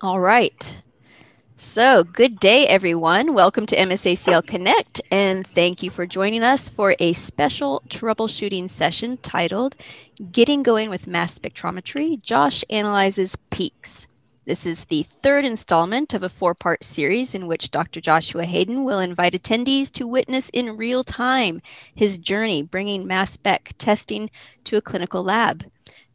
All 0.00 0.20
right. 0.20 0.76
So, 1.56 2.04
good 2.04 2.38
day, 2.38 2.68
everyone. 2.68 3.34
Welcome 3.34 3.66
to 3.66 3.76
MSACL 3.76 4.46
Connect, 4.46 5.00
and 5.10 5.44
thank 5.44 5.82
you 5.82 5.90
for 5.90 6.06
joining 6.06 6.44
us 6.44 6.68
for 6.68 6.94
a 7.00 7.14
special 7.14 7.82
troubleshooting 7.88 8.70
session 8.70 9.16
titled 9.16 9.74
Getting 10.30 10.62
Going 10.62 10.88
with 10.88 11.08
Mass 11.08 11.36
Spectrometry 11.36 12.22
Josh 12.22 12.62
Analyzes 12.70 13.34
Peaks. 13.50 14.06
This 14.44 14.66
is 14.66 14.84
the 14.84 15.02
third 15.02 15.44
installment 15.44 16.14
of 16.14 16.22
a 16.22 16.28
four 16.28 16.54
part 16.54 16.84
series 16.84 17.34
in 17.34 17.48
which 17.48 17.72
Dr. 17.72 18.00
Joshua 18.00 18.44
Hayden 18.44 18.84
will 18.84 19.00
invite 19.00 19.32
attendees 19.32 19.90
to 19.94 20.06
witness 20.06 20.48
in 20.50 20.76
real 20.76 21.02
time 21.02 21.60
his 21.92 22.18
journey 22.18 22.62
bringing 22.62 23.04
mass 23.04 23.32
spec 23.32 23.72
testing 23.78 24.30
to 24.62 24.76
a 24.76 24.80
clinical 24.80 25.24
lab. 25.24 25.64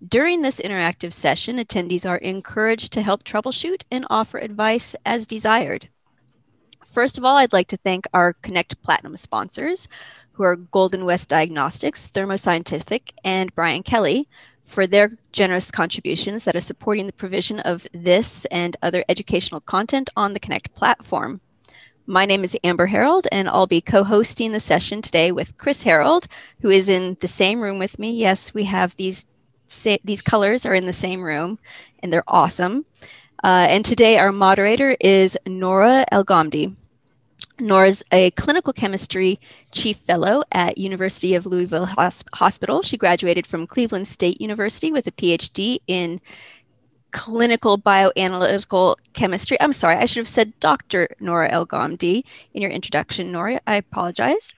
During 0.08 0.42
this 0.42 0.60
interactive 0.60 1.14
session, 1.14 1.58
attendees 1.58 2.08
are 2.08 2.18
encouraged 2.18 2.92
to 2.94 3.02
help 3.02 3.24
troubleshoot 3.24 3.84
and 3.90 4.06
offer 4.10 4.38
advice 4.38 4.96
as 5.06 5.28
desired. 5.28 5.88
First 6.86 7.18
of 7.18 7.24
all, 7.24 7.38
I'd 7.38 7.54
like 7.54 7.70
to 7.70 7.78
thank 7.78 8.06
our 8.14 8.34
Connect 8.34 8.82
Platinum 8.82 9.16
sponsors, 9.16 9.88
who 10.34 10.44
are 10.44 10.58
Golden 10.58 11.06
West 11.06 11.30
Diagnostics, 11.30 12.08
Thermo 12.08 12.36
Scientific, 12.36 13.14
and 13.24 13.56
Brian 13.56 13.82
Kelly, 13.82 14.28
for 14.66 14.88
their 14.88 15.12
generous 15.32 15.72
contributions 15.72 16.44
that 16.44 16.56
are 16.56 16.62
supporting 16.62 17.08
the 17.08 17.14
provision 17.14 17.62
of 17.62 17.88
this 17.94 18.46
and 18.46 18.76
other 18.82 19.06
educational 19.08 19.62
content 19.62 20.10
on 20.18 20.34
the 20.34 20.40
Connect 20.40 20.74
platform. 20.74 21.40
My 22.06 22.26
name 22.26 22.44
is 22.44 22.58
Amber 22.62 22.88
Harold, 22.88 23.28
and 23.32 23.48
I'll 23.48 23.68
be 23.68 23.80
co 23.80 24.04
hosting 24.04 24.52
the 24.52 24.60
session 24.60 25.02
today 25.02 25.32
with 25.32 25.58
Chris 25.58 25.84
Harold, 25.84 26.28
who 26.62 26.70
is 26.70 26.90
in 26.90 27.16
the 27.22 27.28
same 27.30 27.62
room 27.62 27.80
with 27.80 27.98
me. 27.98 28.12
Yes, 28.12 28.54
we 28.54 28.66
have 28.66 28.96
these 28.98 29.26
sa- 29.74 29.98
these 30.04 30.22
colors 30.22 30.66
are 30.66 30.74
in 30.74 30.86
the 30.86 30.94
same 30.94 31.22
room, 31.22 31.58
and 32.00 32.12
they're 32.12 32.24
awesome. 32.28 32.86
Uh, 33.44 33.68
and 33.70 33.84
today, 33.84 34.18
our 34.18 34.32
moderator 34.32 34.96
is 35.02 35.38
Nora 35.46 36.06
Elgamdi. 36.12 36.76
Nora's 37.60 38.04
a 38.12 38.32
clinical 38.32 38.74
chemistry 38.74 39.40
chief 39.72 39.98
fellow 39.98 40.44
at 40.52 40.78
University 40.78 41.36
of 41.36 41.46
Louisville 41.46 41.88
Hospital. 42.34 42.82
She 42.82 42.98
graduated 42.98 43.46
from 43.46 43.68
Cleveland 43.68 44.08
State 44.08 44.42
University 44.42 44.92
with 44.92 45.08
a 45.08 45.12
PhD 45.12 45.80
in 45.88 46.20
clinical 47.12 47.78
bioanalytical 47.78 48.96
chemistry. 49.14 49.58
I'm 49.62 49.74
sorry, 49.74 49.96
I 49.96 50.06
should 50.06 50.22
have 50.22 50.28
said 50.28 50.60
Dr. 50.60 51.10
Nora 51.20 51.52
Elgamdi 51.52 52.24
in 52.54 52.62
your 52.62 52.72
introduction, 52.72 53.32
Nora. 53.32 53.62
I 53.68 53.76
apologize. 53.76 54.54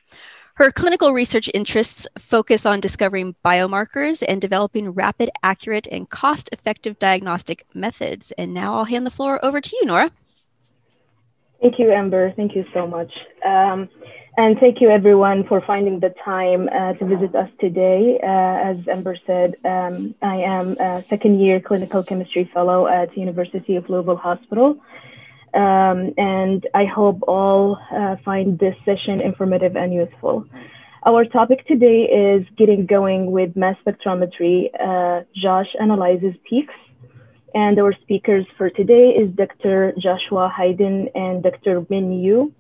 Her 0.55 0.71
clinical 0.71 1.11
research 1.11 1.49
interests 1.53 2.07
focus 2.17 2.65
on 2.65 2.79
discovering 2.79 3.35
biomarkers 3.43 4.23
and 4.25 4.39
developing 4.39 4.91
rapid, 4.91 5.29
accurate, 5.43 5.85
and 5.91 6.09
cost 6.09 6.49
effective 6.53 6.97
diagnostic 6.97 7.65
methods. 7.73 8.31
And 8.37 8.53
now 8.53 8.75
I'll 8.75 8.85
hand 8.85 9.05
the 9.05 9.11
floor 9.11 9.43
over 9.43 9.59
to 9.59 9.75
you, 9.75 9.85
Nora. 9.85 10.11
Thank 11.61 11.77
you, 11.77 11.91
Amber. 11.91 12.31
Thank 12.37 12.55
you 12.55 12.63
so 12.73 12.87
much. 12.87 13.11
Um, 13.45 13.89
and 14.37 14.57
thank 14.59 14.79
you, 14.79 14.89
everyone, 14.89 15.45
for 15.45 15.59
finding 15.59 15.99
the 15.99 16.13
time 16.23 16.69
uh, 16.69 16.93
to 16.93 17.05
visit 17.05 17.35
us 17.35 17.49
today. 17.59 18.17
Uh, 18.23 18.71
as 18.71 18.77
Amber 18.87 19.17
said, 19.27 19.55
um, 19.65 20.15
I 20.21 20.37
am 20.37 20.77
a 20.79 21.03
second 21.09 21.41
year 21.41 21.59
clinical 21.59 22.01
chemistry 22.01 22.49
fellow 22.53 22.87
at 22.87 23.17
University 23.17 23.75
of 23.75 23.89
Louisville 23.89 24.15
Hospital. 24.15 24.77
Um, 25.55 26.13
and 26.17 26.67
I 26.73 26.83
hope 26.85 27.19
all 27.27 27.79
uh, 27.91 28.17
find 28.25 28.59
this 28.59 28.75
session 28.83 29.21
informative 29.21 29.75
and 29.77 29.93
useful. 29.93 30.45
Our 31.05 31.23
topic 31.23 31.65
today 31.65 32.03
is 32.03 32.45
getting 32.57 32.85
going 32.85 33.31
with 33.31 33.55
mass 33.55 33.77
spectrometry. 33.85 34.69
Uh, 34.77 35.23
Josh 35.35 35.67
analyzes 35.79 36.33
peaks. 36.49 36.73
And 37.53 37.79
our 37.79 37.93
speakers 38.01 38.45
for 38.57 38.69
today 38.69 39.11
is 39.11 39.33
Dr. 39.33 39.93
Joshua 39.97 40.51
Hayden 40.57 41.07
and 41.15 41.41
Dr. 41.41 41.85
Min 41.89 42.11
Yu. 42.11 42.51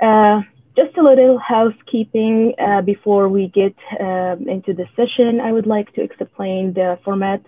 Uh, 0.00 0.40
just 0.74 0.96
a 0.96 1.02
little 1.02 1.38
housekeeping 1.38 2.54
uh, 2.58 2.80
before 2.80 3.28
we 3.28 3.48
get 3.48 3.74
um, 4.00 4.48
into 4.48 4.72
the 4.72 4.86
session. 4.96 5.38
I 5.38 5.52
would 5.52 5.66
like 5.66 5.92
to 5.94 6.02
explain 6.02 6.72
the 6.72 6.98
format 7.04 7.42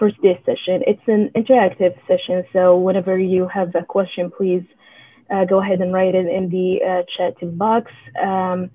for 0.00 0.10
today's 0.10 0.42
session. 0.46 0.82
It's 0.86 1.06
an 1.08 1.28
interactive 1.36 1.94
session, 2.08 2.42
so 2.54 2.78
whenever 2.78 3.18
you 3.18 3.46
have 3.48 3.74
a 3.74 3.84
question, 3.84 4.30
please 4.30 4.64
uh, 5.30 5.44
go 5.44 5.60
ahead 5.60 5.82
and 5.82 5.92
write 5.92 6.14
it 6.14 6.26
in 6.26 6.48
the 6.48 6.80
uh, 6.82 7.02
chat 7.14 7.34
box, 7.58 7.92
um, 8.20 8.70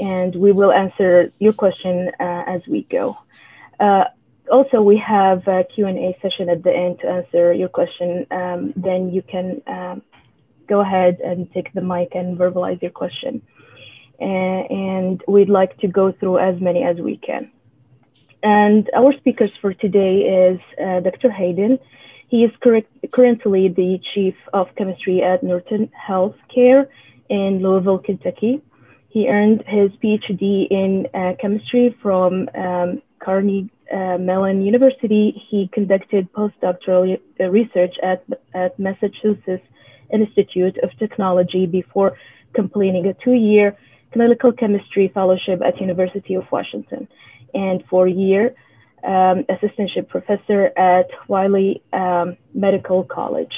and 0.00 0.34
we 0.34 0.50
will 0.50 0.72
answer 0.72 1.30
your 1.38 1.52
question 1.52 2.10
uh, 2.18 2.44
as 2.46 2.62
we 2.66 2.84
go. 2.84 3.18
Uh, 3.78 4.04
also, 4.50 4.80
we 4.80 4.96
have 4.96 5.46
a 5.46 5.62
Q&A 5.74 6.16
session 6.22 6.48
at 6.48 6.62
the 6.62 6.74
end 6.74 7.00
to 7.00 7.06
answer 7.06 7.52
your 7.52 7.68
question. 7.68 8.26
Um, 8.30 8.72
then 8.74 9.12
you 9.12 9.20
can 9.20 9.60
um, 9.66 10.00
go 10.66 10.80
ahead 10.80 11.20
and 11.22 11.52
take 11.52 11.70
the 11.74 11.82
mic 11.82 12.14
and 12.14 12.38
verbalize 12.38 12.80
your 12.80 12.92
question. 12.92 13.42
and 14.18 15.22
we'd 15.28 15.50
like 15.50 15.76
to 15.82 15.88
go 15.88 16.12
through 16.12 16.38
as 16.38 16.58
many 16.62 16.82
as 16.82 16.96
we 16.96 17.18
can. 17.18 17.52
And 18.42 18.90
our 18.96 19.12
speakers 19.18 19.54
for 19.56 19.72
today 19.72 20.50
is 20.50 20.60
uh, 20.82 21.00
Dr. 21.00 21.30
Hayden. 21.30 21.78
He 22.28 22.44
is 22.44 22.50
currently 22.62 23.68
the 23.68 24.00
Chief 24.14 24.34
of 24.52 24.68
Chemistry 24.76 25.22
at 25.22 25.42
Norton 25.42 25.90
Healthcare 26.08 26.88
in 27.28 27.62
Louisville, 27.62 27.98
Kentucky. 27.98 28.60
He 29.10 29.28
earned 29.28 29.62
his 29.66 29.90
PhD 30.02 30.66
in 30.70 31.06
uh, 31.14 31.34
chemistry 31.40 31.94
from 32.02 32.48
um, 32.54 33.02
Carnegie 33.22 33.70
uh, 33.92 34.16
Mellon 34.18 34.62
University. 34.62 35.40
He 35.50 35.68
conducted 35.72 36.32
postdoctoral 36.32 37.20
research 37.38 37.94
at, 38.02 38.24
at 38.54 38.78
Massachusetts 38.78 39.66
Institute 40.10 40.78
of 40.82 40.90
Technology 40.98 41.66
before 41.66 42.16
completing 42.54 43.06
a 43.06 43.14
two-year 43.14 43.76
clinical 44.12 44.52
chemistry 44.52 45.10
fellowship 45.14 45.60
at 45.62 45.80
University 45.80 46.34
of 46.34 46.44
Washington 46.50 47.06
and 47.54 47.84
four-year 47.88 48.54
um, 49.04 49.44
assistantship 49.50 50.08
professor 50.08 50.66
at 50.76 51.08
Weill 51.28 51.80
um, 51.92 52.36
Medical 52.54 53.04
College. 53.04 53.52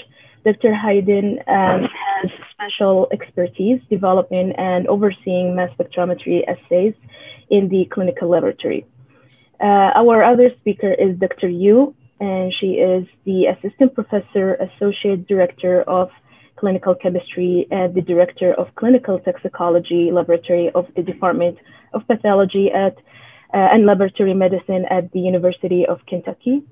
Dr. 0.44 0.75
Hayden 0.75 1.38
um, 1.47 1.88
has 1.88 2.31
special 2.53 3.09
expertise 3.12 3.81
developing 3.88 4.53
and 4.53 4.87
overseeing 4.88 5.56
mass 5.56 5.71
spectrometry 5.78 6.43
assays 6.47 6.94
in 7.49 7.69
the 7.69 7.87
clinical 7.87 8.28
laboratory. 8.28 8.87
Uh, 9.60 9.91
our 9.94 10.22
other 10.22 10.50
speaker 10.60 10.93
is 10.93 11.16
Dr. 11.19 11.49
Yu, 11.49 11.94
and 12.21 12.53
she 12.60 12.72
is 12.75 13.06
the 13.25 13.47
assistant 13.47 13.94
professor, 13.94 14.54
associate 14.54 15.27
director 15.27 15.83
of 15.83 16.10
clinical 16.56 16.94
chemistry, 16.94 17.66
and 17.71 17.94
the 17.94 18.03
director 18.03 18.53
of 18.54 18.75
clinical 18.75 19.19
toxicology 19.19 20.10
laboratory 20.12 20.71
of 20.75 20.87
the 20.97 21.03
Department 21.03 21.56
of 21.93 22.06
Pathology 22.06 22.71
at 22.71 22.97
and 23.54 23.87
laboratory 23.87 24.34
medicine 24.34 24.84
at 24.91 25.10
the 25.12 25.20
University 25.20 25.87
of 25.87 26.04
Kentucky. 26.06 26.62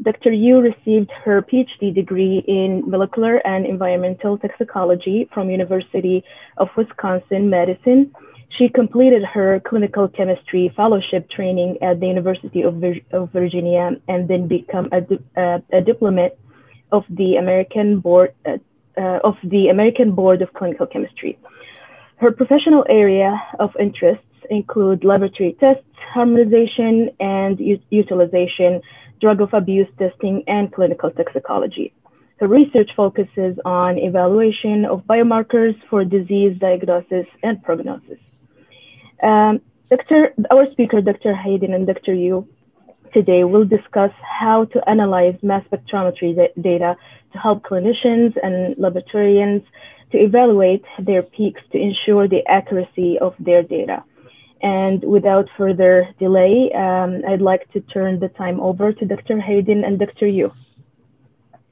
Dr. 0.00 0.32
Yu 0.32 0.60
received 0.60 1.10
her 1.24 1.42
PhD 1.42 1.92
degree 1.92 2.44
in 2.46 2.88
molecular 2.88 3.38
and 3.46 3.66
environmental 3.66 4.38
toxicology 4.38 5.28
from 5.34 5.50
University 5.50 6.22
of 6.56 6.68
Wisconsin-Madison. 6.76 8.14
She 8.56 8.68
completed 8.68 9.24
her 9.24 9.60
clinical 9.68 10.06
chemistry 10.06 10.72
fellowship 10.76 11.28
training 11.30 11.78
at 11.82 11.98
the 11.98 12.06
University 12.06 12.62
of, 12.62 12.74
Vir 12.76 12.96
of 13.10 13.32
Virginia 13.32 13.90
and 14.06 14.28
then 14.28 14.46
became 14.46 14.88
a, 14.92 15.00
di 15.00 15.18
uh, 15.36 15.58
a 15.72 15.80
diplomate 15.80 16.38
of 16.92 17.04
the 17.10 17.36
American 17.36 17.98
Board 17.98 18.32
uh, 18.46 18.58
uh, 18.96 19.18
of 19.24 19.36
the 19.42 19.68
American 19.68 20.12
Board 20.12 20.42
of 20.42 20.52
Clinical 20.54 20.86
Chemistry. 20.86 21.38
Her 22.16 22.30
professional 22.32 22.84
area 22.88 23.30
of 23.58 23.70
interest 23.78 24.22
include 24.50 25.04
laboratory 25.04 25.56
tests, 25.60 25.84
harmonization 26.12 27.10
and 27.20 27.58
utilization, 27.90 28.80
drug 29.20 29.40
of 29.40 29.52
abuse 29.52 29.88
testing, 29.98 30.44
and 30.46 30.72
clinical 30.72 31.10
toxicology. 31.10 31.92
Her 32.38 32.46
research 32.46 32.90
focuses 32.94 33.58
on 33.64 33.98
evaluation 33.98 34.84
of 34.84 35.04
biomarkers 35.04 35.74
for 35.90 36.04
disease 36.04 36.56
diagnosis 36.58 37.26
and 37.42 37.62
prognosis. 37.62 38.18
Um, 39.22 39.60
Dr. 39.90 40.34
Our 40.50 40.70
speaker, 40.70 41.00
Dr. 41.00 41.34
Hayden 41.34 41.74
and 41.74 41.86
Dr. 41.86 42.14
Yu, 42.14 42.46
today 43.12 43.42
will 43.42 43.64
discuss 43.64 44.12
how 44.40 44.66
to 44.66 44.88
analyze 44.88 45.36
mass 45.42 45.64
spectrometry 45.64 46.36
data 46.60 46.96
to 47.32 47.38
help 47.38 47.64
clinicians 47.64 48.36
and 48.42 48.76
laboratorians 48.76 49.64
to 50.12 50.18
evaluate 50.18 50.84
their 50.98 51.22
peaks 51.22 51.60
to 51.72 51.78
ensure 51.78 52.28
the 52.28 52.46
accuracy 52.46 53.18
of 53.18 53.34
their 53.38 53.62
data. 53.62 54.04
And 54.62 55.04
without 55.04 55.48
further 55.56 56.08
delay, 56.18 56.72
um, 56.72 57.22
I'd 57.28 57.40
like 57.40 57.70
to 57.72 57.80
turn 57.80 58.18
the 58.18 58.28
time 58.28 58.60
over 58.60 58.92
to 58.92 59.04
Dr. 59.04 59.40
Hayden 59.40 59.84
and 59.84 59.98
Dr. 59.98 60.26
Yu. 60.26 60.52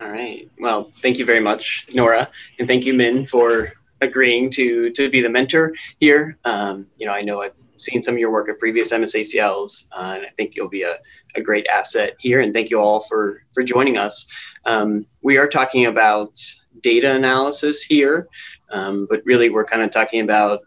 All 0.01 0.11
right. 0.11 0.49
Well, 0.61 0.91
thank 0.97 1.19
you 1.19 1.25
very 1.25 1.41
much, 1.41 1.87
Nora, 1.95 2.29
and 2.59 2.69
thank 2.69 2.85
you, 2.85 2.93
Min, 2.93 3.25
for 3.25 3.73
agreeing 4.03 4.51
to 4.51 4.91
to 4.91 5.09
be 5.09 5.23
the 5.23 5.29
mentor 5.29 5.75
here. 6.01 6.37
Um, 6.45 6.87
you 6.99 7.07
know, 7.07 7.13
I 7.13 7.23
know 7.23 7.41
I've 7.41 7.57
seen 7.79 8.03
some 8.03 8.15
of 8.15 8.21
your 8.21 8.31
work 8.31 8.49
at 8.49 8.59
previous 8.59 8.93
MSACLs, 8.93 9.89
uh, 9.93 10.15
and 10.17 10.27
I 10.27 10.29
think 10.37 10.55
you'll 10.55 10.69
be 10.69 10.83
a, 10.83 10.99
a 11.35 11.41
great 11.41 11.67
asset 11.67 12.15
here. 12.19 12.41
And 12.41 12.53
thank 12.53 12.71
you 12.71 12.79
all 12.79 13.01
for 13.01 13.43
for 13.55 13.63
joining 13.63 13.97
us. 13.97 14.27
Um, 14.67 15.07
we 15.23 15.39
are 15.39 15.49
talking 15.49 15.87
about 15.87 16.39
data 16.83 17.15
analysis 17.15 17.83
here, 17.83 18.29
um, 18.71 19.07
but 19.09 19.23
really 19.25 19.49
we're 19.49 19.65
kind 19.65 19.83
of 19.83 19.91
talking 19.91 20.21
about 20.21 20.61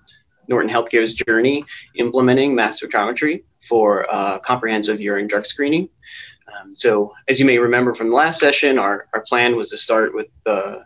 Norton 0.49 0.69
Healthcare's 0.69 1.13
journey 1.13 1.63
implementing 1.95 2.53
mass 2.53 2.81
spectrometry 2.81 3.43
for 3.61 4.11
uh, 4.13 4.39
comprehensive 4.39 4.99
urine 4.99 5.27
drug 5.27 5.45
screening. 5.45 5.87
Um, 6.51 6.73
so, 6.73 7.13
as 7.27 7.39
you 7.39 7.45
may 7.45 7.59
remember 7.59 7.93
from 7.93 8.09
the 8.09 8.15
last 8.15 8.39
session, 8.39 8.79
our, 8.79 9.07
our 9.13 9.21
plan 9.21 9.55
was 9.55 9.69
to 9.69 9.77
start 9.77 10.13
with 10.15 10.27
the 10.45 10.83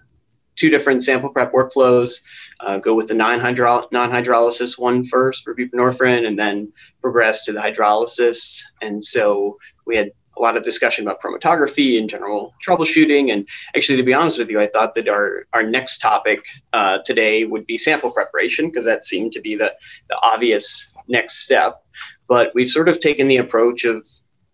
two 0.56 0.70
different 0.70 1.04
sample 1.04 1.30
prep 1.30 1.54
workflows. 1.54 2.22
Uh, 2.60 2.78
go 2.78 2.94
with 2.94 3.08
the 3.08 3.14
non-hydro- 3.14 3.88
non-hydrolysis 3.92 4.78
one 4.78 5.04
first 5.04 5.44
for 5.44 5.56
buprenorphine, 5.56 6.28
and 6.28 6.38
then 6.38 6.72
progress 7.02 7.46
to 7.46 7.52
the 7.52 7.60
hydrolysis. 7.60 8.62
And 8.82 9.04
so 9.04 9.58
we 9.86 9.96
had 9.98 10.12
a 10.38 10.42
lot 10.42 10.58
of 10.58 10.64
discussion 10.64 11.06
about 11.06 11.22
chromatography 11.22 11.98
and 11.98 12.10
general 12.10 12.54
troubleshooting. 12.66 13.32
And 13.32 13.48
actually, 13.76 13.98
to 13.98 14.04
be 14.04 14.14
honest 14.14 14.40
with 14.40 14.50
you, 14.50 14.60
I 14.60 14.68
thought 14.68 14.96
that 14.96 15.08
our, 15.08 15.46
our 15.54 15.64
next 15.64 16.00
topic 16.00 16.46
uh, 16.74 17.00
today 17.06 17.46
would 17.46 17.66
be 17.66 17.78
sample 17.78 18.12
preparation 18.12 18.68
because 18.68 18.86
that 18.86 19.06
seemed 19.06 19.34
to 19.34 19.42
be 19.42 19.56
the, 19.56 19.74
the 20.10 20.18
obvious 20.22 20.94
next 21.08 21.40
step. 21.40 21.84
But 22.28 22.52
we've 22.56 22.70
sort 22.70 22.90
of 22.90 23.00
taken 23.00 23.28
the 23.28 23.38
approach 23.38 23.86
of 23.86 24.06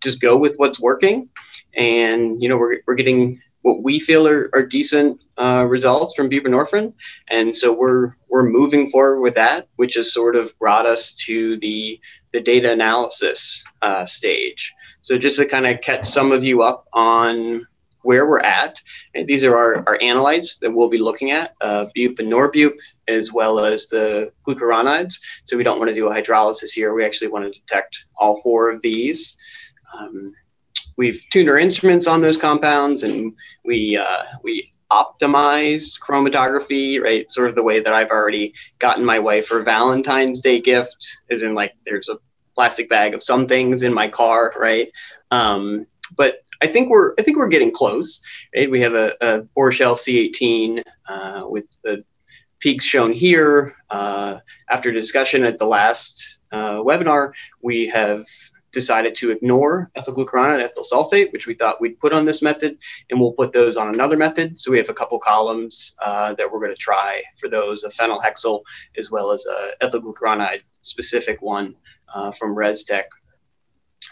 just 0.01 0.21
go 0.21 0.37
with 0.37 0.55
what's 0.57 0.79
working. 0.79 1.29
And, 1.75 2.41
you 2.41 2.49
know, 2.49 2.57
we're, 2.57 2.77
we're 2.87 2.95
getting 2.95 3.41
what 3.61 3.83
we 3.83 3.99
feel 3.99 4.27
are, 4.27 4.49
are 4.53 4.65
decent 4.65 5.19
uh, 5.37 5.65
results 5.67 6.15
from 6.15 6.29
buprenorphine, 6.29 6.93
and 7.29 7.55
so 7.55 7.73
we're 7.73 8.13
we're 8.29 8.43
moving 8.43 8.89
forward 8.89 9.21
with 9.21 9.35
that, 9.35 9.67
which 9.75 9.95
has 9.95 10.13
sort 10.13 10.35
of 10.35 10.57
brought 10.59 10.85
us 10.85 11.13
to 11.13 11.57
the 11.57 11.99
the 12.31 12.39
data 12.39 12.71
analysis 12.71 13.63
uh, 13.81 14.05
stage. 14.05 14.73
So 15.01 15.17
just 15.17 15.37
to 15.39 15.45
kind 15.45 15.65
of 15.65 15.81
catch 15.81 16.05
some 16.05 16.31
of 16.31 16.43
you 16.43 16.61
up 16.61 16.85
on 16.93 17.65
where 18.01 18.27
we're 18.27 18.39
at, 18.39 18.79
these 19.25 19.43
are 19.43 19.55
our, 19.55 19.83
our 19.87 19.97
analytes 19.99 20.59
that 20.59 20.71
we'll 20.71 20.89
be 20.89 20.97
looking 20.97 21.31
at, 21.31 21.53
uh, 21.61 21.85
bup 21.85 22.19
and 22.19 22.31
norbup, 22.31 22.73
as 23.07 23.33
well 23.33 23.59
as 23.59 23.87
the 23.87 24.31
glucuronides. 24.47 25.15
So 25.45 25.57
we 25.57 25.63
don't 25.63 25.79
want 25.79 25.89
to 25.89 25.95
do 25.95 26.07
a 26.07 26.13
hydrolysis 26.13 26.71
here. 26.71 26.93
We 26.93 27.05
actually 27.05 27.29
want 27.29 27.45
to 27.45 27.59
detect 27.59 28.05
all 28.17 28.41
four 28.41 28.69
of 28.69 28.81
these. 28.81 29.37
Um, 29.97 30.33
we've 30.99 31.25
tuned 31.31 31.49
our 31.49 31.57
instruments 31.57 32.07
on 32.07 32.21
those 32.21 32.37
compounds 32.37 33.03
and 33.03 33.33
we 33.65 33.97
uh, 33.97 34.23
we 34.43 34.69
optimized 34.91 35.99
chromatography 36.01 37.01
right 37.01 37.31
sort 37.31 37.47
of 37.47 37.55
the 37.55 37.61
way 37.61 37.79
that 37.79 37.93
i've 37.93 38.09
already 38.09 38.51
gotten 38.79 39.05
my 39.05 39.19
wife 39.19 39.45
for 39.45 39.61
valentine's 39.61 40.41
day 40.41 40.59
gift 40.59 40.97
is 41.29 41.43
in 41.43 41.53
like 41.53 41.73
there's 41.85 42.09
a 42.09 42.17
plastic 42.59 42.87
bag 42.89 43.13
of 43.13 43.21
some 43.23 43.47
things 43.47 43.83
in 43.83 43.93
my 43.93 44.07
car 44.07 44.53
right 44.57 44.89
um, 45.31 45.85
but 46.17 46.43
I 46.61 46.67
think 46.67 46.89
we're 46.89 47.13
I 47.17 47.21
think 47.23 47.37
we're 47.37 47.47
getting 47.47 47.71
close. 47.71 48.21
Right? 48.55 48.69
We 48.69 48.81
have 48.81 48.93
a, 48.93 49.13
a 49.21 49.41
Poroshell 49.55 49.95
C18 49.95 50.83
uh, 51.07 51.43
with 51.47 51.77
the 51.83 52.03
peaks 52.59 52.85
shown 52.85 53.13
here. 53.13 53.75
Uh, 53.89 54.39
after 54.69 54.91
discussion 54.91 55.43
at 55.45 55.57
the 55.57 55.65
last 55.65 56.39
uh, 56.51 56.75
webinar, 56.75 57.31
we 57.61 57.87
have 57.87 58.25
decided 58.71 59.15
to 59.15 59.31
ignore 59.31 59.89
ethyl 59.95 60.13
glucuronide 60.13 60.55
and 60.55 60.61
ethyl 60.61 60.83
sulfate, 60.83 61.31
which 61.31 61.47
we 61.47 61.55
thought 61.55 61.81
we'd 61.81 61.99
put 61.99 62.13
on 62.13 62.25
this 62.25 62.41
method, 62.41 62.77
and 63.09 63.19
we'll 63.19 63.31
put 63.31 63.51
those 63.51 63.77
on 63.77 63.87
another 63.87 64.15
method. 64.15 64.59
So 64.59 64.69
we 64.69 64.77
have 64.77 64.89
a 64.89 64.93
couple 64.93 65.17
columns 65.17 65.95
uh, 66.03 66.33
that 66.33 66.51
we're 66.51 66.59
going 66.59 66.75
to 66.75 66.77
try 66.77 67.23
for 67.37 67.49
those, 67.49 67.83
a 67.83 67.89
phenylhexyl 67.89 68.61
as 68.97 69.09
well 69.09 69.31
as 69.31 69.45
a 69.47 69.83
ethyl 69.83 70.01
glucuronide 70.01 70.61
specific 70.81 71.41
one 71.41 71.75
uh, 72.13 72.31
from 72.31 72.55
Restek. 72.55 73.05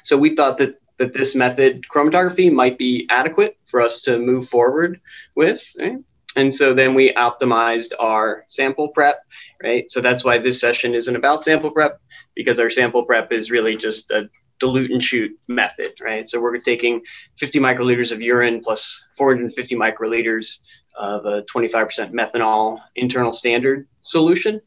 So 0.03 0.17
we 0.17 0.35
thought 0.35 0.57
that 0.59 0.75
that 0.97 1.13
this 1.13 1.35
method, 1.35 1.83
chromatography, 1.94 2.51
might 2.51 2.77
be 2.77 3.05
adequate 3.11 3.55
for 3.65 3.81
us 3.81 4.01
to 4.01 4.17
move 4.17 4.49
forward 4.49 4.99
with. 5.35 5.61
Right? 5.77 5.97
And 6.35 6.53
so 6.53 6.73
then 6.73 6.94
we 6.94 7.13
optimized 7.13 7.94
our 7.99 8.45
sample 8.47 8.89
prep, 8.89 9.23
right? 9.63 9.89
So 9.89 10.01
that's 10.01 10.23
why 10.23 10.38
this 10.38 10.61
session 10.61 10.94
isn't 10.94 11.15
about 11.15 11.44
sample 11.44 11.71
prep 11.71 11.99
because 12.35 12.59
our 12.59 12.69
sample 12.69 13.03
prep 13.03 13.31
is 13.31 13.49
really 13.49 13.75
just 13.75 14.11
a 14.11 14.29
dilute 14.59 14.91
and 14.91 15.01
shoot 15.01 15.31
method, 15.47 15.93
right? 16.00 16.29
So 16.29 16.39
we're 16.39 16.59
taking 16.59 17.01
50 17.38 17.59
microliters 17.59 18.11
of 18.11 18.21
urine 18.21 18.61
plus 18.63 19.03
450 19.17 19.75
microliters 19.75 20.59
of 20.95 21.25
a 21.25 21.43
25% 21.43 22.11
methanol 22.11 22.79
internal 22.95 23.33
standard 23.33 23.88
solution. 24.01 24.61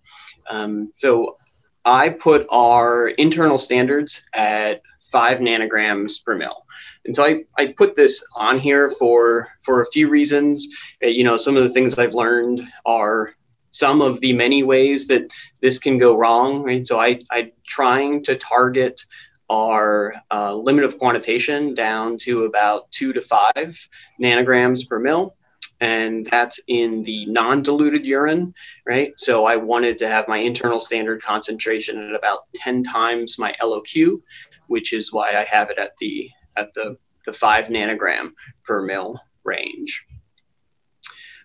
Um, 0.48 0.90
so 0.94 1.36
I 1.84 2.10
put 2.10 2.46
our 2.50 3.08
internal 3.08 3.58
standards 3.58 4.26
at 4.34 4.82
five 5.10 5.38
nanograms 5.40 6.22
per 6.22 6.36
mil. 6.36 6.66
And 7.04 7.16
so 7.16 7.24
I, 7.24 7.44
I 7.56 7.74
put 7.76 7.96
this 7.96 8.24
on 8.36 8.58
here 8.58 8.90
for 8.90 9.48
for 9.62 9.80
a 9.80 9.86
few 9.86 10.08
reasons. 10.08 10.68
Uh, 11.02 11.08
you 11.08 11.24
know, 11.24 11.36
some 11.36 11.56
of 11.56 11.62
the 11.62 11.70
things 11.70 11.98
I've 11.98 12.14
learned 12.14 12.62
are 12.86 13.34
some 13.70 14.02
of 14.02 14.20
the 14.20 14.32
many 14.32 14.62
ways 14.62 15.06
that 15.06 15.30
this 15.60 15.78
can 15.78 15.98
go 15.98 16.16
wrong. 16.16 16.62
Right. 16.62 16.86
So 16.86 17.00
I 17.00 17.20
I'm 17.30 17.52
trying 17.66 18.24
to 18.24 18.36
target 18.36 19.00
our 19.48 20.14
uh, 20.30 20.54
limit 20.54 20.84
of 20.84 20.96
quantitation 20.98 21.74
down 21.74 22.16
to 22.18 22.44
about 22.44 22.90
two 22.92 23.12
to 23.12 23.20
five 23.20 23.88
nanograms 24.20 24.88
per 24.88 25.00
mil. 25.00 25.34
And 25.80 26.26
that's 26.26 26.60
in 26.68 27.02
the 27.04 27.26
non 27.26 27.62
diluted 27.62 28.04
urine, 28.04 28.54
right? 28.86 29.12
So 29.16 29.46
I 29.46 29.56
wanted 29.56 29.96
to 29.98 30.08
have 30.08 30.28
my 30.28 30.38
internal 30.38 30.80
standard 30.80 31.22
concentration 31.22 31.98
at 32.08 32.14
about 32.14 32.40
10 32.54 32.82
times 32.82 33.38
my 33.38 33.54
LOQ, 33.62 34.20
which 34.66 34.92
is 34.92 35.12
why 35.12 35.30
I 35.34 35.44
have 35.44 35.70
it 35.70 35.78
at 35.78 35.92
the 35.98 36.28
at 36.56 36.74
the, 36.74 36.96
the 37.24 37.32
five 37.32 37.68
nanogram 37.68 38.32
per 38.64 38.82
mil 38.82 39.18
range. 39.44 40.04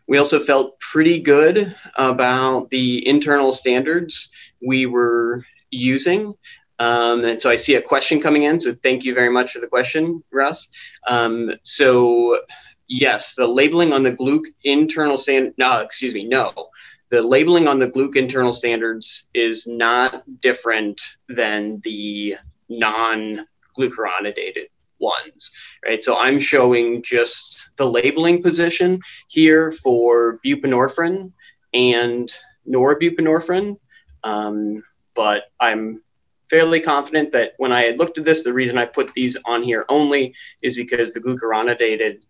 We 0.07 0.17
also 0.17 0.39
felt 0.39 0.79
pretty 0.79 1.19
good 1.19 1.75
about 1.95 2.69
the 2.69 3.07
internal 3.07 3.51
standards 3.51 4.29
we 4.65 4.85
were 4.85 5.43
using. 5.71 6.35
Um, 6.79 7.23
and 7.23 7.39
so 7.39 7.49
I 7.49 7.55
see 7.55 7.75
a 7.75 7.81
question 7.81 8.21
coming 8.21 8.43
in. 8.43 8.59
So 8.59 8.73
thank 8.73 9.03
you 9.03 9.13
very 9.13 9.29
much 9.29 9.51
for 9.53 9.59
the 9.59 9.67
question, 9.67 10.23
Russ. 10.31 10.69
Um, 11.07 11.51
so 11.63 12.39
yes, 12.87 13.33
the 13.35 13.47
labeling 13.47 13.93
on 13.93 14.03
the 14.03 14.11
gluc 14.11 14.43
internal 14.63 15.17
standard, 15.17 15.53
no, 15.57 15.79
excuse 15.79 16.13
me, 16.13 16.25
no. 16.25 16.69
The 17.09 17.21
labeling 17.21 17.67
on 17.67 17.79
the 17.79 17.87
gluc 17.87 18.15
internal 18.15 18.53
standards 18.53 19.29
is 19.33 19.67
not 19.67 20.23
different 20.41 21.01
than 21.29 21.81
the 21.83 22.35
non-glucuronidated 22.69 24.67
ones, 24.99 25.51
right? 25.85 26.03
So 26.03 26.17
I'm 26.17 26.39
showing 26.39 27.03
just 27.03 27.69
the 27.77 27.85
labeling 27.85 28.41
position 28.41 28.99
here 29.27 29.71
for 29.71 30.39
buprenorphine 30.45 31.31
and 31.73 32.29
norbuprenorphine. 32.67 33.77
Um, 34.23 34.83
but 35.13 35.43
I'm 35.59 36.01
fairly 36.49 36.79
confident 36.79 37.31
that 37.33 37.53
when 37.57 37.71
I 37.71 37.83
had 37.83 37.99
looked 37.99 38.17
at 38.17 38.25
this, 38.25 38.43
the 38.43 38.53
reason 38.53 38.77
I 38.77 38.85
put 38.85 39.13
these 39.13 39.37
on 39.45 39.63
here 39.63 39.85
only 39.89 40.33
is 40.61 40.75
because 40.75 41.13
the 41.13 41.21
glucuronidated 41.21 42.25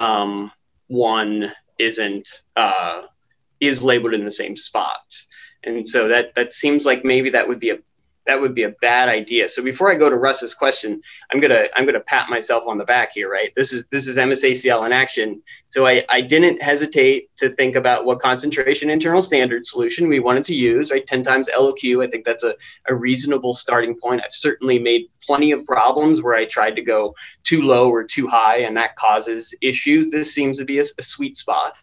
um, 0.00 0.50
one 0.88 1.52
isn't 1.78 2.28
uh, 2.56 3.02
is 3.60 3.82
labeled 3.82 4.14
in 4.14 4.24
the 4.24 4.30
same 4.30 4.56
spot, 4.56 5.02
and 5.64 5.86
so 5.86 6.08
that 6.08 6.34
that 6.34 6.52
seems 6.52 6.84
like 6.86 7.04
maybe 7.04 7.30
that 7.30 7.48
would 7.48 7.60
be 7.60 7.70
a 7.70 7.78
that 8.26 8.40
would 8.40 8.54
be 8.54 8.62
a 8.62 8.70
bad 8.80 9.08
idea. 9.08 9.48
So 9.48 9.62
before 9.62 9.90
I 9.90 9.94
go 9.94 10.08
to 10.08 10.16
Russ's 10.16 10.54
question, 10.54 11.00
I'm 11.32 11.40
gonna 11.40 11.64
I'm 11.74 11.86
gonna 11.86 12.00
pat 12.00 12.30
myself 12.30 12.66
on 12.66 12.78
the 12.78 12.84
back 12.84 13.12
here, 13.12 13.30
right? 13.30 13.54
This 13.54 13.72
is 13.72 13.86
this 13.88 14.06
is 14.06 14.16
MSACL 14.16 14.86
in 14.86 14.92
action. 14.92 15.42
So 15.68 15.86
I, 15.86 16.04
I 16.08 16.20
didn't 16.20 16.62
hesitate 16.62 17.34
to 17.36 17.50
think 17.50 17.76
about 17.76 18.04
what 18.04 18.20
concentration 18.20 18.90
internal 18.90 19.22
standard 19.22 19.66
solution 19.66 20.08
we 20.08 20.20
wanted 20.20 20.44
to 20.46 20.54
use, 20.54 20.90
right? 20.90 21.06
10 21.06 21.22
times 21.22 21.48
LOQ. 21.56 22.02
I 22.02 22.06
think 22.06 22.24
that's 22.24 22.44
a, 22.44 22.54
a 22.88 22.94
reasonable 22.94 23.54
starting 23.54 23.98
point. 23.98 24.22
I've 24.24 24.32
certainly 24.32 24.78
made 24.78 25.08
plenty 25.22 25.52
of 25.52 25.64
problems 25.66 26.22
where 26.22 26.34
I 26.34 26.44
tried 26.44 26.76
to 26.76 26.82
go 26.82 27.14
too 27.42 27.62
low 27.62 27.90
or 27.90 28.04
too 28.04 28.26
high, 28.26 28.58
and 28.58 28.76
that 28.76 28.96
causes 28.96 29.54
issues. 29.60 30.10
This 30.10 30.34
seems 30.34 30.58
to 30.58 30.64
be 30.64 30.78
a, 30.78 30.84
a 30.98 31.02
sweet 31.02 31.36
spot. 31.36 31.74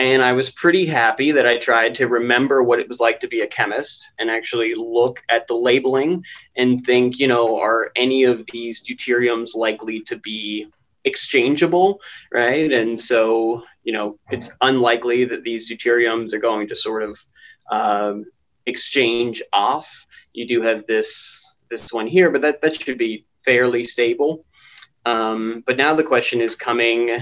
And 0.00 0.22
I 0.22 0.32
was 0.32 0.48
pretty 0.48 0.86
happy 0.86 1.30
that 1.30 1.46
I 1.46 1.58
tried 1.58 1.94
to 1.96 2.08
remember 2.08 2.62
what 2.62 2.78
it 2.78 2.88
was 2.88 3.00
like 3.00 3.20
to 3.20 3.28
be 3.28 3.42
a 3.42 3.46
chemist 3.46 4.14
and 4.18 4.30
actually 4.30 4.72
look 4.74 5.22
at 5.28 5.46
the 5.46 5.52
labeling 5.52 6.24
and 6.56 6.82
think, 6.86 7.18
you 7.18 7.28
know, 7.28 7.60
are 7.60 7.92
any 7.96 8.24
of 8.24 8.42
these 8.50 8.82
deuteriums 8.82 9.54
likely 9.54 10.00
to 10.04 10.16
be 10.16 10.68
exchangeable, 11.04 12.00
right? 12.32 12.72
And 12.72 12.98
so, 12.98 13.62
you 13.84 13.92
know, 13.92 14.18
it's 14.30 14.56
unlikely 14.62 15.26
that 15.26 15.42
these 15.42 15.70
deuteriums 15.70 16.32
are 16.32 16.38
going 16.38 16.66
to 16.68 16.74
sort 16.74 17.02
of 17.02 17.20
um, 17.70 18.24
exchange 18.64 19.42
off. 19.52 20.06
You 20.32 20.48
do 20.48 20.62
have 20.62 20.86
this 20.86 21.46
this 21.68 21.92
one 21.92 22.06
here, 22.06 22.30
but 22.30 22.40
that 22.40 22.62
that 22.62 22.80
should 22.80 22.96
be 22.96 23.26
fairly 23.44 23.84
stable. 23.84 24.46
Um, 25.04 25.62
but 25.66 25.76
now 25.76 25.94
the 25.94 26.02
question 26.02 26.40
is 26.40 26.56
coming 26.56 27.18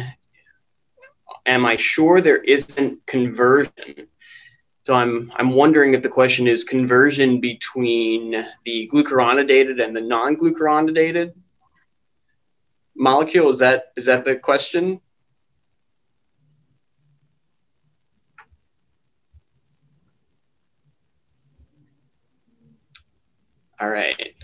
am 1.47 1.67
I 1.67 1.77
sure 1.77 2.21
there 2.21 2.43
isn't 2.43 3.07
conversion 3.07 4.09
so 4.89 4.95
I'm 4.95 5.31
I'm 5.37 5.51
wondering 5.51 5.93
if 5.93 6.01
the 6.01 6.09
question 6.09 6.49
is 6.49 6.65
conversion 6.65 7.41
between 7.41 8.47
the 8.65 8.91
glucuronidated 8.91 9.85
and 9.85 9.95
the 9.95 10.01
non-glucuronidated 10.01 11.35
molecule. 12.97 13.51
Is 13.51 13.59
that 13.59 13.93
is 13.99 14.07
that 14.07 14.25
the 14.25 14.37
question? 14.37 15.03
All 23.79 23.91
right. 23.91 24.35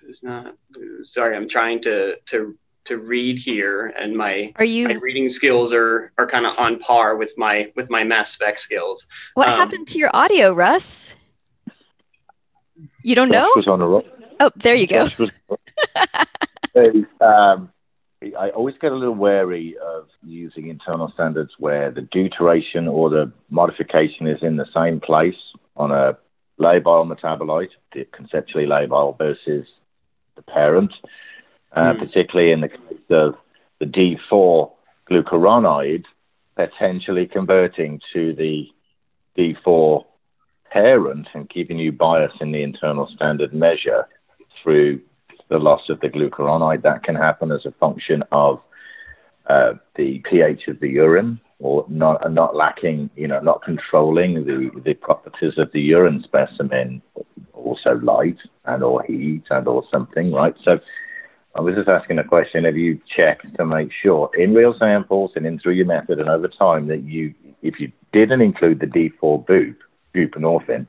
Does 0.00 0.22
not. 0.22 0.56
Sorry, 1.04 1.36
I'm 1.36 1.46
trying 1.46 1.82
to 1.82 2.16
to 2.28 2.56
to 2.88 2.98
read 2.98 3.38
here, 3.38 3.94
and 3.98 4.16
my 4.16 4.52
are 4.56 4.64
you 4.64 4.88
my 4.88 4.94
reading 4.94 5.28
skills 5.28 5.72
are 5.72 6.12
are 6.18 6.26
kind 6.26 6.46
of 6.46 6.58
on 6.58 6.78
par 6.78 7.16
with 7.16 7.32
my 7.36 7.70
with 7.76 7.88
my 7.90 8.04
mass 8.04 8.32
spec 8.32 8.58
skills. 8.58 9.06
What 9.34 9.48
um, 9.48 9.54
happened 9.54 9.86
to 9.88 9.98
your 9.98 10.10
audio, 10.14 10.52
Russ? 10.52 11.14
You 13.02 13.14
don't 13.14 13.30
know? 13.30 13.50
Was 13.54 13.68
on 13.68 13.80
a 13.80 13.88
Oh, 14.40 14.50
there 14.56 14.74
you 14.74 14.86
go. 14.86 15.08
um, 17.20 17.70
I 18.22 18.50
always 18.50 18.74
get 18.80 18.92
a 18.92 18.96
little 18.96 19.14
wary 19.14 19.76
of 19.78 20.08
using 20.22 20.68
internal 20.68 21.10
standards 21.12 21.52
where 21.58 21.90
the 21.90 22.02
deuteration 22.02 22.88
or 22.88 23.10
the 23.10 23.32
modification 23.50 24.26
is 24.26 24.42
in 24.42 24.56
the 24.56 24.66
same 24.74 25.00
place 25.00 25.36
on 25.76 25.92
a 25.92 26.16
labile 26.60 27.06
metabolite, 27.06 27.70
the 27.92 28.04
conceptually 28.12 28.66
labile 28.66 29.16
versus 29.16 29.66
the 30.36 30.42
parent 30.42 30.92
uh, 31.72 31.92
mm. 31.92 31.98
particularly 31.98 32.52
in 32.52 32.60
the 32.60 32.68
case 32.68 33.10
of 33.10 33.34
the 33.78 33.86
D4 33.86 34.70
glucuronide, 35.10 36.04
potentially 36.56 37.26
converting 37.26 38.00
to 38.12 38.34
the 38.34 38.68
D4 39.36 40.04
parent 40.70 41.28
and 41.34 41.48
giving 41.48 41.78
you 41.78 41.92
bias 41.92 42.32
in 42.40 42.52
the 42.52 42.62
internal 42.62 43.08
standard 43.14 43.54
measure 43.54 44.06
through 44.62 45.00
the 45.48 45.58
loss 45.58 45.88
of 45.88 46.00
the 46.00 46.08
glucuronide. 46.08 46.82
That 46.82 47.02
can 47.02 47.14
happen 47.14 47.52
as 47.52 47.64
a 47.64 47.72
function 47.72 48.22
of 48.32 48.60
uh, 49.48 49.74
the 49.96 50.22
pH 50.28 50.68
of 50.68 50.80
the 50.80 50.88
urine 50.88 51.40
or 51.58 51.84
not, 51.88 52.30
not 52.32 52.54
lacking, 52.54 53.10
you 53.16 53.26
know, 53.26 53.40
not 53.40 53.62
controlling 53.62 54.44
the, 54.44 54.70
the 54.84 54.94
properties 54.94 55.58
of 55.58 55.72
the 55.72 55.80
urine 55.80 56.22
specimen, 56.22 57.02
also 57.52 57.94
light 58.02 58.36
and 58.66 58.82
or 58.82 59.02
heat 59.04 59.42
and 59.50 59.66
or 59.66 59.82
something, 59.90 60.32
right? 60.32 60.54
So 60.64 60.78
I 61.54 61.60
was 61.60 61.74
just 61.74 61.88
asking 61.88 62.18
a 62.18 62.24
question. 62.24 62.64
Have 62.64 62.76
you 62.76 63.00
checked 63.16 63.56
to 63.56 63.64
make 63.64 63.90
sure 64.02 64.30
in 64.36 64.54
real 64.54 64.76
samples 64.78 65.32
and 65.34 65.46
in 65.46 65.58
through 65.58 65.74
your 65.74 65.86
method 65.86 66.20
and 66.20 66.28
over 66.28 66.48
time 66.48 66.86
that 66.88 67.02
you, 67.02 67.34
if 67.62 67.80
you 67.80 67.90
didn't 68.12 68.42
include 68.42 68.80
the 68.80 68.86
D4 68.86 69.46
BUP, 69.46 69.76
buprenorphine, 70.14 70.86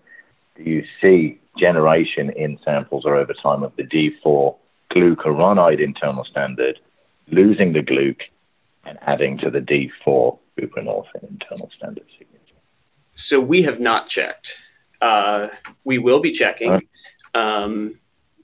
do 0.56 0.64
you 0.64 0.86
see 1.02 1.40
generation 1.58 2.30
in 2.32 2.60
samples 2.64 3.06
or 3.06 3.16
over 3.16 3.34
time 3.34 3.64
of 3.64 3.76
the 3.78 3.84
D4 3.84 4.56
glucuronide 4.92 5.82
internal 5.82 6.26
standard, 6.26 6.80
losing 7.28 7.74
the 7.74 7.82
gluc 7.82 8.18
and 8.86 8.98
adding 9.02 9.38
to 9.40 9.50
the 9.50 9.60
D4 9.60 10.38
buprenorphine 10.58 11.30
internal 11.30 11.70
standard 11.76 12.06
signature? 12.18 12.56
So 13.16 13.40
we 13.40 13.64
have 13.64 13.80
not 13.80 14.08
checked. 14.08 14.58
Uh, 15.02 15.50
we 15.84 15.98
will 15.98 16.20
be 16.20 16.32
checking. 16.32 16.82
Um, 17.34 17.96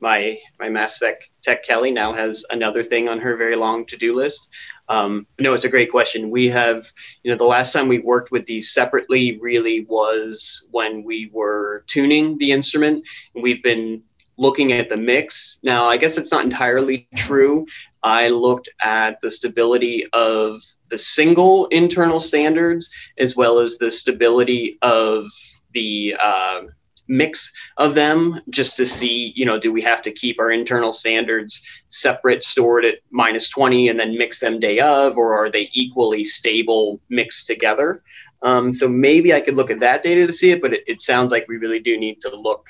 my 0.01 0.37
my 0.59 0.69
mass 0.69 0.95
spec 0.95 1.29
tech 1.41 1.63
Kelly 1.63 1.91
now 1.91 2.13
has 2.13 2.45
another 2.49 2.83
thing 2.83 3.07
on 3.07 3.19
her 3.19 3.35
very 3.35 3.55
long 3.55 3.85
to 3.87 3.97
do 3.97 4.15
list. 4.15 4.49
Um, 4.89 5.25
no, 5.39 5.53
it's 5.53 5.65
a 5.65 5.69
great 5.69 5.91
question. 5.91 6.29
We 6.29 6.49
have, 6.49 6.91
you 7.23 7.31
know, 7.31 7.37
the 7.37 7.43
last 7.45 7.73
time 7.73 7.87
we 7.87 7.99
worked 7.99 8.31
with 8.31 8.45
these 8.45 8.73
separately 8.73 9.39
really 9.39 9.85
was 9.85 10.67
when 10.71 11.03
we 11.03 11.29
were 11.33 11.83
tuning 11.87 12.37
the 12.37 12.51
instrument. 12.51 13.05
We've 13.33 13.63
been 13.63 14.03
looking 14.37 14.73
at 14.73 14.89
the 14.89 14.97
mix. 14.97 15.59
Now, 15.63 15.85
I 15.87 15.97
guess 15.97 16.17
it's 16.17 16.31
not 16.31 16.43
entirely 16.43 17.07
true. 17.15 17.65
I 18.03 18.27
looked 18.27 18.69
at 18.81 19.19
the 19.21 19.31
stability 19.31 20.05
of 20.13 20.61
the 20.89 20.97
single 20.97 21.67
internal 21.67 22.19
standards 22.19 22.89
as 23.17 23.35
well 23.35 23.59
as 23.59 23.77
the 23.77 23.89
stability 23.89 24.77
of 24.81 25.25
the 25.73 26.15
uh, 26.21 26.61
mix 27.07 27.51
of 27.77 27.95
them 27.95 28.41
just 28.49 28.75
to 28.77 28.85
see, 28.85 29.33
you 29.35 29.45
know, 29.45 29.59
do 29.59 29.71
we 29.71 29.81
have 29.81 30.01
to 30.03 30.11
keep 30.11 30.39
our 30.39 30.51
internal 30.51 30.91
standards 30.91 31.65
separate, 31.89 32.43
stored 32.43 32.85
at 32.85 32.95
minus 33.11 33.49
20, 33.49 33.89
and 33.89 33.99
then 33.99 34.17
mix 34.17 34.39
them 34.39 34.59
day 34.59 34.79
of, 34.79 35.17
or 35.17 35.33
are 35.33 35.49
they 35.49 35.69
equally 35.73 36.23
stable 36.23 36.99
mixed 37.09 37.47
together? 37.47 38.01
Um, 38.41 38.71
so 38.71 38.87
maybe 38.87 39.33
I 39.33 39.41
could 39.41 39.55
look 39.55 39.71
at 39.71 39.79
that 39.79 40.03
data 40.03 40.27
to 40.27 40.33
see 40.33 40.51
it, 40.51 40.61
but 40.61 40.73
it, 40.73 40.83
it 40.87 41.01
sounds 41.01 41.31
like 41.31 41.47
we 41.47 41.57
really 41.57 41.79
do 41.79 41.97
need 41.97 42.21
to 42.21 42.35
look. 42.35 42.67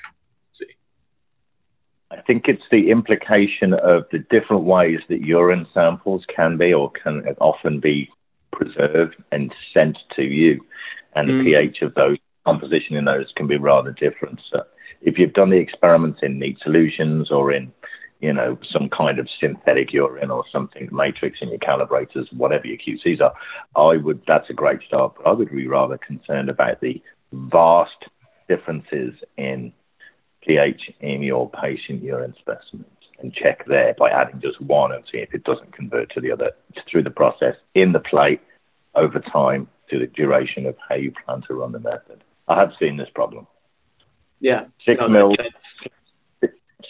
See. 0.52 0.66
I 2.10 2.20
think 2.22 2.48
it's 2.48 2.62
the 2.70 2.90
implication 2.90 3.74
of 3.74 4.06
the 4.10 4.20
different 4.30 4.64
ways 4.64 5.00
that 5.08 5.20
urine 5.20 5.66
samples 5.74 6.24
can 6.34 6.56
be 6.56 6.72
or 6.72 6.90
can 6.90 7.26
often 7.40 7.80
be 7.80 8.08
preserved 8.52 9.16
and 9.32 9.54
sent 9.74 9.98
to 10.14 10.22
you, 10.22 10.64
and 11.14 11.28
the 11.28 11.34
mm. 11.34 11.44
pH 11.44 11.82
of 11.82 11.94
those 11.94 12.18
composition 12.46 12.96
in 12.96 13.04
those 13.04 13.32
can 13.36 13.46
be 13.46 13.56
rather 13.56 13.90
different. 13.90 14.40
So 14.50 14.62
if 15.02 15.18
you've 15.18 15.32
done 15.32 15.50
the 15.50 15.58
experiments 15.58 16.20
in 16.22 16.38
neat 16.38 16.58
solutions 16.62 17.30
or 17.30 17.52
in, 17.52 17.72
you 18.20 18.32
know, 18.32 18.58
some 18.70 18.88
kind 18.88 19.18
of 19.18 19.28
synthetic 19.40 19.92
urine 19.92 20.30
or 20.30 20.46
something, 20.46 20.88
matrix 20.92 21.38
in 21.42 21.48
your 21.48 21.58
calibrators, 21.58 22.32
whatever 22.32 22.66
your 22.66 22.78
QCs 22.78 23.20
are, 23.20 23.34
I 23.74 23.96
would, 23.96 24.22
that's 24.26 24.48
a 24.48 24.54
great 24.54 24.80
start, 24.86 25.14
but 25.16 25.26
I 25.26 25.32
would 25.32 25.50
be 25.50 25.66
rather 25.66 25.98
concerned 25.98 26.48
about 26.48 26.80
the 26.80 27.02
vast 27.32 28.04
differences 28.48 29.14
in 29.36 29.72
pH 30.42 30.92
in 31.00 31.22
your 31.22 31.50
patient 31.50 32.00
urine 32.02 32.34
specimens 32.38 32.86
and 33.18 33.34
check 33.34 33.66
there 33.66 33.94
by 33.98 34.08
adding 34.10 34.40
just 34.40 34.60
one 34.60 34.92
and 34.92 35.02
see 35.10 35.18
if 35.18 35.34
it 35.34 35.42
doesn't 35.42 35.72
convert 35.72 36.08
to 36.10 36.20
the 36.20 36.30
other 36.30 36.52
through 36.88 37.02
the 37.02 37.10
process 37.10 37.56
in 37.74 37.92
the 37.92 37.98
plate 37.98 38.40
over 38.94 39.18
time 39.18 39.66
to 39.90 39.98
the 39.98 40.06
duration 40.06 40.66
of 40.66 40.76
how 40.88 40.94
you 40.94 41.12
plan 41.24 41.42
to 41.46 41.54
run 41.54 41.72
the 41.72 41.80
method. 41.80 42.22
I 42.48 42.58
have 42.60 42.72
seen 42.78 42.96
this 42.96 43.08
problem. 43.14 43.46
Yeah. 44.40 44.66
Six 44.84 45.00
no, 45.00 45.08
mils, 45.08 45.36
six, 45.38 45.76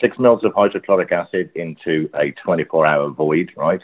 six 0.01 0.19
mils 0.19 0.45
of 0.45 0.53
hydrochloric 0.55 1.13
acid 1.13 1.51
into 1.55 2.11
a 2.15 2.33
24 2.33 2.87
hour 2.87 3.11
void, 3.11 3.53
right? 3.57 3.81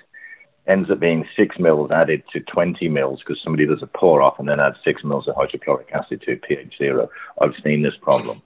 Ends 0.66 0.90
up 0.90 1.00
being 1.00 1.26
six 1.36 1.58
mils 1.58 1.90
added 1.90 2.22
to 2.32 2.40
20 2.40 2.88
mils 2.88 3.20
because 3.20 3.42
somebody 3.42 3.66
does 3.66 3.82
a 3.82 3.86
pour 3.86 4.22
off 4.22 4.38
and 4.38 4.48
then 4.48 4.60
adds 4.60 4.76
six 4.84 5.02
mils 5.02 5.26
of 5.26 5.34
hydrochloric 5.34 5.90
acid 5.92 6.22
to 6.22 6.36
pH 6.36 6.78
zero. 6.78 7.08
I've 7.40 7.54
seen 7.64 7.82
this 7.82 7.96
problem. 8.00 8.42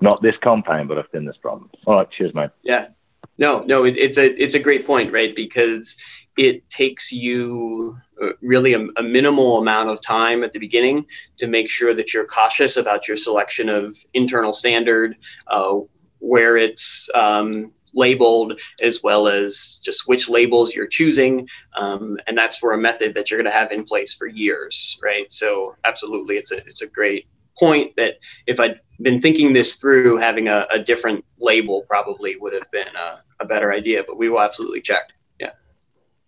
Not 0.00 0.22
this 0.22 0.36
compound, 0.42 0.88
but 0.88 0.98
I've 0.98 1.08
seen 1.12 1.24
this 1.24 1.36
problem. 1.36 1.70
All 1.86 1.96
right, 1.96 2.10
cheers, 2.10 2.34
mate. 2.34 2.50
Yeah. 2.62 2.88
No, 3.36 3.60
no, 3.60 3.84
it, 3.84 3.96
it's 3.96 4.18
a 4.18 4.26
it's 4.42 4.54
a 4.54 4.60
great 4.60 4.86
point, 4.86 5.12
right? 5.12 5.34
Because 5.34 5.96
it 6.38 6.70
takes 6.70 7.12
you 7.12 7.98
uh, 8.22 8.30
really 8.40 8.72
a, 8.72 8.86
a, 8.96 9.02
minimal 9.02 9.58
amount 9.58 9.90
of 9.90 10.00
time 10.00 10.44
at 10.44 10.52
the 10.52 10.58
beginning 10.58 11.04
to 11.36 11.48
make 11.48 11.68
sure 11.68 11.92
that 11.94 12.14
you're 12.14 12.24
cautious 12.24 12.76
about 12.76 13.08
your 13.08 13.16
selection 13.16 13.68
of 13.68 13.96
internal 14.14 14.52
standard, 14.52 15.16
uh, 15.48 15.78
where 16.20 16.56
it's 16.56 17.10
um, 17.14 17.72
labeled, 17.92 18.60
as 18.80 19.02
well 19.02 19.26
as 19.26 19.80
just 19.84 20.06
which 20.06 20.28
labels 20.28 20.74
you're 20.74 20.86
choosing. 20.86 21.48
Um, 21.76 22.16
and 22.28 22.38
that's 22.38 22.58
for 22.58 22.72
a 22.72 22.78
method 22.78 23.14
that 23.14 23.30
you're 23.30 23.42
going 23.42 23.52
to 23.52 23.58
have 23.58 23.72
in 23.72 23.84
place 23.84 24.14
for 24.14 24.28
years, 24.28 24.98
right? 25.02 25.30
So 25.32 25.74
absolutely, 25.84 26.36
it's 26.36 26.52
a 26.52 26.58
it's 26.58 26.82
a 26.82 26.86
great 26.86 27.26
point 27.58 27.96
that 27.96 28.18
if 28.46 28.60
I'd 28.60 28.78
been 29.02 29.20
thinking 29.20 29.52
this 29.52 29.74
through, 29.74 30.18
having 30.18 30.46
a, 30.46 30.66
a 30.72 30.78
different 30.78 31.24
label 31.40 31.84
probably 31.88 32.36
would 32.36 32.52
have 32.52 32.70
been 32.70 32.94
a, 32.96 33.22
a 33.40 33.44
better 33.44 33.72
idea. 33.72 34.04
But 34.06 34.18
we 34.18 34.28
will 34.28 34.40
absolutely 34.40 34.80
check. 34.80 35.10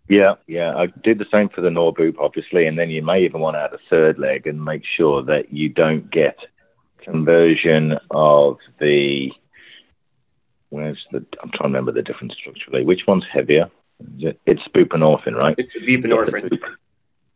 Yeah, 0.09 0.35
yeah. 0.47 0.75
I 0.75 0.87
did 0.87 1.19
the 1.19 1.27
same 1.31 1.49
for 1.49 1.61
the 1.61 1.69
NORBUP, 1.69 2.17
obviously, 2.19 2.67
and 2.67 2.79
then 2.79 2.91
you 2.91 3.03
may 3.03 3.23
even 3.25 3.41
want 3.41 3.55
to 3.55 3.61
add 3.61 3.73
a 3.73 3.79
third 3.89 4.19
leg 4.19 4.47
and 4.47 4.65
make 4.65 4.83
sure 4.85 5.23
that 5.23 5.53
you 5.53 5.69
don't 5.69 6.11
get 6.11 6.37
conversion 6.99 7.99
of 8.11 8.59
the. 8.79 9.31
Where's 10.71 11.05
the? 11.13 11.25
I'm 11.43 11.51
trying 11.51 11.59
to 11.59 11.65
remember 11.65 11.93
the 11.93 12.03
difference 12.03 12.35
structurally. 12.35 12.85
Which 12.85 13.07
one's 13.07 13.25
heavier? 13.33 13.71
It's 14.47 14.63
buprenorphine, 14.75 15.37
right? 15.37 15.55
It's 15.59 15.75
the 15.75 15.81
buprenorphine. 15.81 16.59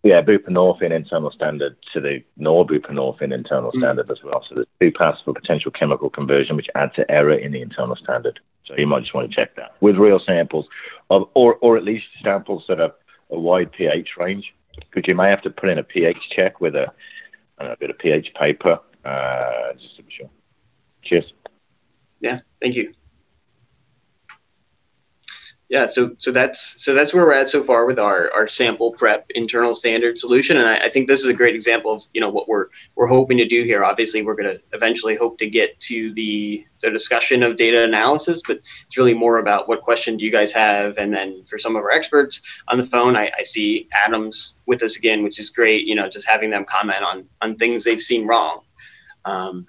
Yeah, 0.02 0.20
buprenorphine 0.20 0.92
internal 0.92 1.30
standard 1.30 1.76
to 1.94 2.00
the 2.00 2.22
norbuprenorphine 2.38 3.32
internal 3.32 3.72
mm. 3.72 3.78
standard 3.78 4.10
as 4.10 4.18
well. 4.22 4.44
So 4.48 4.56
there's 4.56 4.66
two 4.78 4.92
paths 4.92 5.20
for 5.24 5.32
potential 5.32 5.70
chemical 5.70 6.10
conversion, 6.10 6.56
which 6.56 6.68
add 6.74 6.92
to 6.96 7.10
error 7.10 7.34
in 7.34 7.52
the 7.52 7.62
internal 7.62 7.96
standard. 7.96 8.38
So 8.66 8.74
you 8.76 8.86
might 8.86 9.00
just 9.00 9.14
want 9.14 9.30
to 9.30 9.34
check 9.34 9.56
that 9.56 9.74
with 9.80 9.96
real 9.96 10.18
samples, 10.18 10.66
of, 11.10 11.28
or 11.34 11.56
or 11.56 11.76
at 11.76 11.84
least 11.84 12.06
samples 12.22 12.64
that 12.68 12.78
have 12.78 12.94
a 13.30 13.38
wide 13.38 13.72
pH 13.72 14.10
range, 14.18 14.54
because 14.76 15.06
you 15.06 15.14
may 15.14 15.28
have 15.28 15.42
to 15.42 15.50
put 15.50 15.68
in 15.68 15.78
a 15.78 15.82
pH 15.82 16.16
check 16.34 16.60
with 16.60 16.74
a, 16.74 16.92
know, 17.60 17.72
a 17.72 17.76
bit 17.76 17.90
of 17.90 17.98
pH 17.98 18.32
paper, 18.34 18.80
uh, 19.04 19.72
just 19.74 19.96
to 19.96 20.02
be 20.02 20.12
sure. 20.12 20.30
Cheers. 21.02 21.32
Yeah, 22.20 22.40
thank 22.60 22.76
you. 22.76 22.90
Yeah 25.74 25.86
so 25.86 26.14
so 26.20 26.30
that's 26.30 26.80
so 26.80 26.94
that's 26.94 27.12
where 27.12 27.26
we're 27.26 27.32
at 27.32 27.48
so 27.50 27.60
far 27.60 27.84
with 27.84 27.98
our 27.98 28.32
our 28.32 28.46
sample 28.46 28.92
prep 28.92 29.26
internal 29.30 29.74
standard 29.74 30.16
solution 30.16 30.56
and 30.56 30.68
I, 30.68 30.76
I, 30.86 30.88
think 30.88 31.08
this 31.08 31.18
is 31.18 31.26
a 31.26 31.34
great 31.34 31.56
example 31.56 31.90
of 31.90 32.02
you 32.12 32.20
know 32.20 32.30
what 32.30 32.46
we're 32.46 32.66
we're 32.94 33.08
hoping 33.08 33.36
to 33.38 33.44
do 33.44 33.64
here. 33.64 33.84
Obviously 33.84 34.22
we're 34.22 34.36
going 34.36 34.56
to 34.56 34.62
eventually 34.72 35.16
hope 35.16 35.36
to 35.38 35.50
get 35.50 35.80
to 35.80 36.14
the 36.14 36.64
the 36.80 36.90
discussion 36.92 37.42
of 37.42 37.56
data 37.56 37.82
analysis 37.82 38.40
but 38.46 38.60
it's 38.86 38.96
really 38.96 39.14
more 39.14 39.38
about 39.38 39.68
what 39.68 39.82
question 39.82 40.16
do 40.16 40.24
you 40.24 40.30
guys 40.30 40.52
have 40.52 40.96
and 40.96 41.12
then 41.12 41.42
for 41.44 41.58
some 41.58 41.74
of 41.74 41.82
our 41.82 41.90
experts 41.90 42.40
on 42.68 42.76
the 42.76 42.84
phone 42.84 43.16
i, 43.16 43.30
I 43.38 43.42
see 43.42 43.88
adams 43.94 44.56
with 44.66 44.82
us 44.82 44.96
again 44.96 45.24
which 45.24 45.40
is 45.40 45.50
great 45.50 45.86
you 45.86 45.94
know 45.94 46.08
just 46.08 46.28
having 46.28 46.50
them 46.50 46.64
comment 46.64 47.02
on 47.02 47.24
on 47.42 47.56
things 47.56 47.82
they've 47.82 48.00
seen 48.00 48.26
wrong. 48.26 48.60
Um, 49.24 49.66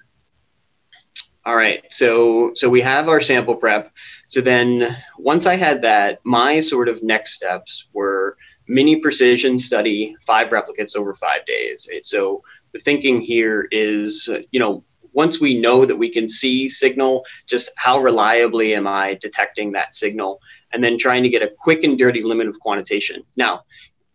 all 1.46 1.54
right, 1.54 1.84
so 1.90 2.50
so 2.54 2.68
we 2.68 2.82
have 2.82 3.08
our 3.08 3.20
sample 3.20 3.54
prep. 3.54 3.92
So 4.28 4.40
then 4.40 4.96
once 5.16 5.46
I 5.46 5.54
had 5.54 5.80
that, 5.82 6.18
my 6.24 6.58
sort 6.58 6.88
of 6.88 7.04
next 7.04 7.34
steps 7.34 7.86
were 7.92 8.36
mini 8.66 8.96
precision 8.96 9.56
study 9.56 10.16
five 10.26 10.48
replicates 10.48 10.96
over 10.96 11.14
five 11.14 11.46
days. 11.46 11.86
Right? 11.88 12.04
So 12.04 12.42
the 12.72 12.80
thinking 12.80 13.20
here 13.20 13.68
is, 13.70 14.28
you 14.50 14.58
know, 14.58 14.82
once 15.12 15.40
we 15.40 15.56
know 15.58 15.86
that 15.86 15.96
we 15.96 16.10
can 16.10 16.28
see 16.28 16.68
signal, 16.68 17.24
just 17.46 17.70
how 17.76 18.00
reliably 18.00 18.74
am 18.74 18.88
I 18.88 19.14
detecting 19.20 19.70
that 19.72 19.94
signal? 19.94 20.40
And 20.72 20.82
then 20.82 20.98
trying 20.98 21.22
to 21.22 21.28
get 21.28 21.42
a 21.42 21.52
quick 21.60 21.84
and 21.84 21.96
dirty 21.96 22.22
limit 22.22 22.48
of 22.48 22.58
quantitation. 22.58 23.22
Now, 23.36 23.62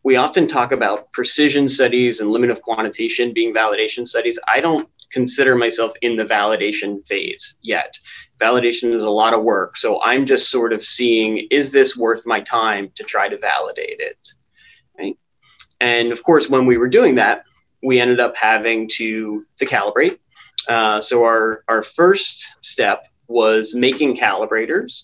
we 0.03 0.17
often 0.17 0.50
talk 0.50 0.73
about 0.73 1.11
precision 1.13 1.69
studies 1.69 2.19
and 2.19 2.29
limit 2.29 2.50
of 2.50 2.61
quantitation 2.61 3.33
being 3.33 3.53
validation 3.53 4.05
studies. 4.05 4.38
I 4.47 4.59
don't 4.59 4.89
consider 5.11 5.55
myself 5.55 5.93
in 6.01 6.15
the 6.15 6.25
validation 6.25 7.03
phase 7.05 7.57
yet. 7.61 7.97
Validation 8.39 8.93
is 8.93 9.03
a 9.03 9.09
lot 9.09 9.33
of 9.33 9.43
work. 9.43 9.77
So 9.77 10.01
I'm 10.01 10.25
just 10.25 10.49
sort 10.49 10.73
of 10.73 10.81
seeing 10.81 11.47
is 11.51 11.71
this 11.71 11.97
worth 11.97 12.25
my 12.25 12.41
time 12.41 12.91
to 12.95 13.03
try 13.03 13.29
to 13.29 13.37
validate 13.37 13.99
it? 13.99 14.27
Right? 14.97 15.17
And 15.79 16.11
of 16.11 16.23
course, 16.23 16.49
when 16.49 16.65
we 16.65 16.77
were 16.77 16.89
doing 16.89 17.15
that, 17.15 17.43
we 17.83 17.99
ended 17.99 18.19
up 18.19 18.35
having 18.35 18.87
to, 18.93 19.45
to 19.57 19.65
calibrate. 19.65 20.19
Uh, 20.67 21.01
so 21.01 21.23
our, 21.23 21.63
our 21.67 21.81
first 21.81 22.45
step 22.61 23.07
was 23.27 23.73
making 23.73 24.15
calibrators 24.15 25.03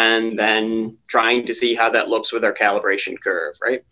and 0.00 0.38
then 0.38 0.96
trying 1.08 1.46
to 1.46 1.52
see 1.52 1.74
how 1.74 1.90
that 1.90 2.08
looks 2.08 2.32
with 2.32 2.42
our 2.42 2.54
calibration 2.54 3.20
curve, 3.20 3.54
right? 3.62 3.82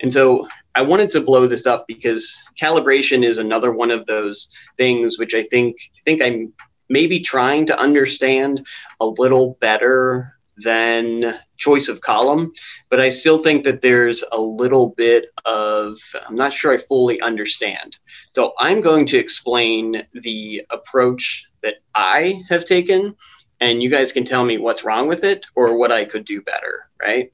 And 0.00 0.10
so 0.10 0.48
I 0.74 0.80
wanted 0.80 1.10
to 1.10 1.20
blow 1.20 1.46
this 1.46 1.66
up 1.66 1.86
because 1.86 2.40
calibration 2.60 3.22
is 3.22 3.36
another 3.36 3.70
one 3.72 3.90
of 3.90 4.06
those 4.06 4.50
things 4.78 5.18
which 5.18 5.34
I 5.34 5.42
think 5.42 5.76
I 5.98 6.00
think 6.04 6.22
I'm 6.22 6.52
maybe 6.88 7.20
trying 7.20 7.66
to 7.66 7.78
understand 7.78 8.66
a 8.98 9.06
little 9.06 9.58
better 9.60 10.32
than 10.56 11.38
choice 11.58 11.88
of 11.88 12.00
column, 12.00 12.50
but 12.88 13.00
I 13.00 13.10
still 13.10 13.38
think 13.38 13.64
that 13.64 13.82
there's 13.82 14.24
a 14.32 14.40
little 14.40 14.94
bit 14.96 15.26
of 15.44 15.98
I'm 16.26 16.34
not 16.34 16.54
sure 16.54 16.72
I 16.72 16.78
fully 16.78 17.20
understand. 17.20 17.98
So 18.32 18.52
I'm 18.58 18.80
going 18.80 19.04
to 19.06 19.18
explain 19.18 20.06
the 20.14 20.62
approach 20.70 21.44
that 21.62 21.74
I 21.94 22.42
have 22.48 22.64
taken 22.64 23.14
and 23.60 23.82
you 23.82 23.90
guys 23.90 24.12
can 24.12 24.24
tell 24.24 24.44
me 24.44 24.58
what's 24.58 24.84
wrong 24.84 25.08
with 25.08 25.24
it 25.24 25.46
or 25.54 25.76
what 25.76 25.92
I 25.92 26.04
could 26.04 26.24
do 26.24 26.42
better, 26.42 26.88
right? 27.00 27.32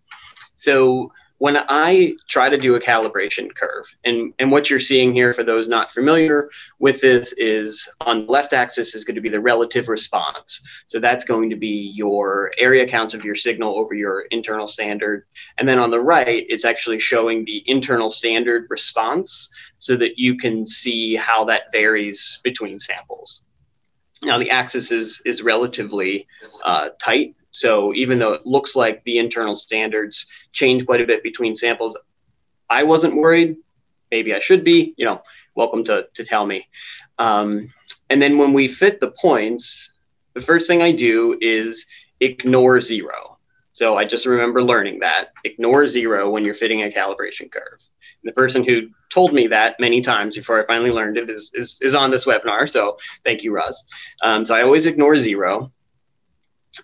So 0.56 1.10
when 1.38 1.58
I 1.68 2.14
try 2.28 2.48
to 2.48 2.56
do 2.56 2.76
a 2.76 2.80
calibration 2.80 3.54
curve, 3.54 3.92
and, 4.04 4.32
and 4.38 4.52
what 4.52 4.70
you're 4.70 4.78
seeing 4.78 5.12
here 5.12 5.32
for 5.32 5.42
those 5.42 5.68
not 5.68 5.90
familiar 5.90 6.48
with 6.78 7.00
this 7.00 7.34
is 7.36 7.88
on 8.00 8.24
the 8.24 8.32
left 8.32 8.52
axis 8.52 8.94
is 8.94 9.04
going 9.04 9.16
to 9.16 9.20
be 9.20 9.28
the 9.28 9.40
relative 9.40 9.88
response. 9.88 10.62
So 10.86 11.00
that's 11.00 11.24
going 11.24 11.50
to 11.50 11.56
be 11.56 11.92
your 11.94 12.52
area 12.58 12.86
counts 12.86 13.14
of 13.14 13.24
your 13.24 13.34
signal 13.34 13.76
over 13.76 13.94
your 13.94 14.22
internal 14.30 14.68
standard. 14.68 15.26
And 15.58 15.68
then 15.68 15.78
on 15.78 15.90
the 15.90 16.00
right, 16.00 16.46
it's 16.48 16.64
actually 16.64 17.00
showing 17.00 17.44
the 17.44 17.62
internal 17.66 18.10
standard 18.10 18.66
response 18.70 19.52
so 19.80 19.96
that 19.96 20.16
you 20.16 20.36
can 20.36 20.66
see 20.66 21.16
how 21.16 21.44
that 21.44 21.72
varies 21.72 22.40
between 22.44 22.78
samples. 22.78 23.42
Now 24.24 24.38
the 24.38 24.50
axis 24.50 24.90
is 24.90 25.22
is 25.24 25.42
relatively 25.42 26.26
uh, 26.64 26.90
tight, 27.02 27.36
so 27.50 27.94
even 27.94 28.18
though 28.18 28.32
it 28.32 28.46
looks 28.46 28.74
like 28.74 29.04
the 29.04 29.18
internal 29.18 29.56
standards 29.56 30.26
change 30.52 30.86
quite 30.86 31.00
a 31.00 31.06
bit 31.06 31.22
between 31.22 31.54
samples, 31.54 31.96
I 32.70 32.84
wasn't 32.84 33.16
worried. 33.16 33.56
Maybe 34.10 34.34
I 34.34 34.38
should 34.38 34.64
be. 34.64 34.94
You 34.96 35.06
know, 35.06 35.22
welcome 35.54 35.84
to 35.84 36.08
to 36.14 36.24
tell 36.24 36.46
me. 36.46 36.68
Um, 37.18 37.70
and 38.10 38.20
then 38.20 38.38
when 38.38 38.52
we 38.52 38.68
fit 38.68 39.00
the 39.00 39.10
points, 39.10 39.92
the 40.34 40.40
first 40.40 40.66
thing 40.66 40.82
I 40.82 40.92
do 40.92 41.38
is 41.40 41.86
ignore 42.20 42.80
zero. 42.80 43.38
So 43.72 43.96
I 43.96 44.04
just 44.04 44.26
remember 44.26 44.62
learning 44.62 45.00
that 45.00 45.32
ignore 45.44 45.86
zero 45.86 46.30
when 46.30 46.44
you're 46.44 46.54
fitting 46.54 46.82
a 46.82 46.88
calibration 46.88 47.50
curve. 47.50 47.80
The 48.24 48.32
person 48.32 48.64
who 48.64 48.88
told 49.12 49.32
me 49.32 49.46
that 49.48 49.78
many 49.78 50.00
times 50.00 50.36
before 50.36 50.60
I 50.60 50.66
finally 50.66 50.90
learned 50.90 51.18
it 51.18 51.30
is, 51.30 51.50
is, 51.54 51.78
is 51.82 51.94
on 51.94 52.10
this 52.10 52.24
webinar. 52.24 52.68
So 52.68 52.96
thank 53.22 53.42
you, 53.42 53.52
Russ. 53.52 53.84
Um, 54.22 54.44
so 54.44 54.54
I 54.56 54.62
always 54.62 54.86
ignore 54.86 55.16
zero. 55.18 55.72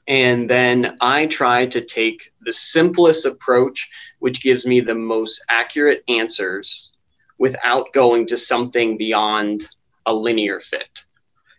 And 0.06 0.48
then 0.48 0.96
I 1.00 1.26
try 1.26 1.66
to 1.66 1.80
take 1.84 2.32
the 2.42 2.52
simplest 2.52 3.26
approach, 3.26 3.88
which 4.20 4.42
gives 4.42 4.64
me 4.64 4.80
the 4.80 4.94
most 4.94 5.44
accurate 5.48 6.04
answers 6.08 6.92
without 7.38 7.92
going 7.92 8.26
to 8.28 8.36
something 8.36 8.96
beyond 8.96 9.66
a 10.06 10.14
linear 10.14 10.60
fit. 10.60 11.04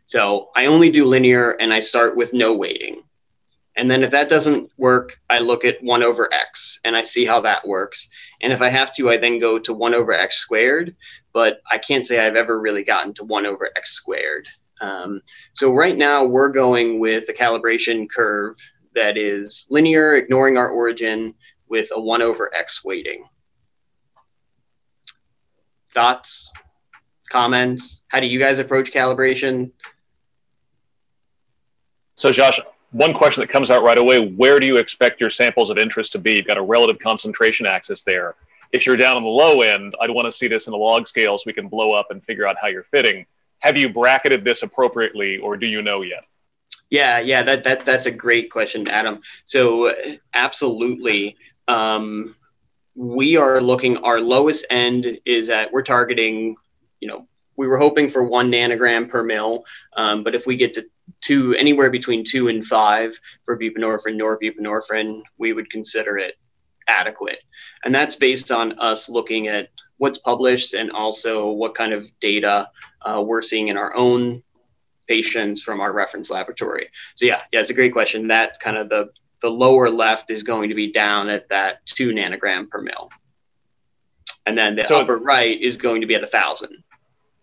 So 0.06 0.50
I 0.56 0.68
only 0.68 0.90
do 0.90 1.06
linear 1.06 1.52
and 1.52 1.74
I 1.74 1.80
start 1.80 2.16
with 2.16 2.34
no 2.34 2.56
weighting. 2.56 3.04
And 3.78 3.90
then 3.90 4.04
if 4.04 4.12
that 4.12 4.30
doesn't 4.30 4.70
work, 4.78 5.18
I 5.30 5.40
look 5.40 5.64
at 5.64 5.82
1 5.82 6.04
over 6.04 6.32
x 6.34 6.80
and 6.84 6.96
I 6.96 7.04
see 7.04 7.26
how 7.26 7.40
that 7.42 7.66
works. 7.66 8.10
And 8.42 8.52
if 8.52 8.62
I 8.62 8.70
have 8.70 8.94
to, 8.96 9.10
I 9.10 9.18
then 9.18 9.40
go 9.40 9.58
to 9.60 9.74
1 9.74 9.94
over 9.94 10.14
x 10.14 10.38
squared. 10.38 10.96
But 11.34 11.62
I 11.72 11.78
can't 11.78 12.06
say 12.06 12.20
I've 12.20 12.36
ever 12.36 12.60
really 12.60 12.84
gotten 12.84 13.14
to 13.16 13.24
1 13.24 13.46
over 13.46 13.70
x 13.78 13.92
squared. 13.94 14.48
Um, 14.82 15.22
so 15.54 15.72
right 15.72 15.96
now 15.96 16.26
we're 16.26 16.50
going 16.50 17.00
with 17.00 17.30
a 17.30 17.34
calibration 17.34 18.10
curve 18.10 18.56
that 18.94 19.18
is 19.18 19.68
linear, 19.70 20.16
ignoring 20.16 20.58
our 20.58 20.70
origin 20.70 21.34
with 21.70 21.90
a 21.94 22.02
1 22.02 22.22
over 22.22 22.54
x 22.54 22.84
weighting. 22.84 23.24
Thoughts, 25.92 26.52
comments? 27.30 28.02
How 28.08 28.20
do 28.20 28.28
you 28.28 28.40
guys 28.40 28.60
approach 28.60 28.92
calibration? 28.92 29.72
So 32.16 32.32
Josh, 32.32 32.60
one 32.92 33.14
question 33.14 33.42
that 33.42 33.50
comes 33.50 33.72
out 33.72 33.84
right 33.84 33.98
away 33.98 34.20
where 34.20 34.60
do 34.60 34.66
you 34.66 34.78
expect 34.78 35.22
your 35.22 35.30
samples 35.30 35.70
of 35.70 35.78
interest 35.78 36.12
to 36.14 36.20
be? 36.20 36.36
You've 36.36 36.48
got 36.48 36.58
a 36.58 36.62
relative 36.62 37.00
concentration 37.00 37.66
axis 37.66 38.04
there. 38.04 38.36
If 38.72 38.86
you're 38.86 38.98
down 38.98 39.18
on 39.18 39.24
the 39.24 39.30
low 39.30 39.62
end, 39.62 39.96
I'd 40.02 40.10
want 40.10 40.26
to 40.26 40.32
see 40.32 40.48
this 40.48 40.68
in 40.68 40.74
a 40.74 40.78
log 40.78 41.08
scale 41.08 41.38
so 41.38 41.44
we 41.46 41.54
can 41.54 41.68
blow 41.68 41.92
up 41.92 42.12
and 42.12 42.24
figure 42.24 42.48
out 42.48 42.56
how 42.62 42.68
you're 42.68 42.84
fitting. 42.84 43.26
Have 43.60 43.78
you 43.78 43.90
bracketed 43.90 44.44
this 44.44 44.64
appropriately 44.64 45.38
or 45.38 45.58
do 45.58 45.68
you 45.68 45.82
know 45.82 46.02
yet? 46.02 46.26
Yeah, 46.90 47.20
yeah, 47.20 47.44
that, 47.44 47.64
that 47.64 47.86
that's 47.86 48.06
a 48.06 48.12
great 48.12 48.52
question, 48.52 48.88
Adam. 48.90 49.20
So 49.46 49.94
absolutely. 50.34 51.38
Um, 51.68 52.36
we 52.96 53.38
are 53.38 53.62
looking 53.62 53.98
our 53.98 54.20
lowest 54.20 54.66
end 54.70 55.20
is 55.26 55.50
at 55.50 55.72
we're 55.72 55.84
targeting, 55.84 56.58
you 57.00 57.08
know, 57.08 57.28
we 57.56 57.68
were 57.68 57.78
hoping 57.78 58.10
for 58.10 58.24
one 58.24 58.52
nanogram 58.52 59.08
per 59.08 59.24
mil, 59.24 59.66
um, 59.96 60.24
but 60.24 60.36
if 60.36 60.46
we 60.46 60.58
get 60.58 60.74
to 60.74 60.86
two, 61.22 61.54
anywhere 61.54 61.90
between 61.90 62.24
two 62.24 62.48
and 62.48 62.66
five 62.66 63.20
for 63.44 63.58
buprenorphine, 63.58 64.20
norbuprenorphine, 64.20 65.22
we 65.38 65.54
would 65.54 65.70
consider 65.70 66.18
it 66.18 66.36
adequate. 66.88 67.40
And 67.84 67.94
that's 67.94 68.16
based 68.16 68.52
on 68.52 68.78
us 68.80 69.10
looking 69.10 69.48
at 69.48 69.70
what's 69.98 70.18
published 70.18 70.74
and 70.74 70.92
also 70.92 71.52
what 71.52 71.76
kind 71.76 71.94
of 71.94 72.12
data 72.20 72.70
uh, 73.04 73.24
we're 73.26 73.42
seeing 73.42 73.68
in 73.68 73.78
our 73.78 73.96
own 73.96 74.44
patients 75.08 75.62
from 75.62 75.80
our 75.80 75.92
reference 75.92 76.32
laboratory. 76.32 76.90
So 77.16 77.26
yeah, 77.26 77.42
yeah, 77.52 77.60
it's 77.60 77.70
a 77.70 77.76
great 77.76 77.94
question. 77.94 78.28
That 78.28 78.60
kind 78.60 78.78
of 78.78 78.90
the 78.90 79.10
the 79.42 79.50
lower 79.50 79.90
left 79.90 80.30
is 80.30 80.44
going 80.44 80.70
to 80.70 80.76
be 80.76 80.92
down 80.92 81.28
at 81.28 81.50
that 81.50 81.86
two 81.86 82.10
nanogram 82.10 82.70
per 82.70 82.82
mil. 82.82 83.10
And 84.46 84.58
then 84.58 84.76
the 84.76 84.86
so, 84.86 85.00
upper 85.00 85.18
right 85.18 85.60
is 85.60 85.78
going 85.78 86.02
to 86.02 86.08
be 86.08 86.16
at 86.16 86.24
a 86.24 86.28
thousand 86.28 86.84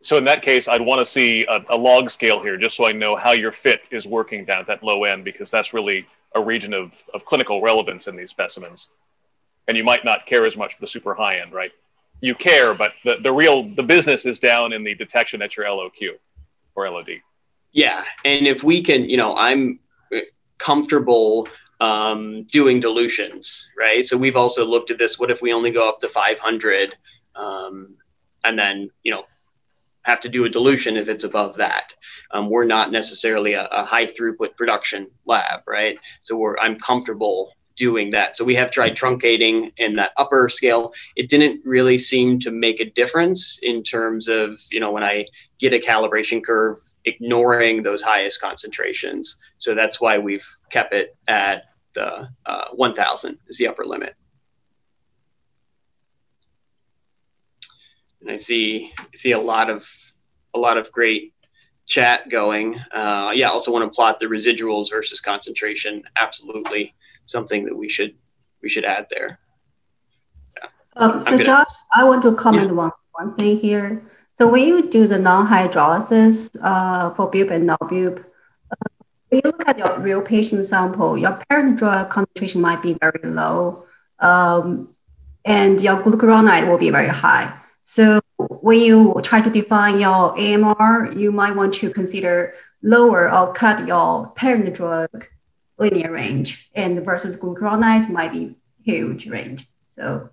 so 0.02 0.16
in 0.16 0.24
that 0.24 0.42
case, 0.42 0.68
I'd 0.68 0.80
want 0.80 1.00
to 1.00 1.06
see 1.06 1.44
a, 1.46 1.64
a, 1.70 1.76
log 1.76 2.10
scale 2.10 2.40
here, 2.40 2.56
just 2.56 2.76
so 2.76 2.86
I 2.86 2.92
know 2.92 3.16
how 3.16 3.32
your 3.32 3.50
fit 3.50 3.82
is 3.90 4.06
working 4.06 4.44
down 4.44 4.60
at 4.60 4.66
that 4.68 4.82
low 4.82 5.04
end, 5.04 5.24
because 5.24 5.50
that's 5.50 5.72
really 5.72 6.06
a 6.34 6.40
region 6.40 6.72
of, 6.72 6.92
of 7.14 7.24
clinical 7.24 7.60
relevance 7.60 8.06
in 8.06 8.16
these 8.16 8.30
specimens. 8.30 8.88
And 9.66 9.76
you 9.76 9.84
might 9.84 10.04
not 10.04 10.26
care 10.26 10.46
as 10.46 10.56
much 10.56 10.74
for 10.74 10.80
the 10.80 10.86
super 10.86 11.14
high 11.14 11.40
end, 11.40 11.52
right? 11.52 11.72
You 12.20 12.34
care, 12.34 12.74
but 12.74 12.92
the, 13.04 13.16
the 13.16 13.32
real 13.32 13.68
the 13.74 13.82
business 13.82 14.24
is 14.24 14.38
down 14.38 14.72
in 14.72 14.84
the 14.84 14.94
detection 14.94 15.42
at 15.42 15.56
your 15.56 15.66
LOQ 15.66 16.10
or 16.74 16.90
LOD. 16.90 17.20
Yeah, 17.72 18.04
and 18.24 18.46
if 18.46 18.64
we 18.64 18.82
can, 18.82 19.08
you 19.08 19.16
know, 19.16 19.36
I'm 19.36 19.78
comfortable 20.58 21.48
um, 21.80 22.44
doing 22.44 22.80
dilutions, 22.80 23.68
right? 23.78 24.06
So 24.06 24.16
we've 24.16 24.36
also 24.36 24.64
looked 24.64 24.90
at 24.90 24.98
this. 24.98 25.18
What 25.18 25.30
if 25.30 25.42
we 25.42 25.52
only 25.52 25.70
go 25.70 25.88
up 25.88 26.00
to 26.00 26.08
500, 26.08 26.96
um, 27.36 27.96
and 28.44 28.58
then 28.58 28.90
you 29.02 29.12
know 29.12 29.24
have 30.08 30.20
to 30.20 30.28
do 30.28 30.46
a 30.46 30.48
dilution 30.48 30.96
if 30.96 31.08
it's 31.08 31.24
above 31.24 31.56
that. 31.56 31.94
Um, 32.30 32.48
we're 32.48 32.64
not 32.64 32.90
necessarily 32.90 33.52
a, 33.52 33.66
a, 33.66 33.84
high 33.84 34.06
throughput 34.06 34.56
production 34.56 35.10
lab, 35.26 35.60
right? 35.66 35.98
So 36.22 36.34
we're 36.36 36.56
I'm 36.58 36.78
comfortable 36.78 37.52
doing 37.76 38.10
that. 38.10 38.36
So 38.36 38.44
we 38.44 38.54
have 38.56 38.70
tried 38.70 38.96
truncating 38.96 39.70
in 39.76 39.96
that 39.96 40.12
upper 40.16 40.48
scale. 40.48 40.92
It 41.14 41.28
didn't 41.28 41.60
really 41.64 41.98
seem 41.98 42.40
to 42.40 42.50
make 42.50 42.80
a 42.80 42.90
difference 42.90 43.60
in 43.62 43.82
terms 43.82 44.28
of, 44.28 44.58
you 44.72 44.80
know, 44.80 44.90
when 44.90 45.04
I 45.04 45.26
get 45.58 45.74
a 45.74 45.78
calibration 45.78 46.42
curve, 46.42 46.78
ignoring 47.04 47.82
those 47.82 48.02
highest 48.02 48.40
concentrations. 48.40 49.36
So 49.58 49.74
that's 49.74 50.00
why 50.00 50.18
we've 50.18 50.48
kept 50.70 50.92
it 50.92 51.16
at 51.28 51.64
the 51.94 52.28
uh, 52.46 52.68
1000 52.72 53.38
is 53.48 53.58
the 53.58 53.68
upper 53.68 53.84
limit. 53.84 54.16
I 58.28 58.36
see 58.36 58.92
see 59.14 59.32
a 59.32 59.38
lot 59.38 59.70
of 59.70 59.88
a 60.54 60.58
lot 60.58 60.76
of 60.76 60.90
great 60.92 61.34
chat 61.86 62.28
going. 62.28 62.78
Uh, 62.92 63.32
yeah, 63.34 63.48
I 63.48 63.50
also 63.50 63.72
want 63.72 63.90
to 63.90 63.94
plot 63.94 64.20
the 64.20 64.26
residuals 64.26 64.90
versus 64.90 65.20
concentration. 65.20 66.02
Absolutely, 66.16 66.94
something 67.22 67.64
that 67.64 67.76
we 67.76 67.88
should 67.88 68.14
we 68.62 68.68
should 68.68 68.84
add 68.84 69.06
there. 69.10 69.38
Yeah. 70.56 70.68
Um, 70.96 71.22
so 71.22 71.38
Josh, 71.38 71.68
I 71.94 72.04
want 72.04 72.22
to 72.22 72.34
comment 72.34 72.68
yeah. 72.68 72.74
one 72.74 72.92
one 73.12 73.28
thing 73.28 73.56
here. 73.58 74.02
So 74.34 74.48
when 74.48 74.68
you 74.68 74.88
do 74.88 75.08
the 75.08 75.18
non-hydrolysis 75.18 76.56
uh, 76.62 77.12
for 77.14 77.28
BUP 77.28 77.50
and 77.50 77.68
norBUP, 77.68 78.20
uh, 78.20 78.88
when 79.28 79.40
you 79.44 79.50
look 79.50 79.68
at 79.68 79.78
your 79.78 79.98
real 79.98 80.22
patient 80.22 80.64
sample, 80.64 81.18
your 81.18 81.36
parent 81.48 81.76
drug 81.76 82.08
concentration 82.08 82.60
might 82.60 82.80
be 82.80 82.94
very 83.00 83.20
low, 83.24 83.84
um, 84.20 84.94
and 85.44 85.80
your 85.80 85.96
glucuronide 85.96 86.68
will 86.68 86.78
be 86.78 86.90
very 86.90 87.08
high. 87.08 87.52
So 87.88 88.20
when 88.36 88.80
you 88.80 89.18
try 89.22 89.40
to 89.40 89.48
define 89.48 89.98
your 89.98 90.38
AMR, 90.38 91.10
you 91.16 91.32
might 91.32 91.56
want 91.56 91.72
to 91.80 91.88
consider 91.88 92.52
lower 92.82 93.32
or 93.32 93.50
cut 93.54 93.86
your 93.86 94.28
parent 94.32 94.74
drug 94.74 95.08
linear 95.78 96.12
range, 96.12 96.68
and 96.74 97.02
versus 97.02 97.34
glucuronides 97.38 98.10
might 98.10 98.30
be 98.30 98.56
huge 98.84 99.26
range. 99.26 99.66
So 99.88 100.28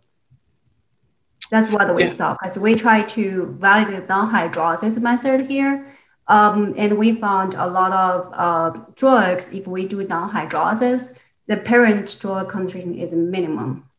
that's 1.50 1.70
what 1.70 1.96
we 1.96 2.04
yeah. 2.04 2.10
saw 2.10 2.34
because 2.34 2.60
we 2.60 2.76
try 2.76 3.04
to 3.04 3.56
validate 3.58 4.10
non-hydrolysis 4.10 5.02
method 5.02 5.48
here. 5.48 5.88
Um, 6.28 6.74
and 6.76 6.98
we 6.98 7.14
found 7.14 7.54
a 7.54 7.68
lot 7.68 7.94
of 7.94 8.32
uh, 8.34 8.86
drugs, 8.96 9.54
if 9.54 9.66
we 9.66 9.88
do 9.88 10.04
non-hydrolysis, 10.04 11.18
the 11.48 11.56
parent 11.56 12.18
drug 12.20 12.50
concentration 12.50 12.96
is 12.96 13.14
minimum. 13.14 13.90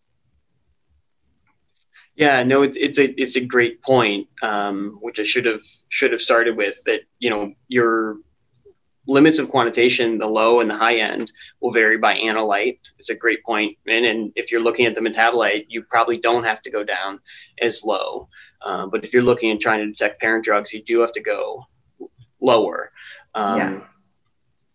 Yeah, 2.17 2.43
no, 2.45 2.63
it's 2.63 2.79
it's 2.79 2.99
a 2.99 3.21
it's 3.21 3.37
a 3.37 3.45
great 3.45 3.83
point, 3.83 4.29
um, 4.43 4.99
which 5.03 5.21
I 5.21 5.23
should 5.23 5.45
have 5.45 5.63
should 5.91 6.13
have 6.13 6.23
started 6.23 6.57
with. 6.57 6.83
That 6.87 7.03
you 7.19 7.29
know 7.29 7.53
your 7.69 8.17
limits 9.07 9.39
of 9.39 9.51
quantitation, 9.51 10.19
the 10.19 10.27
low 10.27 10.61
and 10.61 10.69
the 10.69 10.75
high 10.75 10.97
end, 10.97 11.31
will 11.61 11.71
vary 11.71 11.99
by 11.99 12.17
analyte. 12.17 12.79
It's 12.99 13.11
a 13.11 13.15
great. 13.15 13.41
And, 13.49 13.77
and 13.87 14.33
if 14.35 14.51
you're 14.51 14.63
looking 14.63 14.87
at 14.87 14.95
the 14.95 15.01
metabolite, 15.01 15.67
you 15.69 15.83
probably 15.83 16.19
don't 16.19 16.45
have 16.45 16.61
to 16.63 16.71
go 16.71 16.83
down 16.83 17.21
as 17.63 17.85
low. 17.85 18.29
Uh, 18.63 18.87
but 18.87 19.05
if 19.05 19.13
you're 19.13 19.23
looking 19.23 19.51
and 19.51 19.61
trying 19.61 19.81
to 19.81 19.87
detect 19.87 20.21
parent 20.21 20.45
drugs, 20.45 20.73
you 20.73 20.83
do 20.83 21.01
have 21.01 21.13
to 21.13 21.21
go 21.21 21.65
lower. 22.41 22.91
Um, 23.35 23.59
yeah. 23.59 23.81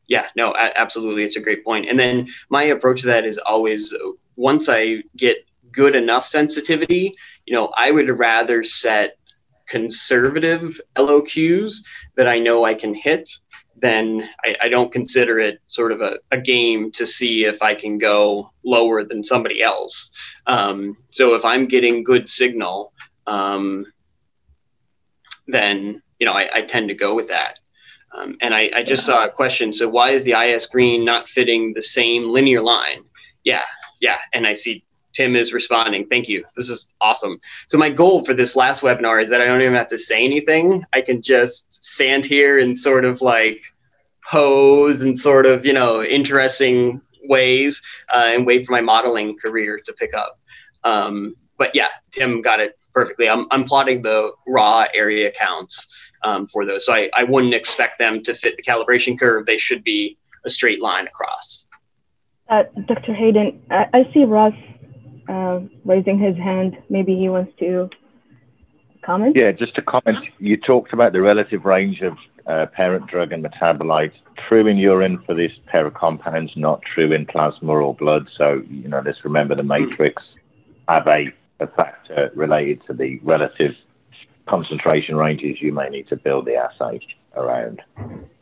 Yeah, 0.08 0.28
no, 0.36 0.54
absolutely. 0.58 1.24
It's 1.24 1.38
a 1.38 1.42
great 1.42 1.64
point. 1.64 1.88
And 1.88 1.98
then 1.98 2.28
my 2.50 2.64
approach 2.64 3.02
to 3.02 3.08
that 3.08 3.24
is 3.24 3.38
always 3.38 3.94
once 4.36 4.68
I 4.68 5.04
get 5.16 5.38
good 5.72 5.96
enough 5.96 6.26
sensitivity, 6.26 7.14
you 7.46 7.54
know, 7.54 7.72
I 7.78 7.92
would 7.92 8.10
rather 8.20 8.64
set 8.64 9.18
conservative 9.68 10.80
LOQs 10.98 11.76
that 12.18 12.28
I 12.28 12.40
know 12.40 12.66
I 12.66 12.74
can 12.74 12.94
hit 12.94 13.30
then 13.82 14.30
I, 14.46 14.56
I, 14.64 14.70
don't 14.70 14.92
consider 14.92 15.40
it 15.40 15.60
sort 15.68 15.92
of 15.92 16.02
a, 16.02 16.18
a, 16.32 16.40
game 16.40 16.92
to 16.94 17.06
see 17.06 17.46
if 17.46 17.62
I 17.64 17.74
can 17.74 17.98
go 17.98 18.52
lower 18.64 19.04
than 19.04 19.24
somebody 19.24 19.62
else. 19.62 20.12
Um, 20.46 20.96
so 21.10 21.34
if 21.34 21.44
I'm 21.44 21.68
getting 21.68 22.04
good 22.04 22.30
signal, 22.30 22.94
um, 23.26 23.86
then 25.48 26.02
you 26.20 26.26
know 26.26 26.34
I, 26.34 26.50
I, 26.54 26.62
tend 26.62 26.90
to 26.90 26.96
go 26.96 27.16
with 27.16 27.28
that. 27.30 27.60
Um, 28.14 28.38
and 28.42 28.54
I, 28.54 28.70
I 28.74 28.84
just 28.84 29.06
saw 29.06 29.26
a 29.26 29.30
question. 29.30 29.74
So 29.74 29.90
why 29.90 30.12
is 30.12 30.24
the 30.24 30.34
IS 30.34 30.68
green 30.68 31.04
not 31.04 31.28
fitting 31.28 31.74
the 31.74 31.82
same 31.82 32.30
linear 32.30 32.62
line? 32.62 33.04
Yeah, 33.44 33.64
yeah. 34.00 34.18
And 34.34 34.46
I 34.46 34.54
see 34.54 34.84
Tim 35.14 35.36
is 35.36 35.54
responding. 35.54 36.06
Thank 36.06 36.28
you. 36.28 36.44
This 36.56 36.70
is 36.70 36.94
awesome. 37.02 37.40
So 37.68 37.78
my 37.78 37.90
goal 37.90 38.24
for 38.24 38.34
this 38.34 38.56
last 38.56 38.82
webinar 38.82 39.22
is 39.22 39.30
that 39.30 39.42
I 39.42 39.46
don't 39.46 39.62
even 39.62 39.76
have 39.76 39.88
to 39.88 39.98
say 39.98 40.24
anything. 40.24 40.84
I 40.94 41.02
can 41.02 41.22
just 41.22 41.84
stand 41.84 42.26
here 42.26 42.60
and 42.60 42.78
sort 42.78 43.06
of 43.06 43.22
like 43.22 43.62
pose 44.30 45.02
and 45.02 45.20
sort 45.20 45.46
of, 45.46 45.66
you 45.66 45.74
know, 45.74 46.04
interesting 46.04 47.02
ways 47.24 47.82
uh, 48.14 48.32
and 48.34 48.46
wait 48.46 48.66
for 48.66 48.72
my 48.74 48.82
modeling 48.82 49.38
career 49.38 49.80
to 49.86 49.94
pick 49.94 50.14
up. 50.14 50.40
Um, 50.84 51.36
but 51.58 51.76
yeah, 51.76 51.90
Tim 52.12 52.42
got 52.42 52.60
it 52.60 52.78
perfectly. 52.94 53.30
I'm, 53.30 53.46
I'm 53.52 53.64
plotting 53.64 54.02
the 54.02 54.32
raw 54.48 54.86
area 54.96 55.32
counts 55.32 55.94
um, 56.24 56.46
for 56.46 56.66
those. 56.66 56.86
So 56.86 56.94
I, 56.94 57.10
I 57.16 57.24
wouldn't 57.24 57.54
expect 57.54 58.00
them 58.00 58.24
to 58.24 58.34
fit 58.34 58.58
the 58.58 58.64
calibration 58.64 59.20
curve. 59.20 59.46
They 59.46 59.58
should 59.58 59.84
be 59.84 60.18
a 60.46 60.50
straight 60.50 60.82
line 60.82 61.08
across. 61.08 61.68
Uh, 62.50 62.64
Dr. 62.86 63.14
Hayden, 63.14 63.62
I, 63.70 63.86
I 63.94 64.14
see 64.14 64.26
Ross 64.26 64.54
uh, 65.32 65.62
raising 65.86 66.20
his 66.20 66.36
hand. 66.38 66.78
Maybe 66.90 67.16
he 67.16 67.30
wants 67.30 67.54
to 67.60 67.90
comment. 69.02 69.36
Yeah, 69.36 69.52
just 69.52 69.76
to 69.76 69.82
comment. 69.82 70.18
You 70.40 70.58
talked 70.58 70.94
about 70.94 71.14
the 71.14 71.22
relative 71.22 71.66
range 71.66 72.02
of 72.02 72.18
uh, 72.48 72.66
parent 72.68 73.08
drug 73.08 73.32
and 73.32 73.44
metabolite. 73.44 74.14
True 74.48 74.68
in 74.68 74.78
urine 74.78 75.20
for 75.26 75.34
this 75.34 75.54
pair 75.68 75.86
of 75.86 75.94
compounds, 75.94 76.52
not 76.56 76.82
true 76.82 77.14
in 77.14 77.26
plasma 77.26 77.72
or 77.72 77.96
blood. 77.96 78.30
So 78.38 78.62
you 78.70 78.88
know, 78.88 79.02
let's 79.06 79.24
remember 79.24 79.56
the 79.56 79.64
matrix 79.64 80.22
have 80.90 81.08
a, 81.08 81.28
a 81.60 81.68
factor 81.68 82.32
related 82.36 82.86
to 82.88 82.94
the 82.94 83.20
relative 83.24 83.76
concentration 84.48 85.16
ranges 85.16 85.62
you 85.62 85.72
may 85.72 85.88
need 85.88 86.10
to 86.10 86.18
build 86.18 86.46
the 86.46 86.56
assay 86.56 87.00
around. 87.38 87.82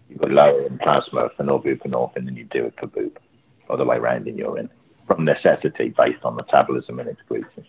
You've 0.10 0.20
got 0.20 0.32
lower 0.32 0.66
in 0.66 0.80
plasma 0.80 1.30
for 1.38 1.44
norbuprenorphine 1.44 2.26
than 2.26 2.36
you 2.36 2.46
do 2.46 2.66
it 2.66 2.74
for 2.80 2.88
BUP, 2.88 3.20
or 3.68 3.78
the 3.78 3.86
way 3.86 3.98
around 3.98 4.28
in 4.28 4.38
urine 4.38 4.72
from 5.10 5.26
necessity 5.26 5.90
based 5.98 6.24
on 6.24 6.36
metabolism 6.36 7.00
and 7.00 7.10
excretion, 7.10 7.66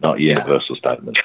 not 0.00 0.18
universal 0.18 0.76
yeah. 0.76 0.92
statements. 0.92 1.20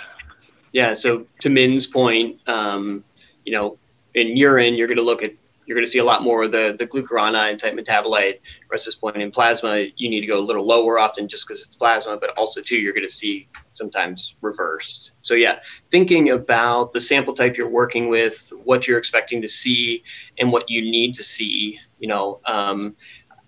Yeah. 0.73 0.93
So 0.93 1.25
to 1.41 1.49
Min's 1.49 1.87
point, 1.87 2.39
um, 2.45 3.03
you 3.43 3.51
know, 3.51 3.79
in 4.13 4.37
urine, 4.37 4.75
you're 4.75 4.87
going 4.87 4.97
to 4.97 5.03
look 5.03 5.23
at 5.23 5.33
you're 5.65 5.75
going 5.75 5.85
to 5.85 5.91
see 5.91 5.99
a 5.99 6.03
lot 6.03 6.23
more 6.23 6.43
of 6.43 6.53
the, 6.53 6.77
the 6.79 6.87
glucuronide 6.87 7.59
type 7.59 7.73
metabolite. 7.73 8.39
Whereas 8.67 8.85
this 8.85 8.95
point 8.95 9.17
in 9.17 9.31
plasma, 9.31 9.87
you 9.97 10.09
need 10.09 10.21
to 10.21 10.27
go 10.27 10.39
a 10.39 10.45
little 10.49 10.65
lower 10.65 10.97
often 10.97 11.27
just 11.27 11.45
because 11.45 11.65
it's 11.65 11.75
plasma, 11.75 12.15
but 12.15 12.29
also 12.37 12.61
too, 12.61 12.77
you're 12.77 12.93
going 12.93 13.05
to 13.05 13.13
see 13.13 13.49
sometimes 13.73 14.35
reversed. 14.39 15.11
So 15.23 15.33
yeah, 15.33 15.59
thinking 15.91 16.29
about 16.29 16.93
the 16.93 17.01
sample 17.01 17.33
type 17.33 17.57
you're 17.57 17.67
working 17.67 18.07
with, 18.07 18.53
what 18.63 18.87
you're 18.87 18.97
expecting 18.97 19.41
to 19.41 19.49
see 19.49 20.03
and 20.39 20.53
what 20.53 20.69
you 20.69 20.81
need 20.81 21.13
to 21.15 21.23
see, 21.23 21.81
you 21.99 22.07
know, 22.07 22.39
um, 22.45 22.95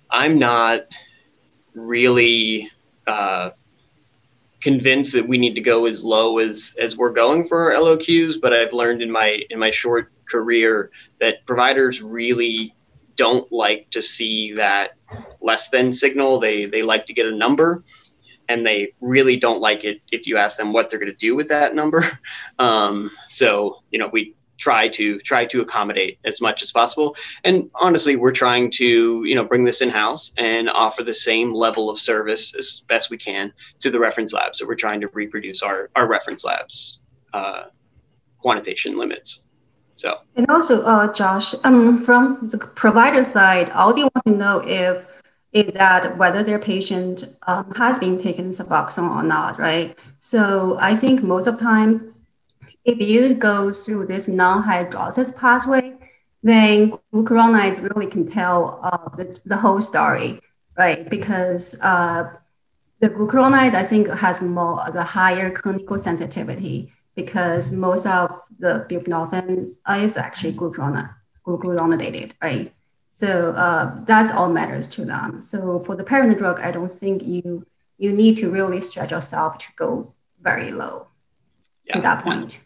I'm 0.10 0.38
not, 0.38 0.88
really 1.88 2.72
uh, 3.08 3.52
convinced 4.62 5.13
that 5.13 5.28
we 5.28 5.38
need 5.38 5.56
to 5.56 5.62
go 5.62 5.86
as 5.86 6.04
low 6.04 6.39
as 6.39 6.76
as 6.80 6.98
we're 6.98 7.13
going 7.13 7.46
for 7.46 7.72
our 7.72 7.82
LOQs. 7.82 8.39
But 8.42 8.54
I've 8.54 8.74
learned 8.74 9.02
in 9.02 9.12
my 9.12 9.42
in 9.50 9.60
my 9.60 9.72
short 9.72 10.12
career 10.26 10.92
that 11.20 11.46
providers 11.46 12.02
really 12.02 12.74
don't 13.15 13.52
like 13.52 13.89
to 13.92 14.02
see 14.02 14.54
that 14.54 14.92
less 15.42 15.70
than 15.70 15.92
signal. 15.92 16.39
They 16.39 16.65
they 16.65 16.82
like 16.82 17.06
to 17.08 17.13
get 17.13 17.26
a 17.26 17.36
number, 17.36 17.84
and 18.48 18.65
they 18.65 18.94
really 19.02 19.38
don't 19.38 19.60
like 19.60 19.84
it 19.84 20.02
if 20.12 20.28
you 20.28 20.38
ask 20.38 20.58
them 20.58 20.74
what 20.74 20.89
they're 20.89 21.00
going 21.00 21.12
to 21.12 21.18
do 21.18 21.36
with 21.36 21.50
that 21.50 21.76
number. 21.76 22.04
Um, 22.60 23.10
so 23.30 23.78
you 23.89 24.00
know 24.00 24.10
we 24.12 24.36
try 24.60 24.88
to 24.89 25.19
try 25.19 25.45
to 25.45 25.62
accommodate 25.62 26.19
as 26.26 26.41
much 26.41 26.62
as 26.62 26.72
possible. 26.72 27.15
And 27.43 27.69
honestly, 27.76 28.15
we're 28.15 28.32
trying 28.32 28.69
to 28.72 29.24
you 29.26 29.36
know 29.36 29.43
bring 29.43 29.63
this 29.63 29.82
in 29.82 29.89
house 29.89 30.34
and 30.38 30.69
offer 30.69 31.04
the 31.04 31.13
same 31.13 31.54
level 31.54 31.89
of 31.89 31.98
service 31.98 32.54
as 32.56 32.84
best 32.88 33.10
we 33.10 33.17
can 33.17 33.52
to 33.80 33.89
the 33.89 34.00
reference 34.00 34.34
lab. 34.34 34.56
So 34.56 34.67
we're 34.67 34.76
trying 34.76 35.02
to 35.02 35.08
reproduce 35.08 35.63
our 35.63 35.89
our 35.95 36.08
reference 36.08 36.43
labs 36.45 37.00
uh, 37.34 37.63
quantitation 38.38 38.98
limits. 38.98 39.43
So 39.95 40.19
and 40.36 40.50
also, 40.50 40.84
uh, 40.84 41.12
Josh, 41.12 41.54
um, 41.63 42.04
from 42.04 42.48
the 42.48 42.58
provider 42.58 43.24
side, 43.24 43.69
all 43.72 43.93
they 43.93 44.04
want 44.04 44.26
to 44.28 44.32
know 44.32 44.63
if 44.65 45.06
is 45.52 45.74
that 45.74 46.17
whether 46.17 46.43
their 46.43 46.60
patient 46.60 47.26
um, 47.48 47.72
has 47.76 47.98
been 48.00 48.22
taking 48.22 48.50
Suboxone 48.50 49.10
or 49.10 49.24
not, 49.24 49.60
right? 49.60 49.98
So 50.19 50.78
I 50.80 50.93
think 50.93 51.24
most 51.24 51.48
of 51.48 51.58
the 51.58 51.63
time 51.63 52.13
if 52.86 53.00
you 53.00 53.34
go 53.34 53.72
through 53.72 54.08
this 54.08 54.28
non-hydrolysis 54.28 55.36
pathway, 55.38 55.96
then 56.42 56.94
glucuronides 57.13 57.82
really 57.82 58.08
can 58.08 58.26
tell 58.26 58.80
uh, 58.84 59.10
the, 59.15 59.39
the 59.46 59.58
whole 59.58 59.82
story, 59.82 60.39
right? 60.78 61.10
Because 61.10 61.80
uh, 61.82 62.32
the 63.00 63.10
glucuronide, 63.10 63.76
I 63.76 63.84
think, 63.84 64.08
has 64.08 64.42
more 64.42 64.84
the 64.94 65.04
higher 65.04 65.52
clinical 65.52 65.98
sensitivity 65.98 66.92
because 67.15 67.74
most 67.74 68.06
of 68.06 68.42
the 68.60 68.86
buprenorphine 68.89 69.76
is 69.98 70.18
actually 70.18 70.54
glucuronide, 70.54 71.13
glucuronidated, 71.46 72.32
right? 72.42 72.74
So 73.12 73.52
uh, 73.52 73.96
that's 74.06 74.32
all 74.32 74.50
matters 74.50 74.88
to 74.89 75.04
them. 75.04 75.42
So 75.42 75.82
for 75.84 75.96
the 75.96 76.04
parent 76.04 76.38
drug, 76.38 76.60
I 76.62 76.72
don't 76.72 76.92
think 76.92 77.24
you 77.24 77.65
you 77.98 78.13
need 78.13 78.38
to 78.38 78.50
really 78.50 78.80
stretch 78.80 79.12
yourself 79.12 79.58
to 79.58 79.68
go 79.76 80.13
very 80.42 80.72
low 80.72 81.08
yeah. 81.84 81.98
at 81.98 82.04
that 82.04 82.24
point. 82.24 82.65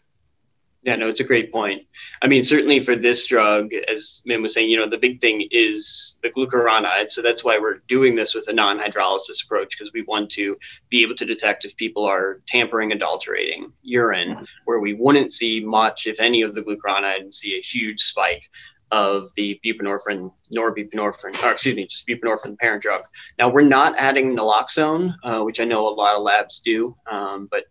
Yeah, 0.84 0.96
no, 0.96 1.08
it's 1.08 1.20
a 1.20 1.24
great 1.24 1.50
point. 1.50 1.82
I 2.20 2.26
mean, 2.26 2.42
certainly 2.42 2.78
for 2.78 2.94
this 2.94 3.26
drug, 3.26 3.72
as 3.72 4.20
Min 4.26 4.42
was 4.42 4.52
saying, 4.52 4.68
you 4.68 4.76
know, 4.76 4.88
the 4.88 4.98
big 4.98 5.18
thing 5.18 5.48
is 5.50 6.18
the 6.22 6.28
glucuronide. 6.28 7.10
So 7.10 7.22
that's 7.22 7.42
why 7.42 7.58
we're 7.58 7.78
doing 7.88 8.14
this 8.14 8.34
with 8.34 8.48
a 8.48 8.52
non 8.52 8.78
hydrolysis 8.78 9.42
approach, 9.42 9.78
because 9.78 9.94
we 9.94 10.02
want 10.02 10.30
to 10.32 10.58
be 10.90 11.02
able 11.02 11.16
to 11.16 11.24
detect 11.24 11.64
if 11.64 11.74
people 11.78 12.04
are 12.04 12.42
tampering, 12.46 12.92
adulterating 12.92 13.72
urine, 13.82 14.46
where 14.66 14.78
we 14.78 14.92
wouldn't 14.92 15.32
see 15.32 15.64
much, 15.64 16.06
if 16.06 16.20
any, 16.20 16.42
of 16.42 16.54
the 16.54 16.60
glucuronide 16.60 17.20
and 17.20 17.32
see 17.32 17.56
a 17.56 17.62
huge 17.62 18.00
spike 18.02 18.50
of 18.90 19.30
the 19.36 19.58
buprenorphine, 19.64 20.30
norbuprenorphine, 20.54 21.42
or 21.42 21.52
excuse 21.52 21.76
me, 21.76 21.86
just 21.86 22.06
buprenorphine 22.06 22.58
parent 22.58 22.82
drug. 22.82 23.04
Now, 23.38 23.48
we're 23.48 23.62
not 23.62 23.94
adding 23.96 24.36
naloxone, 24.36 25.14
uh, 25.24 25.42
which 25.42 25.60
I 25.60 25.64
know 25.64 25.88
a 25.88 25.88
lot 25.88 26.14
of 26.14 26.22
labs 26.22 26.60
do, 26.60 26.94
um, 27.10 27.48
but 27.50 27.64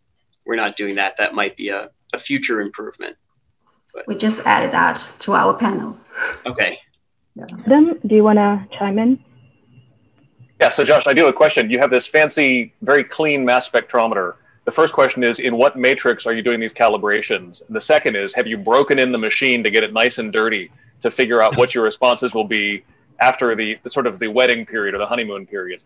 we're 0.45 0.55
not 0.55 0.75
doing 0.75 0.95
that. 0.95 1.15
That 1.17 1.35
might 1.35 1.55
be 1.55 1.69
a, 1.69 1.91
a 2.13 2.17
future 2.17 2.61
improvement. 2.61 3.17
But. 3.93 4.07
We 4.07 4.15
just 4.15 4.39
added 4.45 4.71
that 4.71 5.13
to 5.19 5.33
our 5.33 5.53
panel. 5.53 5.97
Okay. 6.45 6.79
Yeah. 7.35 7.45
Adam, 7.65 7.99
do 8.05 8.15
you 8.15 8.23
want 8.23 8.37
to 8.37 8.67
chime 8.77 8.99
in? 8.99 9.23
Yeah, 10.59 10.69
so 10.69 10.83
Josh, 10.83 11.07
I 11.07 11.13
do 11.13 11.25
have 11.25 11.33
a 11.33 11.37
question. 11.37 11.69
You 11.69 11.79
have 11.79 11.89
this 11.89 12.07
fancy, 12.07 12.73
very 12.81 13.03
clean 13.03 13.43
mass 13.43 13.69
spectrometer. 13.69 14.35
The 14.65 14.71
first 14.71 14.93
question 14.93 15.23
is, 15.23 15.39
in 15.39 15.57
what 15.57 15.77
matrix 15.77 16.25
are 16.25 16.33
you 16.33 16.41
doing 16.41 16.59
these 16.59 16.73
calibrations? 16.73 17.65
And 17.67 17.75
the 17.75 17.81
second 17.81 18.15
is, 18.15 18.33
have 18.33 18.47
you 18.47 18.57
broken 18.57 18.97
in 18.97 19.11
the 19.11 19.17
machine 19.17 19.63
to 19.63 19.69
get 19.69 19.83
it 19.83 19.91
nice 19.91 20.19
and 20.19 20.31
dirty 20.31 20.71
to 21.01 21.11
figure 21.11 21.41
out 21.41 21.57
what 21.57 21.75
your 21.75 21.83
responses 21.91 22.33
will 22.33 22.45
be 22.45 22.85
after 23.19 23.55
the, 23.55 23.77
the 23.83 23.89
sort 23.89 24.07
of 24.07 24.19
the 24.19 24.27
wedding 24.27 24.65
period 24.65 24.95
or 24.95 24.99
the 24.99 25.05
honeymoon 25.05 25.45
period? 25.45 25.83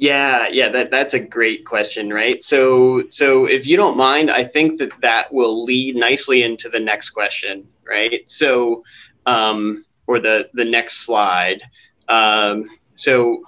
Yeah, 0.00 0.48
yeah, 0.48 0.70
that 0.70 0.90
that's 0.90 1.12
a 1.12 1.20
great 1.20 1.66
question, 1.66 2.10
right? 2.10 2.42
So, 2.42 3.04
so 3.10 3.44
if 3.44 3.66
you 3.66 3.76
don't 3.76 3.98
mind, 3.98 4.30
I 4.30 4.44
think 4.44 4.78
that 4.78 4.98
that 5.02 5.30
will 5.30 5.62
lead 5.62 5.94
nicely 5.94 6.42
into 6.42 6.70
the 6.70 6.80
next 6.80 7.10
question, 7.10 7.68
right? 7.86 8.22
So, 8.26 8.82
um, 9.26 9.84
or 10.06 10.18
the 10.18 10.48
the 10.54 10.64
next 10.64 11.04
slide. 11.04 11.60
Um, 12.08 12.70
so, 12.94 13.42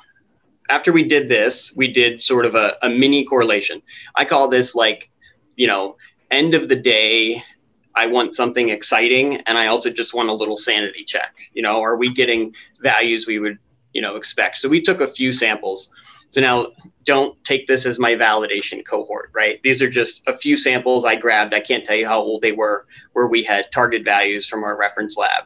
after 0.69 0.93
we 0.93 1.05
did 1.05 1.31
this, 1.31 1.73
we 1.75 1.91
did 1.91 2.21
sort 2.23 2.45
of 2.45 2.55
a, 2.55 2.77
a 2.83 2.88
mini 2.91 3.25
correlation. 3.25 3.81
I 4.15 4.27
call 4.27 4.49
this 4.49 4.75
like, 4.75 5.11
you 5.57 5.67
know, 5.67 5.97
end 6.31 6.53
of 6.53 6.69
the 6.69 6.77
day. 6.77 7.43
I 7.95 8.09
want 8.09 8.35
something 8.35 8.69
exciting, 8.69 9.38
and 9.47 9.57
I 9.57 9.69
also 9.69 9.88
just 9.88 10.12
want 10.12 10.29
a 10.29 10.35
little 10.35 10.59
sanity 10.59 11.05
check. 11.05 11.35
You 11.55 11.62
know, 11.62 11.81
are 11.81 11.97
we 11.97 12.12
getting 12.12 12.55
values 12.83 13.27
we 13.27 13.38
would, 13.38 13.59
you 13.95 14.03
know, 14.03 14.17
expect? 14.17 14.59
So 14.59 14.69
we 14.69 14.83
took 14.83 15.01
a 15.01 15.07
few 15.07 15.33
samples 15.33 15.88
so 16.33 16.40
now 16.40 16.68
don't 17.05 17.42
take 17.45 17.66
this 17.66 17.85
as 17.85 17.99
my 17.99 18.12
validation 18.14 18.85
cohort, 18.87 19.31
right? 19.35 19.61
These 19.62 19.83
are 19.83 19.90
just 19.90 20.23
a 20.27 20.35
few 20.35 20.57
samples 20.57 21.05
I 21.05 21.14
grabbed. 21.14 21.53
I 21.53 21.61
can't 21.61 21.85
tell 21.85 21.97
you 21.97 22.07
how 22.07 22.21
old 22.21 22.40
they 22.40 22.53
were, 22.53 22.87
where 23.12 23.27
we 23.27 23.42
had 23.42 23.71
target 23.71 24.03
values 24.03 24.49
from 24.49 24.64
our 24.64 24.75
reference 24.77 25.18
lab. 25.18 25.45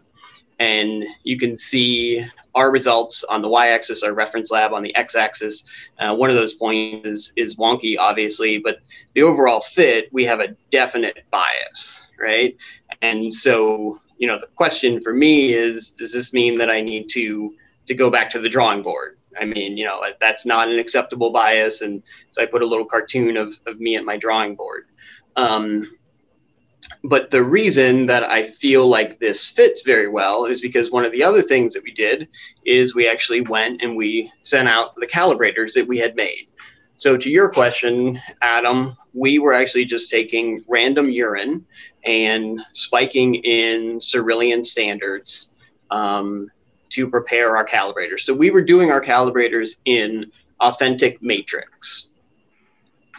And 0.61 1.05
you 1.25 1.39
can 1.39 1.57
see 1.57 2.25
our 2.55 2.71
results 2.71 3.25
on 3.25 3.43
the 3.43 3.49
y 3.49 3.69
axis, 3.69 4.05
our 4.05 4.15
reference 4.15 4.53
lab 4.53 4.73
on 4.73 4.85
the 4.85 4.95
x 4.95 5.17
axis. 5.17 5.65
Uh, 5.99 6.15
one 6.15 6.31
of 6.31 6.37
those 6.37 6.55
points 6.55 7.07
is, 7.07 7.33
is 7.37 7.57
wonky, 7.57 7.99
obviously, 7.99 8.59
but 8.59 8.79
the 9.15 9.23
overall 9.23 9.61
fit, 9.61 10.09
we 10.13 10.25
have 10.25 10.39
a 10.39 10.55
definite 10.71 11.25
bias, 11.33 12.07
right? 12.19 12.57
And 13.03 13.35
so, 13.35 13.99
you 14.19 14.29
know, 14.29 14.39
the 14.39 14.47
question 14.55 15.01
for 15.01 15.13
me 15.13 15.53
is 15.53 15.91
does 15.91 16.13
this 16.13 16.33
mean 16.33 16.55
that 16.57 16.71
I 16.71 16.81
need 16.81 17.09
to, 17.11 17.55
to 17.87 17.95
go 17.95 18.09
back 18.09 18.31
to 18.31 18.39
the 18.39 18.49
drawing 18.49 18.83
board? 18.83 19.19
I 19.39 19.45
mean, 19.45 19.77
you 19.77 19.85
know, 19.85 20.03
that's 20.21 20.47
not 20.47 20.69
an 20.69 20.79
acceptable 20.79 21.31
bias. 21.31 21.83
And 21.83 22.03
so 22.31 22.43
I 22.43 22.47
put 22.47 22.63
a 22.63 22.67
little 22.67 22.87
cartoon 22.87 23.37
of, 23.37 23.59
of 23.67 23.81
me 23.81 23.97
at 23.97 24.05
my 24.05 24.17
drawing 24.17 24.55
board. 24.55 24.87
Um, 25.37 25.87
but 27.05 27.31
the 27.31 27.43
reason 27.43 28.07
that 28.07 28.25
I 28.25 28.43
feel 28.43 28.89
like 28.89 29.19
this 29.19 29.51
fits 29.51 29.83
very 29.83 30.09
well 30.09 30.45
is 30.45 30.61
because 30.61 30.91
one 30.91 31.05
of 31.05 31.13
the 31.13 31.23
other 31.23 31.43
things 31.43 31.75
that 31.75 31.83
we 31.83 31.93
did 31.93 32.29
is 32.65 32.95
we 32.95 33.09
actually 33.09 33.41
went 33.41 33.83
and 33.83 33.97
we 33.97 34.31
sent 34.43 34.69
out 34.69 34.95
the 34.97 35.07
calibrators 35.07 35.73
that 35.75 35.87
we 35.87 35.99
had 35.99 36.15
made. 36.15 36.49
So, 36.99 37.17
to 37.17 37.31
your 37.31 37.51
question, 37.51 38.21
Adam, 38.41 38.97
we 39.13 39.39
were 39.39 39.53
actually 39.53 39.85
just 39.85 40.11
taking 40.11 40.65
random 40.67 41.11
urine 41.11 41.67
and 42.05 42.65
spiking 42.73 43.35
in 43.35 43.99
Cerilliant 43.99 44.67
standards 44.67 45.51
um, 45.91 46.49
to 46.89 47.09
prepare 47.09 47.57
our 47.57 47.67
calibrators. 47.67 48.21
So 48.21 48.35
we 48.35 48.51
were 48.51 48.63
doing 48.63 48.91
our 48.91 49.03
calibrators 49.03 49.81
in 49.85 50.31
authentic 50.61 51.23
matrix. 51.23 52.11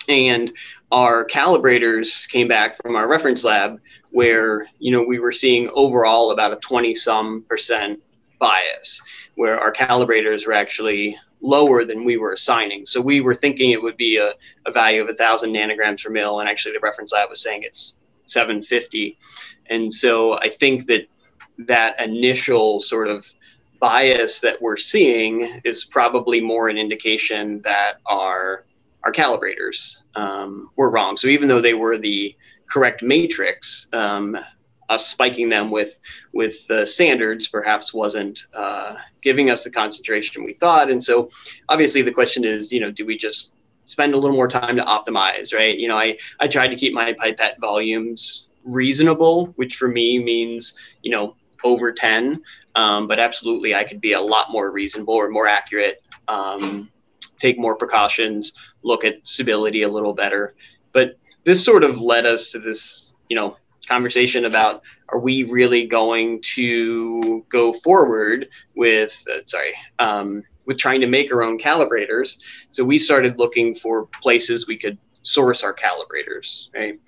And 0.08 0.51
our 0.91 1.25
calibrators 1.25 2.30
came 2.30 2.47
back 2.47 2.77
from 2.77 2.95
our 2.95 3.08
reference 3.08 3.43
lab 3.43 3.80
where, 4.12 4.67
you 4.80 4.91
know, 4.91 5.03
we 5.03 5.19
were 5.19 5.32
seeing 5.32 5.69
overall 5.73 6.32
about 6.32 6.53
a 6.53 6.58
20 6.58 6.95
some 6.95 7.43
percent 7.49 7.99
bias, 8.39 9.01
where 9.36 9.60
our 9.60 9.71
calibrators 9.71 10.47
were 10.47 10.53
actually 10.53 11.17
lower 11.41 11.84
than 11.84 12.06
we 12.06 12.17
were 12.17 12.34
assigning. 12.34 12.86
So 12.86 13.01
we 13.01 13.21
were 13.21 13.36
thinking 13.36 13.71
it 13.71 13.82
would 13.82 13.97
be 13.97 14.17
a, 14.17 14.34
a 14.65 14.71
value 14.71 15.01
of 15.01 15.08
1,000 15.08 15.51
nanograms 15.51 16.03
per 16.03 16.10
mil, 16.10 16.39
and 16.39 16.49
actually 16.49 16.73
the 16.73 16.80
reference 16.80 17.12
lab 17.12 17.30
was 17.30 17.41
saying 17.41 17.63
it's 17.63 17.99
750. 18.25 19.17
And 19.69 19.93
so 19.93 20.39
I 20.39 20.49
think 20.49 20.88
that 20.88 21.08
that 21.60 21.99
initial 21.99 22.80
sort 22.80 23.08
of 23.08 23.32
bias 23.79 24.39
that 24.41 24.61
we're 24.61 24.77
seeing 24.77 25.61
is 25.63 25.85
probably 25.85 26.41
more 26.41 26.69
an 26.69 26.77
indication 26.77 27.61
that 27.61 27.95
our 28.05 28.65
our 29.03 29.11
calibrators 29.11 29.97
um, 30.15 30.69
were 30.75 30.89
wrong. 30.89 31.15
So 31.15 31.27
even 31.27 31.47
though 31.47 31.61
they 31.61 31.73
were 31.73 31.97
the 31.97 32.35
correct 32.67 33.01
matrix, 33.03 33.87
um, 33.93 34.37
us 34.89 35.07
spiking 35.07 35.49
them 35.49 35.69
with 35.69 35.99
with 36.33 36.65
the 36.67 36.85
standards 36.85 37.47
perhaps 37.47 37.93
wasn't 37.93 38.47
uh, 38.53 38.95
giving 39.21 39.49
us 39.49 39.63
the 39.63 39.69
concentration 39.69 40.43
we 40.43 40.53
thought. 40.53 40.89
And 40.89 41.03
so 41.03 41.29
obviously 41.69 42.01
the 42.01 42.11
question 42.11 42.45
is, 42.45 42.71
you 42.71 42.79
know, 42.79 42.91
do 42.91 43.05
we 43.05 43.17
just 43.17 43.53
spend 43.83 44.13
a 44.13 44.17
little 44.17 44.35
more 44.35 44.47
time 44.47 44.75
to 44.75 44.83
optimize, 44.83 45.53
right? 45.53 45.77
You 45.77 45.87
know, 45.87 45.97
I 45.97 46.17
I 46.39 46.47
tried 46.47 46.69
to 46.69 46.75
keep 46.75 46.93
my 46.93 47.13
pipette 47.13 47.59
volumes 47.59 48.49
reasonable, 48.63 49.47
which 49.55 49.75
for 49.75 49.87
me 49.87 50.19
means 50.19 50.77
you 51.01 51.11
know 51.11 51.35
over 51.63 51.91
10 51.91 52.41
um, 52.77 53.07
but 53.07 53.17
absolutely, 53.17 53.73
I 53.73 53.83
could 53.83 53.99
be 53.99 54.13
a 54.13 54.21
lot 54.21 54.51
more 54.51 54.69
reasonable 54.69 55.15
or 55.15 55.29
more 55.29 55.47
accurate, 55.47 56.03
um, 56.27 56.91
take 57.39 57.57
more 57.57 57.75
precautions, 57.75 58.53
look 58.83 59.03
at 59.03 59.27
stability 59.27 59.81
a 59.81 59.89
little 59.89 60.13
better. 60.13 60.53
But 60.93 61.17
this 61.43 61.65
sort 61.65 61.83
of 61.83 61.99
led 61.99 62.27
us 62.27 62.51
to 62.51 62.59
this, 62.59 63.15
you 63.29 63.35
know, 63.35 63.57
conversation 63.87 64.45
about 64.45 64.83
are 65.09 65.17
we 65.17 65.43
really 65.43 65.87
going 65.87 66.39
to 66.43 67.43
go 67.49 67.73
forward 67.73 68.47
with, 68.75 69.25
uh, 69.33 69.39
sorry, 69.47 69.73
um, 69.97 70.43
with 70.67 70.77
trying 70.77 71.01
to 71.01 71.07
make 71.07 71.33
our 71.33 71.41
own 71.41 71.57
calibrators. 71.57 72.37
So 72.69 72.85
we 72.85 72.99
started 72.99 73.39
looking 73.39 73.73
for 73.73 74.05
places 74.21 74.67
we 74.67 74.77
could 74.77 74.99
source 75.23 75.63
our 75.63 75.73
calibrators, 75.73 76.69
right? 76.75 76.99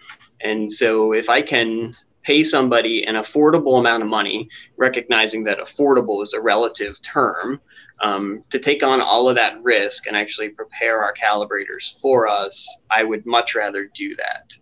And 0.42 0.72
so 0.72 1.14
if 1.14 1.30
I 1.30 1.44
can 1.44 1.96
pay 2.30 2.44
somebody 2.44 3.04
an 3.08 3.16
affordable 3.16 3.80
amount 3.80 4.04
of 4.04 4.08
money, 4.08 4.48
recognizing 4.78 5.44
that 5.44 5.58
affordable 5.58 6.22
is 6.22 6.36
a 6.36 6.40
relative 6.40 7.02
term, 7.02 7.60
um, 8.02 8.44
to 8.52 8.60
take 8.60 8.84
on 8.84 9.02
all 9.02 9.28
of 9.28 9.34
that 9.36 9.60
risk 9.64 10.06
and 10.06 10.16
actually 10.16 10.50
prepare 10.50 11.02
our 11.04 11.12
calibrators 11.12 12.00
for 12.00 12.28
us, 12.28 12.84
I 12.92 13.04
would 13.04 13.26
much 13.26 13.56
rather 13.56 13.90
do 13.96 14.16
that. 14.18 14.56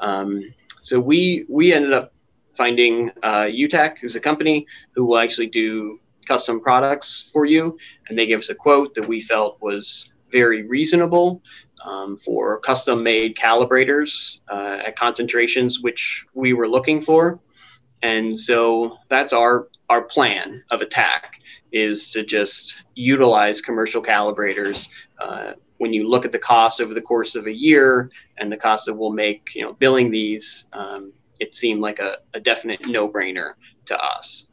Um, 0.00 0.52
so 0.82 1.00
we 1.00 1.46
we 1.48 1.72
ended 1.72 1.94
up 1.94 2.12
finding 2.52 3.10
uh, 3.22 3.48
UTAK, 3.64 3.96
who's 3.98 4.16
a 4.16 4.20
company 4.20 4.66
who 4.94 5.06
will 5.06 5.18
actually 5.18 5.46
do 5.46 5.98
custom 6.26 6.60
products 6.60 7.30
for 7.32 7.46
you, 7.46 7.78
and 8.06 8.18
they 8.18 8.26
gave 8.26 8.40
us 8.40 8.50
a 8.50 8.54
quote 8.54 8.92
that 8.96 9.08
we 9.08 9.18
felt 9.18 9.56
was 9.62 10.12
very 10.30 10.66
reasonable 10.66 11.42
um, 11.84 12.16
for 12.16 12.58
custom 12.60 13.02
made 13.02 13.36
calibrators 13.36 14.38
uh, 14.48 14.78
at 14.86 14.96
concentrations 14.96 15.80
which 15.80 16.26
we 16.34 16.52
were 16.52 16.68
looking 16.68 17.00
for. 17.00 17.40
And 18.02 18.38
so 18.38 18.96
that's 19.08 19.32
our, 19.32 19.68
our 19.88 20.02
plan 20.02 20.62
of 20.70 20.82
attack 20.82 21.40
is 21.72 22.10
to 22.12 22.22
just 22.22 22.82
utilize 22.94 23.60
commercial 23.60 24.02
calibrators. 24.02 24.88
Uh, 25.20 25.52
when 25.78 25.92
you 25.92 26.08
look 26.08 26.24
at 26.24 26.32
the 26.32 26.38
cost 26.38 26.80
over 26.80 26.94
the 26.94 27.00
course 27.00 27.34
of 27.34 27.46
a 27.46 27.52
year 27.52 28.10
and 28.38 28.50
the 28.50 28.56
cost 28.56 28.86
that 28.86 28.94
we'll 28.94 29.12
make, 29.12 29.54
you 29.54 29.62
know, 29.62 29.72
billing 29.74 30.10
these, 30.10 30.66
um, 30.72 31.12
it 31.38 31.54
seemed 31.54 31.80
like 31.80 32.00
a, 32.00 32.16
a 32.34 32.40
definite 32.40 32.86
no-brainer 32.88 33.52
to 33.86 33.96
us. 33.96 34.50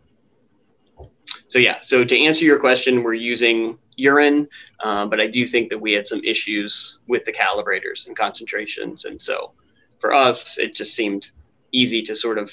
So 1.48 1.60
yeah, 1.60 1.80
so 1.82 2.04
to 2.04 2.20
answer 2.20 2.46
your 2.46 2.60
question, 2.60 3.04
we're 3.04 3.14
using 3.14 3.78
urine, 3.98 4.48
uh, 4.80 5.06
but 5.06 5.20
I 5.20 5.28
do 5.28 5.48
think 5.48 5.70
that 5.70 5.80
we 5.80 5.94
had 5.94 6.08
some 6.08 6.24
issues 6.24 7.00
with 7.08 7.26
the 7.26 7.34
calibrators 7.34 8.08
and 8.08 8.16
concentrations. 8.16 9.06
And 9.06 9.22
so 9.22 9.52
for 10.00 10.14
us, 10.14 10.58
it 10.58 10.76
just 10.76 10.96
seemed 10.96 11.32
easy 11.72 12.02
to 12.04 12.16
sort 12.16 12.38
of 12.38 12.52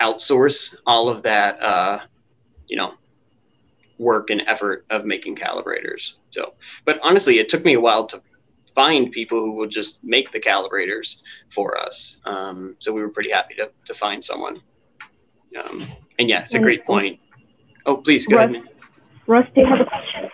outsource 0.00 0.76
all 0.86 1.08
of 1.08 1.22
that, 1.22 1.60
uh, 1.60 2.00
you 2.66 2.76
know, 2.76 2.94
work 3.98 4.30
and 4.30 4.42
effort 4.46 4.86
of 4.90 5.04
making 5.04 5.36
calibrators. 5.36 6.14
So, 6.30 6.54
but 6.84 6.98
honestly, 7.02 7.38
it 7.38 7.48
took 7.48 7.64
me 7.64 7.74
a 7.74 7.80
while 7.80 8.06
to 8.06 8.22
find 8.74 9.12
people 9.12 9.38
who 9.38 9.52
would 9.52 9.70
just 9.70 10.02
make 10.02 10.32
the 10.32 10.40
calibrators 10.40 11.16
for 11.48 11.78
us. 11.78 12.20
Um, 12.24 12.76
so 12.78 12.92
we 12.92 13.02
were 13.02 13.10
pretty 13.10 13.30
happy 13.30 13.54
to, 13.56 13.70
to 13.84 13.94
find 13.94 14.24
someone. 14.24 14.60
Um, 15.62 15.84
and 16.18 16.28
yeah, 16.28 16.42
it's 16.42 16.54
a 16.54 16.60
great 16.60 16.84
point. 16.84 17.18
Oh, 17.84 17.96
please 17.96 18.26
go 18.26 18.36
Russ, 18.36 18.50
ahead. 18.50 18.68
Russ, 19.26 19.46
do 19.54 19.60
you 19.62 19.66
have 19.66 19.80
a 19.80 19.84
question? 19.84 20.30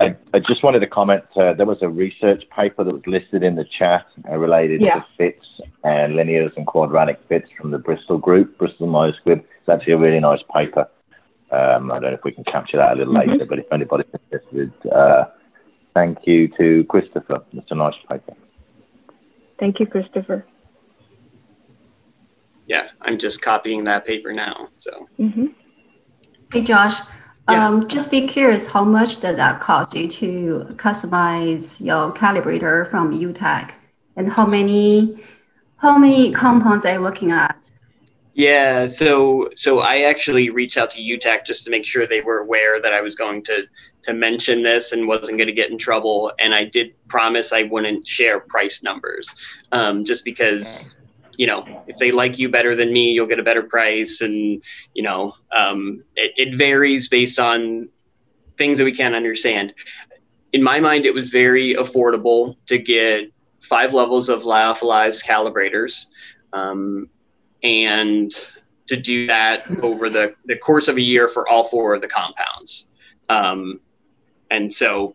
I, 0.00 0.16
I 0.32 0.38
just 0.38 0.62
wanted 0.62 0.80
to 0.80 0.86
comment. 0.86 1.24
Uh, 1.34 1.52
there 1.54 1.66
was 1.66 1.78
a 1.82 1.88
research 1.88 2.44
paper 2.54 2.84
that 2.84 2.92
was 2.92 3.02
listed 3.06 3.42
in 3.42 3.56
the 3.56 3.64
chat 3.64 4.06
uh, 4.30 4.36
related 4.36 4.80
Yeah. 4.82 4.94
to 4.94 5.06
fits 5.16 5.44
and 5.84 6.14
linears 6.14 6.56
and 6.56 6.66
quadratic 6.66 7.18
fits 7.28 7.48
from 7.58 7.70
the 7.70 7.78
Bristol 7.78 8.18
group, 8.18 8.58
Bristol 8.58 8.86
Myers 8.86 9.16
Squibb. 9.24 9.40
It's 9.60 9.68
actually 9.68 9.94
a 9.94 9.98
really 9.98 10.20
nice 10.20 10.42
paper. 10.54 10.88
Um, 11.50 11.90
I 11.90 11.94
don't 11.98 12.10
know 12.10 12.16
if 12.18 12.24
we 12.24 12.32
can 12.32 12.44
capture 12.44 12.76
that 12.76 12.92
a 12.92 12.96
little 12.96 13.14
Mhm. 13.14 13.28
later, 13.28 13.44
but 13.46 13.58
if 13.58 13.72
anybody's 13.72 14.06
interested, 14.12 14.72
uh, 14.92 15.24
thank 15.94 16.26
you 16.26 16.48
to 16.58 16.84
Christopher. 16.84 17.42
It's 17.52 17.70
a 17.70 17.74
nice 17.74 17.94
paper. 18.08 18.34
Thank 19.58 19.80
you, 19.80 19.86
Christopher. 19.86 20.44
Yeah, 22.66 22.88
I'm 23.00 23.18
just 23.18 23.40
copying 23.40 23.84
that 23.84 24.06
paper 24.06 24.32
now. 24.32 24.68
So 24.76 25.08
hmm 25.16 25.46
Hey, 26.52 26.62
Josh. 26.62 27.00
Yeah. 27.48 27.66
Um, 27.66 27.88
just 27.88 28.10
be 28.10 28.26
curious, 28.26 28.68
how 28.68 28.84
much 28.84 29.20
did 29.20 29.36
that 29.36 29.60
cost 29.60 29.94
you 29.94 30.06
to 30.08 30.66
customize 30.76 31.80
your 31.80 32.12
calibrator 32.12 32.88
from 32.90 33.18
UTAK? 33.18 33.72
And 34.16 34.30
how 34.30 34.44
many, 34.44 35.22
how 35.76 35.96
many 35.96 36.32
compounds 36.32 36.84
are 36.84 36.94
you 36.94 36.98
looking 36.98 37.32
at? 37.32 37.56
Yeah, 38.38 38.86
so 38.86 39.50
so 39.56 39.80
I 39.80 40.02
actually 40.02 40.48
reached 40.50 40.76
out 40.76 40.92
to 40.92 41.00
UTAK 41.00 41.44
just 41.44 41.64
to 41.64 41.72
make 41.72 41.84
sure 41.84 42.06
they 42.06 42.20
were 42.20 42.38
aware 42.38 42.80
that 42.80 42.92
I 42.92 43.00
was 43.00 43.16
going 43.16 43.42
to 43.44 43.64
to 44.02 44.12
mention 44.12 44.62
this 44.62 44.92
and 44.92 45.08
wasn't 45.08 45.38
going 45.38 45.48
to 45.48 45.52
get 45.52 45.72
in 45.72 45.78
trouble. 45.78 46.32
And 46.38 46.54
I 46.54 46.62
did 46.64 46.94
promise 47.08 47.52
I 47.52 47.64
wouldn't 47.64 48.06
share 48.06 48.38
price 48.38 48.80
numbers, 48.80 49.34
um, 49.72 50.04
just 50.04 50.24
because 50.24 50.96
you 51.38 51.46
know 51.46 51.64
if 51.86 51.96
they 51.96 52.10
like 52.10 52.38
you 52.38 52.50
better 52.50 52.76
than 52.76 52.92
me, 52.92 53.12
you'll 53.12 53.26
get 53.26 53.38
a 53.38 53.42
better 53.42 53.62
price, 53.62 54.20
and 54.20 54.62
you 54.92 55.02
know 55.02 55.32
um, 55.56 56.04
it, 56.16 56.32
it 56.36 56.54
varies 56.54 57.08
based 57.08 57.38
on 57.38 57.88
things 58.52 58.76
that 58.76 58.84
we 58.84 58.92
can't 58.92 59.14
understand. 59.14 59.72
In 60.52 60.62
my 60.62 60.80
mind, 60.80 61.06
it 61.06 61.14
was 61.14 61.30
very 61.30 61.74
affordable 61.74 62.56
to 62.66 62.76
get 62.76 63.32
five 63.60 63.94
levels 63.94 64.28
of 64.28 64.42
lyophilized 64.42 65.24
calibrators. 65.24 66.06
Um, 66.52 67.08
and 67.62 68.32
to 68.86 68.96
do 68.96 69.26
that 69.26 69.64
over 69.82 70.08
the, 70.08 70.34
the 70.46 70.56
course 70.56 70.88
of 70.88 70.96
a 70.96 71.00
year 71.00 71.28
for 71.28 71.48
all 71.48 71.64
four 71.64 71.94
of 71.94 72.00
the 72.00 72.08
compounds. 72.08 72.90
Um, 73.28 73.80
and 74.50 74.72
so, 74.72 75.14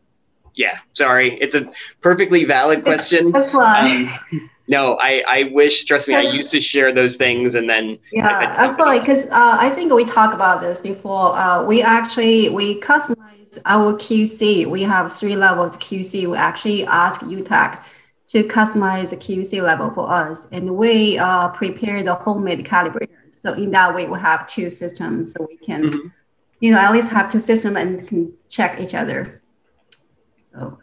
yeah, 0.55 0.79
sorry, 0.91 1.33
it's 1.35 1.55
a 1.55 1.71
perfectly 1.99 2.45
valid 2.45 2.83
question. 2.83 3.35
Um, 3.35 4.49
no, 4.67 4.97
I, 5.01 5.23
I 5.27 5.43
wish, 5.51 5.85
trust 5.85 6.07
me, 6.07 6.15
I 6.15 6.21
used 6.21 6.51
to 6.51 6.61
share 6.61 6.91
those 6.93 7.15
things 7.17 7.55
and 7.55 7.69
then, 7.69 7.99
Yeah, 8.11 8.27
I've 8.29 8.47
had 8.47 8.57
that's 8.57 8.77
why, 8.79 8.97
companies- 8.99 9.23
because 9.23 9.31
uh, 9.31 9.57
I 9.59 9.69
think 9.69 9.91
we 9.93 10.05
talked 10.05 10.33
about 10.33 10.61
this 10.61 10.79
before. 10.79 11.35
Uh, 11.37 11.65
we 11.65 11.81
actually 11.81 12.49
we 12.49 12.79
customize 12.79 13.59
our 13.65 13.93
QC. 13.93 14.65
We 14.67 14.83
have 14.83 15.11
three 15.11 15.35
levels 15.35 15.75
QC. 15.77 16.27
We 16.29 16.37
actually 16.37 16.85
ask 16.85 17.21
UTAK 17.21 17.83
to 18.29 18.43
customize 18.45 19.09
the 19.11 19.17
QC 19.17 19.61
level 19.61 19.91
for 19.91 20.09
us, 20.11 20.47
and 20.51 20.75
we 20.77 21.19
uh, 21.19 21.49
prepare 21.49 22.01
the 22.01 22.15
homemade 22.15 22.65
calibrators. 22.65 23.41
So 23.41 23.53
in 23.53 23.69
that 23.71 23.93
way, 23.93 24.07
we 24.07 24.17
have 24.19 24.47
two 24.47 24.69
systems, 24.69 25.33
so 25.33 25.45
we 25.47 25.57
can, 25.57 25.83
Mhm. 25.83 26.11
you 26.61 26.71
know, 26.71 26.79
at 26.79 26.91
least 26.93 27.11
have 27.11 27.31
two 27.31 27.39
systems 27.41 27.75
and 27.77 28.07
can 28.07 28.33
check 28.49 28.79
each 28.79 28.95
other. 28.95 29.41
So 30.53 30.79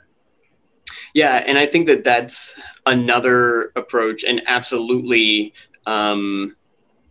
yeah, 1.14 1.42
and 1.46 1.58
I 1.58 1.66
think 1.66 1.86
that 1.86 2.04
that's 2.04 2.60
another 2.86 3.72
approach 3.76 4.24
and 4.24 4.42
absolutely, 4.46 5.52
um, 5.86 6.56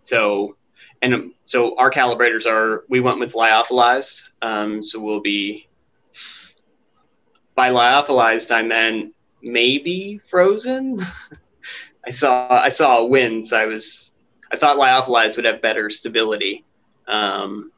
so, 0.02 0.56
and 1.02 1.14
um, 1.14 1.34
so 1.46 1.78
our 1.78 1.92
calibrators 1.92 2.46
are, 2.46 2.86
we 2.90 3.00
went 3.00 3.20
with 3.20 3.34
lyophilized. 3.34 4.24
Um, 4.42 4.84
so 4.84 5.00
we'll 5.02 5.22
be, 5.22 5.68
by 7.56 7.70
lyophilized, 7.70 8.52
I 8.52 8.62
meant 8.62 9.14
maybe 9.42 10.18
frozen. 10.18 11.00
I 12.06 12.12
saw 12.12 12.50
I 12.50 12.70
saw 12.70 13.00
a 13.00 13.06
I 13.54 13.66
was 13.66 14.14
I 14.52 14.58
thought 14.58 14.78
lyophilized 14.78 15.36
would 15.36 15.46
have 15.46 15.62
better 15.62 15.90
stability. 15.90 16.66
Um, 17.08 17.72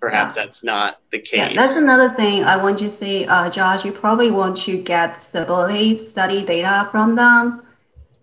perhaps 0.00 0.34
that's 0.34 0.62
not 0.62 1.00
the 1.10 1.18
case. 1.18 1.38
Yeah, 1.38 1.52
that's 1.54 1.76
another 1.76 2.10
thing 2.10 2.44
I 2.44 2.56
want 2.62 2.78
to 2.80 2.90
say, 2.90 3.24
uh, 3.26 3.50
Josh. 3.50 3.84
You 3.84 3.92
probably 3.92 4.30
want 4.30 4.56
to 4.58 4.80
get 4.82 5.22
stability 5.22 5.98
study 5.98 6.44
data 6.44 6.88
from 6.90 7.16
them 7.16 7.62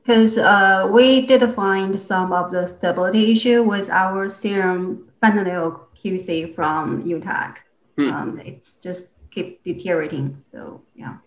because 0.03 0.37
uh, 0.37 0.89
we 0.91 1.25
did 1.25 1.41
find 1.53 1.99
some 1.99 2.33
of 2.33 2.51
the 2.51 2.67
stability 2.67 3.31
issue 3.31 3.63
with 3.63 3.89
our 3.89 4.27
serum 4.29 5.09
fentanyl 5.21 5.79
QC 5.95 6.53
from 6.53 7.03
UTAK. 7.03 7.57
Hmm. 7.97 8.09
Um, 8.09 8.39
it's 8.39 8.79
just 8.79 9.29
keep 9.31 9.63
deteriorating. 9.63 10.37
So 10.51 10.81
yeah, 10.95 11.17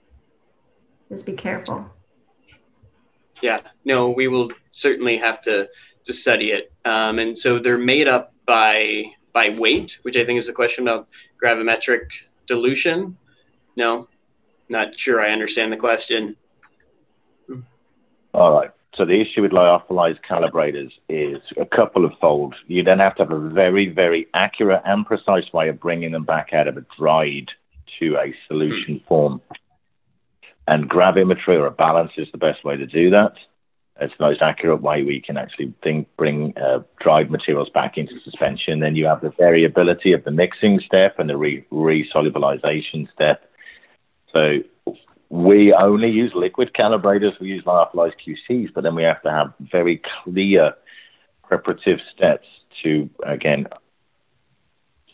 just 1.08 1.26
be 1.26 1.32
careful. 1.32 1.90
yeah, 3.42 3.60
no, 3.84 4.10
we 4.10 4.28
will 4.28 4.50
certainly 4.70 5.16
have 5.16 5.40
to 5.42 5.68
to 6.04 6.12
study 6.12 6.52
it. 6.52 6.72
Um, 6.84 7.18
and 7.18 7.36
so 7.36 7.58
they're 7.58 7.78
made 7.78 8.08
up 8.08 8.32
by 8.46 9.04
by 9.36 9.50
weight, 9.50 9.98
which 10.00 10.16
I 10.16 10.24
think 10.24 10.38
is 10.38 10.48
a 10.48 10.52
question 10.54 10.88
of 10.88 11.04
gravimetric 11.42 12.06
dilution. 12.46 13.18
No, 13.76 14.08
not 14.70 14.98
sure 14.98 15.20
I 15.20 15.30
understand 15.30 15.70
the 15.70 15.76
question. 15.76 16.34
All 18.32 18.52
right. 18.58 18.70
So 18.94 19.04
the 19.04 19.20
issue 19.20 19.42
with 19.42 19.52
lyophilized 19.52 20.20
calibrators 20.26 20.90
is 21.10 21.42
a 21.58 21.66
couple 21.66 22.06
of 22.06 22.12
fold. 22.18 22.54
You 22.66 22.82
then 22.82 22.98
have 22.98 23.14
to 23.16 23.24
have 23.24 23.30
a 23.30 23.50
very, 23.50 23.90
very 23.90 24.26
accurate 24.32 24.80
and 24.86 25.04
precise 25.04 25.52
way 25.52 25.68
of 25.68 25.78
bringing 25.80 26.12
them 26.12 26.24
back 26.24 26.54
out 26.54 26.66
of 26.66 26.78
a 26.78 26.86
dried 26.98 27.50
to 27.98 28.16
a 28.16 28.34
solution 28.48 29.00
hmm. 29.00 29.06
form. 29.06 29.42
And 30.66 30.88
gravimetry 30.88 31.58
or 31.58 31.66
a 31.66 31.70
balance 31.70 32.12
is 32.16 32.28
the 32.32 32.38
best 32.38 32.64
way 32.64 32.78
to 32.78 32.86
do 32.86 33.10
that. 33.10 33.34
It's 33.98 34.14
the 34.18 34.24
most 34.24 34.42
accurate 34.42 34.82
way 34.82 35.02
we 35.02 35.20
can 35.20 35.36
actually 35.38 35.72
think, 35.82 36.08
bring 36.16 36.56
uh, 36.58 36.80
dried 37.00 37.30
materials 37.30 37.70
back 37.70 37.96
into 37.96 38.20
suspension. 38.20 38.80
Then 38.80 38.94
you 38.94 39.06
have 39.06 39.22
the 39.22 39.30
variability 39.30 40.12
of 40.12 40.24
the 40.24 40.30
mixing 40.30 40.80
step 40.80 41.18
and 41.18 41.30
the 41.30 41.36
re- 41.36 41.64
resolubilization 41.72 43.10
step. 43.12 43.50
So 44.32 44.58
we 45.30 45.72
only 45.72 46.10
use 46.10 46.32
liquid 46.34 46.72
calibrators. 46.74 47.40
We 47.40 47.48
use 47.48 47.64
lyophilized 47.64 48.14
QCs, 48.26 48.74
but 48.74 48.84
then 48.84 48.94
we 48.94 49.02
have 49.02 49.22
to 49.22 49.30
have 49.30 49.54
very 49.60 50.02
clear 50.22 50.74
preparative 51.42 52.00
steps 52.14 52.46
to, 52.82 53.08
again, 53.24 53.66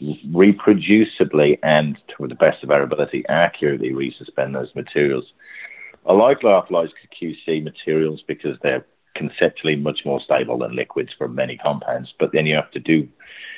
reproducibly 0.02 1.58
and 1.62 1.96
to 2.16 2.26
the 2.26 2.34
best 2.34 2.62
of 2.62 2.70
our 2.70 2.82
ability, 2.82 3.24
accurately 3.28 3.90
resuspend 3.90 4.52
those 4.54 4.74
materials. 4.74 5.32
I 6.06 6.12
like 6.12 6.40
lyophilized 6.40 6.92
QC 7.20 7.62
materials 7.62 8.22
because 8.26 8.56
they're 8.62 8.84
conceptually 9.14 9.76
much 9.76 10.00
more 10.04 10.20
stable 10.20 10.58
than 10.58 10.74
liquids 10.74 11.10
for 11.16 11.28
many 11.28 11.56
compounds, 11.56 12.12
but 12.18 12.32
then 12.32 12.46
you 12.46 12.56
have 12.56 12.70
to 12.72 12.80
do, 12.80 13.08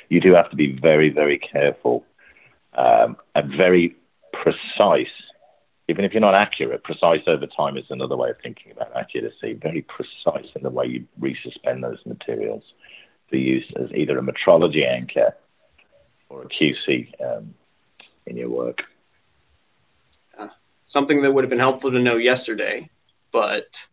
you 0.09 0.21
do 0.21 0.33
have 0.33 0.49
to 0.51 0.55
be 0.55 0.77
very, 0.79 1.09
very 1.09 1.39
careful 1.39 2.05
um, 2.77 3.17
and 3.33 3.51
very 3.55 3.95
precise 4.33 5.07
even 5.87 6.03
if 6.03 6.13
you're 6.13 6.21
not 6.21 6.33
accurate, 6.33 6.83
precise 6.83 7.21
over 7.27 7.45
time 7.45 7.77
is 7.77 7.85
another 7.89 8.17
way 8.17 8.29
of 8.31 8.37
thinking 8.41 8.71
about 8.71 8.95
accuracy. 8.95 9.53
Very 9.53 9.83
precise 9.83 10.49
in 10.55 10.63
the 10.63 10.69
way 10.69 10.85
you 10.85 11.05
resuspend 11.19 11.81
those 11.81 11.99
materials 12.05 12.63
for 13.29 13.35
use 13.35 13.71
as 13.79 13.91
either 13.93 14.17
a 14.17 14.21
metrology 14.21 14.87
anchor 14.87 15.35
or 16.29 16.43
a 16.43 16.47
QC 16.47 17.09
um, 17.23 17.53
in 18.25 18.35
your 18.35 18.49
work. 18.49 18.79
Something 20.87 21.21
that 21.21 21.33
would 21.33 21.43
have 21.43 21.49
been 21.49 21.59
helpful 21.59 21.91
to 21.91 21.99
know 21.99 22.17
yesterday, 22.17 22.89
but 23.31 23.87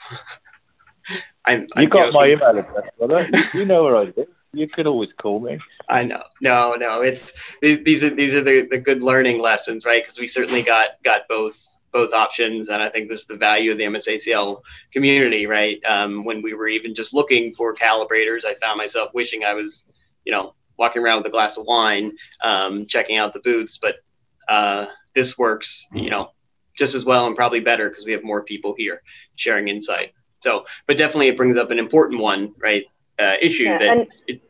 I'm, 1.46 1.66
I'm 1.76 1.82
You 1.82 1.88
got 1.88 2.12
joking. 2.12 2.12
my 2.12 2.28
email 2.30 2.58
address, 2.58 2.88
brother. 2.98 3.28
You, 3.52 3.64
know 3.64 3.84
where 3.84 3.96
I 3.96 4.02
live. 4.04 4.28
You 4.52 4.68
could 4.68 4.86
always 4.86 5.10
call 5.20 5.40
me. 5.40 5.58
I 5.88 6.04
know. 6.04 6.22
No, 6.40 6.74
no. 6.74 7.02
It's 7.02 7.32
these 7.62 7.82
these 7.84 8.04
are 8.04 8.10
these 8.10 8.34
are 8.34 8.42
the, 8.42 8.66
the 8.70 8.78
good 8.80 9.02
learning 9.02 9.40
lessons, 9.40 9.84
right? 9.84 10.02
Because 10.02 10.18
we 10.18 10.26
certainly 10.26 10.62
got 10.62 10.90
got 11.04 11.22
both 11.28 11.58
both 11.92 12.12
options, 12.12 12.68
and 12.68 12.80
I 12.82 12.88
think 12.88 13.08
this 13.08 13.22
is 13.22 13.26
the 13.26 13.36
value 13.36 13.72
of 13.72 13.78
the 13.78 13.84
MSACL 13.84 14.60
community, 14.92 15.46
right? 15.46 15.80
Um, 15.84 16.24
when 16.24 16.42
we 16.42 16.54
were 16.54 16.68
even 16.68 16.94
just 16.94 17.14
looking 17.14 17.52
for 17.54 17.74
calibrators, 17.74 18.44
I 18.44 18.54
found 18.54 18.78
myself 18.78 19.12
wishing 19.14 19.44
I 19.44 19.54
was, 19.54 19.86
you 20.24 20.32
know, 20.32 20.54
walking 20.78 21.02
around 21.02 21.18
with 21.18 21.26
a 21.26 21.30
glass 21.30 21.56
of 21.58 21.66
wine, 21.66 22.12
um, 22.44 22.86
checking 22.86 23.18
out 23.18 23.32
the 23.32 23.40
booths. 23.40 23.78
But 23.78 23.96
uh, 24.48 24.86
this 25.14 25.38
works, 25.38 25.86
you 25.92 26.10
know, 26.10 26.30
just 26.76 26.94
as 26.94 27.04
well 27.04 27.26
and 27.26 27.36
probably 27.36 27.60
better 27.60 27.88
because 27.88 28.04
we 28.04 28.12
have 28.12 28.22
more 28.22 28.42
people 28.42 28.74
here 28.76 29.02
sharing 29.36 29.68
insight. 29.68 30.12
So, 30.40 30.64
but 30.86 30.96
definitely 30.96 31.28
it 31.28 31.36
brings 31.36 31.56
up 31.56 31.70
an 31.70 31.78
important 31.78 32.20
one, 32.20 32.54
right? 32.58 32.84
Uh, 33.18 33.34
issue 33.42 33.64
Yeah, 33.64 33.78
that 33.78 34.06
it, 34.26 34.40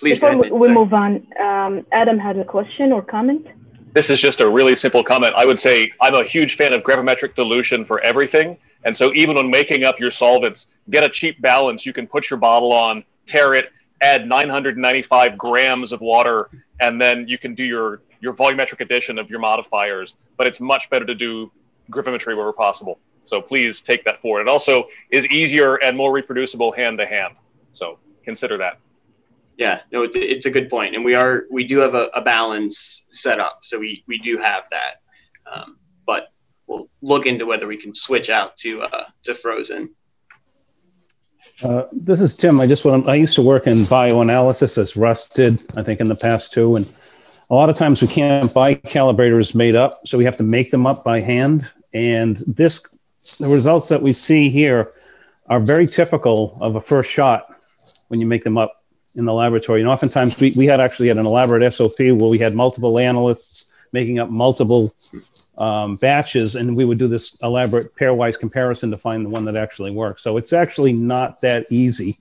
please 0.00 0.18
Before 0.18 0.30
ahead, 0.40 0.52
we 0.52 0.68
move 0.68 0.92
on, 0.92 1.26
um, 1.40 1.86
Adam 1.92 2.18
had 2.18 2.36
a 2.38 2.44
question 2.44 2.92
or 2.92 3.02
comment. 3.02 3.46
This 3.94 4.10
is 4.10 4.20
just 4.20 4.40
a 4.40 4.48
really 4.48 4.76
simple 4.76 5.02
comment. 5.04 5.34
I 5.36 5.44
would 5.44 5.60
say 5.60 5.90
I'm 6.00 6.14
a 6.14 6.24
huge 6.24 6.56
fan 6.56 6.72
of 6.72 6.82
gravimetric 6.82 7.34
dilution 7.34 7.84
for 7.84 8.00
everything. 8.00 8.56
And 8.84 8.96
so 8.96 9.12
even 9.14 9.36
when 9.36 9.50
making 9.50 9.84
up 9.84 9.98
your 9.98 10.10
solvents, 10.10 10.66
get 10.90 11.04
a 11.04 11.08
cheap 11.08 11.40
balance. 11.40 11.84
You 11.86 11.92
can 11.92 12.06
put 12.06 12.30
your 12.30 12.38
bottle 12.38 12.72
on, 12.72 13.04
tare 13.26 13.54
it, 13.54 13.72
add 14.00 14.28
995 14.28 15.36
grams 15.36 15.92
of 15.92 16.00
water, 16.00 16.50
and 16.80 17.00
then 17.00 17.26
you 17.26 17.38
can 17.38 17.54
do 17.54 17.64
your, 17.64 18.02
your 18.20 18.34
volumetric 18.34 18.80
addition 18.80 19.18
of 19.18 19.30
your 19.30 19.40
modifiers. 19.40 20.16
But 20.36 20.46
it's 20.46 20.60
much 20.60 20.90
better 20.90 21.04
to 21.04 21.14
do 21.14 21.50
gravimetry 21.90 22.34
wherever 22.36 22.52
possible. 22.52 22.98
So 23.24 23.40
please 23.42 23.80
take 23.82 24.04
that 24.04 24.20
forward. 24.22 24.42
It 24.42 24.48
also 24.48 24.86
is 25.10 25.26
easier 25.26 25.76
and 25.76 25.96
more 25.96 26.12
reproducible 26.12 26.72
hand 26.72 26.98
to 26.98 27.06
hand. 27.06 27.34
So 27.72 27.98
consider 28.24 28.56
that. 28.58 28.78
Yeah, 29.58 29.80
no, 29.90 30.02
it's, 30.04 30.14
it's 30.14 30.46
a 30.46 30.50
good 30.52 30.70
point, 30.70 30.94
and 30.94 31.04
we 31.04 31.14
are 31.16 31.42
we 31.50 31.66
do 31.66 31.78
have 31.78 31.94
a, 31.94 32.04
a 32.14 32.20
balance 32.20 33.08
set 33.10 33.40
up, 33.40 33.58
so 33.62 33.76
we 33.76 34.04
we 34.06 34.16
do 34.18 34.38
have 34.38 34.62
that, 34.70 35.02
um, 35.52 35.78
but 36.06 36.28
we'll 36.68 36.88
look 37.02 37.26
into 37.26 37.44
whether 37.44 37.66
we 37.66 37.76
can 37.76 37.92
switch 37.92 38.30
out 38.30 38.56
to 38.58 38.82
uh, 38.82 39.06
to 39.24 39.34
frozen. 39.34 39.92
Uh, 41.60 41.86
this 41.90 42.20
is 42.20 42.36
Tim. 42.36 42.60
I 42.60 42.68
just 42.68 42.84
want 42.84 43.08
I 43.08 43.16
used 43.16 43.34
to 43.34 43.42
work 43.42 43.66
in 43.66 43.78
bioanalysis 43.78 44.78
as 44.78 44.96
Russ 44.96 45.26
did, 45.26 45.58
I 45.76 45.82
think, 45.82 45.98
in 45.98 46.06
the 46.06 46.14
past 46.14 46.52
too, 46.52 46.76
and 46.76 46.86
a 47.50 47.54
lot 47.54 47.70
of 47.70 47.76
times 47.76 48.00
we 48.02 48.08
can't 48.08 48.52
buy 48.52 48.74
calibrators 48.74 49.54
made 49.54 49.74
up, 49.74 50.06
so 50.06 50.18
we 50.18 50.24
have 50.24 50.36
to 50.36 50.42
make 50.42 50.70
them 50.70 50.86
up 50.86 51.04
by 51.04 51.20
hand. 51.20 51.68
And 51.94 52.36
this, 52.46 52.82
the 53.38 53.48
results 53.48 53.88
that 53.88 54.02
we 54.02 54.12
see 54.12 54.50
here, 54.50 54.92
are 55.48 55.60
very 55.60 55.86
typical 55.86 56.58
of 56.60 56.76
a 56.76 56.80
first 56.80 57.10
shot 57.10 57.54
when 58.08 58.20
you 58.20 58.26
make 58.26 58.44
them 58.44 58.58
up 58.58 58.84
in 59.14 59.24
the 59.24 59.32
laboratory. 59.32 59.80
And 59.80 59.88
oftentimes 59.88 60.38
we, 60.38 60.52
we 60.56 60.66
had 60.66 60.80
actually 60.80 61.08
had 61.08 61.16
an 61.16 61.26
elaborate 61.26 61.72
SOP 61.72 61.98
where 61.98 62.14
we 62.14 62.38
had 62.38 62.54
multiple 62.54 62.98
analysts 62.98 63.70
making 63.92 64.18
up 64.18 64.28
multiple 64.28 64.94
um, 65.56 65.96
batches, 65.96 66.56
and 66.56 66.76
we 66.76 66.84
would 66.84 66.98
do 66.98 67.08
this 67.08 67.36
elaborate 67.42 67.94
pairwise 67.94 68.38
comparison 68.38 68.90
to 68.90 68.98
find 68.98 69.24
the 69.24 69.30
one 69.30 69.46
that 69.46 69.56
actually 69.56 69.90
works. 69.90 70.22
So 70.22 70.36
it's 70.36 70.52
actually 70.52 70.92
not 70.92 71.40
that 71.40 71.66
easy 71.70 72.18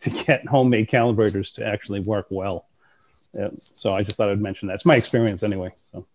to 0.00 0.08
get 0.08 0.46
homemade 0.46 0.88
calibrators 0.88 1.52
to 1.56 1.66
actually 1.66 2.00
work 2.00 2.26
well. 2.30 2.66
Yeah, 3.34 3.48
so 3.74 3.92
I 3.92 4.02
just 4.02 4.16
thought 4.16 4.28
I'd 4.28 4.40
mention 4.40 4.68
that. 4.68 4.74
It's 4.74 4.86
my 4.86 4.96
experience 4.96 5.42
anyway. 5.42 5.72
So. 5.92 6.06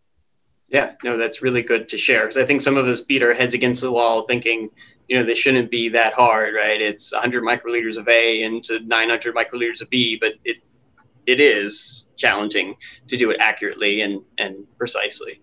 Yeah, 0.68 0.94
no, 1.04 1.18
that's 1.18 1.42
really 1.42 1.62
good 1.62 1.88
to 1.90 1.98
share 1.98 2.22
because 2.22 2.38
I 2.38 2.46
think 2.46 2.62
some 2.62 2.76
of 2.76 2.88
us 2.88 3.02
beat 3.02 3.22
our 3.22 3.34
heads 3.34 3.54
against 3.54 3.82
the 3.82 3.92
wall 3.92 4.24
thinking, 4.24 4.70
you 5.08 5.18
know, 5.18 5.26
they 5.26 5.36
shouldn't 5.36 5.70
be 5.70 5.90
that 5.90 6.14
hard, 6.14 6.56
right? 6.56 6.82
It's 6.82 7.14
100 7.14 7.44
microliters 7.44 7.98
of 7.98 8.08
A 8.08 8.42
into 8.42 8.80
900 8.80 9.36
microliters 9.36 9.82
of 9.82 9.90
B, 9.90 10.18
but 10.20 10.34
it 10.44 10.58
it 11.26 11.40
is 11.40 12.08
challenging 12.18 12.76
to 13.08 13.18
do 13.18 13.30
it 13.32 13.38
accurately 13.40 14.02
and 14.02 14.22
and 14.38 14.66
precisely. 14.78 15.42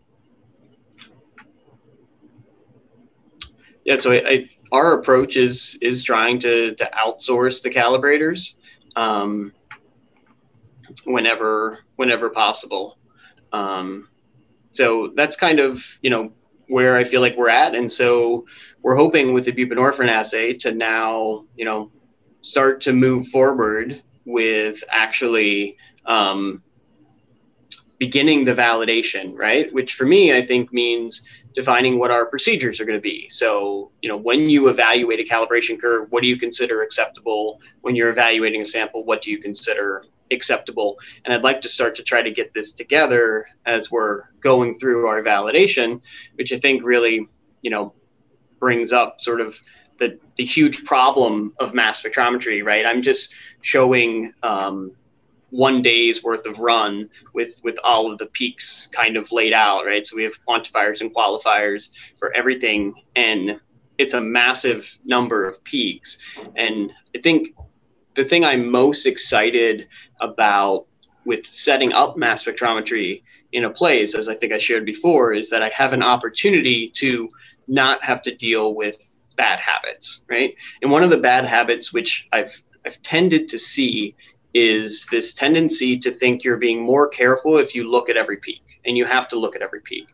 Yeah, 3.84 3.96
so 3.96 4.12
I, 4.12 4.28
I, 4.28 4.48
our 4.70 4.98
approach 4.98 5.36
is 5.36 5.78
is 5.80 6.02
trying 6.02 6.40
to 6.40 6.74
to 6.74 6.90
outsource 6.94 7.62
the 7.62 7.70
calibrators 7.70 8.54
um, 8.96 9.52
whenever 11.04 11.80
whenever 11.96 12.30
possible. 12.30 12.98
Um, 13.52 14.08
so 14.70 15.12
that's 15.14 15.36
kind 15.36 15.60
of 15.60 15.98
you 16.02 16.10
know 16.10 16.32
where 16.68 16.96
I 16.96 17.04
feel 17.04 17.20
like 17.20 17.36
we're 17.36 17.50
at, 17.50 17.74
and 17.74 17.90
so 17.90 18.46
we're 18.82 18.96
hoping 18.96 19.32
with 19.32 19.44
the 19.44 19.52
buprenorphine 19.52 20.08
assay 20.08 20.54
to 20.54 20.72
now 20.72 21.44
you 21.56 21.64
know 21.64 21.90
start 22.42 22.80
to 22.82 22.92
move 22.92 23.26
forward 23.28 24.02
with 24.24 24.82
actually 24.90 25.76
um, 26.06 26.62
beginning 27.98 28.44
the 28.44 28.52
validation, 28.52 29.36
right? 29.36 29.72
Which 29.72 29.94
for 29.94 30.06
me, 30.06 30.36
I 30.36 30.42
think 30.44 30.72
means 30.72 31.26
defining 31.54 31.98
what 31.98 32.10
our 32.10 32.26
procedures 32.26 32.80
are 32.80 32.84
going 32.84 32.98
to 32.98 33.02
be. 33.02 33.28
So, 33.28 33.92
you 34.00 34.08
know, 34.08 34.16
when 34.16 34.50
you 34.50 34.68
evaluate 34.68 35.20
a 35.20 35.24
calibration 35.24 35.80
curve, 35.80 36.10
what 36.10 36.22
do 36.22 36.26
you 36.26 36.36
consider 36.36 36.82
acceptable? 36.82 37.60
When 37.82 37.94
you're 37.94 38.08
evaluating 38.08 38.62
a 38.62 38.64
sample, 38.64 39.04
what 39.04 39.22
do 39.22 39.30
you 39.30 39.38
consider 39.38 40.04
acceptable. 40.32 40.98
And 41.24 41.34
I'd 41.34 41.42
like 41.42 41.60
to 41.62 41.68
start 41.68 41.94
to 41.96 42.02
try 42.02 42.22
to 42.22 42.30
get 42.30 42.54
this 42.54 42.72
together 42.72 43.46
as 43.66 43.90
we're 43.90 44.24
going 44.40 44.74
through 44.74 45.06
our 45.06 45.22
validation, 45.22 46.00
which 46.34 46.52
I 46.52 46.56
think 46.56 46.82
really, 46.84 47.28
you 47.62 47.70
know, 47.70 47.94
brings 48.58 48.92
up 48.92 49.20
sort 49.20 49.40
of 49.40 49.60
the, 49.98 50.18
the 50.36 50.44
huge 50.44 50.84
problem 50.84 51.52
of 51.58 51.74
mass 51.74 52.02
spectrometry, 52.02 52.64
right? 52.64 52.86
I'm 52.86 53.02
just 53.02 53.34
showing 53.60 54.32
um, 54.42 54.92
one 55.52 55.82
day's 55.82 56.24
worth 56.24 56.46
of 56.46 56.58
run 56.58 57.10
with 57.34 57.60
with 57.62 57.78
all 57.84 58.10
of 58.10 58.18
the 58.18 58.26
peaks 58.26 58.88
kind 58.88 59.16
of 59.16 59.30
laid 59.32 59.52
out, 59.52 59.84
right? 59.84 60.06
So 60.06 60.16
we 60.16 60.24
have 60.24 60.44
quantifiers 60.46 61.02
and 61.02 61.14
qualifiers 61.14 61.90
for 62.18 62.34
everything, 62.34 62.94
and 63.16 63.60
it's 63.98 64.14
a 64.14 64.20
massive 64.20 64.98
number 65.04 65.46
of 65.46 65.62
peaks. 65.64 66.18
And 66.56 66.90
I 67.14 67.20
think 67.20 67.50
the 68.14 68.24
thing 68.24 68.44
I'm 68.44 68.70
most 68.70 69.06
excited 69.06 69.88
about 70.20 70.86
with 71.24 71.46
setting 71.46 71.92
up 71.92 72.16
mass 72.16 72.44
spectrometry 72.44 73.22
in 73.52 73.64
a 73.64 73.70
place, 73.70 74.14
as 74.14 74.28
I 74.28 74.34
think 74.34 74.52
I 74.52 74.58
shared 74.58 74.84
before, 74.84 75.32
is 75.32 75.50
that 75.50 75.62
I 75.62 75.68
have 75.68 75.92
an 75.92 76.02
opportunity 76.02 76.90
to 76.96 77.28
not 77.68 78.02
have 78.04 78.22
to 78.22 78.34
deal 78.34 78.74
with 78.74 79.18
bad 79.36 79.60
habits, 79.60 80.22
right? 80.28 80.54
And 80.82 80.90
one 80.90 81.02
of 81.02 81.10
the 81.10 81.16
bad 81.16 81.44
habits 81.44 81.92
which 81.92 82.28
I've 82.32 82.62
I've 82.84 83.00
tended 83.02 83.48
to 83.50 83.58
see 83.58 84.16
is 84.54 85.06
this 85.10 85.32
tendency 85.32 85.96
to 85.98 86.10
think 86.10 86.44
you're 86.44 86.56
being 86.56 86.82
more 86.82 87.08
careful 87.08 87.56
if 87.58 87.74
you 87.74 87.90
look 87.90 88.10
at 88.10 88.16
every 88.16 88.36
peak, 88.36 88.80
and 88.84 88.96
you 88.96 89.04
have 89.04 89.28
to 89.28 89.38
look 89.38 89.54
at 89.54 89.62
every 89.62 89.80
peak. 89.80 90.08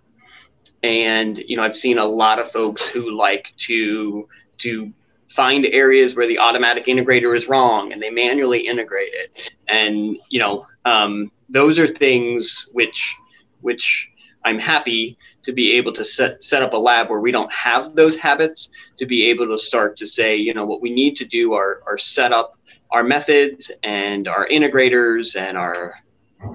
And 0.83 1.39
you 1.39 1.57
know, 1.57 1.63
I've 1.63 1.77
seen 1.77 1.99
a 1.99 2.05
lot 2.05 2.39
of 2.39 2.51
folks 2.51 2.89
who 2.89 3.17
like 3.17 3.53
to 3.59 4.29
to 4.59 4.93
find 5.29 5.67
areas 5.67 6.17
where 6.17 6.27
the 6.27 6.39
automatic 6.39 6.87
integrator 6.87 7.37
is 7.37 7.49
wrong 7.49 7.93
and 7.93 8.01
they 8.01 8.11
manually 8.11 8.61
integrate 8.61 9.13
it. 9.13 9.53
And 9.69 10.19
you 10.31 10.39
know 10.39 10.67
um, 10.85 11.31
those 11.49 11.79
are 11.79 11.87
things 11.87 12.69
which 12.73 13.17
which 13.61 14.11
i'm 14.45 14.59
happy 14.59 15.19
to 15.43 15.53
be 15.53 15.73
able 15.73 15.93
to 15.93 16.05
set, 16.05 16.43
set 16.43 16.63
up 16.63 16.73
a 16.75 16.77
lab 16.77 17.09
where 17.11 17.21
we 17.21 17.33
don't 17.33 17.53
have 17.53 17.95
those 17.95 18.17
habits 18.17 18.71
to 18.97 19.07
be 19.07 19.27
able 19.27 19.47
to 19.47 19.59
start 19.59 19.97
to 19.97 20.07
say 20.07 20.37
you 20.37 20.55
know 20.55 20.67
what 20.67 20.81
we 20.81 20.91
need 20.91 21.17
to 21.17 21.25
do 21.25 21.53
are, 21.55 21.83
are 21.87 21.99
set 21.99 22.33
up 22.33 22.57
our 22.91 23.03
methods 23.03 23.71
and 23.83 24.29
our 24.29 24.47
integrators 24.49 25.37
and 25.37 25.57
our 25.59 25.95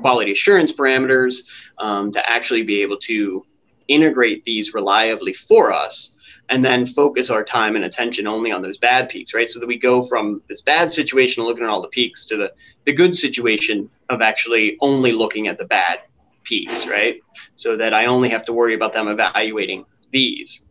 quality 0.01 0.31
assurance 0.31 0.71
parameters 0.71 1.41
um, 1.79 2.11
to 2.11 2.29
actually 2.29 2.63
be 2.63 2.81
able 2.81 2.97
to 2.97 3.45
integrate 3.89 4.43
these 4.45 4.73
reliably 4.73 5.33
for 5.33 5.73
us 5.73 6.12
and 6.53 6.63
then 6.63 6.85
focus 6.85 7.31
our 7.31 7.43
time 7.43 7.75
and 7.75 7.83
attention 7.83 8.27
only 8.27 8.51
on 8.51 8.61
those 8.61 8.77
bad 8.77 9.09
peaks, 9.09 9.33
right? 9.33 9.49
So 9.49 9.59
that 9.59 9.65
we 9.65 9.75
go 9.75 10.03
from 10.03 10.39
this 10.47 10.61
bad 10.61 10.93
situation 10.93 11.41
of 11.41 11.47
looking 11.47 11.63
at 11.63 11.69
all 11.71 11.81
the 11.81 11.87
peaks 11.87 12.25
to 12.25 12.37
the, 12.37 12.53
the 12.85 12.93
good 12.93 13.17
situation 13.17 13.89
of 14.09 14.21
actually 14.21 14.77
only 14.79 15.13
looking 15.13 15.47
at 15.47 15.57
the 15.57 15.65
bad 15.65 16.01
peaks, 16.43 16.85
right? 16.85 17.15
So 17.55 17.75
that 17.77 17.95
I 17.95 18.05
only 18.05 18.29
have 18.29 18.45
to 18.45 18.53
worry 18.53 18.75
about 18.75 18.93
them 18.93 19.07
evaluating 19.07 19.85
these. 20.11 20.65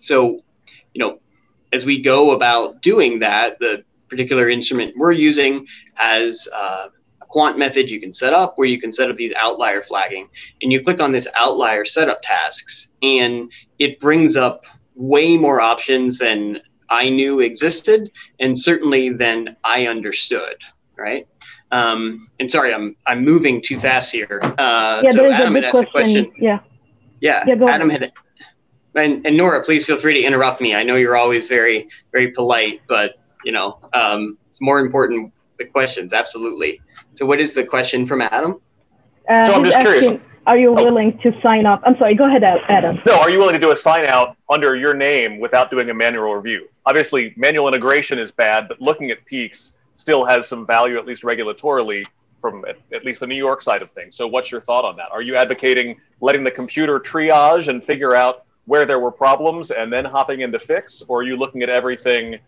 So, 0.00 0.40
you 0.92 0.98
know, 0.98 1.20
as 1.72 1.84
we 1.84 2.02
go 2.02 2.32
about 2.32 2.82
doing 2.82 3.20
that, 3.20 3.60
the 3.60 3.84
particular 4.08 4.50
instrument 4.50 4.94
we're 4.96 5.12
using 5.12 5.68
has 5.94 6.48
uh, 6.52 6.88
quant 7.28 7.58
method 7.58 7.90
you 7.90 8.00
can 8.00 8.12
set 8.12 8.32
up 8.32 8.54
where 8.56 8.68
you 8.68 8.80
can 8.80 8.92
set 8.92 9.10
up 9.10 9.16
these 9.16 9.32
outlier 9.36 9.82
flagging. 9.82 10.28
And 10.62 10.72
you 10.72 10.82
click 10.82 11.00
on 11.00 11.12
this 11.12 11.28
outlier 11.36 11.84
setup 11.84 12.20
tasks, 12.22 12.92
and 13.02 13.50
it 13.78 13.98
brings 14.00 14.36
up 14.36 14.64
way 14.94 15.36
more 15.36 15.60
options 15.60 16.18
than 16.18 16.60
I 16.90 17.08
knew 17.08 17.40
existed, 17.40 18.10
and 18.40 18.58
certainly 18.58 19.10
than 19.10 19.56
I 19.64 19.86
understood. 19.86 20.56
Right. 20.96 21.26
Um, 21.72 22.28
and 22.38 22.50
sorry, 22.50 22.72
I'm 22.72 22.94
I'm 23.06 23.24
moving 23.24 23.60
too 23.60 23.78
fast 23.78 24.12
here. 24.12 24.40
Uh, 24.42 25.02
yeah, 25.02 25.10
so 25.10 25.30
Adam 25.30 25.54
had 25.56 25.64
asked 25.64 25.72
question. 25.72 25.88
a 25.88 25.90
question. 25.90 26.32
Yeah. 26.38 26.60
Yeah. 27.20 27.42
yeah 27.46 27.66
Adam 27.66 27.90
had 27.90 28.12
and, 28.94 29.26
and 29.26 29.36
Nora, 29.36 29.62
please 29.62 29.86
feel 29.86 29.96
free 29.96 30.14
to 30.14 30.22
interrupt 30.22 30.60
me. 30.60 30.74
I 30.74 30.82
know 30.82 30.96
you're 30.96 31.16
always 31.16 31.48
very, 31.48 31.88
very 32.12 32.30
polite, 32.30 32.80
but 32.86 33.18
you 33.44 33.52
know, 33.52 33.78
um, 33.92 34.38
it's 34.48 34.60
more 34.60 34.78
important 34.78 35.32
the 35.58 35.66
questions. 35.66 36.12
Absolutely. 36.12 36.80
So, 37.14 37.26
what 37.26 37.40
is 37.40 37.54
the 37.54 37.64
question 37.64 38.06
from 38.06 38.20
Adam? 38.20 38.60
Uh, 39.28 39.44
so 39.44 39.54
I'm 39.54 39.64
just 39.64 39.76
asking, 39.76 40.00
curious. 40.00 40.22
Are 40.46 40.58
you 40.58 40.70
oh. 40.70 40.84
willing 40.84 41.18
to 41.22 41.32
sign 41.42 41.66
up? 41.66 41.82
I'm 41.84 41.96
sorry. 41.96 42.14
Go 42.14 42.26
ahead, 42.26 42.44
Adam. 42.44 42.98
No. 43.06 43.18
Are 43.18 43.30
you 43.30 43.38
willing 43.38 43.54
to 43.54 43.60
do 43.60 43.70
a 43.70 43.76
sign 43.76 44.04
out 44.04 44.36
under 44.50 44.76
your 44.76 44.94
name 44.94 45.40
without 45.40 45.70
doing 45.70 45.88
a 45.90 45.94
manual 45.94 46.34
review? 46.34 46.68
Obviously, 46.86 47.32
manual 47.36 47.68
integration 47.68 48.18
is 48.18 48.30
bad, 48.30 48.68
but 48.68 48.80
looking 48.80 49.10
at 49.10 49.24
peaks 49.24 49.74
still 49.94 50.24
has 50.24 50.46
some 50.46 50.66
value, 50.66 50.98
at 50.98 51.06
least 51.06 51.22
regulatorily, 51.22 52.04
from 52.40 52.64
at, 52.66 52.76
at 52.92 53.06
least 53.06 53.20
the 53.20 53.26
New 53.26 53.36
York 53.36 53.62
side 53.62 53.80
of 53.80 53.90
things. 53.92 54.16
So, 54.16 54.26
what's 54.26 54.50
your 54.50 54.60
thought 54.60 54.84
on 54.84 54.96
that? 54.96 55.10
Are 55.10 55.22
you 55.22 55.36
advocating 55.36 55.98
letting 56.20 56.44
the 56.44 56.50
computer 56.50 57.00
triage 57.00 57.68
and 57.68 57.82
figure 57.82 58.14
out 58.14 58.44
where 58.66 58.84
there 58.84 58.98
were 58.98 59.10
problems 59.10 59.70
and 59.70 59.92
then 59.92 60.04
hopping 60.04 60.40
into 60.40 60.58
fix, 60.58 61.02
or 61.08 61.20
are 61.20 61.22
you 61.22 61.36
looking 61.36 61.62
at 61.62 61.68
everything 61.68 62.38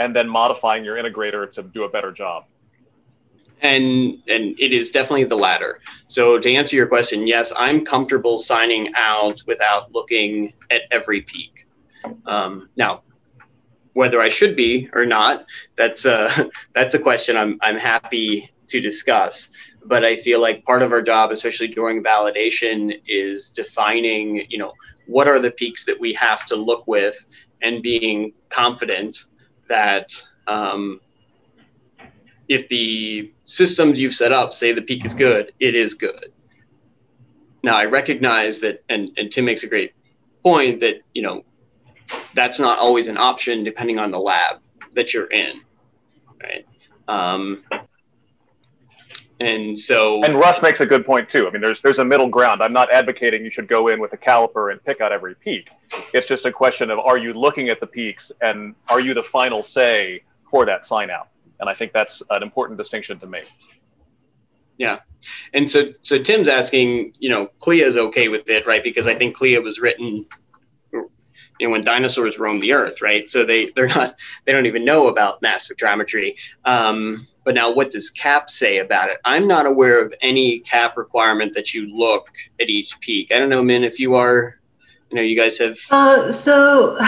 and 0.00 0.16
then 0.16 0.28
modifying 0.28 0.84
your 0.84 0.96
integrator 0.96 1.50
to 1.52 1.62
do 1.62 1.84
a 1.84 1.88
better 1.88 2.10
job? 2.10 2.44
and 3.62 4.18
and 4.28 4.58
it 4.58 4.72
is 4.72 4.90
definitely 4.90 5.24
the 5.24 5.36
latter. 5.36 5.80
So 6.08 6.38
to 6.38 6.52
answer 6.52 6.76
your 6.76 6.86
question, 6.86 7.26
yes, 7.26 7.52
I'm 7.56 7.84
comfortable 7.84 8.38
signing 8.38 8.92
out 8.96 9.42
without 9.46 9.92
looking 9.92 10.52
at 10.70 10.82
every 10.90 11.22
peak. 11.22 11.66
Um, 12.26 12.70
now, 12.76 13.02
whether 13.92 14.20
I 14.20 14.28
should 14.28 14.56
be 14.56 14.88
or 14.94 15.04
not, 15.04 15.44
that's 15.76 16.04
a 16.04 16.50
that's 16.74 16.94
a 16.94 16.98
question 16.98 17.36
I'm 17.36 17.58
I'm 17.60 17.78
happy 17.78 18.50
to 18.68 18.80
discuss. 18.80 19.50
But 19.84 20.04
I 20.04 20.16
feel 20.16 20.40
like 20.40 20.64
part 20.64 20.82
of 20.82 20.92
our 20.92 21.02
job, 21.02 21.30
especially 21.30 21.68
during 21.68 22.02
validation, 22.02 23.00
is 23.06 23.48
defining, 23.48 24.46
you 24.48 24.58
know, 24.58 24.72
what 25.06 25.26
are 25.26 25.38
the 25.38 25.50
peaks 25.50 25.84
that 25.86 25.98
we 25.98 26.12
have 26.14 26.46
to 26.46 26.56
look 26.56 26.86
with, 26.86 27.26
and 27.62 27.82
being 27.82 28.32
confident 28.48 29.24
that 29.70 30.22
um, 30.46 31.00
if 32.48 32.68
the 32.68 33.32
systems 33.44 33.98
you've 33.98 34.12
set 34.12 34.32
up 34.32 34.52
say 34.52 34.72
the 34.72 34.82
peak 34.82 35.04
is 35.04 35.14
good, 35.14 35.52
it 35.60 35.74
is 35.74 35.94
good. 35.94 36.32
Now 37.62 37.76
I 37.76 37.84
recognize 37.86 38.58
that, 38.60 38.82
and, 38.88 39.10
and 39.16 39.30
Tim 39.30 39.44
makes 39.46 39.62
a 39.62 39.68
great 39.68 39.94
point 40.42 40.80
that 40.80 40.96
you 41.14 41.22
know 41.22 41.44
that's 42.34 42.58
not 42.58 42.78
always 42.78 43.08
an 43.08 43.16
option 43.16 43.62
depending 43.62 43.98
on 43.98 44.10
the 44.10 44.18
lab 44.18 44.56
that 44.94 45.14
you're 45.14 45.30
in, 45.30 45.60
right? 46.42 46.66
Um, 47.06 47.62
and 49.40 49.78
so, 49.78 50.22
and 50.22 50.34
Russ 50.34 50.60
makes 50.60 50.80
a 50.80 50.86
good 50.86 51.06
point 51.06 51.30
too. 51.30 51.48
I 51.48 51.50
mean, 51.50 51.62
there's 51.62 51.80
there's 51.80 51.98
a 51.98 52.04
middle 52.04 52.28
ground. 52.28 52.62
I'm 52.62 52.74
not 52.74 52.92
advocating 52.92 53.42
you 53.42 53.50
should 53.50 53.68
go 53.68 53.88
in 53.88 53.98
with 53.98 54.12
a 54.12 54.18
caliper 54.18 54.70
and 54.70 54.82
pick 54.84 55.00
out 55.00 55.12
every 55.12 55.34
peak. 55.34 55.70
It's 56.12 56.28
just 56.28 56.44
a 56.44 56.52
question 56.52 56.90
of 56.90 56.98
are 56.98 57.16
you 57.16 57.32
looking 57.32 57.70
at 57.70 57.80
the 57.80 57.86
peaks 57.86 58.30
and 58.42 58.74
are 58.88 59.00
you 59.00 59.14
the 59.14 59.22
final 59.22 59.62
say 59.62 60.22
for 60.50 60.66
that 60.66 60.84
sign 60.84 61.10
out? 61.10 61.28
And 61.58 61.68
I 61.68 61.74
think 61.74 61.92
that's 61.92 62.22
an 62.30 62.42
important 62.42 62.78
distinction 62.78 63.18
to 63.20 63.26
make. 63.26 63.50
Yeah. 64.76 65.00
And 65.52 65.70
so, 65.70 65.92
so 66.02 66.16
Tim's 66.16 66.48
asking, 66.48 67.12
you 67.18 67.28
know, 67.28 67.50
CLIA 67.58 67.86
is 67.86 67.98
okay 67.98 68.28
with 68.28 68.48
it, 68.48 68.66
right? 68.66 68.82
Because 68.82 69.06
I 69.06 69.14
think 69.14 69.36
CLIA 69.36 69.60
was 69.60 69.78
written, 69.78 70.24
know, 71.66 71.72
when 71.72 71.82
dinosaurs 71.82 72.38
roamed 72.38 72.62
the 72.62 72.72
earth, 72.72 73.02
right? 73.02 73.28
So 73.28 73.44
they, 73.44 73.66
they're 73.66 73.88
not, 73.88 74.14
they 74.44 74.52
don't 74.52 74.66
even 74.66 74.84
know 74.84 75.08
about 75.08 75.42
mass 75.42 75.68
spectrometry. 75.68 76.36
Um, 76.64 77.26
but 77.44 77.54
now 77.54 77.72
what 77.72 77.90
does 77.90 78.10
CAP 78.10 78.50
say 78.50 78.78
about 78.78 79.10
it? 79.10 79.18
I'm 79.24 79.46
not 79.46 79.66
aware 79.66 80.04
of 80.04 80.14
any 80.20 80.60
CAP 80.60 80.96
requirement 80.96 81.54
that 81.54 81.74
you 81.74 81.86
look 81.96 82.30
at 82.60 82.68
each 82.68 82.98
peak. 83.00 83.32
I 83.32 83.38
don't 83.38 83.48
know, 83.48 83.62
Min, 83.62 83.84
if 83.84 83.98
you 83.98 84.14
are, 84.14 84.58
you 85.10 85.16
know, 85.16 85.22
you 85.22 85.36
guys 85.36 85.58
have. 85.58 85.78
Uh, 85.90 86.30
so 86.30 86.98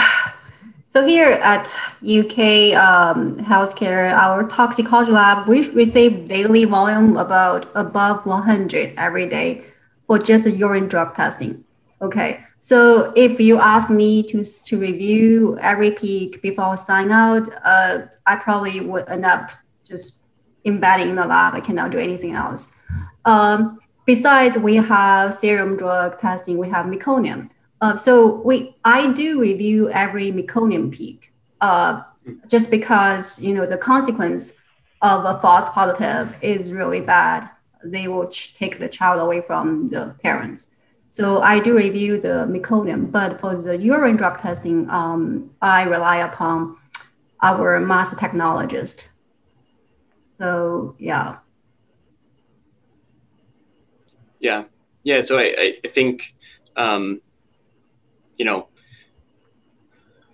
so 0.92 1.06
here 1.06 1.30
at 1.42 1.74
UK 2.02 2.76
um, 2.76 3.38
Healthcare, 3.38 4.12
our 4.12 4.46
toxicology 4.46 5.10
lab, 5.10 5.48
we 5.48 5.66
receive 5.70 6.28
daily 6.28 6.66
volume 6.66 7.16
about 7.16 7.66
above 7.74 8.26
100 8.26 8.92
every 8.98 9.26
day 9.26 9.64
for 10.06 10.18
just 10.18 10.46
urine 10.46 10.88
drug 10.88 11.14
testing. 11.14 11.64
Okay, 12.02 12.44
so 12.64 13.12
if 13.16 13.40
you 13.40 13.58
ask 13.58 13.90
me 13.90 14.22
to, 14.22 14.44
to 14.44 14.78
review 14.78 15.58
every 15.58 15.90
peak 15.90 16.40
before 16.42 16.76
sign 16.76 17.10
out, 17.10 17.52
uh, 17.64 18.02
I 18.24 18.36
probably 18.36 18.80
would 18.80 19.08
end 19.08 19.24
up 19.24 19.50
just 19.82 20.22
embedding 20.64 21.10
in 21.10 21.16
the 21.16 21.26
lab. 21.26 21.54
I 21.54 21.60
cannot 21.60 21.90
do 21.90 21.98
anything 21.98 22.34
else. 22.34 22.78
Um, 23.24 23.80
besides, 24.06 24.56
we 24.58 24.76
have 24.76 25.34
serum 25.34 25.76
drug 25.76 26.20
testing, 26.20 26.56
we 26.56 26.68
have 26.68 26.86
meconium. 26.86 27.50
Uh, 27.80 27.96
so 27.96 28.40
we, 28.42 28.76
I 28.84 29.12
do 29.12 29.40
review 29.40 29.90
every 29.90 30.30
meconium 30.30 30.92
peak, 30.92 31.32
uh, 31.60 32.04
just 32.46 32.70
because 32.70 33.42
you 33.42 33.54
know 33.54 33.66
the 33.66 33.76
consequence 33.76 34.52
of 35.02 35.24
a 35.24 35.40
false 35.40 35.68
positive 35.70 36.36
is 36.40 36.72
really 36.72 37.00
bad. 37.00 37.50
They 37.84 38.06
will 38.06 38.28
ch- 38.28 38.54
take 38.54 38.78
the 38.78 38.88
child 38.88 39.20
away 39.20 39.40
from 39.40 39.88
the 39.88 40.14
parents. 40.22 40.68
So 41.12 41.42
I 41.42 41.60
do 41.60 41.76
review 41.76 42.18
the 42.18 42.48
meconium, 42.48 43.12
but 43.12 43.38
for 43.38 43.54
the 43.54 43.76
urine 43.76 44.16
drug 44.16 44.38
testing, 44.38 44.88
um, 44.88 45.50
I 45.60 45.82
rely 45.82 46.16
upon 46.16 46.78
our 47.42 47.78
mass 47.80 48.14
technologist. 48.14 49.10
So 50.40 50.96
yeah. 50.98 51.36
Yeah, 54.40 54.64
yeah. 55.02 55.20
So 55.20 55.38
I, 55.38 55.74
I 55.84 55.88
think 55.88 56.34
um, 56.76 57.20
you 58.38 58.46
know, 58.46 58.68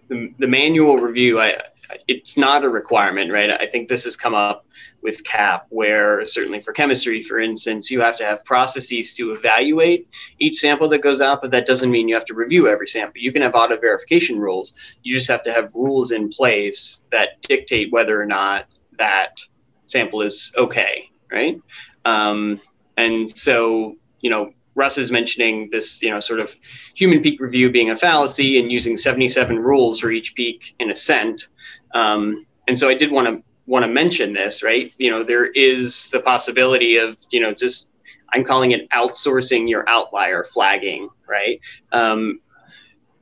the, 0.07 0.33
the 0.39 0.47
manual 0.47 0.99
review, 0.99 1.41
I, 1.41 1.61
it's 2.07 2.37
not 2.37 2.63
a 2.63 2.69
requirement, 2.69 3.33
right? 3.33 3.51
I 3.51 3.67
think 3.67 3.89
this 3.89 4.05
has 4.05 4.17
come 4.17 4.35
up 4.35 4.65
with 5.03 5.25
CAP, 5.25 5.67
where 5.71 6.27
certainly 6.27 6.61
for 6.61 6.73
chemistry, 6.73 7.23
for 7.23 7.39
instance, 7.39 7.91
you 7.91 8.01
have 8.01 8.17
to 8.17 8.25
have 8.25 8.45
processes 8.45 9.15
to 9.15 9.33
evaluate 9.33 10.09
each 10.39 10.57
sample 10.57 10.89
that 10.89 11.03
goes 11.03 11.21
out, 11.21 11.41
but 11.41 11.51
that 11.51 11.67
doesn't 11.67 11.91
mean 11.91 12.09
you 12.09 12.15
have 12.15 12.25
to 12.27 12.35
review 12.35 12.69
every 12.69 12.89
sample. 12.89 13.21
You 13.21 13.33
can 13.33 13.43
have 13.43 13.55
auto 13.55 13.77
verification 13.79 14.39
rules. 14.39 14.75
You 15.03 15.15
just 15.15 15.31
have 15.31 15.43
to 15.45 15.53
have 15.53 15.75
rules 15.75 16.11
in 16.11 16.29
place 16.29 17.05
that 17.11 17.41
dictate 17.43 17.93
whether 17.93 18.21
or 18.21 18.27
not 18.27 18.67
that 18.99 19.41
sample 19.87 20.23
is 20.23 20.53
okay, 20.57 21.09
right? 21.31 21.61
Um, 22.05 22.61
and 22.97 23.31
so, 23.31 23.97
you 24.21 24.31
know, 24.31 24.53
Russ 24.75 24.97
is 24.97 25.11
mentioning 25.11 25.71
this, 25.71 26.03
you 26.03 26.11
know, 26.11 26.21
sort 26.21 26.41
of 26.41 26.55
human 26.95 27.21
peak 27.21 27.41
review 27.41 27.71
being 27.71 27.91
a 27.91 27.97
fallacy 27.97 28.61
and 28.61 28.71
using 28.71 28.97
77 28.97 29.59
rules 29.59 30.01
for 30.01 30.11
each 30.11 30.35
peak 30.35 30.75
in 30.79 30.91
Ascent. 30.91 31.49
Um, 31.95 32.47
and 32.69 32.79
so 32.79 32.89
I 32.89 32.95
did 32.95 33.11
want 33.11 33.27
to 33.27 33.43
want 33.69 33.85
to 33.85 33.91
mention 33.91 34.33
this, 34.33 34.63
right? 34.63 34.93
You 34.99 35.11
know, 35.11 35.23
there 35.23 35.47
is 35.47 36.09
the 36.09 36.21
possibility 36.21 36.97
of, 36.97 37.19
you 37.31 37.41
know, 37.41 37.53
just 37.53 37.91
I'm 38.33 38.43
calling 38.43 38.73
it 38.73 38.89
outsourcing 38.91 39.69
your 39.69 39.89
outlier 39.89 40.43
flagging, 40.45 41.09
right? 41.29 41.61
Um, 41.93 42.41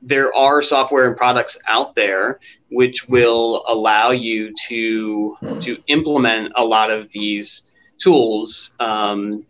there 0.01 0.33
are 0.33 0.61
software 0.61 1.07
and 1.07 1.17
products 1.17 1.59
out 1.67 1.95
there 1.95 2.39
which 2.69 3.07
will 3.07 3.63
allow 3.67 4.11
you 4.11 4.53
to 4.67 5.35
to 5.61 5.77
implement 5.87 6.53
a 6.55 6.63
lot 6.63 6.91
of 6.91 7.11
these 7.11 7.63
tools. 7.97 8.75
Um, 8.79 9.45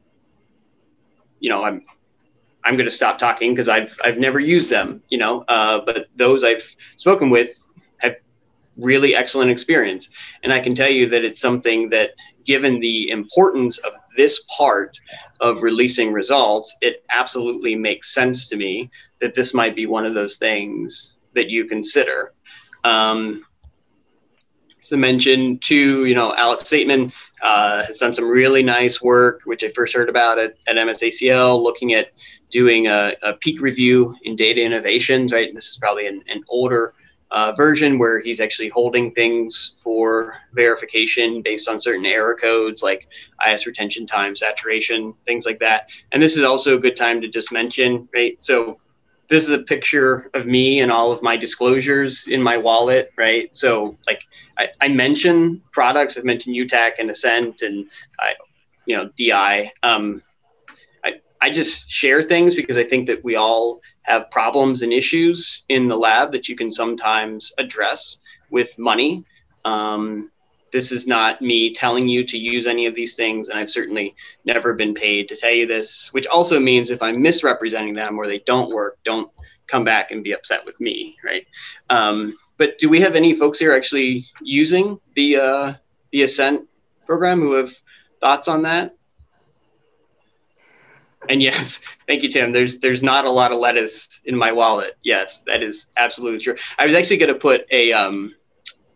you 1.39 1.49
know, 1.49 1.63
I'm 1.63 1.83
I'm 2.63 2.75
going 2.75 2.85
to 2.89 2.95
stop 2.95 3.19
talking 3.19 3.53
because 3.53 3.69
I've 3.69 3.97
I've 4.03 4.17
never 4.17 4.39
used 4.39 4.69
them, 4.69 5.03
you 5.09 5.17
know. 5.17 5.41
Uh, 5.47 5.79
but 5.85 6.07
those 6.15 6.43
I've 6.43 6.75
spoken 6.95 7.29
with 7.29 7.61
really 8.78 9.15
excellent 9.15 9.51
experience, 9.51 10.09
and 10.43 10.53
I 10.53 10.59
can 10.59 10.75
tell 10.75 10.89
you 10.89 11.09
that 11.09 11.23
it's 11.23 11.41
something 11.41 11.89
that, 11.89 12.11
given 12.45 12.80
the 12.80 13.09
importance 13.09 13.78
of 13.80 13.93
this 14.15 14.45
part 14.57 14.97
of 15.41 15.63
releasing 15.63 16.13
results, 16.13 16.78
it 16.82 17.03
absolutely 17.09 17.75
makes 17.75 18.13
sense 18.13 18.47
to 18.47 18.55
me 18.55 18.89
that 19.19 19.34
this 19.34 19.53
might 19.53 19.75
be 19.75 19.86
one 19.86 20.05
of 20.05 20.13
those 20.13 20.38
things 20.38 21.15
that 21.34 21.49
you 21.49 21.65
consider. 21.65 22.34
Um, 22.84 23.43
to 24.84 24.97
mention 24.97 25.59
too, 25.59 26.05
you 26.05 26.15
know, 26.15 26.34
Alex 26.36 26.63
Saitman 26.63 27.11
uh, 27.41 27.84
has 27.84 27.97
done 27.97 28.13
some 28.13 28.25
really 28.25 28.63
nice 28.63 29.01
work, 29.01 29.41
which 29.43 29.63
I 29.63 29.69
first 29.69 29.93
heard 29.93 30.07
about 30.07 30.39
at, 30.39 30.55
at 30.67 30.78
MSACL, 30.78 31.61
looking 31.61 31.93
at 31.93 32.11
doing 32.49 32.88
a, 32.88 33.13
a 33.21 33.34
peak 33.34 33.59
review 33.59 34.15
in 34.23 34.36
data 34.36 34.61
innovations, 34.63 35.34
right? 35.34 35.47
And 35.47 35.57
this 35.57 35.67
is 35.67 35.78
probably 35.78 36.07
an, 36.07 36.23
an 36.30 36.43
older 36.47 36.93
uh, 37.32 37.51
version 37.51 37.99
where 37.99 38.19
he's 38.19 38.39
actually 38.39 38.69
holding 38.69 39.11
things 39.11 39.80
for 39.84 40.36
verification 40.53 41.41
based 41.41 41.67
on 41.67 41.78
certain 41.80 42.05
error 42.05 42.36
codes 42.36 42.82
like 42.82 43.07
IS 43.47 43.67
retention 43.67 44.07
time, 44.07 44.36
saturation, 44.36 45.13
things 45.25 45.45
like 45.45 45.59
that. 45.59 45.89
And 46.11 46.21
this 46.21 46.38
is 46.38 46.43
also 46.43 46.78
a 46.78 46.80
good 46.80 46.95
time 46.95 47.21
to 47.21 47.28
just 47.28 47.51
mention, 47.51 48.07
right? 48.13 48.38
So 48.43 48.80
this 49.28 49.43
is 49.43 49.51
a 49.51 49.59
picture 49.59 50.30
of 50.34 50.45
me 50.45 50.80
and 50.80 50.91
all 50.91 51.11
of 51.11 51.21
my 51.21 51.36
disclosures 51.36 52.28
in 52.28 52.41
my 52.41 52.57
wallet, 52.57 53.11
right? 53.17 53.49
So 53.55 53.97
like 54.07 54.21
I, 54.57 54.69
I 54.80 54.88
mention 54.88 55.61
products, 55.73 56.17
I've 56.17 56.23
mentioned 56.23 56.55
UTAK 56.55 56.91
and 56.99 57.09
Ascent 57.09 57.61
and 57.61 57.88
I, 58.19 58.34
you 58.86 58.95
know, 58.95 59.09
DI. 59.17 59.71
Um, 59.84 60.21
I 61.41 61.51
just 61.51 61.89
share 61.89 62.21
things 62.21 62.55
because 62.55 62.77
I 62.77 62.83
think 62.83 63.07
that 63.07 63.23
we 63.23 63.35
all 63.35 63.81
have 64.03 64.29
problems 64.31 64.81
and 64.81 64.91
issues 64.91 65.65
in 65.69 65.88
the 65.88 65.97
lab 65.97 66.31
that 66.31 66.47
you 66.47 66.55
can 66.55 66.71
sometimes 66.71 67.53
address 67.57 68.19
with 68.49 68.77
money. 68.79 69.23
Um, 69.65 70.31
this 70.71 70.91
is 70.91 71.07
not 71.07 71.41
me 71.41 71.73
telling 71.73 72.07
you 72.07 72.25
to 72.25 72.38
use 72.38 72.67
any 72.67 72.85
of 72.85 72.95
these 72.95 73.15
things, 73.15 73.49
and 73.49 73.57
I've 73.57 73.69
certainly 73.69 74.15
never 74.45 74.73
been 74.73 74.93
paid 74.93 75.29
to 75.29 75.35
tell 75.35 75.53
you 75.53 75.65
this, 75.65 76.13
which 76.13 76.27
also 76.27 76.59
means 76.59 76.89
if 76.89 77.01
I'm 77.01 77.21
misrepresenting 77.21 77.93
them 77.93 78.17
or 78.17 78.27
they 78.27 78.39
don't 78.39 78.73
work, 78.73 78.97
don't 79.03 79.31
come 79.67 79.83
back 79.83 80.11
and 80.11 80.23
be 80.23 80.33
upset 80.33 80.65
with 80.65 80.79
me, 80.79 81.17
right? 81.23 81.45
Um, 81.89 82.33
but 82.57 82.77
do 82.79 82.89
we 82.89 83.01
have 83.01 83.15
any 83.15 83.33
folks 83.33 83.59
here 83.59 83.75
actually 83.75 84.25
using 84.41 84.99
the 85.15 85.38
uh, 85.38 85.73
the 86.11 86.23
Ascent 86.23 86.67
program 87.05 87.39
who 87.39 87.53
have 87.53 87.71
thoughts 88.19 88.47
on 88.47 88.63
that? 88.63 88.96
And 91.30 91.41
yes, 91.41 91.82
thank 92.07 92.23
you, 92.23 92.30
Tim. 92.30 92.51
There's 92.51 92.80
there's 92.80 93.03
not 93.03 93.25
a 93.25 93.30
lot 93.32 93.51
of 93.51 93.59
lettuce 93.59 94.21
in 94.25 94.36
my 94.36 94.51
wallet. 94.51 94.97
Yes, 95.03 95.41
that 95.41 95.63
is 95.63 95.88
absolutely 95.97 96.39
true. 96.39 96.55
I 96.78 96.86
was 96.86 96.93
actually 96.93 97.17
going 97.17 97.34
to 97.34 97.39
put 97.39 97.65
a 97.71 97.93
um, 97.93 98.36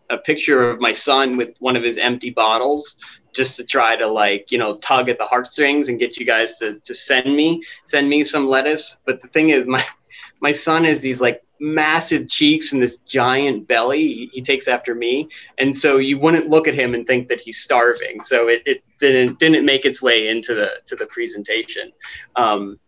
a 0.10 0.18
picture 0.18 0.70
of 0.70 0.80
my 0.80 0.92
son 0.92 1.38
with 1.38 1.56
one 1.60 1.76
of 1.76 1.84
his 1.84 1.98
empty 1.98 2.30
bottles 2.30 2.98
just 3.34 3.56
to 3.56 3.64
try 3.64 3.96
to 3.96 4.08
like 4.08 4.52
you 4.52 4.58
know 4.58 4.76
tug 4.78 5.10
at 5.10 5.18
the 5.18 5.26
heartstrings 5.26 5.90
and 5.90 6.00
get 6.00 6.18
you 6.18 6.26
guys 6.26 6.58
to 6.60 6.80
to 6.80 6.94
send 6.94 7.36
me 7.36 7.62
send 7.86 8.10
me 8.10 8.24
some 8.24 8.48
lettuce. 8.48 8.98
But 9.06 9.22
the 9.22 9.28
thing 9.30 9.50
is, 9.50 9.68
my 9.68 9.84
my 10.42 10.52
son 10.52 10.84
has 10.86 11.02
these 11.02 11.22
like 11.22 11.44
massive 11.62 12.28
cheeks 12.28 12.74
and 12.74 12.82
this 12.82 12.98
giant 12.98 13.68
belly. 13.68 14.00
He, 14.00 14.30
he, 14.34 14.42
takes 14.42 14.68
after 14.68 14.96
me, 14.96 15.30
and 15.58 15.78
so 15.78 15.98
you 15.98 16.20
wouldn't 16.20 16.48
look 16.48 16.68
at 16.68 16.74
him 16.74 16.94
and 16.94 17.06
think 17.06 17.28
that 17.30 17.40
he's 17.40 17.60
starving. 17.60 18.24
So 18.24 18.48
it, 18.48 18.64
it 18.66 18.84
didn't 19.00 19.40
didn't 19.40 19.66
make 19.66 19.86
its 19.86 20.02
way 20.02 20.28
into 20.28 20.54
the 20.56 20.72
to 20.88 20.96
the 20.96 21.06
presentation. 21.06 21.92
Um, 22.36 22.80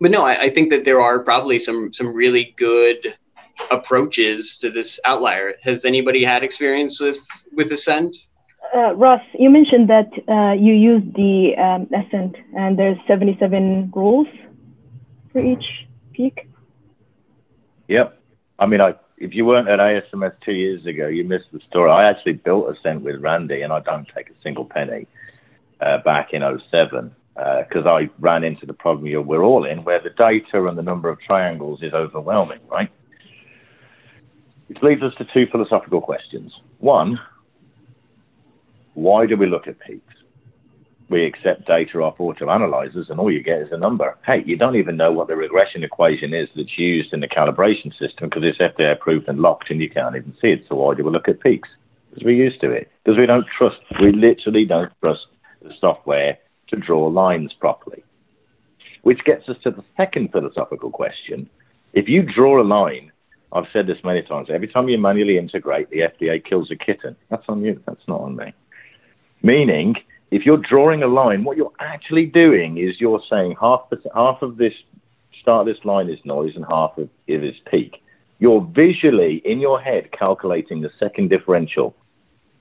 but 0.00 0.10
no, 0.10 0.24
I, 0.24 0.44
I 0.44 0.50
think 0.50 0.70
that 0.70 0.84
there 0.84 1.00
are 1.00 1.20
probably 1.20 1.58
some 1.58 1.92
some 1.92 2.08
really 2.08 2.54
good 2.56 3.14
approaches 3.70 4.58
to 4.58 4.70
this 4.70 4.98
outlier. 5.04 5.54
Has 5.62 5.84
anybody 5.84 6.24
had 6.24 6.42
experience 6.42 7.00
with 7.00 7.18
with 7.52 7.70
Ascent? 7.72 8.16
Uh, 8.74 8.94
Ross, 8.94 9.22
you 9.38 9.48
mentioned 9.48 9.88
that 9.88 10.10
uh, 10.28 10.52
you 10.52 10.74
use 10.74 11.02
the 11.14 11.54
um, 11.56 11.88
Ascent, 11.94 12.36
and 12.56 12.76
there's 12.78 12.98
77 13.06 13.92
rules 13.94 14.26
for 15.32 15.40
each 15.40 15.64
peak. 16.12 16.45
Yep. 17.88 18.20
I 18.58 18.66
mean, 18.66 18.80
I 18.80 18.94
if 19.18 19.34
you 19.34 19.44
weren't 19.44 19.68
at 19.68 19.78
ASMS 19.78 20.34
two 20.44 20.52
years 20.52 20.84
ago, 20.86 21.06
you 21.06 21.24
missed 21.24 21.46
the 21.52 21.60
story. 21.68 21.90
I 21.90 22.08
actually 22.08 22.34
built 22.34 22.68
a 22.68 22.72
Ascent 22.72 23.02
with 23.02 23.20
Randy, 23.20 23.62
and 23.62 23.72
I 23.72 23.80
don't 23.80 24.06
take 24.14 24.28
a 24.28 24.34
single 24.42 24.64
penny 24.64 25.06
uh, 25.80 25.98
back 25.98 26.32
in 26.32 26.42
07 26.42 27.14
because 27.34 27.86
uh, 27.86 27.90
I 27.90 28.08
ran 28.18 28.44
into 28.44 28.66
the 28.66 28.72
problem 28.72 29.06
you 29.06 29.20
we're 29.20 29.42
all 29.42 29.64
in, 29.64 29.84
where 29.84 30.00
the 30.00 30.10
data 30.10 30.66
and 30.66 30.76
the 30.76 30.82
number 30.82 31.08
of 31.08 31.20
triangles 31.20 31.82
is 31.82 31.92
overwhelming, 31.92 32.60
right? 32.70 32.90
Which 34.68 34.82
leads 34.82 35.02
us 35.02 35.14
to 35.18 35.26
two 35.32 35.46
philosophical 35.46 36.00
questions. 36.00 36.52
One, 36.78 37.20
why 38.94 39.26
do 39.26 39.36
we 39.36 39.46
look 39.46 39.68
at 39.68 39.78
peaks? 39.80 40.14
We 41.08 41.24
accept 41.24 41.66
data 41.66 41.98
off 42.02 42.18
auto 42.18 42.50
analyzers, 42.50 43.10
and 43.10 43.20
all 43.20 43.30
you 43.30 43.42
get 43.42 43.60
is 43.60 43.72
a 43.72 43.78
number. 43.78 44.16
Hey, 44.26 44.42
you 44.44 44.56
don't 44.56 44.76
even 44.76 44.96
know 44.96 45.12
what 45.12 45.28
the 45.28 45.36
regression 45.36 45.84
equation 45.84 46.34
is 46.34 46.48
that's 46.56 46.76
used 46.76 47.12
in 47.12 47.20
the 47.20 47.28
calibration 47.28 47.96
system 47.96 48.28
because 48.28 48.42
it's 48.42 48.58
FDA 48.58 48.92
approved 48.92 49.28
and 49.28 49.38
locked, 49.38 49.70
and 49.70 49.80
you 49.80 49.88
can't 49.88 50.16
even 50.16 50.34
see 50.40 50.48
it. 50.48 50.64
So 50.68 50.74
why 50.74 50.94
do 50.94 51.04
we 51.04 51.10
look 51.10 51.28
at 51.28 51.40
peaks? 51.40 51.68
Because 52.10 52.24
we're 52.24 52.34
used 52.34 52.60
to 52.62 52.70
it. 52.70 52.90
Because 53.04 53.18
we 53.18 53.26
don't 53.26 53.46
trust. 53.56 53.78
We 54.00 54.12
literally 54.12 54.64
don't 54.64 54.92
trust 55.00 55.26
the 55.62 55.72
software 55.80 56.38
to 56.68 56.76
draw 56.76 57.06
lines 57.06 57.52
properly. 57.52 58.02
Which 59.02 59.24
gets 59.24 59.48
us 59.48 59.56
to 59.62 59.70
the 59.70 59.84
second 59.96 60.32
philosophical 60.32 60.90
question. 60.90 61.48
If 61.92 62.08
you 62.08 62.22
draw 62.22 62.60
a 62.60 62.64
line 62.64 63.12
I've 63.52 63.66
said 63.72 63.86
this 63.86 63.98
many 64.04 64.22
times. 64.22 64.48
Every 64.50 64.68
time 64.68 64.88
you 64.88 64.98
manually 64.98 65.38
integrate, 65.38 65.88
the 65.90 66.00
FDA 66.00 66.44
kills 66.44 66.70
a 66.70 66.76
kitten. 66.76 67.16
That's 67.30 67.44
on 67.48 67.64
you. 67.64 67.80
That's 67.86 68.06
not 68.08 68.20
on 68.20 68.36
me. 68.36 68.52
Meaning, 69.42 69.94
if 70.30 70.44
you're 70.44 70.56
drawing 70.58 71.02
a 71.02 71.06
line, 71.06 71.44
what 71.44 71.56
you're 71.56 71.72
actually 71.80 72.26
doing 72.26 72.78
is 72.78 73.00
you're 73.00 73.22
saying 73.30 73.56
half 73.60 73.82
half 74.14 74.42
of 74.42 74.56
this 74.56 74.74
start 75.40 75.68
of 75.68 75.74
this 75.74 75.84
line 75.84 76.08
is 76.10 76.18
noise 76.24 76.52
and 76.56 76.64
half 76.68 76.98
of 76.98 77.08
it 77.26 77.44
is 77.44 77.54
peak. 77.70 78.02
You're 78.38 78.60
visually 78.60 79.40
in 79.44 79.60
your 79.60 79.80
head 79.80 80.10
calculating 80.12 80.82
the 80.82 80.90
second 80.98 81.30
differential 81.30 81.94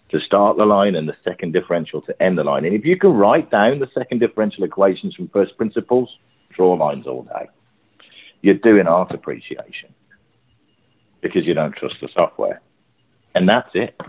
to 0.10 0.20
start 0.20 0.58
the 0.58 0.66
line 0.66 0.96
and 0.96 1.10
the 1.10 1.16
second 1.24 1.52
differential 1.52 2.02
to 2.02 2.22
end 2.22 2.38
the 2.38 2.44
line. 2.44 2.66
And 2.66 2.76
if 2.76 2.86
you 2.86 2.98
can 2.98 3.12
write 3.12 3.50
down 3.50 3.80
the 3.80 3.90
second 3.94 4.20
differential 4.20 4.64
equations 4.64 5.16
from 5.16 5.28
first 5.30 5.58
principles, 5.58 6.10
draw 6.56 6.74
lines 6.74 7.08
all 7.08 7.24
day. 7.24 7.48
You're 8.42 8.56
doing 8.56 8.88
art 8.88 9.12
appreciation 9.12 9.94
because 11.22 11.46
you 11.46 11.56
don't 11.56 11.76
trust 11.76 11.96
the 12.02 12.10
software. 12.14 12.62
And 13.34 13.50
that's 13.50 13.70
it. 13.74 14.00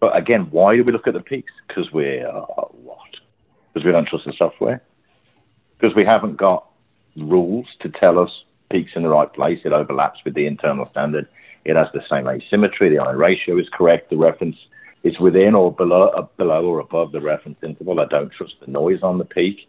But 0.00 0.16
again, 0.16 0.48
why 0.50 0.76
do 0.76 0.82
we 0.82 0.92
look 0.92 1.06
at 1.06 1.14
the 1.14 1.20
peaks? 1.20 1.52
Because 1.68 1.92
we're 1.92 2.26
uh, 2.26 2.44
what? 2.72 2.98
Because 3.72 3.84
we 3.84 3.92
don't 3.92 4.08
trust 4.08 4.24
the 4.24 4.32
software? 4.36 4.82
Because 5.78 5.94
we 5.94 6.04
haven't 6.04 6.36
got 6.36 6.66
rules 7.16 7.66
to 7.80 7.88
tell 7.88 8.18
us 8.18 8.30
peaks 8.70 8.92
in 8.94 9.02
the 9.02 9.08
right 9.08 9.32
place. 9.32 9.60
It 9.64 9.72
overlaps 9.72 10.20
with 10.24 10.34
the 10.34 10.46
internal 10.46 10.88
standard. 10.90 11.28
It 11.64 11.76
has 11.76 11.88
the 11.92 12.02
same 12.08 12.26
asymmetry. 12.26 12.88
The 12.88 12.98
ion 12.98 13.16
ratio 13.16 13.58
is 13.58 13.68
correct. 13.72 14.10
The 14.10 14.16
reference 14.16 14.56
is 15.02 15.18
within 15.18 15.54
or 15.54 15.72
below, 15.72 16.08
uh, 16.08 16.26
below 16.36 16.64
or 16.64 16.80
above 16.80 17.12
the 17.12 17.20
reference 17.20 17.58
interval. 17.62 18.00
I 18.00 18.06
don't 18.06 18.32
trust 18.32 18.54
the 18.60 18.70
noise 18.70 19.02
on 19.02 19.18
the 19.18 19.24
peak. 19.24 19.68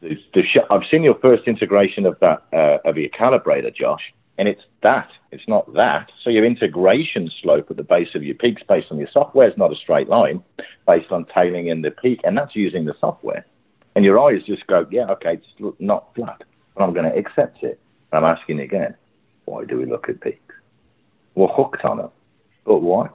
The, 0.00 0.16
the 0.34 0.42
I've 0.70 0.86
seen 0.90 1.02
your 1.02 1.18
first 1.18 1.46
integration 1.46 2.06
of 2.06 2.18
that 2.20 2.42
uh, 2.52 2.78
of 2.88 2.96
your 2.96 3.10
calibrator, 3.10 3.74
Josh, 3.74 4.12
and 4.36 4.48
it's 4.48 4.62
that. 4.82 5.10
It's 5.30 5.46
not 5.48 5.72
that. 5.74 6.10
So 6.22 6.30
your 6.30 6.44
integration 6.44 7.30
slope 7.42 7.70
at 7.70 7.76
the 7.76 7.82
base 7.82 8.14
of 8.14 8.22
your 8.22 8.34
peaks 8.34 8.62
based 8.66 8.90
on 8.90 8.98
your 8.98 9.08
software 9.12 9.48
is 9.48 9.56
not 9.56 9.72
a 9.72 9.76
straight 9.76 10.08
line 10.08 10.42
based 10.86 11.10
on 11.10 11.26
tailing 11.26 11.68
in 11.68 11.82
the 11.82 11.90
peak, 11.90 12.20
and 12.24 12.36
that's 12.36 12.56
using 12.56 12.84
the 12.84 12.94
software. 13.00 13.44
And 13.94 14.04
your 14.04 14.18
eyes 14.18 14.42
just 14.46 14.66
go, 14.66 14.86
yeah, 14.90 15.06
okay, 15.10 15.34
it's 15.34 15.74
not 15.78 16.14
flat, 16.14 16.42
but 16.74 16.84
I'm 16.84 16.94
going 16.94 17.10
to 17.10 17.16
accept 17.16 17.62
it. 17.62 17.80
I'm 18.12 18.24
asking 18.24 18.60
again, 18.60 18.94
why 19.44 19.64
do 19.64 19.76
we 19.76 19.84
look 19.84 20.08
at 20.08 20.20
peaks? 20.20 20.54
We're 21.34 21.48
hooked 21.48 21.84
on 21.84 21.98
them, 21.98 22.10
but 22.64 22.78
why? 22.78 23.08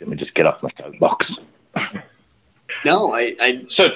Let 0.00 0.08
me 0.08 0.16
just 0.16 0.34
get 0.34 0.46
off 0.46 0.62
my 0.62 0.70
soapbox. 0.78 1.26
no, 2.84 3.12
I, 3.12 3.34
I 3.40 3.64
so 3.68 3.88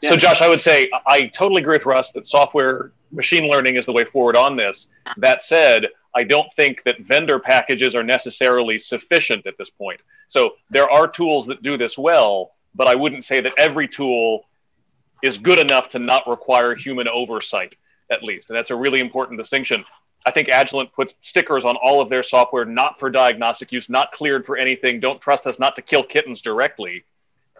yeah. 0.00 0.10
so 0.10 0.16
Josh, 0.16 0.40
I 0.40 0.48
would 0.48 0.60
say 0.60 0.90
I 1.06 1.26
totally 1.26 1.62
agree 1.62 1.76
with 1.76 1.86
Russ 1.86 2.12
that 2.12 2.26
software 2.26 2.92
machine 3.10 3.48
learning 3.48 3.76
is 3.76 3.86
the 3.86 3.92
way 3.92 4.04
forward 4.04 4.36
on 4.36 4.56
this. 4.56 4.88
That 5.16 5.42
said, 5.42 5.86
I 6.14 6.24
don't 6.24 6.48
think 6.56 6.82
that 6.84 7.00
vendor 7.00 7.38
packages 7.38 7.94
are 7.94 8.02
necessarily 8.02 8.78
sufficient 8.78 9.46
at 9.46 9.56
this 9.58 9.70
point. 9.70 10.00
So 10.28 10.54
there 10.70 10.90
are 10.90 11.08
tools 11.08 11.46
that 11.46 11.62
do 11.62 11.76
this 11.76 11.96
well, 11.96 12.52
but 12.74 12.86
I 12.86 12.94
wouldn't 12.94 13.24
say 13.24 13.40
that 13.40 13.52
every 13.58 13.88
tool 13.88 14.44
is 15.22 15.38
good 15.38 15.58
enough 15.58 15.88
to 15.90 15.98
not 15.98 16.28
require 16.28 16.74
human 16.74 17.08
oversight, 17.08 17.76
at 18.10 18.22
least. 18.22 18.50
And 18.50 18.56
that's 18.56 18.70
a 18.70 18.76
really 18.76 19.00
important 19.00 19.38
distinction. 19.38 19.84
I 20.26 20.30
think 20.30 20.48
Agilent 20.48 20.92
puts 20.92 21.14
stickers 21.22 21.64
on 21.64 21.76
all 21.76 22.00
of 22.00 22.08
their 22.08 22.22
software, 22.22 22.64
not 22.64 22.98
for 22.98 23.10
diagnostic 23.10 23.72
use, 23.72 23.88
not 23.88 24.12
cleared 24.12 24.44
for 24.44 24.56
anything. 24.56 25.00
Don't 25.00 25.20
trust 25.20 25.46
us 25.46 25.58
not 25.58 25.76
to 25.76 25.82
kill 25.82 26.02
kittens 26.02 26.42
directly. 26.42 27.04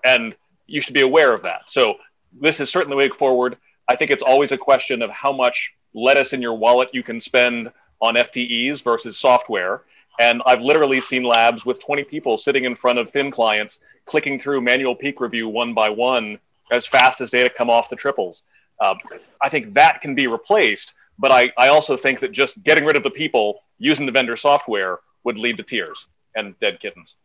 And 0.04 0.34
you 0.66 0.80
should 0.80 0.94
be 0.94 1.00
aware 1.00 1.32
of 1.32 1.42
that. 1.42 1.62
So 1.66 1.94
this 2.32 2.60
is 2.60 2.70
certainly 2.70 2.94
the 2.94 3.10
way 3.10 3.16
forward. 3.16 3.56
I 3.88 3.96
think 3.96 4.10
it's 4.10 4.22
always 4.22 4.52
a 4.52 4.58
question 4.58 5.02
of 5.02 5.10
how 5.10 5.32
much 5.32 5.72
lettuce 5.94 6.32
in 6.32 6.42
your 6.42 6.54
wallet 6.54 6.90
you 6.92 7.02
can 7.02 7.20
spend 7.20 7.72
on 8.00 8.14
FTEs 8.14 8.82
versus 8.82 9.18
software. 9.18 9.82
And 10.20 10.42
I've 10.46 10.60
literally 10.60 11.00
seen 11.00 11.22
labs 11.22 11.64
with 11.64 11.80
20 11.80 12.04
people 12.04 12.38
sitting 12.38 12.64
in 12.64 12.74
front 12.74 12.98
of 12.98 13.10
thin 13.10 13.30
clients, 13.30 13.80
clicking 14.04 14.38
through 14.38 14.60
manual 14.60 14.94
peak 14.94 15.20
review 15.20 15.48
one 15.48 15.74
by 15.74 15.88
one 15.88 16.38
as 16.70 16.86
fast 16.86 17.20
as 17.20 17.30
data 17.30 17.48
come 17.48 17.70
off 17.70 17.88
the 17.88 17.96
triples. 17.96 18.42
Um, 18.80 18.98
I 19.40 19.48
think 19.48 19.74
that 19.74 20.00
can 20.00 20.14
be 20.14 20.26
replaced, 20.26 20.94
but 21.18 21.32
I, 21.32 21.52
I 21.56 21.68
also 21.68 21.96
think 21.96 22.20
that 22.20 22.32
just 22.32 22.62
getting 22.62 22.84
rid 22.84 22.96
of 22.96 23.02
the 23.02 23.10
people 23.10 23.62
using 23.78 24.06
the 24.06 24.12
vendor 24.12 24.36
software 24.36 25.00
would 25.24 25.38
lead 25.38 25.56
to 25.56 25.62
tears 25.62 26.06
and 26.36 26.58
dead 26.60 26.80
kittens. 26.80 27.16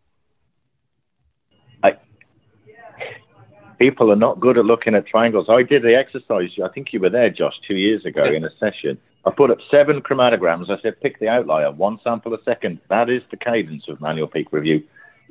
People 3.83 4.09
are 4.09 4.15
not 4.15 4.39
good 4.39 4.57
at 4.57 4.63
looking 4.63 4.95
at 4.95 5.05
triangles. 5.05 5.47
I 5.49 5.61
did 5.61 5.83
the 5.83 5.93
exercise. 5.93 6.51
I 6.63 6.69
think 6.69 6.93
you 6.93 7.01
were 7.01 7.09
there, 7.09 7.29
Josh, 7.29 7.55
two 7.67 7.75
years 7.75 8.05
ago 8.05 8.23
in 8.23 8.45
a 8.45 8.49
session. 8.57 8.97
I 9.25 9.31
put 9.31 9.51
up 9.51 9.57
seven 9.69 10.01
chromatograms. 10.01 10.69
I 10.69 10.81
said, 10.81 11.01
pick 11.01 11.19
the 11.19 11.27
outlier, 11.27 11.69
one 11.69 11.99
sample 12.01 12.33
a 12.33 12.41
second. 12.45 12.79
That 12.89 13.09
is 13.09 13.23
the 13.29 13.35
cadence 13.35 13.89
of 13.89 13.99
manual 13.99 14.27
peak 14.27 14.53
review. 14.53 14.83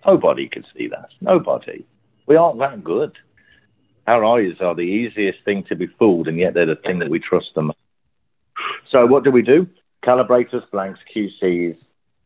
Nobody 0.06 0.50
could 0.50 0.66
see 0.76 0.86
that. 0.88 1.08
Nobody. 1.22 1.86
We 2.26 2.36
aren't 2.36 2.58
that 2.58 2.84
good. 2.84 3.16
Our 4.06 4.22
eyes 4.22 4.56
are 4.60 4.74
the 4.74 4.82
easiest 4.82 5.42
thing 5.46 5.64
to 5.70 5.74
be 5.74 5.86
fooled, 5.86 6.28
and 6.28 6.38
yet 6.38 6.52
they're 6.52 6.66
the 6.66 6.76
thing 6.76 6.98
that 6.98 7.08
we 7.08 7.20
trust 7.20 7.54
them. 7.54 7.72
So 8.90 9.06
what 9.06 9.24
do 9.24 9.30
we 9.30 9.40
do? 9.40 9.66
Calibrators, 10.04 10.70
blanks, 10.70 11.00
QCs, 11.14 11.78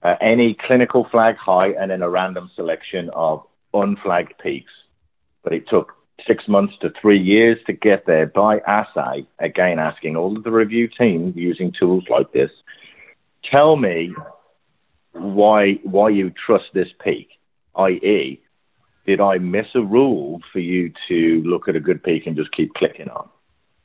uh, 0.03 0.17
any 0.21 0.55
clinical 0.55 1.07
flag 1.09 1.37
high, 1.37 1.69
and 1.69 1.93
then 1.93 2.03
a 2.03 2.11
random 2.11 2.51
selection 2.57 3.11
of 3.11 3.47
unflagged 3.73 4.35
peaks. 4.43 4.73
But 5.45 5.53
it 5.53 5.69
took 5.69 5.96
six 6.27 6.49
months 6.49 6.75
to 6.81 6.93
three 7.01 7.21
years 7.21 7.59
to 7.67 7.73
get 7.73 8.07
there 8.07 8.27
by 8.27 8.59
assay, 8.61 9.27
again 9.39 9.79
asking 9.79 10.17
all 10.17 10.37
of 10.37 10.45
the 10.45 10.51
review 10.51 10.89
team 10.89 11.33
using 11.37 11.73
tools 11.73 12.05
like 12.09 12.33
this, 12.33 12.51
tell 13.51 13.77
me 13.77 14.15
why 15.13 15.75
why 15.83 16.09
you 16.09 16.31
trust 16.31 16.67
this 16.75 16.89
peak, 17.03 17.29
i.e., 17.77 18.41
did 19.07 19.21
I 19.21 19.39
miss 19.39 19.67
a 19.75 19.83
rule 19.83 20.41
for 20.53 20.59
you 20.59 20.93
to 21.09 21.43
look 21.45 21.69
at 21.69 21.77
a 21.77 21.81
good 21.81 22.03
peak 22.03 22.27
and 22.27 22.37
just 22.37 22.53
keep 22.53 22.75
clicking 22.75 23.09
on? 23.09 23.29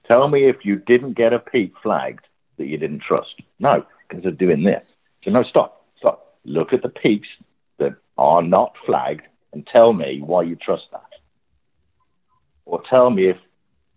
Tell 0.08 0.28
me 0.28 0.50
if 0.50 0.58
you 0.66 0.78
didn't 0.78 1.14
get 1.14 1.32
a 1.32 1.40
peak 1.40 1.74
flagged 1.84 2.26
that 2.58 2.66
you 2.66 2.78
didn't 2.78 3.04
trust. 3.08 3.36
No, 3.60 3.86
because 4.08 4.24
they're 4.24 4.32
doing 4.32 4.64
this. 4.64 4.84
So 5.24 5.32
no, 5.32 5.44
stop, 5.44 5.86
stop. 5.98 6.38
Look 6.44 6.74
at 6.74 6.82
the 6.82 6.90
peaks 6.90 7.28
that 7.78 7.96
are 8.18 8.42
not 8.42 8.74
flagged 8.86 9.22
and 9.54 9.66
tell 9.68 9.94
me 9.94 10.22
why 10.22 10.44
you 10.44 10.56
trust 10.56 10.86
that 10.92 11.11
or 12.66 12.82
tell 12.90 13.10
me 13.10 13.30
if 13.30 13.38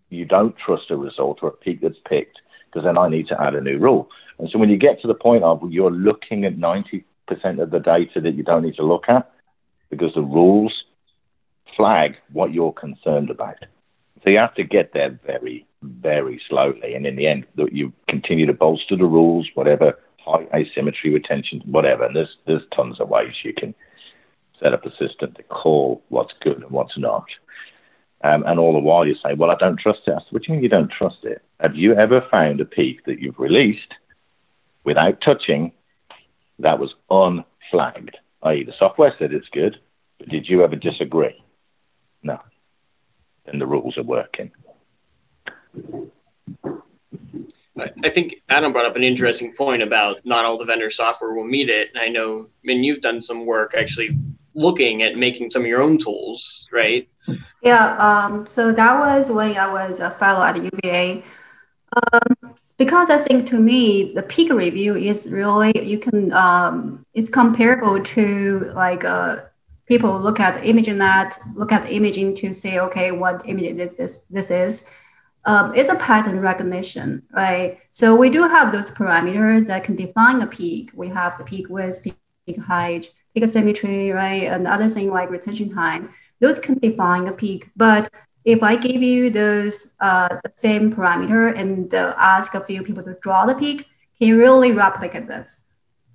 you 0.09 0.25
don't 0.25 0.55
trust 0.57 0.91
a 0.91 0.97
result 0.97 1.39
or 1.41 1.49
a 1.49 1.51
peak 1.51 1.81
that's 1.81 1.99
picked, 2.07 2.39
because 2.65 2.85
then 2.85 2.97
I 2.97 3.09
need 3.09 3.27
to 3.27 3.41
add 3.41 3.55
a 3.55 3.61
new 3.61 3.77
rule. 3.77 4.09
And 4.39 4.49
so 4.49 4.59
when 4.59 4.69
you 4.69 4.77
get 4.77 5.01
to 5.01 5.07
the 5.07 5.13
point 5.13 5.43
of 5.43 5.61
you're 5.71 5.91
looking 5.91 6.45
at 6.45 6.57
90% 6.57 7.03
of 7.61 7.71
the 7.71 7.79
data 7.79 8.21
that 8.21 8.35
you 8.35 8.43
don't 8.43 8.63
need 8.63 8.75
to 8.75 8.83
look 8.83 9.05
at, 9.07 9.31
because 9.89 10.13
the 10.13 10.21
rules 10.21 10.83
flag 11.75 12.15
what 12.31 12.53
you're 12.53 12.73
concerned 12.73 13.29
about. 13.29 13.55
So 14.23 14.29
you 14.29 14.37
have 14.37 14.55
to 14.55 14.63
get 14.63 14.93
there 14.93 15.19
very, 15.25 15.65
very 15.83 16.41
slowly. 16.49 16.95
And 16.95 17.05
in 17.05 17.15
the 17.15 17.27
end, 17.27 17.45
you 17.71 17.93
continue 18.09 18.45
to 18.45 18.53
bolster 18.53 18.95
the 18.95 19.05
rules, 19.05 19.47
whatever 19.53 19.99
high 20.17 20.47
asymmetry, 20.53 21.13
retention, 21.13 21.61
whatever. 21.65 22.05
And 22.05 22.15
there's, 22.15 22.35
there's 22.47 22.63
tons 22.75 22.99
of 22.99 23.09
ways 23.09 23.33
you 23.43 23.53
can 23.53 23.75
set 24.59 24.73
up 24.73 24.85
a 24.85 24.89
system 24.91 25.33
to 25.33 25.43
call 25.43 26.01
what's 26.09 26.33
good 26.41 26.61
and 26.61 26.71
what's 26.71 26.97
not. 26.97 27.25
Um, 28.25 28.43
and 28.47 28.59
all 28.59 28.73
the 28.73 28.79
while 28.79 29.05
you 29.05 29.13
say, 29.23 29.35
well, 29.35 29.51
I 29.51 29.55
don't 29.55 29.79
trust 29.79 29.99
it. 30.07 30.11
I 30.11 30.17
said, 30.17 30.31
what 30.31 30.41
do 30.41 30.47
you 30.47 30.53
mean 30.55 30.63
you 30.63 30.69
don't 30.69 30.91
trust 30.91 31.23
it? 31.23 31.43
Have 31.59 31.75
you 31.75 31.93
ever 31.93 32.25
found 32.31 32.59
a 32.59 32.65
peak 32.65 33.05
that 33.05 33.19
you've 33.19 33.37
released 33.37 33.93
without 34.83 35.21
touching 35.21 35.73
that 36.57 36.79
was 36.79 36.95
unflagged? 37.11 38.17
I.e., 38.41 38.63
the 38.63 38.73
software 38.79 39.13
said 39.19 39.31
it's 39.31 39.47
good, 39.49 39.77
but 40.17 40.29
did 40.29 40.49
you 40.49 40.63
ever 40.63 40.75
disagree? 40.75 41.39
No. 42.23 42.39
Then 43.45 43.59
the 43.59 43.67
rules 43.67 43.95
are 43.95 44.03
working. 44.03 44.51
I 47.77 48.09
think 48.09 48.37
Adam 48.49 48.71
brought 48.71 48.87
up 48.87 48.95
an 48.95 49.03
interesting 49.03 49.53
point 49.53 49.83
about 49.83 50.25
not 50.25 50.45
all 50.45 50.57
the 50.57 50.65
vendor 50.65 50.89
software 50.89 51.33
will 51.33 51.45
meet 51.45 51.69
it. 51.69 51.89
And 51.93 52.01
I 52.01 52.07
know, 52.07 52.47
I 52.47 52.63
mean, 52.63 52.83
you've 52.83 53.01
done 53.01 53.21
some 53.21 53.45
work 53.45 53.75
actually 53.77 54.17
looking 54.55 55.03
at 55.03 55.17
making 55.17 55.51
some 55.51 55.63
of 55.63 55.67
your 55.67 55.81
own 55.81 55.97
tools, 55.97 56.67
right? 56.71 57.07
Yeah. 57.61 57.97
Um, 57.97 58.47
so 58.47 58.71
that 58.71 58.99
was 58.99 59.29
when 59.29 59.57
I 59.57 59.71
was 59.71 59.99
a 59.99 60.11
fellow 60.11 60.43
at 60.43 60.55
UVA. 60.55 61.23
Um, 61.95 62.55
because 62.77 63.09
I 63.09 63.17
think 63.17 63.47
to 63.49 63.59
me, 63.59 64.13
the 64.13 64.23
peak 64.23 64.51
review 64.51 64.95
is 64.95 65.31
really, 65.31 65.73
you 65.85 65.97
can, 65.99 66.33
um, 66.33 67.05
it's 67.13 67.29
comparable 67.29 68.03
to 68.03 68.71
like 68.75 69.05
uh, 69.05 69.37
people 69.87 70.19
look 70.19 70.39
at 70.39 70.61
ImageNet, 70.61 71.37
look 71.55 71.71
at 71.71 71.89
imaging 71.89 72.35
to 72.35 72.53
say, 72.53 72.79
okay, 72.79 73.11
what 73.11 73.47
image 73.47 73.77
this, 73.77 74.19
this, 74.29 74.51
is 74.51 74.89
um, 75.45 75.73
is 75.73 75.89
a 75.89 75.95
pattern 75.95 76.39
recognition, 76.39 77.23
right? 77.31 77.79
So 77.91 78.15
we 78.15 78.29
do 78.29 78.47
have 78.47 78.71
those 78.71 78.91
parameters 78.91 79.67
that 79.67 79.83
can 79.83 79.95
define 79.95 80.41
a 80.41 80.47
peak. 80.47 80.91
We 80.93 81.09
have 81.09 81.37
the 81.37 81.43
peak 81.43 81.69
width, 81.69 82.03
peak 82.03 82.59
height, 82.59 83.09
symmetry, 83.43 84.11
right? 84.11 84.43
And 84.43 84.67
other 84.67 84.87
thing 84.87 85.09
like 85.11 85.29
retention 85.29 85.73
time. 85.73 86.09
Those 86.39 86.59
can 86.59 86.77
define 86.79 87.27
a 87.27 87.31
peak. 87.31 87.69
But 87.75 88.09
if 88.45 88.61
I 88.61 88.75
give 88.75 89.01
you 89.01 89.29
those 89.29 89.93
uh, 89.99 90.29
the 90.43 90.51
same 90.51 90.93
parameter 90.93 91.57
and 91.57 91.93
uh, 91.93 92.13
ask 92.17 92.53
a 92.55 92.61
few 92.61 92.83
people 92.83 93.03
to 93.03 93.17
draw 93.21 93.45
the 93.45 93.55
peak, 93.55 93.87
can 94.17 94.27
you 94.27 94.37
really 94.37 94.71
replicate 94.71 95.27
this? 95.27 95.65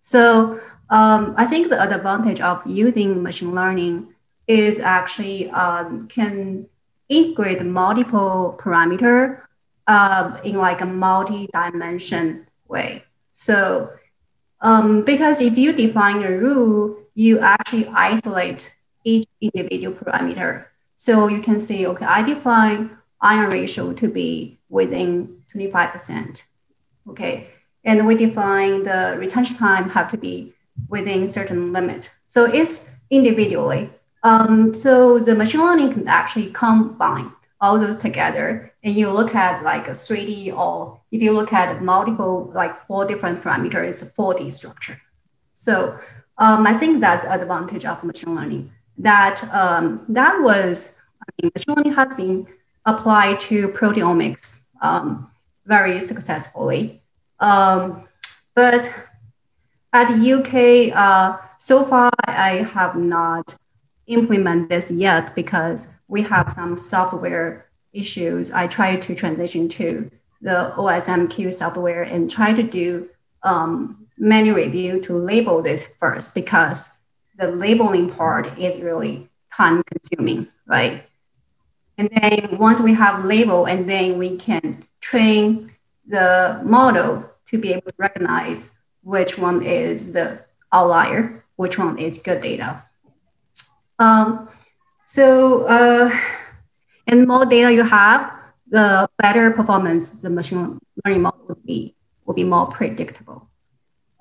So 0.01 0.61
um, 0.89 1.35
I 1.37 1.45
think 1.45 1.69
the 1.69 1.83
advantage 1.83 2.41
of 2.41 2.63
using 2.67 3.23
machine 3.23 3.55
learning 3.55 4.15
is 4.47 4.79
actually 4.79 5.51
um, 5.51 6.09
can 6.09 6.67
integrate 7.09 7.65
multiple 7.65 8.59
parameter 8.61 9.43
uh, 9.87 10.39
in 10.45 10.57
like 10.57 10.81
a 10.81 10.87
multi-dimension 10.87 12.47
way. 12.69 13.05
So 13.33 13.91
um, 14.61 15.03
because 15.05 15.41
if 15.41 15.59
you 15.59 15.73
define 15.73 16.23
a 16.23 16.31
rule, 16.31 16.97
you 17.15 17.39
actually 17.41 17.87
isolate 17.89 18.75
each 19.05 19.27
individual 19.41 19.97
parameter. 19.97 20.67
So 20.97 21.29
you 21.29 21.41
can 21.41 21.61
say, 21.61 21.87
okay, 21.87 22.05
I 22.05 22.23
define 22.23 22.97
ion 23.21 23.51
ratio 23.51 23.93
to 23.93 24.09
be 24.09 24.59
within 24.69 25.43
25%. 25.55 26.43
Okay. 27.09 27.49
And 27.85 28.07
we 28.07 28.15
define 28.15 28.83
the 28.83 29.17
retention 29.19 29.57
time 29.57 29.91
have 29.91 30.11
to 30.11 30.19
be 30.19 30.53
within 30.89 31.29
certain 31.29 31.73
limit. 31.73 32.11
So 32.27 32.45
it's 32.45 32.91
individually. 33.11 33.91
Um, 34.23 34.75
so 34.75 35.19
the 35.19 35.35
machine 35.35 35.63
learning 35.63 35.93
can 35.93 36.07
actually 36.07 36.47
combine 36.47 37.33
all 37.61 37.79
those 37.79 37.97
together 37.97 38.73
and 38.83 38.95
you 38.95 39.11
look 39.11 39.35
at 39.35 39.63
like 39.63 39.89
a 39.89 39.93
3D 39.93 40.55
or 40.57 41.01
if 41.11 41.23
you 41.23 41.33
look 41.33 41.53
at 41.53 41.83
multiple, 41.83 42.51
like 42.55 42.87
four 42.87 43.05
different 43.05 43.43
parameters, 43.43 43.89
it's 43.89 44.03
a 44.03 44.07
4D 44.07 44.53
structure. 44.53 45.01
So 45.53 45.99
um, 46.41 46.67
I 46.67 46.73
think 46.73 47.01
that's 47.01 47.23
the 47.23 47.33
advantage 47.33 47.85
of 47.85 48.03
machine 48.03 48.35
learning. 48.35 48.73
That 48.99 49.45
um, 49.53 50.05
that 50.09 50.41
was, 50.41 50.95
I 51.23 51.27
mean, 51.43 51.53
machine 51.55 51.75
learning 51.75 51.93
has 51.93 52.15
been 52.15 52.47
applied 52.87 53.39
to 53.41 53.69
proteomics 53.69 54.63
um, 54.83 55.31
very 55.67 56.01
successfully. 56.01 57.03
Um, 57.39 58.09
but 58.55 58.91
at 59.93 60.09
UK, 60.11 60.97
uh, 60.97 61.37
so 61.59 61.85
far 61.85 62.11
I 62.25 62.67
have 62.73 62.97
not 62.97 63.55
implement 64.07 64.71
this 64.71 64.91
yet 64.91 65.35
because 65.35 65.93
we 66.09 66.23
have 66.23 66.51
some 66.51 66.77
software 66.77 67.67
issues. 67.93 68.51
I 68.51 68.67
try 68.67 68.97
to 68.97 69.15
transition 69.15 69.69
to 69.69 70.11
the 70.41 70.73
OSMQ 70.77 71.53
software 71.53 72.03
and 72.03 72.31
try 72.31 72.53
to 72.55 72.63
do 72.63 73.09
um, 73.43 74.00
manual 74.21 74.57
review 74.57 75.01
to 75.01 75.15
label 75.17 75.63
this 75.63 75.89
first 75.99 76.35
because 76.35 76.97
the 77.39 77.51
labeling 77.51 78.11
part 78.11 78.59
is 78.59 78.79
really 78.79 79.29
time 79.53 79.83
consuming, 79.83 80.47
right? 80.67 81.05
And 81.97 82.11
then 82.11 82.59
once 82.59 82.81
we 82.81 82.95
have 82.95 83.25
label 83.25 83.67
and 83.67 83.89
then 83.89 84.19
we 84.19 84.37
can 84.37 84.85
train 85.01 85.71
the 86.07 86.61
model 86.65 87.29
to 87.47 87.59
be 87.59 87.73
able 87.73 87.91
to 87.91 87.97
recognize 87.99 88.73
which 89.03 89.39
one 89.39 89.63
is 89.63 90.13
the 90.13 90.45
outlier, 90.73 91.45
which 91.57 91.79
one 91.79 91.99
is 91.99 92.19
good 92.19 92.43
data. 92.43 92.85
Um, 93.99 94.49
so, 95.05 95.65
uh, 95.65 96.11
and 97.07 97.27
more 97.27 97.45
data 97.45 97.73
you 97.73 97.83
have, 97.83 98.33
the 98.69 99.09
better 99.19 99.51
performance 99.51 100.23
the 100.23 100.31
machine 100.31 100.79
learning 101.05 101.23
model 101.23 101.45
would 101.49 101.65
be 101.65 101.97
will 102.25 102.35
be 102.35 102.45
more 102.45 102.67
predictable. 102.67 103.50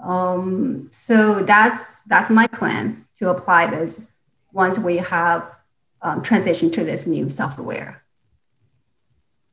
Um, 0.03 0.89
so 0.91 1.41
that's 1.41 1.99
that's 2.07 2.29
my 2.29 2.47
plan 2.47 3.05
to 3.17 3.29
apply 3.29 3.67
this 3.67 4.11
once 4.51 4.79
we 4.79 4.97
have 4.97 5.53
um, 6.01 6.21
transitioned 6.21 6.73
to 6.73 6.83
this 6.83 7.05
new 7.05 7.29
software. 7.29 8.03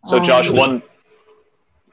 So, 0.07 0.20
Josh, 0.20 0.49
um, 0.51 0.57
one 0.57 0.82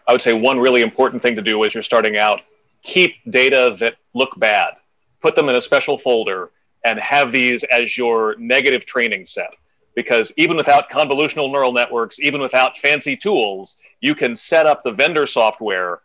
I 0.07 0.11
would 0.11 0.21
say 0.21 0.33
one 0.33 0.59
really 0.59 0.81
important 0.81 1.21
thing 1.21 1.35
to 1.35 1.41
do 1.41 1.63
as 1.63 1.73
you're 1.73 1.83
starting 1.83 2.17
out: 2.17 2.41
keep 2.83 3.15
data 3.29 3.75
that 3.79 3.95
look 4.13 4.37
bad, 4.37 4.75
put 5.21 5.35
them 5.35 5.49
in 5.49 5.55
a 5.55 5.61
special 5.61 5.97
folder, 5.97 6.51
and 6.83 6.99
have 6.99 7.31
these 7.31 7.63
as 7.65 7.97
your 7.97 8.35
negative 8.37 8.85
training 8.85 9.25
set. 9.25 9.55
Because 9.95 10.31
even 10.37 10.57
without 10.57 10.89
convolutional 10.89 11.51
neural 11.51 11.71
networks, 11.71 12.19
even 12.19 12.41
without 12.41 12.77
fancy 12.77 13.15
tools, 13.15 13.75
you 14.01 14.15
can 14.15 14.35
set 14.35 14.65
up 14.65 14.83
the 14.83 14.91
vendor 14.91 15.27
software. 15.27 16.01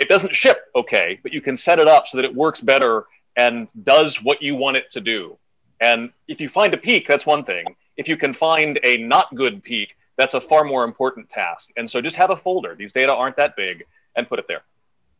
It 0.00 0.08
doesn't 0.08 0.34
ship 0.34 0.58
okay, 0.74 1.18
but 1.22 1.32
you 1.32 1.40
can 1.40 1.56
set 1.56 1.78
it 1.78 1.88
up 1.88 2.06
so 2.06 2.16
that 2.16 2.24
it 2.24 2.34
works 2.34 2.60
better 2.60 3.06
and 3.36 3.68
does 3.82 4.22
what 4.22 4.42
you 4.42 4.54
want 4.54 4.76
it 4.76 4.90
to 4.92 5.00
do. 5.00 5.38
And 5.80 6.10
if 6.28 6.40
you 6.40 6.48
find 6.48 6.74
a 6.74 6.76
peak, 6.76 7.06
that's 7.06 7.26
one 7.26 7.44
thing. 7.44 7.64
If 7.96 8.08
you 8.08 8.16
can 8.16 8.32
find 8.32 8.78
a 8.82 8.98
not 8.98 9.34
good 9.34 9.62
peak, 9.62 9.96
that's 10.16 10.34
a 10.34 10.40
far 10.40 10.64
more 10.64 10.84
important 10.84 11.28
task. 11.28 11.70
And 11.76 11.90
so 11.90 12.00
just 12.00 12.16
have 12.16 12.30
a 12.30 12.36
folder. 12.36 12.74
These 12.74 12.92
data 12.92 13.14
aren't 13.14 13.36
that 13.36 13.56
big 13.56 13.84
and 14.16 14.28
put 14.28 14.38
it 14.38 14.46
there. 14.48 14.62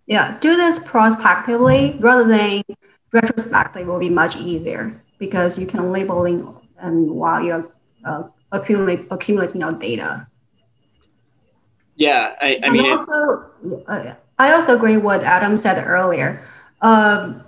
Yeah, 0.06 0.38
do 0.40 0.56
this 0.56 0.78
prospectively 0.80 1.96
rather 2.00 2.26
than 2.26 2.62
retrospectively 3.12 3.84
will 3.84 3.98
be 3.98 4.10
much 4.10 4.36
easier 4.36 5.02
because 5.18 5.58
you 5.58 5.66
can 5.66 5.92
labeling 5.92 6.40
and 6.78 7.10
um, 7.10 7.14
while 7.14 7.42
you're 7.42 7.72
uh, 8.04 8.24
accumulate, 8.52 9.06
accumulating 9.10 9.60
your 9.60 9.72
data. 9.72 10.26
Yeah, 11.96 12.34
I, 12.40 12.58
I 12.62 12.70
mean, 12.70 12.90
also, 12.90 13.50
uh, 13.86 14.14
I 14.40 14.52
also 14.52 14.74
agree 14.74 14.96
what 14.96 15.22
Adam 15.22 15.54
said 15.56 15.76
earlier. 15.86 16.42
Um, 16.80 17.42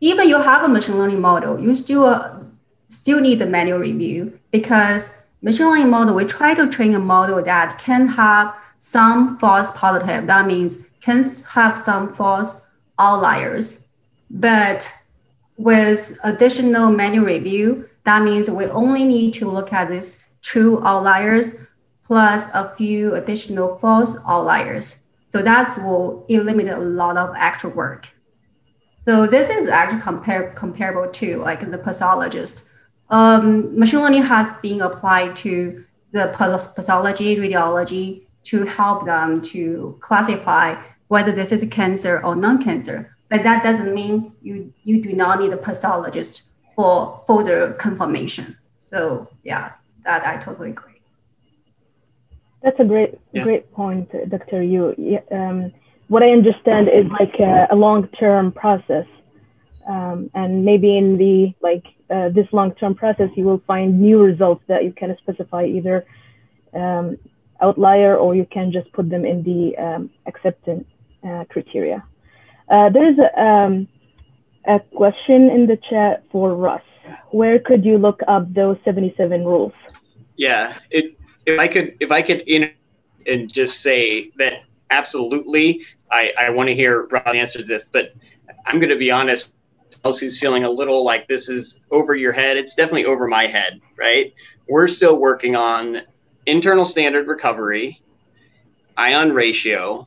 even 0.00 0.28
you 0.28 0.40
have 0.40 0.62
a 0.62 0.68
machine 0.68 0.98
learning 0.98 1.20
model, 1.20 1.60
you 1.60 1.74
still 1.74 2.06
uh, 2.06 2.40
still 2.88 3.20
need 3.20 3.38
the 3.38 3.46
manual 3.46 3.78
review 3.78 4.38
because 4.50 5.22
machine 5.42 5.66
learning 5.66 5.90
model 5.90 6.14
we 6.14 6.24
try 6.24 6.54
to 6.54 6.68
train 6.68 6.94
a 6.94 6.98
model 6.98 7.42
that 7.42 7.78
can 7.78 8.08
have 8.08 8.54
some 8.78 9.38
false 9.38 9.70
positive. 9.72 10.26
That 10.26 10.46
means 10.46 10.88
can 11.00 11.24
have 11.52 11.76
some 11.76 12.14
false 12.14 12.62
outliers 12.98 13.86
but 14.30 14.90
with 15.56 16.18
additional 16.24 16.90
manual 16.90 17.26
review, 17.26 17.88
that 18.04 18.22
means 18.22 18.50
we 18.50 18.66
only 18.66 19.04
need 19.04 19.34
to 19.34 19.48
look 19.48 19.72
at 19.72 19.90
these 19.90 20.24
true 20.42 20.82
outliers 20.84 21.56
plus 22.04 22.48
a 22.54 22.74
few 22.74 23.14
additional 23.14 23.76
false 23.78 24.16
outliers. 24.26 24.98
So 25.28 25.42
that 25.42 25.76
will 25.82 26.24
eliminate 26.28 26.72
a 26.72 26.78
lot 26.78 27.16
of 27.16 27.34
extra 27.36 27.70
work. 27.70 28.08
So 29.02 29.26
this 29.26 29.48
is 29.48 29.68
actually 29.68 30.00
compare, 30.00 30.52
comparable 30.52 31.10
to 31.12 31.36
like 31.38 31.70
the 31.70 31.78
pathologist. 31.78 32.68
Um, 33.10 33.78
machine 33.78 34.00
learning 34.00 34.24
has 34.24 34.52
been 34.60 34.82
applied 34.82 35.36
to 35.36 35.84
the 36.12 36.28
pathology, 36.74 37.36
radiology 37.36 38.26
to 38.44 38.64
help 38.64 39.04
them 39.04 39.40
to 39.42 39.98
classify 40.00 40.80
whether 41.08 41.32
this 41.32 41.52
is 41.52 41.66
cancer 41.70 42.24
or 42.24 42.36
non-cancer. 42.36 43.14
But 43.28 43.42
that 43.42 43.62
doesn't 43.62 43.94
mean 43.94 44.32
you, 44.42 44.72
you 44.84 45.02
do 45.02 45.12
not 45.12 45.40
need 45.40 45.52
a 45.52 45.56
pathologist 45.56 46.48
for 46.74 47.22
further 47.26 47.72
confirmation. 47.74 48.56
So 48.78 49.28
yeah, 49.42 49.72
that 50.04 50.26
I 50.26 50.36
totally 50.42 50.70
agree. 50.70 50.87
That's 52.62 52.78
a 52.80 52.84
great, 52.84 53.14
yeah. 53.32 53.44
great 53.44 53.72
point, 53.72 54.10
Dr. 54.28 54.62
Yu. 54.62 55.20
Um, 55.30 55.72
what 56.08 56.22
I 56.22 56.30
understand 56.30 56.88
is 56.88 57.06
like 57.10 57.34
a, 57.38 57.68
a 57.70 57.76
long-term 57.76 58.52
process, 58.52 59.06
um, 59.88 60.30
and 60.34 60.64
maybe 60.64 60.96
in 60.96 61.18
the 61.18 61.54
like 61.60 61.84
uh, 62.10 62.30
this 62.30 62.46
long-term 62.52 62.94
process, 62.94 63.30
you 63.36 63.44
will 63.44 63.62
find 63.66 64.00
new 64.00 64.20
results 64.20 64.62
that 64.66 64.84
you 64.84 64.92
can 64.92 65.16
specify 65.18 65.64
either 65.64 66.04
um, 66.74 67.16
outlier 67.60 68.16
or 68.16 68.34
you 68.34 68.46
can 68.50 68.72
just 68.72 68.90
put 68.92 69.08
them 69.08 69.24
in 69.24 69.42
the 69.42 69.76
um, 69.76 70.10
acceptance 70.26 70.86
uh, 71.26 71.44
criteria. 71.48 72.02
Uh, 72.68 72.90
there 72.90 73.10
is 73.10 73.18
a, 73.18 73.42
um, 73.42 73.88
a 74.66 74.80
question 74.94 75.50
in 75.50 75.66
the 75.66 75.78
chat 75.88 76.24
for 76.30 76.54
Russ. 76.54 76.82
Where 77.30 77.58
could 77.58 77.84
you 77.84 77.98
look 77.98 78.20
up 78.28 78.52
those 78.52 78.76
77 78.84 79.44
rules? 79.44 79.72
Yeah, 80.38 80.78
it, 80.90 81.18
if 81.44 81.58
I 81.58 81.68
could, 81.68 81.96
if 82.00 82.10
I 82.10 82.22
could 82.22 82.40
in 82.46 82.70
and 83.26 83.52
just 83.52 83.82
say 83.82 84.30
that 84.38 84.62
absolutely, 84.90 85.84
I, 86.10 86.32
I 86.38 86.50
want 86.50 86.68
to 86.68 86.74
hear 86.74 87.02
Russ 87.06 87.34
answer 87.34 87.62
this, 87.62 87.90
but 87.90 88.14
I'm 88.64 88.78
going 88.78 88.88
to 88.90 88.96
be 88.96 89.10
honest. 89.10 89.52
Else 90.04 90.20
who's 90.20 90.38
feeling 90.38 90.64
a 90.64 90.70
little 90.70 91.02
like 91.02 91.26
this 91.26 91.48
is 91.48 91.84
over 91.90 92.14
your 92.14 92.32
head? 92.32 92.56
It's 92.56 92.74
definitely 92.74 93.06
over 93.06 93.26
my 93.26 93.46
head, 93.46 93.80
right? 93.98 94.32
We're 94.68 94.86
still 94.86 95.18
working 95.18 95.56
on 95.56 96.02
internal 96.46 96.84
standard 96.84 97.26
recovery, 97.26 98.00
ion 98.96 99.32
ratio, 99.32 100.06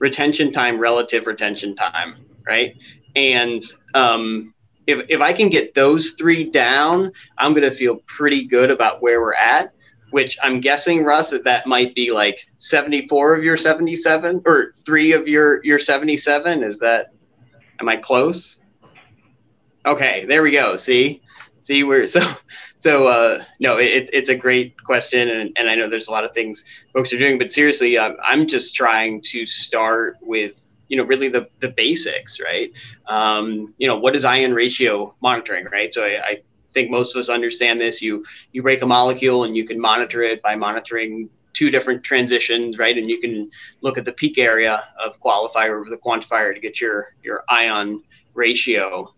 retention 0.00 0.52
time, 0.52 0.78
relative 0.78 1.26
retention 1.28 1.76
time, 1.76 2.24
right? 2.46 2.74
And 3.14 3.62
um, 3.94 4.54
if, 4.86 5.06
if 5.08 5.20
I 5.20 5.32
can 5.32 5.48
get 5.48 5.74
those 5.74 6.12
three 6.12 6.44
down, 6.44 7.12
I'm 7.38 7.52
going 7.52 7.68
to 7.68 7.74
feel 7.74 7.96
pretty 8.06 8.44
good 8.44 8.70
about 8.70 9.02
where 9.02 9.20
we're 9.20 9.34
at, 9.34 9.72
which 10.10 10.36
I'm 10.42 10.60
guessing, 10.60 11.04
Russ, 11.04 11.30
that 11.30 11.44
that 11.44 11.66
might 11.66 11.94
be 11.94 12.12
like 12.12 12.46
74 12.56 13.34
of 13.34 13.44
your 13.44 13.56
77 13.56 14.42
or 14.44 14.72
three 14.84 15.12
of 15.12 15.28
your, 15.28 15.64
your 15.64 15.78
77. 15.78 16.62
Is 16.62 16.78
that, 16.78 17.12
am 17.80 17.88
I 17.88 17.96
close? 17.96 18.60
Okay, 19.86 20.24
there 20.26 20.42
we 20.42 20.50
go. 20.50 20.76
See, 20.76 21.22
see 21.60 21.84
where, 21.84 22.06
so, 22.08 22.20
so 22.78 23.06
uh, 23.06 23.44
no, 23.60 23.78
it, 23.78 24.10
it's 24.12 24.28
a 24.28 24.34
great 24.34 24.80
question, 24.82 25.28
and, 25.28 25.56
and 25.56 25.68
I 25.68 25.76
know 25.76 25.88
there's 25.88 26.08
a 26.08 26.12
lot 26.12 26.24
of 26.24 26.32
things 26.32 26.64
folks 26.92 27.12
are 27.12 27.18
doing, 27.18 27.38
but 27.38 27.52
seriously, 27.52 27.96
uh, 27.96 28.12
I'm 28.24 28.46
just 28.46 28.74
trying 28.74 29.22
to 29.26 29.46
start 29.46 30.18
with 30.20 30.71
you 30.92 30.98
know 30.98 31.04
really 31.04 31.28
the 31.30 31.48
the 31.60 31.70
basics, 31.70 32.38
right? 32.38 32.70
Um, 33.06 33.74
you 33.78 33.88
know, 33.88 33.96
what 33.96 34.14
is 34.14 34.26
ion 34.26 34.52
ratio 34.52 35.14
monitoring, 35.22 35.64
right? 35.72 35.92
So 35.92 36.04
I, 36.04 36.20
I 36.22 36.36
think 36.68 36.90
most 36.90 37.16
of 37.16 37.20
us 37.20 37.30
understand 37.30 37.80
this. 37.80 38.02
You 38.02 38.26
you 38.52 38.62
break 38.62 38.82
a 38.82 38.86
molecule 38.86 39.44
and 39.44 39.56
you 39.56 39.66
can 39.66 39.80
monitor 39.80 40.22
it 40.22 40.42
by 40.42 40.54
monitoring 40.54 41.30
two 41.54 41.70
different 41.70 42.04
transitions, 42.04 42.76
right? 42.76 42.98
And 42.98 43.08
you 43.08 43.18
can 43.22 43.50
look 43.80 43.96
at 43.96 44.04
the 44.04 44.12
peak 44.12 44.36
area 44.36 44.84
of 45.02 45.18
qualifier 45.18 45.80
over 45.80 45.88
the 45.88 45.96
quantifier 45.96 46.54
to 46.54 46.60
get 46.60 46.78
your 46.78 47.14
your 47.22 47.42
ion 47.48 48.02
ratio, 48.34 49.14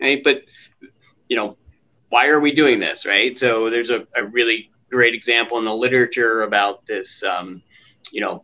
right? 0.00 0.24
But 0.24 0.44
you 1.28 1.36
know, 1.36 1.58
why 2.08 2.28
are 2.28 2.40
we 2.40 2.50
doing 2.50 2.80
this, 2.80 3.04
right? 3.04 3.38
So 3.38 3.68
there's 3.68 3.90
a, 3.90 4.06
a 4.16 4.24
really 4.24 4.70
great 4.90 5.12
example 5.12 5.58
in 5.58 5.66
the 5.66 5.74
literature 5.74 6.44
about 6.44 6.86
this, 6.86 7.22
um, 7.24 7.62
you 8.10 8.22
know, 8.22 8.42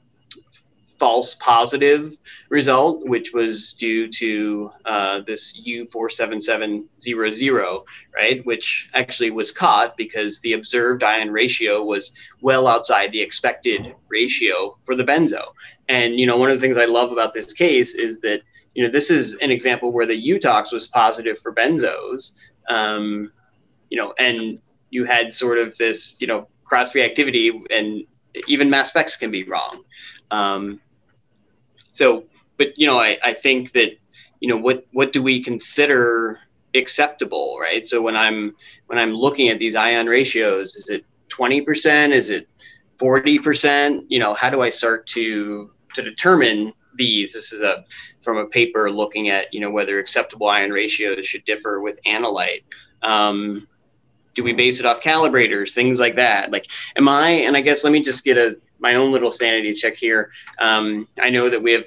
false 0.99 1.35
positive 1.37 2.17
result, 2.49 3.07
which 3.07 3.33
was 3.33 3.75
due 3.75 4.09
to 4.09 4.71
uh, 4.85 5.21
this 5.27 5.61
U47700, 5.67 7.85
right? 8.15 8.45
Which 8.47 8.89
actually 8.95 9.31
was 9.31 9.53
caught 9.53 9.97
because 9.97 10.41
the 10.41 10.53
observed 10.53 11.03
ion 11.03 11.31
ratio 11.31 11.83
was 11.83 12.13
well 12.41 12.67
outside 12.67 13.13
the 13.13 13.21
expected 13.21 13.95
ratio 14.09 14.77
for 14.85 14.95
the 14.95 15.05
benzo. 15.05 15.53
And, 15.89 16.19
you 16.19 16.27
know, 16.27 16.37
one 16.37 16.51
of 16.51 16.57
the 16.57 16.61
things 16.61 16.77
I 16.77 16.87
love 16.87 17.13
about 17.13 17.35
this 17.35 17.53
case 17.53 17.95
is 17.95 18.21
that, 18.21 18.43
you 18.75 18.85
know, 18.85 18.91
this 18.91 19.11
is 19.11 19.35
an 19.39 19.51
example 19.51 19.93
where 19.93 20.07
the 20.07 20.31
UTOX 20.31 20.73
was 20.73 20.89
positive 20.89 21.39
for 21.39 21.55
benzos, 21.55 22.33
um, 22.69 23.31
you 23.91 23.99
know, 23.99 24.15
and 24.19 24.59
you 24.91 25.05
had 25.05 25.33
sort 25.33 25.59
of 25.59 25.77
this, 25.77 26.21
you 26.21 26.27
know, 26.27 26.49
cross 26.65 26.93
reactivity, 26.93 27.51
and 27.71 28.05
even 28.49 28.71
mass 28.71 28.89
specs 28.89 29.17
can 29.17 29.31
be 29.31 29.45
wrong. 29.45 29.85
Um, 30.35 30.81
so, 31.93 32.25
but 32.59 32.77
you 32.77 32.87
know, 32.87 32.99
I, 32.99 33.19
I 33.23 33.33
think 33.33 33.73
that 33.73 33.93
you 34.41 34.49
know 34.49 34.57
what 34.57 34.87
what 34.93 35.13
do 35.13 35.23
we 35.23 35.43
consider 35.43 36.41
acceptable, 36.75 37.57
right? 37.61 37.87
So 37.87 38.03
when 38.03 38.17
I'm 38.17 38.57
when 38.87 38.99
I'm 38.99 39.15
looking 39.15 39.49
at 39.49 39.59
these 39.59 39.77
ion 39.77 40.07
ratios, 40.07 40.75
is 40.75 40.91
it 40.91 41.05
twenty 41.29 41.61
percent? 41.61 42.13
Is 42.13 42.31
it 42.31 42.49
forty 42.99 43.39
percent? 43.39 44.11
You 44.11 44.19
know, 44.19 44.35
how 44.35 44.51
do 44.51 44.61
I 44.61 44.71
start 44.71 45.07
to 45.09 45.71
to 45.95 46.03
determine 46.03 46.73
these? 46.97 47.33
This 47.33 47.53
is 47.53 47.63
a 47.63 47.85
from 48.21 48.39
a 48.39 48.47
paper 48.47 48.91
looking 48.91 49.29
at 49.29 49.53
you 49.55 49.61
know 49.61 49.71
whether 49.71 49.99
acceptable 49.99 50.49
ion 50.49 50.71
ratios 50.71 51.27
should 51.27 51.45
differ 51.45 51.81
with 51.81 52.01
analyte. 52.07 52.65
Um, 53.03 53.69
do 54.35 54.43
we 54.43 54.53
base 54.53 54.81
it 54.81 54.87
off 54.87 55.01
calibrators, 55.01 55.75
things 55.75 56.01
like 56.01 56.17
that? 56.17 56.51
Like, 56.51 56.67
am 56.97 57.09
I? 57.09 57.29
And 57.29 57.57
I 57.57 57.61
guess 57.61 57.85
let 57.85 57.93
me 57.93 58.03
just 58.03 58.25
get 58.25 58.37
a 58.37 58.57
my 58.85 58.97
own 58.97 59.11
little 59.11 59.31
sanity 59.31 59.73
check 59.73 59.97
here. 59.97 60.31
Um, 60.59 61.09
I 61.19 61.31
know 61.31 61.49
that 61.49 61.63
we 61.63 61.73
have 61.73 61.87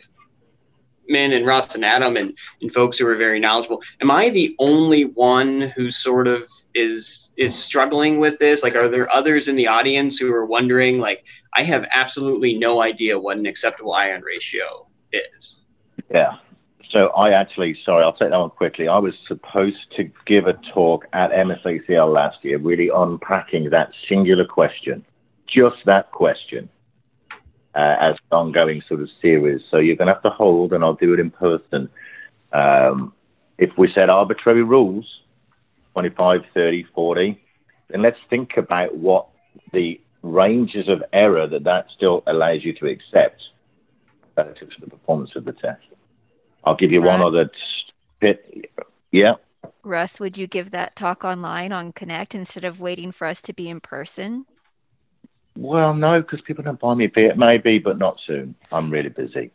Min 1.07 1.31
and 1.31 1.45
Ross 1.45 1.75
and 1.75 1.85
Adam 1.85 2.17
and, 2.17 2.35
and 2.59 2.71
folks 2.71 2.97
who 2.97 3.07
are 3.07 3.15
very 3.15 3.39
knowledgeable. 3.39 3.83
Am 4.01 4.09
I 4.09 4.29
the 4.29 4.55
only 4.57 5.03
one 5.03 5.61
who 5.75 5.91
sort 5.91 6.27
of 6.27 6.49
is 6.73 7.31
is 7.37 7.53
struggling 7.55 8.19
with 8.19 8.39
this? 8.39 8.63
Like, 8.63 8.75
are 8.75 8.89
there 8.89 9.09
others 9.13 9.47
in 9.47 9.55
the 9.55 9.67
audience 9.67 10.17
who 10.17 10.33
are 10.33 10.45
wondering? 10.45 10.97
Like, 10.99 11.23
I 11.53 11.61
have 11.63 11.85
absolutely 11.93 12.57
no 12.57 12.81
idea 12.81 13.19
what 13.19 13.37
an 13.37 13.45
acceptable 13.45 13.93
ion 13.93 14.21
ratio 14.23 14.87
is. 15.13 15.65
Yeah. 16.11 16.37
So 16.89 17.09
I 17.09 17.31
actually, 17.31 17.77
sorry, 17.85 18.03
I'll 18.03 18.13
take 18.13 18.31
that 18.31 18.39
one 18.39 18.49
quickly. 18.49 18.87
I 18.87 18.97
was 18.97 19.13
supposed 19.27 19.85
to 19.97 20.09
give 20.25 20.47
a 20.47 20.53
talk 20.73 21.05
at 21.13 21.31
MSACL 21.31 22.11
last 22.11 22.37
year, 22.43 22.57
really 22.57 22.89
unpacking 22.89 23.69
that 23.69 23.91
singular 24.09 24.45
question, 24.45 25.05
just 25.47 25.77
that 25.85 26.11
question, 26.11 26.69
uh, 27.75 27.95
as 27.99 28.15
an 28.31 28.37
ongoing 28.37 28.81
sort 28.87 29.01
of 29.01 29.09
series. 29.21 29.61
So 29.69 29.77
you're 29.77 29.95
going 29.95 30.07
to 30.07 30.13
have 30.13 30.23
to 30.23 30.29
hold, 30.29 30.73
and 30.73 30.83
I'll 30.83 30.95
do 30.95 31.13
it 31.13 31.19
in 31.19 31.31
person. 31.31 31.89
Um, 32.53 33.13
if 33.57 33.71
we 33.77 33.91
set 33.93 34.09
arbitrary 34.09 34.63
rules, 34.63 35.05
25, 35.93 36.41
30, 36.53 36.85
40, 36.93 37.41
then 37.89 38.01
let's 38.01 38.19
think 38.29 38.57
about 38.57 38.95
what 38.95 39.27
the 39.73 39.99
ranges 40.21 40.87
of 40.87 41.03
error 41.13 41.47
that 41.47 41.63
that 41.63 41.87
still 41.95 42.23
allows 42.27 42.63
you 42.63 42.73
to 42.73 42.87
accept 42.87 43.41
relative 44.35 44.69
to 44.69 44.81
the 44.81 44.87
performance 44.89 45.31
of 45.35 45.45
the 45.45 45.53
test. 45.53 45.81
I'll 46.63 46.75
give 46.75 46.91
you 46.91 47.01
one 47.01 47.23
other 47.23 47.49
bit. 48.19 48.71
Yeah. 49.11 49.35
Russ, 49.83 50.19
would 50.19 50.37
you 50.37 50.47
give 50.47 50.71
that 50.71 50.95
talk 50.95 51.23
online 51.23 51.71
on 51.71 51.93
Connect 51.93 52.35
instead 52.35 52.63
of 52.63 52.79
waiting 52.79 53.11
for 53.11 53.25
us 53.25 53.41
to 53.43 53.53
be 53.53 53.69
in 53.69 53.79
person? 53.79 54.45
Well, 55.57 55.95
no, 55.95 56.21
because 56.21 56.41
people 56.41 56.63
don't 56.63 56.79
buy 56.79 56.93
me 56.93 57.07
beer. 57.07 57.35
Maybe, 57.35 57.79
but 57.79 57.97
not 57.97 58.19
soon. 58.25 58.55
I'm 58.71 58.91
really 58.91 59.09
busy. 59.09 59.51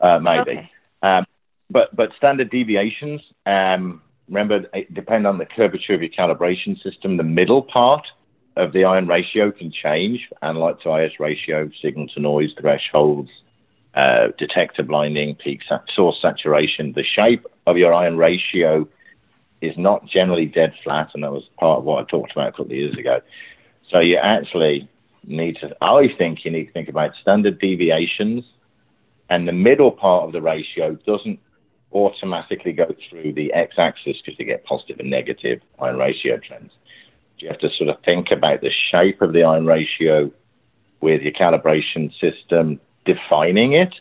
Uh, 0.00 0.20
maybe. 0.20 0.40
Okay. 0.40 0.70
Um, 1.02 1.26
but 1.70 1.94
but 1.94 2.10
standard 2.16 2.50
deviations. 2.50 3.20
Um, 3.44 4.00
remember, 4.28 4.66
it 4.72 4.94
depend 4.94 5.26
on 5.26 5.38
the 5.38 5.46
curvature 5.46 5.94
of 5.94 6.02
your 6.02 6.10
calibration 6.10 6.80
system. 6.82 7.16
The 7.16 7.24
middle 7.24 7.62
part 7.62 8.06
of 8.56 8.72
the 8.72 8.84
ion 8.84 9.08
ratio 9.08 9.50
can 9.50 9.72
change, 9.72 10.28
analyte 10.42 10.80
to 10.82 10.94
IS 11.04 11.18
ratio, 11.18 11.68
signal 11.82 12.06
to 12.08 12.20
noise 12.20 12.50
thresholds, 12.60 13.30
uh, 13.94 14.28
detector 14.38 14.84
blinding, 14.84 15.34
peak 15.34 15.62
source 15.94 16.16
saturation. 16.22 16.92
The 16.92 17.02
shape 17.02 17.44
of 17.66 17.76
your 17.76 17.92
ion 17.92 18.16
ratio 18.16 18.88
is 19.60 19.76
not 19.76 20.06
generally 20.06 20.46
dead 20.46 20.74
flat, 20.84 21.10
and 21.14 21.24
that 21.24 21.32
was 21.32 21.48
part 21.58 21.78
of 21.78 21.84
what 21.84 22.04
I 22.04 22.08
talked 22.08 22.30
about 22.30 22.48
a 22.48 22.52
couple 22.52 22.66
of 22.66 22.72
years 22.72 22.96
ago. 22.96 23.20
So 23.90 23.98
you 23.98 24.16
actually 24.16 24.88
need 25.26 25.56
to, 25.60 25.74
I 25.80 26.08
think 26.16 26.44
you 26.44 26.50
need 26.50 26.66
to 26.66 26.72
think 26.72 26.88
about 26.88 27.12
standard 27.20 27.58
deviations, 27.58 28.44
and 29.30 29.48
the 29.48 29.52
middle 29.52 29.90
part 29.90 30.24
of 30.24 30.32
the 30.32 30.42
ratio 30.42 30.94
doesn't 31.06 31.38
automatically 31.92 32.72
go 32.72 32.94
through 33.08 33.32
the 33.32 33.52
x-axis 33.52 34.16
because 34.24 34.38
you 34.38 34.44
get 34.44 34.64
positive 34.64 34.98
and 34.98 35.10
negative 35.10 35.60
ion 35.80 35.96
ratio 35.96 36.38
trends. 36.38 36.72
You 37.38 37.48
have 37.48 37.58
to 37.58 37.70
sort 37.76 37.90
of 37.90 37.96
think 38.04 38.30
about 38.30 38.60
the 38.60 38.70
shape 38.90 39.20
of 39.22 39.32
the 39.32 39.44
ion 39.44 39.66
ratio 39.66 40.30
with 41.00 41.22
your 41.22 41.32
calibration 41.32 42.10
system 42.20 42.80
defining 43.04 43.72
it 43.72 43.94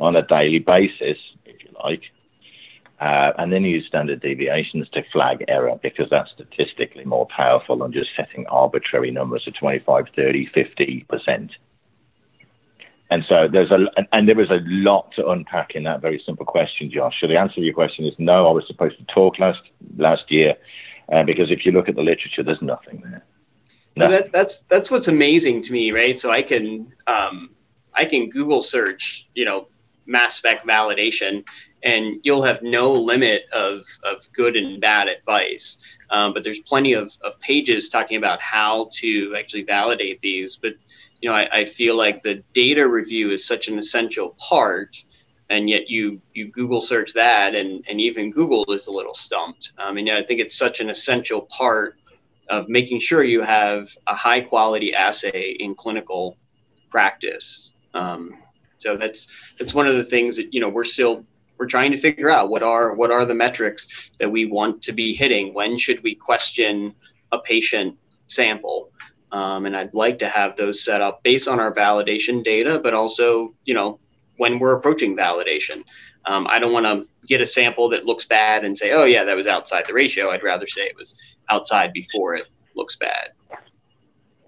on 0.00 0.16
a 0.16 0.26
daily 0.26 0.58
basis, 0.58 1.18
if 1.44 1.62
you 1.62 1.70
like. 1.84 2.02
Uh, 3.00 3.32
and 3.38 3.50
then 3.50 3.64
use 3.64 3.86
standard 3.86 4.20
deviations 4.20 4.86
to 4.90 5.02
flag 5.10 5.42
error 5.48 5.74
because 5.82 6.10
that's 6.10 6.30
statistically 6.32 7.04
more 7.04 7.26
powerful 7.34 7.78
than 7.78 7.90
just 7.90 8.10
setting 8.14 8.46
arbitrary 8.48 9.10
numbers 9.10 9.46
of 9.46 9.54
25, 9.54 10.04
30, 10.14 10.50
50%. 10.54 11.50
and 13.10 13.24
so 13.26 13.48
there's 13.50 13.70
a 13.70 13.86
and 14.12 14.28
there 14.28 14.34
was 14.34 14.50
a 14.50 14.60
lot 14.66 15.10
to 15.16 15.26
unpack 15.28 15.74
in 15.74 15.84
that 15.84 16.02
very 16.02 16.22
simple 16.26 16.44
question, 16.44 16.90
Josh. 16.90 17.14
So 17.20 17.26
the 17.26 17.38
answer 17.38 17.54
to 17.54 17.60
your 17.62 17.72
question 17.72 18.04
is 18.04 18.12
no. 18.18 18.46
I 18.46 18.52
was 18.52 18.66
supposed 18.66 18.98
to 18.98 19.04
talk 19.04 19.38
last 19.38 19.62
last 19.96 20.30
year, 20.30 20.56
uh, 21.10 21.22
because 21.22 21.50
if 21.50 21.64
you 21.64 21.72
look 21.72 21.88
at 21.88 21.94
the 21.94 22.02
literature, 22.02 22.42
there's 22.42 22.60
nothing 22.60 23.00
there. 23.00 23.24
No. 23.96 24.10
That, 24.10 24.30
that's 24.30 24.58
that's 24.68 24.90
what's 24.90 25.08
amazing 25.08 25.62
to 25.62 25.72
me, 25.72 25.90
right? 25.90 26.20
So 26.20 26.30
I 26.30 26.42
can 26.42 26.92
um, 27.06 27.50
I 27.94 28.04
can 28.04 28.28
Google 28.28 28.62
search, 28.62 29.26
you 29.34 29.44
know, 29.44 29.68
mass 30.06 30.36
spec 30.36 30.64
validation, 30.64 31.44
and 31.82 32.20
you'll 32.22 32.42
have 32.42 32.62
no 32.62 32.92
limit 32.92 33.42
of 33.52 33.84
of 34.04 34.30
good 34.32 34.56
and 34.56 34.80
bad 34.80 35.08
advice. 35.08 35.82
Um, 36.10 36.34
but 36.34 36.42
there's 36.42 36.60
plenty 36.60 36.92
of, 36.92 37.12
of 37.22 37.38
pages 37.40 37.88
talking 37.88 38.16
about 38.16 38.40
how 38.40 38.90
to 38.94 39.34
actually 39.38 39.62
validate 39.62 40.20
these. 40.20 40.56
But 40.56 40.72
you 41.20 41.28
know, 41.28 41.36
I, 41.36 41.60
I 41.60 41.64
feel 41.64 41.94
like 41.96 42.22
the 42.22 42.42
data 42.52 42.88
review 42.88 43.30
is 43.30 43.46
such 43.46 43.68
an 43.68 43.78
essential 43.78 44.34
part 44.38 44.96
and 45.50 45.68
yet 45.68 45.90
you 45.90 46.20
you 46.32 46.48
Google 46.48 46.80
search 46.80 47.12
that, 47.14 47.54
and 47.54 47.84
and 47.88 48.00
even 48.00 48.30
Google 48.30 48.64
is 48.72 48.86
a 48.86 48.92
little 48.92 49.14
stumped. 49.14 49.72
I 49.76 49.92
mean, 49.92 50.08
I 50.08 50.22
think 50.22 50.40
it's 50.40 50.56
such 50.56 50.80
an 50.80 50.88
essential 50.88 51.42
part 51.42 51.96
of 52.48 52.68
making 52.68 53.00
sure 53.00 53.22
you 53.22 53.42
have 53.42 53.90
a 54.06 54.14
high 54.14 54.40
quality 54.40 54.94
assay 54.94 55.56
in 55.58 55.74
clinical 55.74 56.36
practice. 56.90 57.72
Um, 57.94 58.36
so 58.78 58.96
that's 58.96 59.28
that's 59.58 59.74
one 59.74 59.88
of 59.88 59.96
the 59.96 60.04
things 60.04 60.36
that 60.36 60.54
you 60.54 60.60
know 60.60 60.68
we're 60.68 60.84
still 60.84 61.24
we're 61.60 61.66
trying 61.66 61.90
to 61.90 61.98
figure 61.98 62.30
out 62.30 62.48
what 62.48 62.62
are 62.62 62.94
what 62.94 63.10
are 63.10 63.26
the 63.26 63.34
metrics 63.34 63.86
that 64.18 64.32
we 64.32 64.46
want 64.46 64.82
to 64.82 64.92
be 64.92 65.12
hitting. 65.12 65.52
When 65.52 65.76
should 65.76 66.02
we 66.02 66.14
question 66.14 66.94
a 67.30 67.38
patient 67.38 67.96
sample? 68.26 68.90
Um, 69.30 69.66
and 69.66 69.76
I'd 69.76 69.92
like 69.92 70.18
to 70.20 70.28
have 70.28 70.56
those 70.56 70.82
set 70.82 71.02
up 71.02 71.22
based 71.22 71.46
on 71.46 71.60
our 71.60 71.72
validation 71.72 72.42
data, 72.42 72.80
but 72.82 72.94
also 72.94 73.54
you 73.66 73.74
know 73.74 74.00
when 74.38 74.58
we're 74.58 74.74
approaching 74.74 75.14
validation. 75.14 75.84
Um, 76.26 76.46
I 76.48 76.58
don't 76.58 76.72
want 76.72 76.86
to 76.86 77.06
get 77.26 77.40
a 77.40 77.46
sample 77.46 77.88
that 77.90 78.04
looks 78.04 78.24
bad 78.26 78.64
and 78.64 78.76
say, 78.76 78.92
oh, 78.92 79.04
yeah, 79.04 79.24
that 79.24 79.34
was 79.34 79.46
outside 79.46 79.86
the 79.86 79.94
ratio. 79.94 80.30
I'd 80.30 80.42
rather 80.42 80.66
say 80.66 80.82
it 80.82 80.94
was 80.94 81.18
outside 81.48 81.94
before 81.94 82.34
it 82.34 82.46
looks 82.76 82.96
bad. 82.96 83.30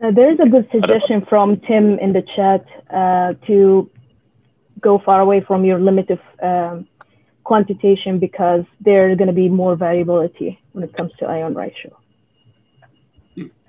Uh, 0.03 0.11
there's 0.11 0.39
a 0.39 0.47
good 0.47 0.69
suggestion 0.71 1.25
from 1.27 1.59
Tim 1.61 1.99
in 1.99 2.13
the 2.13 2.23
chat 2.37 2.67
uh, 2.91 3.33
to 3.47 3.91
go 4.83 4.99
far 4.99 5.21
away 5.21 5.41
from 5.41 5.65
your 5.65 5.79
limit 5.79 6.11
of 6.11 6.21
um, 6.43 6.87
quantitation 7.45 8.19
because 8.19 8.65
there's 8.81 9.17
going 9.17 9.29
to 9.29 9.35
be 9.35 9.49
more 9.49 9.77
variability 9.77 10.61
when 10.73 10.85
it 10.85 10.95
comes 10.97 11.13
to 11.19 11.27
ion 11.27 11.55
ratio. 11.55 11.97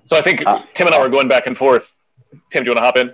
So 0.07 0.17
I 0.17 0.21
think 0.21 0.45
uh, 0.45 0.61
Tim 0.73 0.87
and 0.87 0.95
I 0.95 0.99
were 0.99 1.09
going 1.09 1.27
back 1.27 1.47
and 1.47 1.57
forth. 1.57 1.91
Tim, 2.49 2.63
do 2.63 2.71
you 2.71 2.75
want 2.75 2.77
to 2.77 2.85
hop 2.85 2.97
in? 2.97 3.13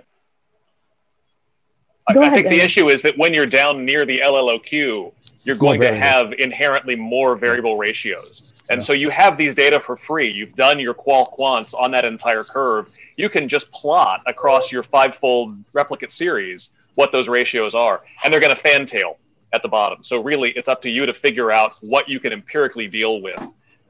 Go 2.12 2.20
I, 2.20 2.26
ahead, 2.26 2.34
think 2.34 2.48
the 2.48 2.60
issue 2.60 2.88
is 2.88 3.02
that 3.02 3.16
when 3.16 3.32
you're 3.32 3.46
down 3.46 3.84
near 3.84 4.04
the 4.04 4.20
LLOQ, 4.24 5.12
you're 5.44 5.56
going 5.56 5.80
to 5.80 5.94
have 5.94 6.32
inherently 6.34 6.96
more 6.96 7.36
variable 7.36 7.76
ratios. 7.76 8.62
And 8.68 8.80
yeah. 8.80 8.84
so 8.84 8.92
you 8.92 9.10
have 9.10 9.36
these 9.36 9.54
data 9.54 9.78
for 9.78 9.96
free. 9.96 10.28
You've 10.28 10.54
done 10.56 10.80
your 10.80 10.94
qual 10.94 11.26
quants 11.38 11.72
on 11.74 11.92
that 11.92 12.04
entire 12.04 12.42
curve. 12.42 12.92
You 13.16 13.28
can 13.28 13.48
just 13.48 13.70
plot 13.70 14.22
across 14.26 14.72
your 14.72 14.82
five-fold 14.82 15.56
replicate 15.72 16.10
series 16.10 16.70
what 16.96 17.12
those 17.12 17.28
ratios 17.28 17.74
are, 17.74 18.02
and 18.24 18.32
they're 18.32 18.40
going 18.40 18.54
to 18.54 18.60
fantail 18.60 19.16
at 19.52 19.62
the 19.62 19.68
bottom. 19.68 20.02
So 20.04 20.22
really, 20.22 20.50
it's 20.50 20.68
up 20.68 20.82
to 20.82 20.90
you 20.90 21.06
to 21.06 21.14
figure 21.14 21.50
out 21.50 21.74
what 21.82 22.08
you 22.08 22.20
can 22.20 22.32
empirically 22.32 22.86
deal 22.86 23.20
with. 23.20 23.40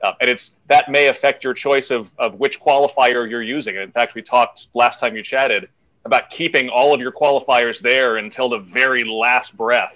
Uh, 0.02 0.12
and 0.20 0.30
it's 0.30 0.54
that 0.68 0.90
may 0.90 1.08
affect 1.08 1.44
your 1.44 1.52
choice 1.52 1.90
of, 1.90 2.10
of 2.18 2.34
which 2.36 2.58
qualifier 2.60 3.28
you're 3.28 3.42
using. 3.42 3.76
And 3.76 3.84
in 3.84 3.92
fact, 3.92 4.14
we 4.14 4.22
talked 4.22 4.68
last 4.74 4.98
time 4.98 5.14
you 5.14 5.22
chatted 5.22 5.68
about 6.06 6.30
keeping 6.30 6.70
all 6.70 6.94
of 6.94 7.00
your 7.00 7.12
qualifiers 7.12 7.80
there 7.80 8.16
until 8.16 8.48
the 8.48 8.58
very 8.58 9.04
last 9.04 9.54
breath. 9.56 9.94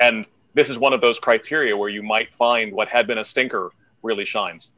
And 0.00 0.26
this 0.54 0.68
is 0.68 0.78
one 0.78 0.92
of 0.92 1.00
those 1.00 1.20
criteria 1.20 1.76
where 1.76 1.88
you 1.88 2.02
might 2.02 2.32
find 2.34 2.72
what 2.72 2.88
had 2.88 3.06
been 3.06 3.18
a 3.18 3.24
stinker 3.24 3.70
really 4.02 4.24
shines. 4.24 4.70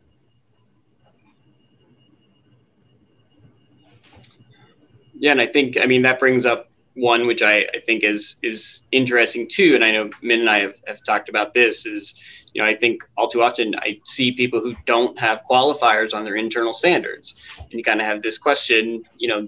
Yeah, 5.18 5.32
and 5.32 5.40
I 5.40 5.46
think 5.46 5.78
I 5.78 5.86
mean 5.86 6.02
that 6.02 6.18
brings 6.18 6.44
up 6.44 6.68
one 6.96 7.26
which 7.26 7.42
I, 7.42 7.66
I 7.74 7.80
think 7.84 8.02
is 8.02 8.38
is 8.42 8.86
interesting 8.90 9.46
too, 9.48 9.74
and 9.74 9.84
I 9.84 9.92
know 9.92 10.10
Min 10.22 10.40
and 10.40 10.50
I 10.50 10.60
have, 10.60 10.76
have 10.86 11.04
talked 11.04 11.28
about 11.28 11.54
this 11.54 11.86
is 11.86 12.20
you 12.52 12.62
know 12.62 12.68
I 12.68 12.74
think 12.74 13.02
all 13.16 13.28
too 13.28 13.42
often 13.42 13.74
I 13.76 14.00
see 14.06 14.32
people 14.32 14.60
who 14.60 14.74
don't 14.86 15.18
have 15.20 15.42
qualifiers 15.48 16.14
on 16.14 16.24
their 16.24 16.36
internal 16.36 16.74
standards, 16.74 17.40
and 17.58 17.72
you 17.72 17.84
kind 17.84 18.00
of 18.00 18.06
have 18.06 18.22
this 18.22 18.38
question, 18.38 19.04
you 19.18 19.28
know, 19.28 19.46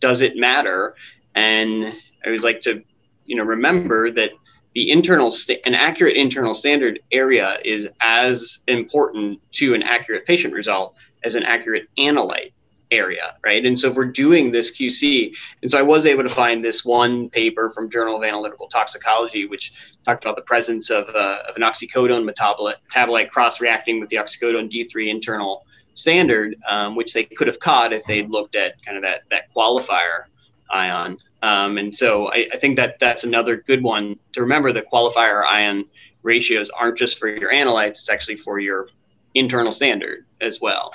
does 0.00 0.22
it 0.22 0.36
matter? 0.36 0.94
And 1.34 1.84
I 1.84 2.26
always 2.26 2.44
like 2.44 2.60
to, 2.62 2.82
you 3.26 3.36
know, 3.36 3.42
remember 3.42 4.10
that 4.12 4.30
the 4.74 4.90
internal 4.90 5.32
an 5.64 5.74
accurate 5.74 6.16
internal 6.16 6.54
standard 6.54 7.00
area 7.10 7.58
is 7.64 7.88
as 8.00 8.62
important 8.68 9.40
to 9.52 9.74
an 9.74 9.82
accurate 9.82 10.26
patient 10.26 10.54
result 10.54 10.94
as 11.24 11.34
an 11.34 11.42
accurate 11.42 11.88
analyte 11.98 12.52
area, 12.90 13.36
right? 13.44 13.64
And 13.64 13.78
so 13.78 13.90
if 13.90 13.96
we're 13.96 14.04
doing 14.04 14.52
this 14.52 14.76
QC, 14.76 15.34
and 15.62 15.70
so 15.70 15.78
I 15.78 15.82
was 15.82 16.06
able 16.06 16.22
to 16.22 16.28
find 16.28 16.64
this 16.64 16.84
one 16.84 17.28
paper 17.30 17.70
from 17.70 17.90
Journal 17.90 18.16
of 18.16 18.22
Analytical 18.22 18.68
Toxicology, 18.68 19.46
which 19.46 19.72
talked 20.04 20.24
about 20.24 20.36
the 20.36 20.42
presence 20.42 20.90
of, 20.90 21.08
uh, 21.08 21.38
of 21.48 21.56
an 21.56 21.62
oxycodone 21.62 22.28
metabolite, 22.28 22.76
metabolite 22.92 23.30
cross-reacting 23.30 24.00
with 24.00 24.10
the 24.10 24.16
oxycodone 24.16 24.70
D3 24.70 25.08
internal 25.08 25.66
standard, 25.94 26.56
um, 26.68 26.96
which 26.96 27.12
they 27.14 27.24
could 27.24 27.46
have 27.46 27.58
caught 27.58 27.92
if 27.92 28.04
they'd 28.04 28.28
looked 28.28 28.56
at 28.56 28.84
kind 28.84 28.96
of 28.96 29.02
that 29.02 29.22
that 29.30 29.52
qualifier 29.54 30.24
ion. 30.70 31.18
Um, 31.42 31.78
and 31.78 31.94
so 31.94 32.28
I, 32.28 32.48
I, 32.52 32.56
think 32.58 32.76
that 32.76 32.98
that's 32.98 33.24
another 33.24 33.58
good 33.58 33.82
one 33.82 34.18
to 34.32 34.40
remember. 34.40 34.72
The 34.72 34.82
qualifier 34.82 35.44
ion 35.44 35.84
ratios 36.22 36.70
aren't 36.70 36.98
just 36.98 37.18
for 37.18 37.28
your 37.28 37.52
analytes; 37.52 37.90
it's 37.90 38.10
actually 38.10 38.36
for 38.36 38.58
your 38.58 38.88
internal 39.34 39.72
standard 39.72 40.24
as 40.40 40.60
well. 40.60 40.94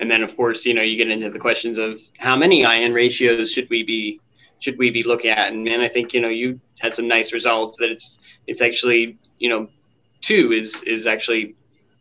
And 0.00 0.10
then, 0.10 0.22
of 0.22 0.34
course, 0.36 0.64
you 0.64 0.72
know, 0.72 0.82
you 0.82 0.96
get 0.96 1.10
into 1.10 1.30
the 1.30 1.38
questions 1.38 1.76
of 1.76 2.00
how 2.18 2.34
many 2.34 2.64
ion 2.64 2.92
ratios 2.92 3.52
should 3.52 3.68
we 3.68 3.82
be 3.82 4.20
should 4.58 4.78
we 4.78 4.90
be 4.90 5.02
looking 5.02 5.30
at? 5.30 5.52
And, 5.52 5.66
and 5.68 5.82
I 5.82 5.88
think 5.88 6.14
you 6.14 6.20
know 6.20 6.28
you 6.28 6.60
had 6.78 6.94
some 6.94 7.06
nice 7.06 7.32
results 7.32 7.78
that 7.78 7.90
it's 7.90 8.18
it's 8.46 8.62
actually 8.62 9.18
you 9.38 9.48
know 9.48 9.68
two 10.20 10.52
is 10.52 10.82
is 10.84 11.06
actually 11.06 11.54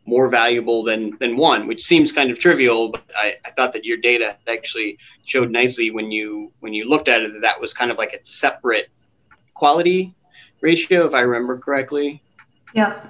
more 0.05 0.29
valuable 0.29 0.83
than 0.83 1.17
than 1.19 1.37
one, 1.37 1.67
which 1.67 1.83
seems 1.83 2.11
kind 2.11 2.31
of 2.31 2.39
trivial, 2.39 2.89
but 2.89 3.03
I, 3.15 3.35
I 3.45 3.51
thought 3.51 3.73
that 3.73 3.85
your 3.85 3.97
data 3.97 4.37
actually 4.47 4.97
showed 5.25 5.51
nicely 5.51 5.91
when 5.91 6.11
you 6.11 6.51
when 6.61 6.73
you 6.73 6.89
looked 6.89 7.07
at 7.07 7.21
it 7.21 7.33
that 7.33 7.41
that 7.41 7.59
was 7.59 7.73
kind 7.73 7.91
of 7.91 7.97
like 7.97 8.13
a 8.13 8.25
separate 8.25 8.89
quality 9.53 10.13
ratio, 10.61 11.05
if 11.05 11.13
I 11.13 11.21
remember 11.21 11.57
correctly. 11.57 12.21
Yeah, 12.73 13.07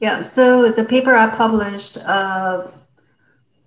yeah. 0.00 0.22
So 0.22 0.70
the 0.70 0.84
paper 0.84 1.14
I 1.14 1.28
published 1.28 1.98
uh, 1.98 2.66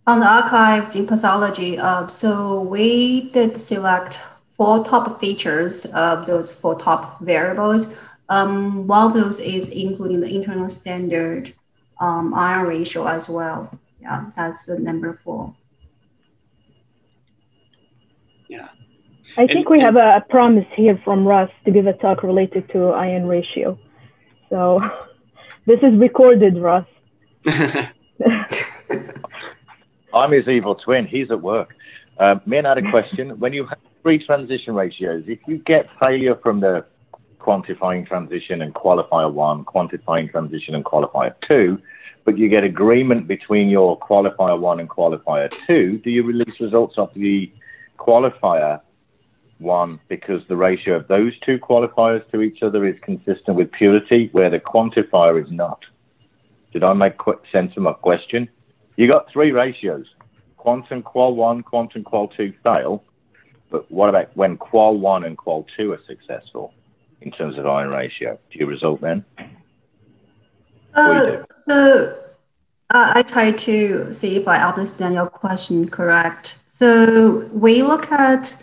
on 0.08 0.22
the 0.22 0.26
archives 0.26 0.95
in 0.95 1.05
pathology. 1.05 1.78
Uh, 1.78 2.08
so 2.08 2.62
we 2.62 3.30
did 3.32 3.62
select 3.62 4.20
four 4.55 4.84
top 4.84 5.20
features 5.20 5.86
of 5.88 6.26
those 6.26 6.51
four 6.51 6.80
top 6.80 7.20
variables. 7.20 7.95
Um, 8.30 8.88
one 8.88 9.08
of 9.08 9.14
those 9.14 9.39
is 9.39 9.70
including 9.70 10.22
the 10.22 10.34
internal 10.34 10.70
standard 10.70 11.53
um, 11.99 12.34
ion 12.34 12.66
ratio 12.68 13.05
as 13.05 13.30
well. 13.30 13.78
Yeah, 14.01 14.32
that's 14.36 14.64
the 14.64 14.80
number 14.80 15.20
four. 15.24 15.53
Yeah. 18.47 18.70
I 19.38 19.41
and, 19.41 19.49
think 19.49 19.70
we 19.70 19.78
and, 19.80 19.86
have 19.86 19.95
a, 19.97 20.18
a, 20.18 20.22
promise 20.30 20.68
here 20.74 20.99
from 21.03 21.28
Russ 21.28 21.51
to 21.66 21.72
give 21.72 21.86
a 21.86 21.93
talk 21.93 22.24
related 22.24 22.70
to 22.70 22.89
ion 22.89 23.28
ratio. 23.28 23.78
So 24.49 24.80
this 25.66 25.80
is 25.84 25.97
recorded, 25.97 26.58
Russ. 26.58 26.86
I'm 30.14 30.32
his 30.32 30.47
evil 30.47 30.76
twin. 30.76 31.05
He's 31.05 31.32
at 31.32 31.41
work. 31.41 31.76
Um, 32.20 32.41
Min 32.45 32.66
had 32.66 32.78
a 32.78 32.89
question. 32.89 33.39
When 33.39 33.53
you 33.53 33.66
have 33.68 33.80
three 34.01 34.24
transition 34.24 34.74
ratios, 34.74 35.24
if 35.28 35.39
you 35.47 35.58
get 35.60 35.88
failure 35.99 36.36
from 36.36 36.60
the 36.62 36.86
quantifying 37.39 38.08
transition 38.08 38.62
and 38.62 38.74
qualifier 38.74 39.32
one, 39.32 39.64
quantifying 39.66 40.30
transition 40.32 40.76
and 40.76 40.84
qualifier 40.84 41.34
two, 41.47 41.80
but 42.26 42.38
you 42.38 42.49
get 42.49 42.64
agreement 42.64 43.28
between 43.28 43.70
your 43.70 43.97
qualifier 43.99 44.60
one 44.60 44.80
and 44.80 44.89
qualifier 44.89 45.49
two, 45.66 45.99
do 45.99 46.10
you 46.10 46.24
release 46.24 46.60
results 46.60 46.97
of 46.97 47.10
the 47.14 47.51
qualifier 47.97 48.82
one 49.60 49.99
because 50.08 50.41
the 50.47 50.55
ratio 50.55 50.95
of 50.95 51.08
those 51.08 51.34
two 51.39 51.58
qualifiers 51.58 52.30
to 52.32 52.41
each 52.41 52.62
other 52.64 52.86
is 52.86 52.95
consistent 53.01 53.55
with 53.55 53.72
purity, 53.72 54.30
where 54.32 54.49
the 54.49 54.60
quantifier 54.60 55.43
is 55.43 55.51
not? 55.51 55.84
Did 56.74 56.84
I 56.84 56.93
make 56.93 57.14
sense 57.51 57.72
of 57.78 57.84
my 57.84 57.93
question? 57.93 58.49
You 58.98 59.08
got 59.08 59.32
three 59.32 59.52
ratios. 59.52 60.06
Quantum 60.58 61.02
qual 61.02 61.36
one, 61.36 61.64
quantum 61.64 62.04
qual 62.04 62.28
two 62.28 62.54
fail, 62.64 63.04
but 63.72 63.89
what 63.89 64.10
about 64.10 64.36
when 64.36 64.58
qual 64.58 64.98
one 64.98 65.24
and 65.24 65.38
qual 65.38 65.66
two 65.78 65.93
are 65.93 66.02
successful? 66.06 66.74
in 67.22 67.32
terms 67.32 67.58
of 67.58 67.66
ion 67.66 67.89
ratio? 67.89 68.39
Do 68.52 68.60
you 68.60 68.66
result 68.66 69.02
then? 69.02 69.26
Uh, 70.93 71.43
so 71.52 72.18
uh, 72.89 73.12
I 73.16 73.24
try 73.24 73.52
to 73.52 74.14
see 74.14 74.38
if 74.38 74.48
I 74.48 74.58
understand 74.64 75.16
your 75.16 75.28
question 75.28 75.89
correct. 75.89 76.56
So 76.68 77.50
we 77.54 77.84
look 77.84 78.12
at 78.12 78.56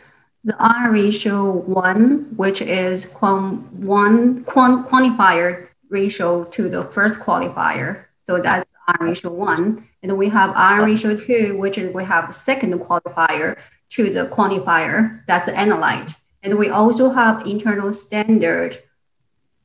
the 0.45 0.57
R 0.59 0.91
ratio 0.91 1.53
one, 1.53 2.33
which 2.37 2.61
is 2.61 3.07
quant 3.07 3.73
one 3.73 4.45
quant 4.45 4.87
quantifier 4.89 5.69
ratio 5.89 6.45
to 6.45 6.69
the 6.69 6.85
first 6.85 7.21
qualifier. 7.21 8.05
So 8.23 8.41
that's 8.41 8.64
R 8.89 8.97
ratio 9.01 9.33
one. 9.33 9.87
And 10.03 10.17
we 10.17 10.29
have 10.29 10.51
R 10.55 10.85
ratio 10.85 11.17
two, 11.17 11.57
which 11.59 11.79
is 11.79 11.95
we 11.95 12.05
have 12.05 12.27
the 12.29 12.35
second 12.35 12.73
qualifier 12.81 13.59
to 13.91 14.11
the 14.11 14.27
quantifier, 14.27 15.25
that's 15.27 15.47
the 15.47 15.53
analyte. 15.53 16.21
And 16.43 16.59
we 16.59 16.69
also 16.69 17.11
have 17.11 17.47
internal 17.47 17.93
standard 17.93 18.83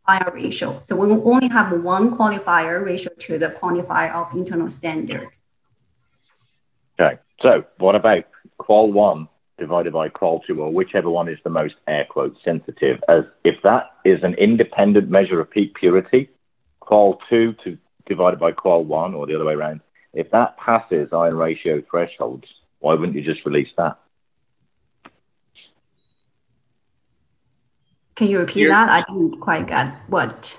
IR 0.08 0.32
ratio. 0.34 0.80
So 0.84 0.96
we 0.96 1.12
only 1.12 1.48
have 1.50 1.72
one 1.84 2.16
qualifier 2.16 2.84
ratio 2.84 3.12
to 3.20 3.38
the 3.38 3.50
quantifier 3.50 4.14
of 4.14 4.34
internal 4.36 4.70
standard. 4.70 5.28
Okay, 7.00 7.20
so 7.42 7.64
what 7.78 7.96
about 7.96 8.26
qual 8.58 8.92
one 8.92 9.28
divided 9.58 9.94
by 9.94 10.10
qual 10.10 10.42
two, 10.42 10.62
or 10.62 10.72
whichever 10.72 11.10
one 11.10 11.28
is 11.28 11.38
the 11.44 11.50
most 11.50 11.76
air 11.88 12.06
quote 12.10 12.36
sensitive? 12.44 13.04
As 13.08 13.24
if 13.44 13.56
that 13.64 13.92
is 14.06 14.24
an 14.24 14.36
independent 14.36 15.10
measure 15.10 15.40
of 15.40 15.50
peak 15.50 15.76
purity, 15.76 16.30
qual 16.80 17.20
two 17.30 17.54
to 17.64 17.78
divided 18.10 18.40
by 18.40 18.52
qual 18.52 18.84
one, 18.84 19.14
or 19.14 19.26
the 19.26 19.36
other 19.36 19.46
way 19.46 19.54
around, 19.54 19.82
if 20.14 20.30
that 20.32 20.58
passes 20.58 21.14
ion 21.14 21.38
ratio 21.38 21.82
thresholds, 21.90 22.48
why 22.80 22.94
wouldn't 22.96 23.16
you 23.16 23.24
just 23.24 23.46
release 23.46 23.70
that? 23.78 23.98
Can 28.16 28.28
you 28.28 28.40
repeat 28.40 28.62
You're, 28.62 28.72
that? 28.72 28.90
I 28.90 29.02
didn't 29.02 29.40
quite 29.40 29.68
get 29.68 29.94
what. 30.10 30.58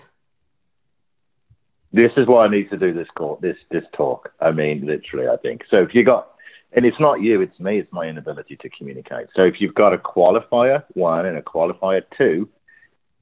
This 1.92 2.12
is 2.16 2.26
why 2.26 2.46
I 2.46 2.48
need 2.48 2.70
to 2.70 2.78
do 2.78 2.94
this 2.94 3.08
call, 3.14 3.38
this 3.42 3.56
this 3.70 3.84
talk. 3.92 4.32
I 4.40 4.52
mean, 4.52 4.86
literally, 4.86 5.28
I 5.28 5.36
think. 5.36 5.64
So 5.68 5.78
if 5.82 5.94
you 5.94 6.04
got, 6.04 6.30
and 6.72 6.86
it's 6.86 7.00
not 7.00 7.20
you, 7.20 7.42
it's 7.42 7.58
me, 7.58 7.78
it's 7.78 7.92
my 7.92 8.06
inability 8.06 8.56
to 8.56 8.70
communicate. 8.70 9.26
So 9.34 9.42
if 9.42 9.60
you've 9.60 9.74
got 9.74 9.92
a 9.92 9.98
qualifier 9.98 10.84
one 10.94 11.26
and 11.26 11.36
a 11.36 11.42
qualifier 11.42 12.02
two, 12.16 12.48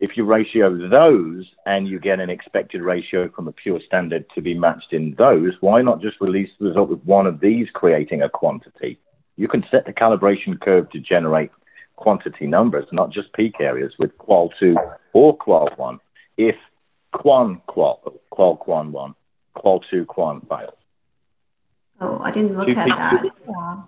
if 0.00 0.16
you 0.16 0.24
ratio 0.24 0.88
those 0.88 1.44
and 1.66 1.88
you 1.88 1.98
get 1.98 2.20
an 2.20 2.30
expected 2.30 2.82
ratio 2.82 3.28
from 3.28 3.48
a 3.48 3.52
pure 3.52 3.80
standard 3.84 4.24
to 4.34 4.40
be 4.40 4.54
matched 4.54 4.92
in 4.92 5.14
those, 5.18 5.54
why 5.60 5.82
not 5.82 6.00
just 6.00 6.20
release 6.20 6.50
the 6.58 6.66
result 6.66 6.88
with 6.88 7.02
one 7.04 7.26
of 7.26 7.40
these 7.40 7.68
creating 7.72 8.22
a 8.22 8.28
quantity? 8.28 8.98
You 9.36 9.48
can 9.48 9.64
set 9.70 9.86
the 9.86 9.92
calibration 9.92 10.60
curve 10.60 10.90
to 10.90 11.00
generate 11.00 11.50
quantity 11.96 12.46
numbers, 12.46 12.86
not 12.92 13.10
just 13.10 13.32
peak 13.32 13.56
areas 13.60 13.92
with 13.98 14.16
qual 14.18 14.50
2 14.60 14.76
or 15.12 15.36
qual 15.36 15.68
1 15.76 15.98
if 16.36 16.56
quan 17.12 17.60
qual, 17.66 18.20
qual 18.30 18.56
quan 18.56 18.92
1, 18.92 19.14
qual 19.54 19.80
2 19.90 20.04
quan 20.04 20.40
fails. 20.48 20.74
Oh, 22.00 22.20
I 22.22 22.30
didn't 22.30 22.56
look 22.56 22.68
at 22.68 22.88
that. 22.88 23.24
Yeah. 23.48 23.82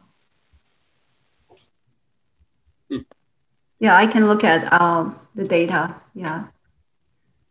Yeah, 3.80 3.96
I 3.96 4.06
can 4.06 4.26
look 4.26 4.44
at 4.44 4.72
um, 4.72 5.18
the 5.34 5.44
data. 5.44 5.94
Yeah. 6.14 6.44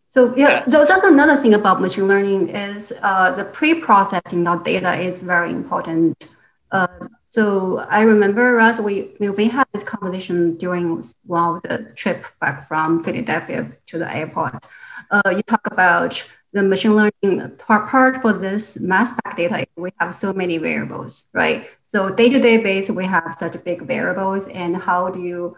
So 0.07 0.33
yeah, 0.35 0.67
so 0.67 0.85
that's 0.85 1.03
another 1.03 1.35
thing 1.35 1.53
about 1.53 1.81
machine 1.81 2.07
learning 2.07 2.49
is 2.49 2.93
uh, 3.01 3.31
the 3.31 3.45
pre-processing 3.45 4.47
of 4.47 4.63
data 4.63 4.93
is 4.99 5.21
very 5.21 5.51
important. 5.51 6.29
Uh, 6.71 6.87
so 7.27 7.79
I 7.89 8.01
remember, 8.01 8.53
Russ, 8.53 8.79
we, 8.79 9.11
we 9.19 9.47
had 9.47 9.67
this 9.71 9.83
conversation 9.83 10.57
during 10.57 11.03
one 11.25 11.57
of 11.57 11.61
the 11.61 11.91
trip 11.95 12.25
back 12.41 12.67
from 12.67 13.03
Philadelphia 13.03 13.71
to 13.87 13.99
the 13.99 14.15
airport. 14.15 14.63
Uh, 15.11 15.29
you 15.29 15.43
talk 15.43 15.61
about 15.65 16.23
the 16.53 16.63
machine 16.63 16.95
learning 16.95 17.51
part 17.59 18.21
for 18.21 18.33
this 18.33 18.79
mass 18.79 19.15
spec 19.15 19.37
data. 19.37 19.67
We 19.75 19.91
have 19.99 20.15
so 20.15 20.33
many 20.33 20.57
variables, 20.57 21.25
right? 21.33 21.67
So 21.83 22.09
day-to-day 22.09 22.63
base, 22.63 22.89
we 22.89 23.05
have 23.05 23.35
such 23.35 23.63
big 23.63 23.83
variables 23.83 24.47
and 24.47 24.75
how 24.75 25.09
do 25.09 25.19
you 25.19 25.55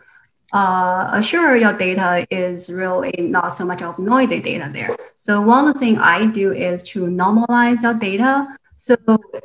uh, 0.53 1.09
assure 1.13 1.55
your 1.55 1.73
data 1.73 2.25
is 2.29 2.69
really 2.69 3.13
not 3.17 3.49
so 3.53 3.65
much 3.65 3.81
of 3.81 3.97
noisy 3.97 4.41
data 4.41 4.69
there. 4.71 4.95
So 5.17 5.41
one 5.41 5.73
thing 5.73 5.97
I 5.97 6.25
do 6.25 6.51
is 6.51 6.83
to 6.91 7.05
normalize 7.05 7.83
your 7.83 7.93
data. 7.93 8.57
So 8.75 8.95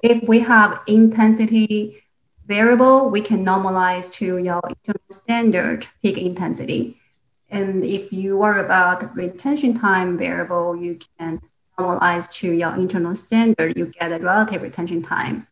if 0.02 0.26
we 0.28 0.40
have 0.40 0.80
intensity 0.86 2.02
variable, 2.46 3.10
we 3.10 3.20
can 3.20 3.44
normalize 3.44 4.12
to 4.14 4.38
your 4.38 4.60
internal 4.68 5.10
standard 5.10 5.86
peak 6.02 6.18
intensity. 6.18 6.96
And 7.48 7.84
if 7.84 8.12
you 8.12 8.36
worry 8.36 8.64
about 8.64 9.14
retention 9.14 9.74
time 9.74 10.18
variable, 10.18 10.76
you 10.76 10.98
can 11.18 11.40
normalize 11.78 12.32
to 12.32 12.50
your 12.50 12.74
internal 12.74 13.14
standard, 13.14 13.76
you 13.76 13.86
get 13.86 14.12
a 14.12 14.18
relative 14.18 14.62
retention 14.62 15.02
time. 15.02 15.46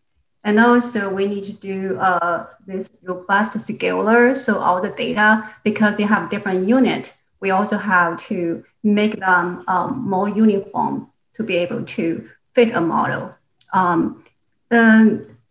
And 0.45 0.61
also 0.61 1.13
we 1.13 1.27
need 1.27 1.45
to 1.45 1.53
do 1.53 1.99
uh, 1.99 2.47
this 2.67 2.91
robust 3.03 3.59
scaler. 3.59 4.35
So 4.35 4.59
all 4.59 4.81
the 4.83 4.91
data, 4.91 5.51
because 5.65 5.97
they 5.97 6.05
have 6.05 6.31
different 6.31 6.69
unit, 6.69 7.15
we 7.41 7.51
also 7.51 7.77
have 7.79 8.19
to 8.29 8.65
make 8.83 9.19
them 9.21 9.65
um, 9.67 10.05
more 10.07 10.29
uniform 10.29 11.11
to 11.35 11.43
be 11.43 11.57
able 11.57 11.83
to 11.85 12.29
fit 12.55 12.75
a 12.75 12.81
model. 12.81 13.35
Um, 13.73 14.23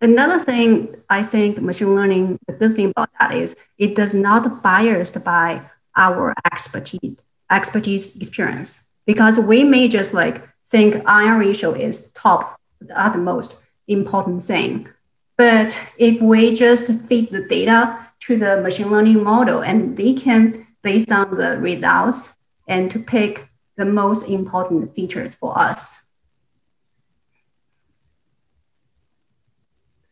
Another 0.04 0.38
thing 0.38 0.94
I 1.10 1.24
think 1.24 1.62
machine 1.62 1.96
learning, 1.96 2.38
the 2.46 2.52
good 2.52 2.74
thing 2.74 2.89
about 2.89 3.10
that 3.22 3.34
is 3.34 3.56
it 3.78 3.96
does 3.96 4.14
not 4.14 4.62
biased 4.62 5.24
by 5.24 5.62
our 5.96 6.34
expertise, 6.52 7.24
expertise 7.50 8.14
experience. 8.18 8.84
Because 9.06 9.39
we 9.39 9.64
may 9.64 9.88
just 9.88 10.14
like 10.14 10.44
think 10.66 11.02
ion 11.08 11.39
ratio 11.39 11.72
is 11.72 12.12
top, 12.12 12.60
the 12.82 13.00
utmost 13.00 13.62
important 13.88 14.43
thing. 14.43 14.89
But 15.38 15.77
if 15.97 16.21
we 16.21 16.53
just 16.53 16.91
feed 17.07 17.31
the 17.31 17.47
data 17.47 17.99
to 18.21 18.38
the 18.38 18.61
machine 18.61 18.89
learning 18.89 19.23
model 19.23 19.61
and 19.61 19.97
they 19.97 20.13
can, 20.13 20.67
based 20.81 21.11
on 21.11 21.36
the 21.36 21.57
results, 21.57 22.38
and 22.67 22.89
to 22.91 22.99
pick 22.99 23.49
the 23.75 23.86
most 23.86 24.29
important 24.29 24.95
features 24.95 25.36
for 25.36 25.57
us. 25.57 26.03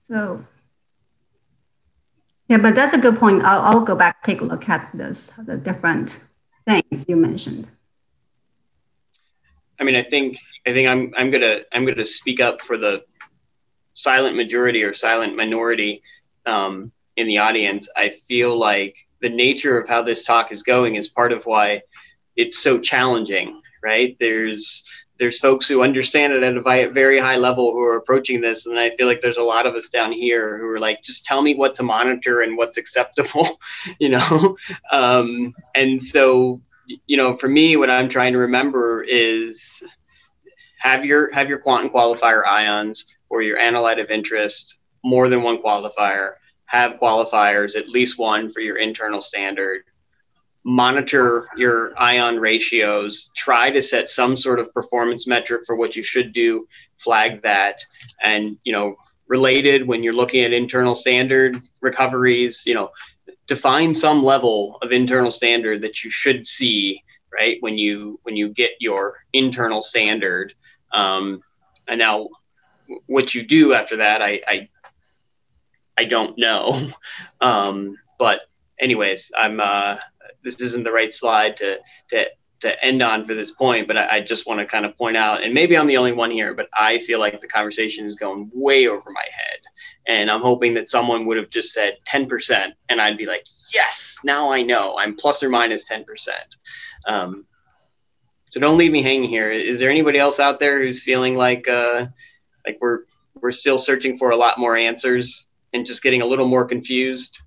So 0.03 0.45
yeah, 2.51 2.57
but 2.57 2.75
that's 2.75 2.91
a 2.91 2.97
good 2.97 3.15
point. 3.15 3.43
I'll, 3.45 3.61
I'll 3.61 3.85
go 3.85 3.95
back, 3.95 4.23
take 4.23 4.41
a 4.41 4.43
look 4.43 4.67
at 4.67 4.89
this, 4.93 5.27
the 5.37 5.55
different 5.55 6.19
things 6.67 7.05
you 7.07 7.15
mentioned. 7.15 7.71
I 9.79 9.85
mean, 9.85 9.95
I 9.95 10.03
think 10.03 10.37
I 10.67 10.73
think 10.73 10.89
I'm 10.89 11.13
I'm 11.15 11.31
gonna 11.31 11.61
I'm 11.71 11.85
gonna 11.85 12.03
speak 12.03 12.41
up 12.41 12.61
for 12.61 12.77
the 12.77 13.03
silent 13.93 14.35
majority 14.35 14.83
or 14.83 14.93
silent 14.93 15.35
minority 15.35 16.01
um, 16.45 16.91
in 17.17 17.27
the 17.27 17.37
audience. 17.37 17.89
I 17.95 18.09
feel 18.09 18.57
like 18.57 18.95
the 19.21 19.29
nature 19.29 19.79
of 19.79 19.87
how 19.87 20.01
this 20.01 20.23
talk 20.23 20.51
is 20.51 20.63
going 20.63 20.95
is 20.95 21.07
part 21.07 21.31
of 21.31 21.45
why 21.45 21.81
it's 22.35 22.59
so 22.59 22.79
challenging, 22.79 23.61
right? 23.83 24.15
There's 24.19 24.83
there's 25.21 25.39
folks 25.39 25.67
who 25.67 25.83
understand 25.83 26.33
it 26.33 26.41
at 26.41 26.57
a 26.57 26.89
very 26.91 27.19
high 27.19 27.35
level 27.35 27.71
who 27.71 27.79
are 27.81 27.97
approaching 27.97 28.41
this 28.41 28.65
and 28.65 28.79
i 28.79 28.89
feel 28.91 29.05
like 29.05 29.21
there's 29.21 29.37
a 29.37 29.43
lot 29.43 29.67
of 29.67 29.75
us 29.75 29.87
down 29.87 30.11
here 30.11 30.57
who 30.57 30.67
are 30.67 30.79
like 30.79 31.03
just 31.03 31.25
tell 31.25 31.43
me 31.43 31.53
what 31.53 31.75
to 31.75 31.83
monitor 31.83 32.41
and 32.41 32.57
what's 32.57 32.79
acceptable 32.79 33.47
you 33.99 34.09
know 34.09 34.57
um, 34.91 35.53
and 35.75 36.03
so 36.03 36.59
you 37.05 37.17
know 37.17 37.37
for 37.37 37.47
me 37.47 37.77
what 37.77 37.91
i'm 37.91 38.09
trying 38.09 38.33
to 38.33 38.39
remember 38.39 39.03
is 39.03 39.83
have 40.79 41.05
your 41.05 41.31
have 41.31 41.47
your 41.47 41.59
quantum 41.59 41.91
qualifier 41.91 42.43
ions 42.43 43.15
for 43.31 43.41
your 43.41 43.57
analyte 43.57 44.01
of 44.01 44.11
interest 44.11 44.79
more 45.05 45.29
than 45.29 45.41
one 45.41 45.61
qualifier 45.61 46.33
have 46.65 46.99
qualifiers 46.99 47.77
at 47.77 47.87
least 47.87 48.19
one 48.19 48.49
for 48.49 48.59
your 48.59 48.77
internal 48.77 49.21
standard. 49.21 49.83
Monitor 50.65 51.47
your 51.55 51.97
ion 51.97 52.39
ratios, 52.39 53.31
try 53.35 53.71
to 53.71 53.81
set 53.81 54.09
some 54.09 54.35
sort 54.35 54.59
of 54.59 54.73
performance 54.73 55.25
metric 55.25 55.63
for 55.65 55.77
what 55.77 55.95
you 55.95 56.03
should 56.03 56.33
do, 56.33 56.67
flag 56.97 57.41
that, 57.41 57.81
and 58.21 58.57
you 58.65 58.73
know, 58.73 58.95
related 59.27 59.87
when 59.87 60.03
you're 60.03 60.13
looking 60.13 60.43
at 60.43 60.51
internal 60.51 60.93
standard 60.93 61.61
recoveries, 61.79 62.63
you 62.65 62.73
know, 62.73 62.89
define 63.47 63.95
some 63.95 64.23
level 64.23 64.77
of 64.81 64.91
internal 64.91 65.31
standard 65.31 65.81
that 65.81 66.03
you 66.03 66.09
should 66.09 66.45
see 66.45 67.01
right 67.33 67.57
when 67.61 67.77
you 67.77 68.19
when 68.23 68.35
you 68.35 68.49
get 68.49 68.71
your 68.79 69.15
internal 69.33 69.81
standard. 69.81 70.53
Um, 70.93 71.41
and 71.87 71.99
now 71.99 72.29
what 73.07 73.33
you 73.33 73.43
do 73.43 73.73
after 73.73 73.97
that 73.97 74.21
i 74.21 74.41
i, 74.47 74.69
I 75.97 76.05
don't 76.05 76.37
know 76.37 76.89
um, 77.41 77.97
but 78.17 78.41
anyways 78.79 79.31
i'm 79.37 79.59
uh, 79.59 79.97
this 80.43 80.61
isn't 80.61 80.83
the 80.83 80.91
right 80.91 81.13
slide 81.13 81.57
to 81.57 81.79
to 82.09 82.27
to 82.61 82.83
end 82.83 83.01
on 83.01 83.25
for 83.25 83.33
this 83.33 83.51
point, 83.51 83.87
but 83.87 83.97
I, 83.97 84.17
I 84.17 84.21
just 84.21 84.47
want 84.47 84.59
to 84.59 84.65
kind 84.65 84.85
of 84.85 84.95
point 84.95 85.17
out, 85.17 85.43
and 85.43 85.53
maybe 85.53 85.77
I'm 85.77 85.87
the 85.87 85.97
only 85.97 86.11
one 86.11 86.31
here, 86.31 86.53
but 86.53 86.69
I 86.73 86.99
feel 86.99 87.19
like 87.19 87.41
the 87.41 87.47
conversation 87.47 88.05
is 88.05 88.15
going 88.15 88.49
way 88.53 88.87
over 88.87 89.11
my 89.11 89.25
head. 89.31 89.57
And 90.07 90.31
I'm 90.31 90.41
hoping 90.41 90.73
that 90.75 90.89
someone 90.89 91.25
would 91.25 91.37
have 91.37 91.49
just 91.49 91.73
said 91.73 91.97
10%, 92.07 92.71
and 92.89 93.01
I'd 93.01 93.17
be 93.17 93.25
like, 93.25 93.45
yes, 93.73 94.19
now 94.23 94.51
I 94.51 94.61
know 94.61 94.95
I'm 94.97 95.15
plus 95.15 95.43
or 95.43 95.49
minus 95.49 95.89
10%. 95.89 96.05
Um, 97.07 97.45
so 98.51 98.59
don't 98.59 98.77
leave 98.77 98.91
me 98.91 99.01
hanging 99.01 99.29
here. 99.29 99.51
Is 99.51 99.79
there 99.79 99.89
anybody 99.89 100.19
else 100.19 100.39
out 100.39 100.59
there 100.59 100.79
who's 100.79 101.03
feeling 101.03 101.35
like 101.35 101.67
uh, 101.67 102.07
like 102.65 102.77
we're 102.81 102.99
we're 103.41 103.51
still 103.51 103.77
searching 103.77 104.17
for 104.17 104.31
a 104.31 104.35
lot 104.35 104.57
more 104.57 104.75
answers 104.75 105.47
and 105.73 105.85
just 105.85 106.03
getting 106.03 106.21
a 106.21 106.25
little 106.25 106.47
more 106.47 106.65
confused? 106.65 107.41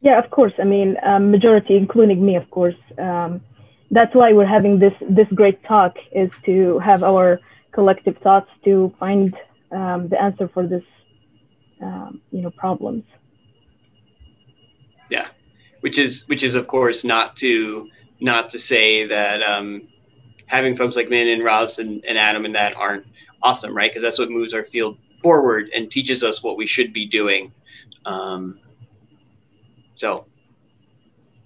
Yeah, 0.00 0.18
of 0.18 0.30
course. 0.30 0.52
I 0.58 0.64
mean, 0.64 0.96
um, 1.02 1.30
majority, 1.30 1.76
including 1.76 2.24
me, 2.24 2.36
of 2.36 2.50
course. 2.50 2.76
Um, 2.98 3.42
that's 3.90 4.14
why 4.14 4.32
we're 4.32 4.46
having 4.46 4.78
this 4.78 4.94
this 5.08 5.28
great 5.34 5.62
talk 5.64 5.96
is 6.12 6.30
to 6.46 6.78
have 6.78 7.02
our 7.02 7.40
collective 7.72 8.16
thoughts 8.18 8.50
to 8.64 8.94
find 8.98 9.36
um, 9.72 10.08
the 10.08 10.20
answer 10.20 10.48
for 10.48 10.66
this, 10.66 10.84
um, 11.82 12.20
you 12.30 12.42
know, 12.42 12.50
problems. 12.50 13.04
Yeah, 15.10 15.26
which 15.80 15.98
is 15.98 16.26
which 16.28 16.42
is 16.42 16.54
of 16.54 16.66
course 16.66 17.04
not 17.04 17.36
to 17.38 17.88
not 18.20 18.50
to 18.50 18.58
say 18.58 19.06
that 19.06 19.42
um, 19.42 19.88
having 20.46 20.76
folks 20.76 20.96
like 20.96 21.08
Min 21.08 21.28
and 21.28 21.44
Ross 21.44 21.78
and, 21.78 22.04
and 22.04 22.16
Adam 22.16 22.44
and 22.44 22.54
that 22.54 22.76
aren't 22.76 23.06
awesome, 23.42 23.74
right? 23.74 23.90
Because 23.90 24.02
that's 24.02 24.18
what 24.18 24.30
moves 24.30 24.54
our 24.54 24.64
field 24.64 24.98
forward 25.22 25.70
and 25.74 25.90
teaches 25.90 26.24
us 26.24 26.42
what 26.42 26.56
we 26.56 26.66
should 26.66 26.92
be 26.92 27.06
doing. 27.06 27.52
Um, 28.06 28.58
so, 29.94 30.26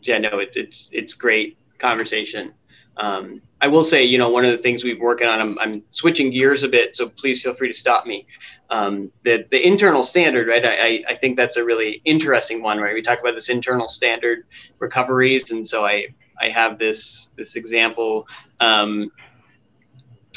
yeah, 0.02 0.18
no, 0.18 0.38
it's 0.38 0.56
it's 0.56 0.90
it's 0.92 1.14
great 1.14 1.56
conversation. 1.78 2.54
Um, 2.96 3.40
I 3.60 3.66
will 3.66 3.82
say, 3.82 4.04
you 4.04 4.18
know, 4.18 4.28
one 4.28 4.44
of 4.44 4.52
the 4.52 4.58
things 4.58 4.84
we've 4.84 5.00
working 5.00 5.26
on, 5.26 5.40
I'm, 5.40 5.58
I'm 5.58 5.82
switching 5.88 6.30
gears 6.30 6.62
a 6.62 6.68
bit, 6.68 6.96
so 6.96 7.08
please 7.08 7.42
feel 7.42 7.52
free 7.52 7.68
to 7.68 7.74
stop 7.74 8.06
me. 8.06 8.26
Um, 8.70 9.10
the, 9.24 9.44
the 9.50 9.66
internal 9.66 10.04
standard, 10.04 10.46
right? 10.46 10.64
I, 10.64 11.02
I 11.08 11.14
think 11.16 11.36
that's 11.36 11.56
a 11.56 11.64
really 11.64 12.00
interesting 12.04 12.62
one, 12.62 12.78
right? 12.78 12.94
We 12.94 13.02
talk 13.02 13.20
about 13.20 13.34
this 13.34 13.48
internal 13.48 13.88
standard 13.88 14.44
recoveries. 14.78 15.50
And 15.50 15.66
so 15.66 15.84
I, 15.84 16.06
I 16.40 16.50
have 16.50 16.78
this, 16.78 17.30
this 17.36 17.56
example, 17.56 18.28
um, 18.60 19.10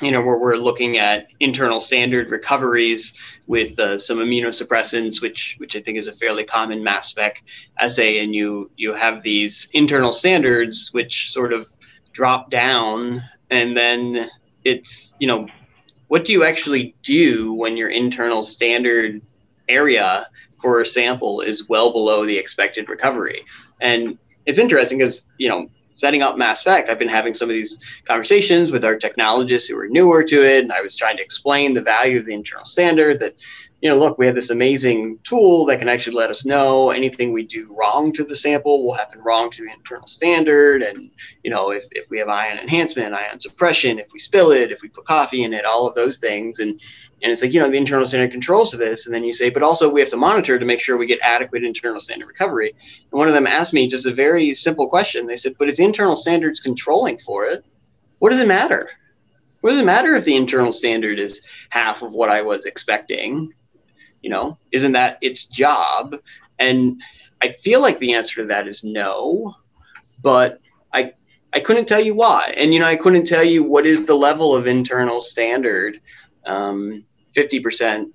you 0.02 0.11
know, 0.11 0.22
where 0.22 0.38
we're 0.38 0.57
looking 0.57 0.98
at 0.98 1.28
internal 1.40 1.80
standard 1.80 2.30
recoveries 2.30 3.18
with 3.48 3.80
uh, 3.80 3.98
some 3.98 4.19
immunosuppressants, 4.19 5.22
which 5.22 5.56
which 5.57 5.76
I 5.76 5.82
think 5.82 5.98
is 5.98 6.07
a 6.07 6.14
fairly 6.14 6.44
common 6.44 6.84
mass 6.84 7.10
spec 7.10 7.41
assay, 7.80 8.19
and 8.19 8.36
you 8.36 8.69
you 8.78 8.94
have 8.94 9.24
these 9.24 9.69
internal 9.74 10.11
standards 10.11 10.90
which 10.94 11.32
sort 11.32 11.52
of 11.52 11.69
drop 12.14 12.49
down 12.49 13.22
and 13.49 13.78
then 13.78 14.30
it's 14.64 15.15
you 15.19 15.28
know 15.28 15.48
what 16.07 16.26
do 16.26 16.32
you 16.32 16.44
actually 16.44 16.95
do 17.03 17.53
when 17.53 17.76
your 17.76 17.90
internal 17.90 18.41
standard 18.41 19.22
area 19.68 20.28
for 20.61 20.80
a 20.80 20.86
sample 20.86 21.41
is 21.41 21.68
well 21.68 21.91
below 21.91 22.26
the 22.26 22.38
expected 22.38 22.88
recovery? 22.88 23.44
And 23.82 24.18
it's 24.45 24.60
interesting 24.60 24.99
because 24.99 25.28
you 25.38 25.49
know 25.49 25.69
setting 25.98 26.22
up 26.22 26.38
mass 26.38 26.61
spec. 26.61 26.90
I've 26.90 26.99
been 26.99 27.10
having 27.10 27.34
some 27.34 27.49
of 27.49 27.53
these 27.53 27.78
conversations 28.06 28.72
with 28.72 28.86
our 28.86 28.95
technologists 28.95 29.68
who 29.68 29.78
are 29.78 29.88
newer 29.88 30.24
to 30.24 30.44
it 30.44 30.64
and 30.64 30.72
i 30.72 30.82
was 30.82 30.95
trying 30.95 31.18
to 31.18 31.24
explain 31.24 31.74
the 31.74 31.82
value 31.82 32.19
of 32.19 32.26
the 32.26 32.34
internal 32.34 32.65
standard 32.65 33.19
that 33.19 33.36
you 33.82 33.90
know, 33.90 33.95
look, 33.95 34.18
we 34.18 34.26
have 34.26 34.34
this 34.34 34.49
amazing 34.49 35.20
tool 35.24 35.66
that 35.66 35.78
can 35.78 35.88
actually 35.88 36.16
let 36.16 36.32
us 36.32 36.45
know 36.45 36.90
anything 36.90 37.32
we 37.32 37.44
do 37.44 37.76
wrong 37.78 38.12
to 38.14 38.24
the 38.24 38.36
sample 38.36 38.84
will 38.84 38.95
happen 38.95 39.22
wrong 39.22 39.52
to 39.52 39.64
the 39.64 39.72
internal 39.72 40.08
standard. 40.08 40.82
And, 40.82 41.12
you 41.44 41.52
know, 41.52 41.70
if, 41.70 41.86
if 41.91 42.10
we 42.10 42.18
have 42.18 42.28
ion 42.28 42.58
enhancement, 42.58 43.14
ion 43.14 43.40
suppression, 43.40 43.99
if 43.99 44.10
we 44.14 44.20
spill 44.20 44.52
it, 44.52 44.72
if 44.72 44.82
we 44.82 44.90
put 44.90 45.06
coffee 45.06 45.44
in 45.44 45.54
it, 45.54 45.64
all 45.64 45.88
of 45.88 45.94
those 45.94 46.18
things. 46.18 46.58
And, 46.58 46.72
and 47.22 47.32
it's 47.32 47.44
like, 47.44 47.54
you 47.54 47.60
know, 47.60 47.70
the 47.70 47.78
internal 47.78 48.06
standard 48.06 48.32
controls 48.32 48.72
this. 48.72 49.06
And 49.06 49.14
then 49.14 49.24
you 49.24 49.32
say, 49.32 49.52
but 49.52 49.62
also 49.62 49.91
we 49.91 50.02
have 50.02 50.10
to 50.10 50.18
monitor 50.18 50.58
to 50.58 50.66
make 50.66 50.80
sure 50.80 50.98
we 50.98 51.06
get 51.06 51.20
adequate 51.22 51.64
internal 51.64 51.99
standard 51.99 52.28
recovery. 52.28 52.74
And 53.12 53.12
one 53.20 53.28
of 53.28 53.36
them 53.36 53.45
asked 53.45 53.76
me 53.76 53.88
just 53.88 54.08
a 54.08 54.14
very 54.14 54.56
simple 54.56 54.90
question. 54.90 55.28
They 55.28 55.36
said, 55.36 55.56
but 55.60 55.70
if 55.70 55.76
the 55.76 55.86
internal 55.86 56.16
standard's 56.16 56.62
controlling 56.62 57.20
for 57.20 57.45
it, 57.45 57.64
what 58.18 58.30
does 58.32 58.40
it 58.40 58.48
matter? 58.48 58.90
What 59.62 59.72
does 59.72 59.82
it 59.82 59.86
matter 59.86 60.16
if 60.16 60.26
the 60.26 60.36
internal 60.36 60.72
standard 60.72 61.20
is 61.20 61.41
half 61.70 62.02
of 62.02 62.16
what 62.16 62.30
I 62.30 62.41
was 62.41 62.66
expecting? 62.66 63.54
You 64.22 64.30
know, 64.30 64.57
isn't 64.72 64.94
that 64.94 65.18
its 65.22 65.45
job? 65.45 66.15
And 66.60 67.02
I 67.41 67.49
feel 67.49 67.81
like 67.81 67.99
the 67.99 68.14
answer 68.14 68.41
to 68.41 68.48
that 68.48 68.68
is 68.68 68.84
no, 68.84 69.53
but 70.22 70.60
I 70.94 71.14
I 71.53 71.60
couldn't 71.60 71.88
tell 71.88 72.02
you 72.02 72.15
why. 72.15 72.53
And 72.57 72.73
you 72.73 72.80
know, 72.80 72.88
I 72.88 72.95
couldn't 72.95 73.26
tell 73.26 73.44
you 73.44 73.64
what 73.64 73.85
is 73.85 74.06
the 74.06 74.15
level 74.15 74.56
of 74.56 74.68
internal 74.68 75.22
standard. 75.22 76.02
Um, 76.45 77.03
50%, 77.38 78.06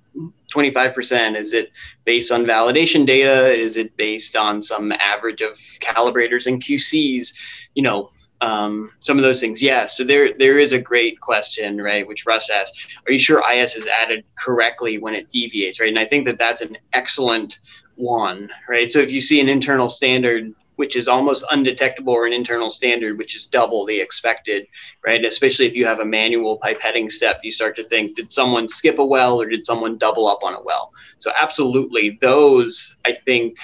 25%? 0.53 1.37
Is 1.37 1.53
it 1.53 1.71
based 2.03 2.31
on 2.31 2.43
validation 2.43 3.05
data? 3.05 3.53
Is 3.53 3.77
it 3.77 3.95
based 3.95 4.35
on 4.35 4.61
some 4.61 4.91
average 4.91 5.41
of 5.41 5.53
calibrators 5.79 6.45
and 6.45 6.61
QCs? 6.61 7.33
You 7.73 7.83
know, 7.83 8.09
um, 8.43 8.91
some 8.99 9.17
of 9.17 9.23
those 9.23 9.39
things. 9.39 9.63
Yeah. 9.63 9.85
So 9.85 10.03
there 10.03 10.37
there 10.37 10.59
is 10.59 10.73
a 10.73 10.79
great 10.79 11.19
question, 11.21 11.81
right? 11.81 12.05
Which 12.05 12.25
Russ 12.25 12.49
asked: 12.49 12.97
Are 13.07 13.11
you 13.11 13.17
sure 13.17 13.41
IS 13.49 13.75
is 13.75 13.87
added 13.87 14.25
correctly 14.37 14.97
when 14.97 15.15
it 15.15 15.31
deviates, 15.31 15.79
right? 15.79 15.89
And 15.89 15.97
I 15.97 16.05
think 16.05 16.25
that 16.25 16.37
that's 16.37 16.61
an 16.61 16.77
excellent 16.91 17.61
one, 17.95 18.49
right? 18.67 18.91
So 18.91 18.99
if 18.99 19.11
you 19.13 19.21
see 19.21 19.39
an 19.39 19.47
internal 19.47 19.87
standard 19.87 20.53
which 20.75 20.95
is 20.95 21.07
almost 21.07 21.45
undetectable 21.51 22.11
or 22.11 22.25
an 22.25 22.33
internal 22.33 22.67
standard 22.69 23.19
which 23.19 23.35
is 23.35 23.45
double 23.45 23.85
the 23.85 24.01
expected 24.01 24.65
right 25.05 25.23
especially 25.23 25.67
if 25.67 25.75
you 25.75 25.85
have 25.85 25.99
a 25.99 26.05
manual 26.05 26.59
pipetting 26.59 27.11
step 27.11 27.39
you 27.43 27.51
start 27.51 27.75
to 27.75 27.83
think 27.83 28.15
did 28.15 28.31
someone 28.31 28.67
skip 28.67 28.97
a 28.97 29.05
well 29.05 29.39
or 29.39 29.47
did 29.47 29.67
someone 29.67 29.99
double 29.99 30.25
up 30.25 30.43
on 30.43 30.55
a 30.55 30.63
well 30.63 30.91
so 31.19 31.31
absolutely 31.39 32.17
those 32.21 32.97
i 33.05 33.11
think 33.11 33.55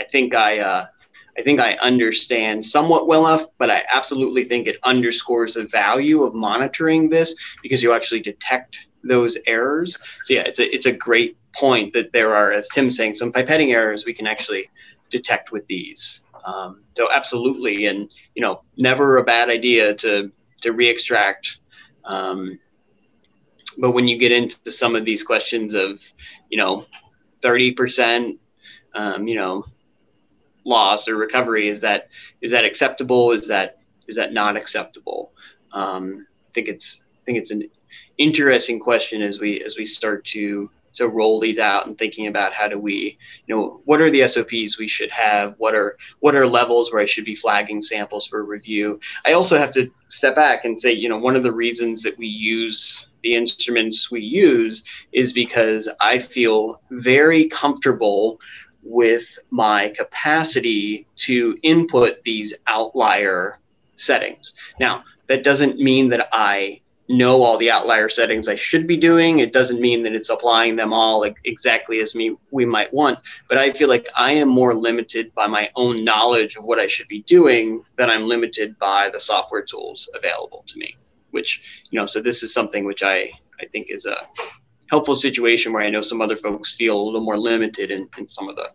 i 0.00 0.04
think 0.04 0.34
i 0.34 0.58
uh, 0.58 0.86
I 1.38 1.42
think 1.42 1.60
I 1.60 1.74
understand 1.74 2.64
somewhat 2.64 3.06
well 3.06 3.26
enough, 3.26 3.46
but 3.58 3.70
I 3.70 3.84
absolutely 3.92 4.44
think 4.44 4.66
it 4.66 4.76
underscores 4.82 5.54
the 5.54 5.64
value 5.64 6.22
of 6.22 6.34
monitoring 6.34 7.08
this 7.08 7.34
because 7.62 7.82
you 7.82 7.92
actually 7.92 8.20
detect 8.20 8.86
those 9.04 9.38
errors. 9.46 9.98
So 10.24 10.34
yeah, 10.34 10.42
it's 10.42 10.60
a 10.60 10.74
it's 10.74 10.86
a 10.86 10.92
great 10.92 11.36
point 11.54 11.92
that 11.94 12.12
there 12.12 12.34
are, 12.34 12.52
as 12.52 12.68
Tim's 12.68 12.96
saying, 12.96 13.14
some 13.14 13.32
pipetting 13.32 13.72
errors 13.72 14.04
we 14.04 14.14
can 14.14 14.26
actually 14.26 14.70
detect 15.10 15.52
with 15.52 15.66
these. 15.66 16.24
Um, 16.44 16.82
so 16.96 17.10
absolutely, 17.10 17.86
and 17.86 18.10
you 18.34 18.42
know, 18.42 18.62
never 18.76 19.18
a 19.18 19.24
bad 19.24 19.48
idea 19.48 19.94
to 19.94 20.30
to 20.62 20.72
re-extract. 20.72 21.58
Um, 22.04 22.58
but 23.78 23.92
when 23.92 24.08
you 24.08 24.18
get 24.18 24.32
into 24.32 24.70
some 24.70 24.94
of 24.94 25.04
these 25.04 25.22
questions 25.22 25.74
of, 25.74 26.02
you 26.50 26.58
know, 26.58 26.86
thirty 27.40 27.72
percent, 27.72 28.38
um, 28.94 29.28
you 29.28 29.36
know, 29.36 29.64
loss 30.70 31.06
or 31.08 31.16
recovery 31.16 31.68
is 31.68 31.82
that 31.82 32.08
is 32.40 32.52
that 32.52 32.64
acceptable? 32.64 33.32
Is 33.32 33.48
that 33.48 33.82
is 34.08 34.16
that 34.16 34.32
not 34.32 34.56
acceptable? 34.56 35.32
Um, 35.72 36.26
i 36.48 36.52
think 36.52 36.68
it's 36.68 37.04
i 37.22 37.24
think 37.24 37.38
it's 37.38 37.52
an 37.52 37.62
interesting 38.18 38.80
question 38.80 39.22
as 39.22 39.38
we 39.38 39.62
as 39.62 39.76
we 39.76 39.86
start 39.86 40.24
to 40.24 40.70
to 40.94 41.08
roll 41.08 41.40
these 41.40 41.58
out 41.58 41.86
and 41.86 41.96
thinking 41.96 42.26
about 42.26 42.52
how 42.52 42.68
do 42.68 42.78
we 42.78 43.16
you 43.46 43.54
know 43.54 43.80
what 43.84 44.00
are 44.00 44.10
the 44.10 44.26
sops 44.26 44.78
we 44.78 44.88
should 44.88 45.10
have? 45.10 45.54
What 45.58 45.74
are 45.74 45.96
what 46.20 46.34
are 46.34 46.46
levels 46.46 46.92
where 46.92 47.02
i 47.02 47.04
should 47.04 47.24
be 47.24 47.34
flagging 47.34 47.80
samples 47.80 48.26
for 48.26 48.44
review? 48.44 49.00
I 49.26 49.32
also 49.32 49.58
have 49.58 49.70
to 49.72 49.90
step 50.08 50.34
back 50.34 50.64
and 50.64 50.80
say 50.80 50.92
you 50.92 51.08
know 51.08 51.18
one 51.18 51.36
of 51.36 51.42
the 51.42 51.52
reasons 51.52 52.02
that 52.02 52.18
we 52.18 52.26
use 52.26 53.08
the 53.22 53.34
instruments 53.34 54.10
we 54.10 54.22
use 54.22 54.82
is 55.12 55.32
because 55.32 55.88
i 56.00 56.18
feel 56.18 56.80
very 56.90 57.48
comfortable 57.48 58.40
with 58.82 59.38
my 59.50 59.90
capacity 59.90 61.06
to 61.16 61.56
input 61.62 62.22
these 62.24 62.54
outlier 62.66 63.58
settings. 63.94 64.54
Now, 64.78 65.04
that 65.28 65.44
doesn't 65.44 65.78
mean 65.78 66.08
that 66.10 66.28
I 66.32 66.80
know 67.10 67.42
all 67.42 67.58
the 67.58 67.70
outlier 67.70 68.08
settings 68.08 68.48
I 68.48 68.54
should 68.54 68.86
be 68.86 68.96
doing. 68.96 69.40
It 69.40 69.52
doesn't 69.52 69.80
mean 69.80 70.04
that 70.04 70.14
it's 70.14 70.30
applying 70.30 70.76
them 70.76 70.92
all 70.92 71.24
exactly 71.44 71.98
as 72.00 72.14
me 72.14 72.36
we 72.52 72.64
might 72.64 72.92
want, 72.94 73.18
but 73.48 73.58
I 73.58 73.70
feel 73.70 73.88
like 73.88 74.08
I 74.16 74.32
am 74.32 74.48
more 74.48 74.74
limited 74.74 75.34
by 75.34 75.48
my 75.48 75.70
own 75.74 76.04
knowledge 76.04 76.54
of 76.56 76.64
what 76.64 76.78
I 76.78 76.86
should 76.86 77.08
be 77.08 77.22
doing 77.22 77.82
than 77.96 78.10
I'm 78.10 78.28
limited 78.28 78.78
by 78.78 79.10
the 79.10 79.18
software 79.18 79.62
tools 79.62 80.08
available 80.14 80.64
to 80.68 80.78
me. 80.78 80.96
Which, 81.32 81.84
you 81.90 81.98
know, 81.98 82.06
so 82.06 82.20
this 82.20 82.42
is 82.42 82.54
something 82.54 82.84
which 82.84 83.02
I 83.02 83.30
I 83.60 83.66
think 83.66 83.90
is 83.90 84.06
a 84.06 84.16
helpful 84.90 85.14
situation 85.14 85.72
where 85.72 85.82
I 85.82 85.90
know 85.90 86.02
some 86.02 86.20
other 86.20 86.36
folks 86.36 86.74
feel 86.74 87.00
a 87.00 87.02
little 87.02 87.20
more 87.20 87.38
limited 87.38 87.90
in, 87.90 88.08
in 88.18 88.26
some 88.28 88.48
of 88.48 88.56
the, 88.56 88.70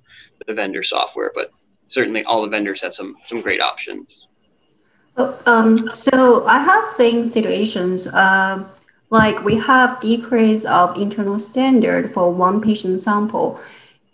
the 0.47 0.53
vendor 0.53 0.81
software, 0.81 1.31
but 1.35 1.51
certainly 1.87 2.23
all 2.23 2.41
the 2.41 2.47
vendors 2.47 2.81
have 2.81 2.95
some 2.95 3.15
some 3.27 3.41
great 3.41 3.61
options. 3.61 4.27
Um, 5.45 5.77
so 5.77 6.45
I 6.45 6.59
have 6.59 6.87
seen 6.87 7.25
situations 7.25 8.07
uh, 8.07 8.65
like 9.09 9.43
we 9.43 9.55
have 9.57 9.99
decrease 10.01 10.65
of 10.65 10.97
internal 10.97 11.39
standard 11.39 12.13
for 12.13 12.33
one 12.33 12.61
patient 12.61 12.99
sample. 12.99 13.59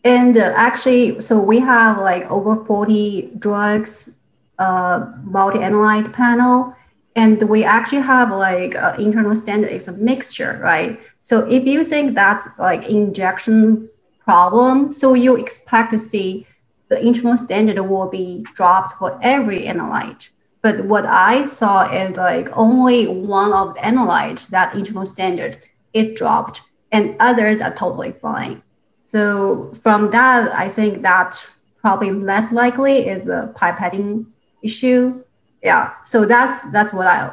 And 0.04 0.38
uh, 0.38 0.54
actually, 0.56 1.22
so 1.22 1.42
we 1.42 1.60
have 1.60 1.98
like 1.98 2.30
over 2.30 2.64
40 2.66 3.32
drugs 3.38 4.16
uh, 4.60 5.12
multi-analyte 5.24 6.14
panel 6.14 6.76
and 7.16 7.42
we 7.50 7.64
actually 7.64 8.02
have 8.02 8.32
like 8.32 8.76
uh, 8.76 8.96
internal 9.00 9.36
standard 9.36 9.72
is 9.72 9.88
a 9.88 9.94
mixture, 9.94 10.60
right? 10.62 11.00
So 11.22 11.48
if 11.48 11.66
you 11.66 11.84
think 11.84 12.16
that's 12.16 12.48
like 12.58 12.90
injection 12.90 13.90
problem, 14.20 14.92
so 14.92 15.14
you 15.14 15.38
expect 15.38 15.92
to 15.92 16.00
see 16.00 16.48
the 16.90 17.00
internal 17.00 17.38
standard 17.38 17.80
will 17.80 18.10
be 18.10 18.44
dropped 18.56 18.98
for 18.98 19.20
every 19.22 19.62
analyte. 19.62 20.32
But 20.64 20.86
what 20.86 21.06
I 21.06 21.46
saw 21.46 21.90
is 21.90 22.18
like 22.18 22.50
only 22.58 23.08
one 23.08 23.54
of 23.54 23.76
the 23.76 23.80
analyte 23.82 24.48
that 24.48 24.76
internal 24.76 25.06
standard 25.06 25.58
it 25.94 26.16
dropped, 26.16 26.62
and 26.92 27.16
others 27.20 27.62
are 27.62 27.74
totally 27.74 28.14
fine. 28.14 28.64
So 29.04 29.74
from 29.82 30.10
that, 30.12 30.52
I 30.54 30.70
think 30.70 31.04
that 31.04 31.48
probably 31.82 32.12
less 32.12 32.52
likely 32.52 33.08
is 33.08 33.28
a 33.28 33.54
pipetting 33.56 34.26
issue. 34.64 35.24
Yeah. 35.62 35.94
So 36.04 36.26
that's 36.26 36.62
that's 36.72 36.94
what 36.94 37.06
I 37.06 37.32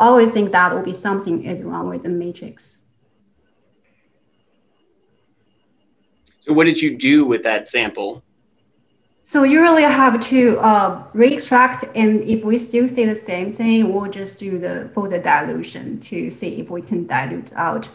always 0.00 0.32
think 0.32 0.50
that 0.52 0.72
will 0.74 0.82
be 0.82 0.94
something 0.94 1.44
is 1.44 1.62
wrong 1.62 1.88
with 1.88 2.02
the 2.02 2.08
matrix. 2.08 2.78
So 6.40 6.54
what 6.54 6.64
did 6.64 6.80
you 6.80 6.96
do 6.96 7.24
with 7.24 7.42
that 7.42 7.68
sample? 7.68 8.24
So 9.22 9.44
you 9.44 9.60
really 9.60 9.84
have 9.84 10.18
to 10.18 10.58
uh, 10.58 11.04
re-extract, 11.12 11.84
and 11.94 12.20
if 12.24 12.44
we 12.44 12.58
still 12.58 12.88
see 12.88 13.04
the 13.04 13.14
same 13.14 13.48
thing, 13.48 13.92
we'll 13.92 14.10
just 14.10 14.40
do 14.40 14.58
the 14.58 14.90
further 14.92 15.20
dilution 15.22 16.00
to 16.00 16.30
see 16.30 16.60
if 16.60 16.68
we 16.68 16.82
can 16.82 17.06
dilute 17.06 17.52
out 17.54 17.88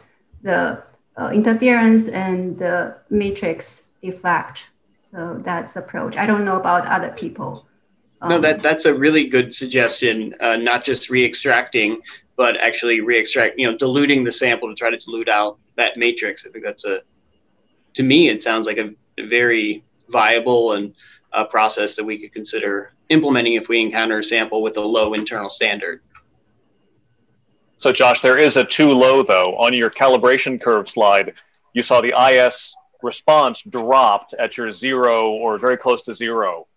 the 0.44 0.82
uh, 1.18 1.32
interference 1.34 2.08
and 2.08 2.58
the 2.58 2.98
matrix 3.10 3.90
effect. 4.02 4.70
So 5.12 5.42
that's 5.44 5.74
the 5.74 5.82
approach. 5.82 6.16
I 6.16 6.26
don't 6.26 6.46
know 6.46 6.58
about 6.58 6.86
other 6.86 7.10
people. 7.10 7.68
Um, 8.26 8.32
no, 8.32 8.40
that 8.40 8.64
that's 8.64 8.86
a 8.86 8.94
really 8.94 9.28
good 9.28 9.54
suggestion. 9.54 10.34
Uh, 10.40 10.58
not 10.58 10.84
just 10.84 11.12
re-extracting, 11.12 12.00
but 12.36 12.58
actually 12.58 13.00
re-extract. 13.00 13.60
You 13.60 13.72
know, 13.72 13.78
diluting 13.78 14.24
the 14.24 14.32
sample 14.32 14.68
to 14.68 14.76
try 14.76 14.90
to 14.90 14.98
dilute 14.98 15.30
out 15.30 15.60
that 15.78 15.96
matrix. 15.96 16.46
I 16.46 16.50
think 16.50 16.66
that's 16.66 16.86
a. 16.86 17.02
To 17.94 18.04
me, 18.04 18.30
it 18.30 18.42
sounds 18.42 18.66
like 18.66 18.78
a 18.78 18.94
very 19.28 19.84
viable 20.10 20.74
and 20.74 20.94
a 21.34 21.46
process 21.46 21.96
that 21.96 22.04
we 22.04 22.18
could 22.20 22.34
consider 22.34 22.94
implementing 23.10 23.54
if 23.54 23.70
we 23.70 23.80
encounter 23.80 24.20
a 24.20 24.24
sample 24.24 24.64
with 24.64 24.78
a 24.78 24.82
low 24.82 25.14
internal 25.14 25.50
standard. 25.50 26.02
So, 27.78 27.92
Josh, 27.92 28.22
there 28.22 28.38
is 28.38 28.58
a 28.58 28.64
too 28.64 28.90
low 28.90 29.22
though. 29.22 29.56
On 29.58 29.74
your 29.74 29.92
calibration 29.92 30.60
curve 30.60 30.90
slide, 30.90 31.34
you 31.74 31.84
saw 31.84 32.02
the 32.02 32.14
IS 32.32 32.74
response 33.04 33.62
dropped 33.70 34.34
at 34.34 34.58
your 34.58 34.72
zero 34.72 35.30
or 35.30 35.60
very 35.60 35.78
close 35.78 36.04
to 36.06 36.14
zero. 36.14 36.68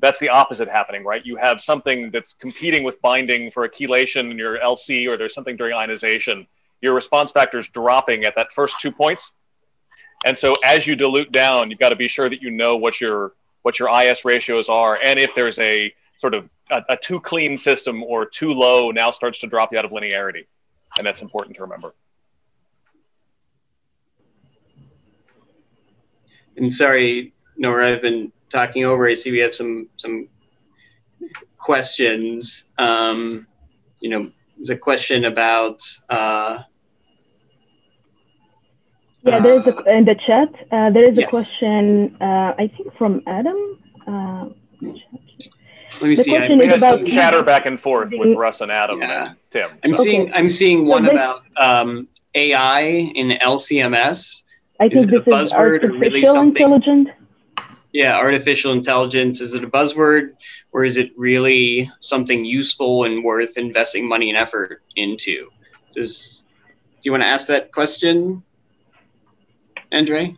That's 0.00 0.18
the 0.18 0.28
opposite 0.28 0.68
happening, 0.68 1.04
right? 1.04 1.24
You 1.24 1.36
have 1.36 1.60
something 1.60 2.10
that's 2.10 2.34
competing 2.34 2.84
with 2.84 3.00
binding 3.02 3.50
for 3.50 3.64
a 3.64 3.70
chelation 3.70 4.30
in 4.30 4.38
your 4.38 4.58
LC, 4.58 5.06
or 5.06 5.16
there's 5.16 5.34
something 5.34 5.56
during 5.56 5.74
ionization. 5.74 6.46
Your 6.80 6.94
response 6.94 7.30
factor 7.32 7.58
is 7.58 7.68
dropping 7.68 8.24
at 8.24 8.34
that 8.36 8.52
first 8.52 8.80
two 8.80 8.90
points. 8.90 9.32
And 10.24 10.36
so, 10.36 10.54
as 10.64 10.86
you 10.86 10.96
dilute 10.96 11.32
down, 11.32 11.70
you've 11.70 11.78
got 11.78 11.90
to 11.90 11.96
be 11.96 12.08
sure 12.08 12.28
that 12.28 12.42
you 12.42 12.50
know 12.50 12.76
what 12.76 13.00
your 13.00 13.32
what 13.62 13.78
your 13.78 13.90
IS 13.90 14.24
ratios 14.24 14.68
are, 14.68 14.98
and 15.02 15.18
if 15.18 15.34
there's 15.34 15.58
a 15.58 15.94
sort 16.18 16.34
of 16.34 16.48
a, 16.70 16.82
a 16.90 16.96
too 16.96 17.20
clean 17.20 17.56
system 17.56 18.02
or 18.02 18.26
too 18.26 18.52
low 18.52 18.90
now 18.90 19.10
starts 19.10 19.38
to 19.38 19.46
drop 19.46 19.72
you 19.72 19.78
out 19.78 19.84
of 19.84 19.90
linearity. 19.90 20.46
And 20.98 21.06
that's 21.06 21.22
important 21.22 21.56
to 21.56 21.62
remember. 21.62 21.94
And 26.56 26.74
sorry, 26.74 27.32
Nora, 27.56 27.92
I've 27.92 28.02
been 28.02 28.32
talking 28.50 28.84
over. 28.84 29.06
I 29.06 29.14
see 29.14 29.30
we 29.32 29.38
have 29.38 29.54
some 29.54 29.88
some 29.96 30.28
questions. 31.56 32.70
Um, 32.78 33.46
you 34.02 34.10
know, 34.10 34.30
there's 34.56 34.70
a 34.70 34.76
question 34.76 35.24
about 35.24 35.82
uh, 36.08 36.62
yeah, 39.22 39.40
there 39.40 39.60
is 39.60 39.66
a, 39.66 39.76
uh, 39.76 39.92
in 39.92 40.04
the 40.04 40.14
chat. 40.14 40.48
Uh, 40.72 40.90
there 40.90 41.08
is 41.08 41.16
a 41.16 41.20
yes. 41.20 41.30
question. 41.30 42.16
Uh, 42.20 42.54
I 42.58 42.70
think 42.74 42.94
from 42.96 43.22
Adam. 43.26 43.78
Uh, 44.06 44.46
Let 44.80 46.02
me 46.02 46.14
the 46.14 46.16
see. 46.16 46.30
Question 46.30 46.60
I, 46.60 46.64
is 46.64 46.82
about 46.82 46.98
some 46.98 47.06
chatter 47.06 47.42
back 47.42 47.66
and 47.66 47.78
forth 47.78 48.12
with 48.12 48.36
Russ 48.36 48.60
and 48.60 48.72
Adam 48.72 49.00
yeah. 49.00 49.28
and 49.28 49.36
Tim. 49.50 49.70
I'm 49.84 49.94
so. 49.94 50.02
seeing. 50.02 50.32
I'm 50.32 50.48
seeing 50.48 50.86
one 50.86 51.04
so 51.04 51.10
about 51.10 51.42
um, 51.58 52.08
AI 52.34 52.80
in 52.80 53.30
LCMS. 53.42 54.44
I 54.80 54.88
think 54.88 55.00
is 55.00 55.06
this 55.06 55.26
is 55.26 55.52
artificial 55.52 55.98
really 55.98 56.22
intelligence. 56.24 57.10
Yeah, 57.92 58.16
artificial 58.16 58.72
intelligence. 58.72 59.40
Is 59.40 59.54
it 59.54 59.64
a 59.64 59.68
buzzword, 59.68 60.34
or 60.72 60.84
is 60.84 60.96
it 60.96 61.10
really 61.16 61.90
something 62.00 62.44
useful 62.44 63.04
and 63.04 63.24
worth 63.24 63.58
investing 63.58 64.08
money 64.08 64.30
and 64.30 64.38
effort 64.38 64.82
into? 64.94 65.50
Does 65.92 66.44
do 67.02 67.08
you 67.08 67.12
want 67.12 67.22
to 67.22 67.26
ask 67.26 67.48
that 67.48 67.72
question? 67.72 68.42
Andre? 69.90 70.36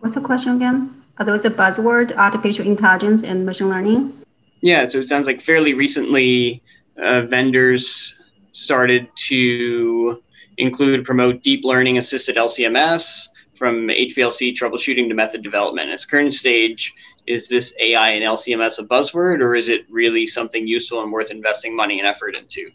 What's 0.00 0.14
the 0.14 0.20
question 0.20 0.56
again? 0.56 1.04
Are 1.18 1.24
those 1.24 1.44
a 1.44 1.50
buzzword, 1.50 2.16
artificial 2.16 2.64
intelligence 2.64 3.22
and 3.22 3.44
machine 3.44 3.68
learning? 3.68 4.14
Yeah, 4.62 4.86
so 4.86 4.98
it 4.98 5.08
sounds 5.08 5.26
like 5.26 5.42
fairly 5.42 5.74
recently 5.74 6.62
uh, 6.96 7.22
vendors 7.22 8.18
started 8.52 9.08
to 9.28 10.22
include 10.58 11.04
promote 11.04 11.42
deep 11.42 11.64
learning 11.64 11.98
assisted 11.98 12.36
LCMS 12.36 13.28
from 13.54 13.88
HPLC 13.88 14.52
troubleshooting 14.52 15.08
to 15.08 15.14
method 15.14 15.42
development. 15.42 15.90
its 15.90 16.04
current 16.04 16.34
stage, 16.34 16.94
is 17.26 17.48
this 17.48 17.74
AI 17.80 18.10
and 18.10 18.24
LCMS 18.24 18.78
a 18.78 18.84
buzzword, 18.84 19.40
or 19.40 19.54
is 19.54 19.68
it 19.68 19.84
really 19.90 20.26
something 20.26 20.66
useful 20.66 21.02
and 21.02 21.12
worth 21.12 21.30
investing 21.30 21.74
money 21.74 21.98
and 21.98 22.06
effort 22.06 22.36
into? 22.36 22.70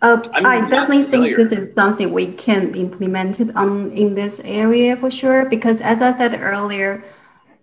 Uh, 0.00 0.22
I 0.34 0.60
definitely 0.68 1.02
think 1.02 1.36
this 1.36 1.50
is 1.50 1.72
something 1.72 2.12
we 2.12 2.32
can 2.32 2.74
implement 2.74 3.40
it 3.40 3.56
on 3.56 3.90
in 3.92 4.14
this 4.14 4.40
area 4.44 4.96
for 4.96 5.10
sure. 5.10 5.46
Because 5.46 5.80
as 5.80 6.02
I 6.02 6.12
said 6.12 6.38
earlier, 6.40 7.02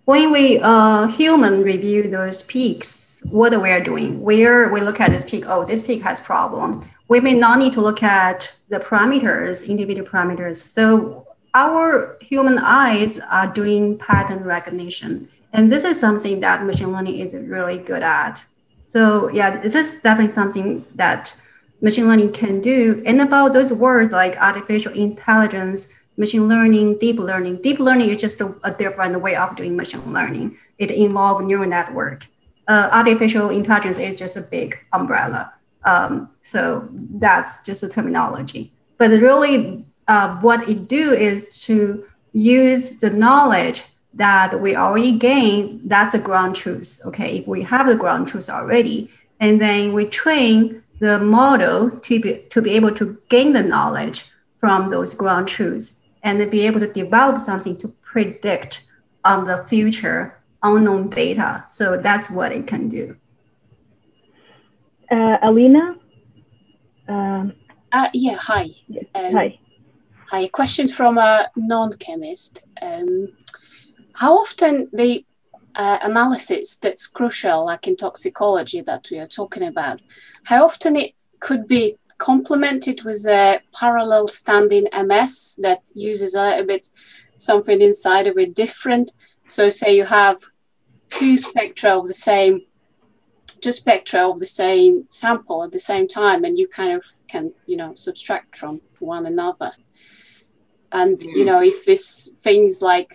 when 0.06 0.32
we 0.32 0.58
uh, 0.60 1.06
human 1.06 1.62
review 1.62 2.08
those 2.08 2.42
peaks, 2.42 3.22
what 3.30 3.52
we 3.62 3.70
are 3.70 3.82
doing, 3.82 4.20
where 4.20 4.68
we 4.68 4.80
look 4.80 5.00
at 5.00 5.10
this 5.10 5.28
peak, 5.28 5.44
oh, 5.46 5.64
this 5.64 5.84
peak 5.84 6.02
has 6.02 6.20
problem. 6.20 6.82
We 7.12 7.20
may 7.20 7.34
not 7.34 7.58
need 7.58 7.74
to 7.74 7.82
look 7.82 8.02
at 8.02 8.54
the 8.70 8.80
parameters, 8.80 9.68
individual 9.68 10.08
parameters. 10.08 10.56
So 10.56 11.26
our 11.52 12.16
human 12.22 12.58
eyes 12.58 13.20
are 13.30 13.52
doing 13.52 13.98
pattern 13.98 14.44
recognition, 14.44 15.28
and 15.52 15.70
this 15.70 15.84
is 15.84 16.00
something 16.00 16.40
that 16.40 16.64
machine 16.64 16.90
learning 16.90 17.18
is 17.18 17.34
really 17.34 17.76
good 17.76 18.02
at. 18.02 18.42
So 18.86 19.28
yeah, 19.28 19.60
this 19.60 19.74
is 19.74 19.96
definitely 19.96 20.32
something 20.32 20.86
that 20.94 21.38
machine 21.82 22.08
learning 22.08 22.32
can 22.32 22.62
do. 22.62 23.02
And 23.04 23.20
about 23.20 23.52
those 23.52 23.74
words 23.74 24.10
like 24.10 24.40
artificial 24.40 24.94
intelligence, 24.94 25.92
machine 26.16 26.48
learning, 26.48 26.96
deep 26.96 27.18
learning. 27.18 27.60
Deep 27.60 27.78
learning 27.78 28.08
is 28.08 28.22
just 28.22 28.40
a, 28.40 28.54
a 28.64 28.72
different 28.72 29.20
way 29.20 29.36
of 29.36 29.54
doing 29.54 29.76
machine 29.76 30.14
learning. 30.14 30.56
It 30.78 30.90
involves 30.90 31.44
neural 31.44 31.68
network. 31.68 32.26
Uh, 32.66 32.88
artificial 32.90 33.50
intelligence 33.50 33.98
is 33.98 34.18
just 34.18 34.38
a 34.38 34.40
big 34.40 34.78
umbrella. 34.94 35.52
Um, 35.84 36.30
so 36.42 36.88
that's 36.92 37.60
just 37.62 37.82
a 37.82 37.88
terminology. 37.88 38.72
But 38.98 39.10
really, 39.10 39.84
uh, 40.08 40.36
what 40.40 40.68
it 40.68 40.88
do 40.88 41.12
is 41.12 41.62
to 41.64 42.04
use 42.32 43.00
the 43.00 43.10
knowledge 43.10 43.82
that 44.14 44.60
we 44.60 44.76
already 44.76 45.18
gain. 45.18 45.80
That's 45.86 46.14
a 46.14 46.18
ground 46.18 46.56
truth. 46.56 47.00
Okay, 47.06 47.38
if 47.38 47.46
we 47.46 47.62
have 47.62 47.86
the 47.86 47.96
ground 47.96 48.28
truth 48.28 48.50
already, 48.50 49.10
and 49.40 49.60
then 49.60 49.92
we 49.92 50.04
train 50.04 50.82
the 50.98 51.18
model 51.18 51.90
to 51.90 52.20
be, 52.20 52.42
to 52.50 52.62
be 52.62 52.72
able 52.72 52.92
to 52.94 53.18
gain 53.28 53.52
the 53.52 53.62
knowledge 53.62 54.30
from 54.58 54.88
those 54.88 55.14
ground 55.14 55.48
truths 55.48 55.98
and 56.22 56.48
be 56.50 56.64
able 56.66 56.78
to 56.78 56.92
develop 56.92 57.40
something 57.40 57.76
to 57.78 57.88
predict 58.02 58.84
on 59.24 59.44
the 59.44 59.64
future 59.64 60.38
unknown 60.62 61.08
data. 61.08 61.64
So 61.68 61.96
that's 61.96 62.30
what 62.30 62.52
it 62.52 62.66
can 62.68 62.88
do. 62.88 63.16
Uh, 65.12 65.36
Alina? 65.42 65.94
Um, 67.06 67.52
uh, 67.92 68.08
yeah, 68.14 68.36
hi. 68.40 68.70
Yes, 68.88 69.04
um, 69.14 69.32
hi. 69.34 69.58
Hi, 70.30 70.48
question 70.48 70.88
from 70.88 71.18
a 71.18 71.50
non-chemist. 71.54 72.64
Um, 72.80 73.28
how 74.14 74.38
often 74.38 74.88
the 74.94 75.22
uh, 75.74 75.98
analysis 76.00 76.78
that's 76.78 77.06
crucial, 77.06 77.66
like 77.66 77.86
in 77.86 77.96
toxicology 77.96 78.80
that 78.80 79.06
we 79.10 79.18
are 79.18 79.26
talking 79.26 79.64
about, 79.64 80.00
how 80.46 80.64
often 80.64 80.96
it 80.96 81.14
could 81.40 81.66
be 81.66 81.98
complemented 82.16 83.04
with 83.04 83.26
a 83.26 83.60
parallel 83.78 84.28
standing 84.28 84.86
MS 84.94 85.58
that 85.60 85.82
uses 85.94 86.34
a 86.34 86.42
little 86.42 86.66
bit 86.66 86.88
something 87.36 87.82
inside 87.82 88.26
of 88.26 88.38
it 88.38 88.54
different. 88.54 89.12
So 89.46 89.68
say 89.68 89.94
you 89.94 90.06
have 90.06 90.38
two 91.10 91.36
spectra 91.36 91.98
of 91.98 92.08
the 92.08 92.14
same 92.14 92.62
two 93.62 93.72
spectra 93.72 94.28
of 94.28 94.40
the 94.40 94.46
same 94.46 95.06
sample 95.08 95.62
at 95.62 95.72
the 95.72 95.78
same 95.78 96.06
time 96.08 96.44
and 96.44 96.58
you 96.58 96.68
kind 96.68 96.92
of 96.92 97.04
can 97.28 97.52
you 97.66 97.76
know 97.76 97.94
subtract 97.94 98.56
from 98.56 98.80
one 98.98 99.26
another. 99.26 99.72
And 100.90 101.22
you 101.22 101.44
mm. 101.44 101.46
know 101.46 101.62
if 101.62 101.84
this 101.86 102.34
things 102.38 102.82
like 102.82 103.14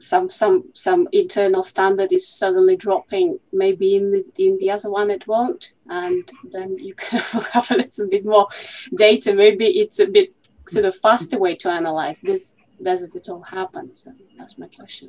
some 0.00 0.28
some 0.28 0.64
some 0.72 1.08
internal 1.12 1.62
standard 1.62 2.12
is 2.12 2.28
suddenly 2.28 2.76
dropping 2.76 3.38
maybe 3.52 3.96
in 3.96 4.10
the 4.10 4.24
in 4.38 4.56
the 4.58 4.70
other 4.70 4.90
one 4.90 5.10
it 5.10 5.26
won't 5.26 5.72
and 5.88 6.30
then 6.52 6.76
you 6.78 6.94
can 6.96 7.20
have 7.52 7.70
a 7.70 7.76
little 7.76 8.08
bit 8.08 8.24
more 8.24 8.48
data. 8.96 9.34
Maybe 9.34 9.66
it's 9.66 10.00
a 10.00 10.06
bit 10.06 10.34
sort 10.66 10.84
of 10.84 10.96
faster 10.96 11.38
way 11.38 11.54
to 11.56 11.70
analyze 11.70 12.20
this 12.20 12.56
does 12.82 13.02
it 13.02 13.16
at 13.16 13.28
all 13.28 13.42
happen? 13.42 13.88
So 13.94 14.12
that's 14.36 14.58
my 14.58 14.68
question. 14.68 15.08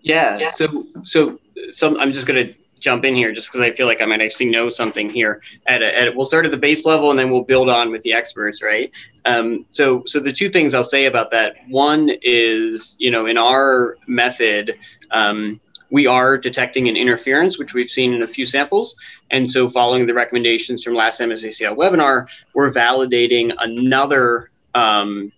Yeah, 0.00 0.38
yeah. 0.38 0.50
so 0.52 0.86
so 1.02 1.38
some 1.72 1.98
i'm 2.00 2.12
just 2.12 2.26
going 2.26 2.46
to 2.46 2.54
jump 2.80 3.04
in 3.04 3.14
here 3.14 3.32
just 3.32 3.50
because 3.50 3.62
I 3.62 3.72
feel 3.72 3.86
like 3.86 4.00
I 4.00 4.06
might 4.06 4.20
actually 4.20 4.46
know 4.46 4.68
something 4.68 5.10
here. 5.10 5.42
At, 5.66 5.82
a, 5.82 5.98
at 5.98 6.16
we'll 6.16 6.24
start 6.24 6.44
at 6.44 6.50
the 6.50 6.56
base 6.56 6.84
level 6.84 7.10
and 7.10 7.18
then 7.18 7.30
we'll 7.30 7.44
build 7.44 7.68
on 7.68 7.90
with 7.90 8.02
the 8.02 8.12
experts, 8.12 8.62
right? 8.62 8.90
Um, 9.24 9.64
so, 9.68 10.02
so 10.06 10.20
the 10.20 10.32
two 10.32 10.50
things 10.50 10.74
I'll 10.74 10.82
say 10.82 11.06
about 11.06 11.30
that. 11.30 11.56
One 11.68 12.10
is, 12.22 12.96
you 12.98 13.10
know, 13.10 13.26
in 13.26 13.36
our 13.36 13.96
method, 14.06 14.76
um, 15.10 15.60
we 15.90 16.06
are 16.06 16.38
detecting 16.38 16.88
an 16.88 16.96
interference, 16.96 17.58
which 17.58 17.74
we've 17.74 17.90
seen 17.90 18.14
in 18.14 18.22
a 18.22 18.26
few 18.26 18.44
samples. 18.44 18.94
And 19.30 19.50
so, 19.50 19.68
following 19.68 20.06
the 20.06 20.14
recommendations 20.14 20.82
from 20.84 20.94
last 20.94 21.20
MSACL 21.20 21.76
webinar, 21.76 22.28
we're 22.54 22.70
validating 22.70 23.52
another 23.58 24.50
um, 24.74 25.32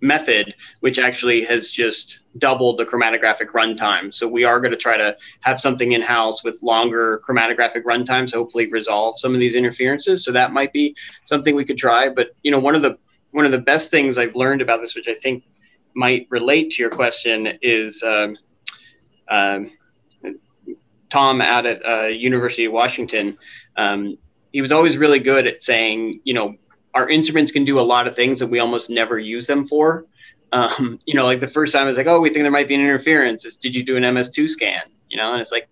method, 0.00 0.54
which 0.80 0.98
actually 0.98 1.44
has 1.44 1.70
just 1.70 2.24
doubled 2.38 2.78
the 2.78 2.86
chromatographic 2.86 3.48
runtime. 3.48 4.12
So 4.12 4.26
we 4.26 4.44
are 4.44 4.60
going 4.60 4.70
to 4.70 4.76
try 4.76 4.96
to 4.96 5.16
have 5.40 5.60
something 5.60 5.92
in 5.92 6.02
house 6.02 6.42
with 6.42 6.62
longer 6.62 7.22
chromatographic 7.26 7.82
runtimes, 7.84 8.32
hopefully 8.32 8.66
resolve 8.66 9.18
some 9.18 9.34
of 9.34 9.40
these 9.40 9.56
interferences. 9.56 10.24
So 10.24 10.32
that 10.32 10.52
might 10.52 10.72
be 10.72 10.96
something 11.24 11.54
we 11.54 11.64
could 11.64 11.78
try. 11.78 12.08
But 12.08 12.28
you 12.42 12.50
know, 12.50 12.58
one 12.58 12.74
of 12.74 12.82
the 12.82 12.98
one 13.32 13.44
of 13.44 13.52
the 13.52 13.58
best 13.58 13.90
things 13.90 14.18
I've 14.18 14.34
learned 14.34 14.62
about 14.62 14.80
this, 14.80 14.94
which 14.94 15.08
I 15.08 15.14
think 15.14 15.44
might 15.94 16.26
relate 16.30 16.70
to 16.72 16.82
your 16.82 16.90
question, 16.90 17.58
is 17.62 18.02
um, 18.02 18.36
um, 19.28 19.70
Tom 21.10 21.40
out 21.40 21.66
at 21.66 21.84
uh, 21.84 22.06
University 22.06 22.64
of 22.64 22.72
Washington. 22.72 23.36
Um, 23.76 24.16
he 24.52 24.60
was 24.60 24.72
always 24.72 24.96
really 24.96 25.20
good 25.20 25.46
at 25.46 25.62
saying, 25.62 26.20
you 26.24 26.34
know, 26.34 26.56
our 26.94 27.08
instruments 27.08 27.52
can 27.52 27.64
do 27.64 27.78
a 27.78 27.82
lot 27.82 28.06
of 28.06 28.16
things 28.16 28.40
that 28.40 28.48
we 28.48 28.58
almost 28.58 28.90
never 28.90 29.18
use 29.18 29.46
them 29.46 29.66
for. 29.66 30.06
Um, 30.52 30.98
you 31.06 31.14
know, 31.14 31.24
like 31.24 31.40
the 31.40 31.48
first 31.48 31.72
time 31.72 31.84
I 31.84 31.86
was 31.86 31.96
like, 31.96 32.06
oh, 32.06 32.20
we 32.20 32.30
think 32.30 32.44
there 32.44 32.50
might 32.50 32.68
be 32.68 32.74
an 32.74 32.80
interference. 32.80 33.44
It's, 33.44 33.56
did 33.56 33.74
you 33.74 33.82
do 33.82 33.96
an 33.96 34.02
MS2 34.02 34.48
scan? 34.48 34.82
You 35.08 35.16
know, 35.16 35.32
and 35.32 35.40
it's 35.40 35.52
like, 35.52 35.68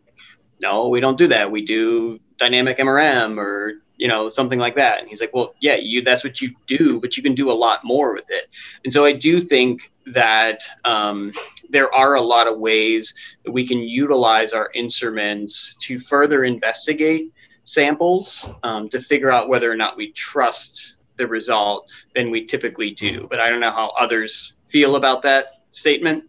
no, 0.60 0.88
we 0.88 1.00
don't 1.00 1.18
do 1.18 1.28
that. 1.28 1.50
We 1.50 1.64
do 1.64 2.20
dynamic 2.36 2.78
MRM 2.78 3.38
or 3.38 3.74
you 3.96 4.08
know 4.08 4.28
something 4.28 4.58
like 4.58 4.76
that. 4.76 5.00
And 5.00 5.08
he's 5.08 5.20
like, 5.20 5.34
well, 5.34 5.54
yeah, 5.60 5.76
you 5.76 6.02
that's 6.02 6.24
what 6.24 6.40
you 6.40 6.54
do, 6.66 7.00
but 7.00 7.16
you 7.16 7.22
can 7.22 7.34
do 7.34 7.50
a 7.50 7.52
lot 7.52 7.80
more 7.84 8.14
with 8.14 8.30
it. 8.30 8.52
And 8.84 8.92
so 8.92 9.04
I 9.04 9.12
do 9.12 9.40
think 9.40 9.92
that 10.06 10.62
um, 10.84 11.32
there 11.68 11.92
are 11.94 12.14
a 12.14 12.20
lot 12.20 12.46
of 12.46 12.58
ways 12.58 13.14
that 13.44 13.52
we 13.52 13.66
can 13.66 13.78
utilize 13.78 14.52
our 14.52 14.70
instruments 14.74 15.74
to 15.80 15.98
further 15.98 16.44
investigate 16.44 17.32
samples 17.64 18.50
um, 18.62 18.88
to 18.88 19.00
figure 19.00 19.30
out 19.30 19.48
whether 19.48 19.70
or 19.70 19.76
not 19.76 19.96
we 19.96 20.12
trust 20.12 20.97
the 21.18 21.26
result 21.26 21.90
than 22.14 22.30
we 22.30 22.46
typically 22.46 22.92
do. 22.92 23.26
But 23.28 23.40
I 23.40 23.50
don't 23.50 23.60
know 23.60 23.70
how 23.70 23.88
others 23.98 24.54
feel 24.66 24.96
about 24.96 25.22
that 25.22 25.46
statement. 25.72 26.24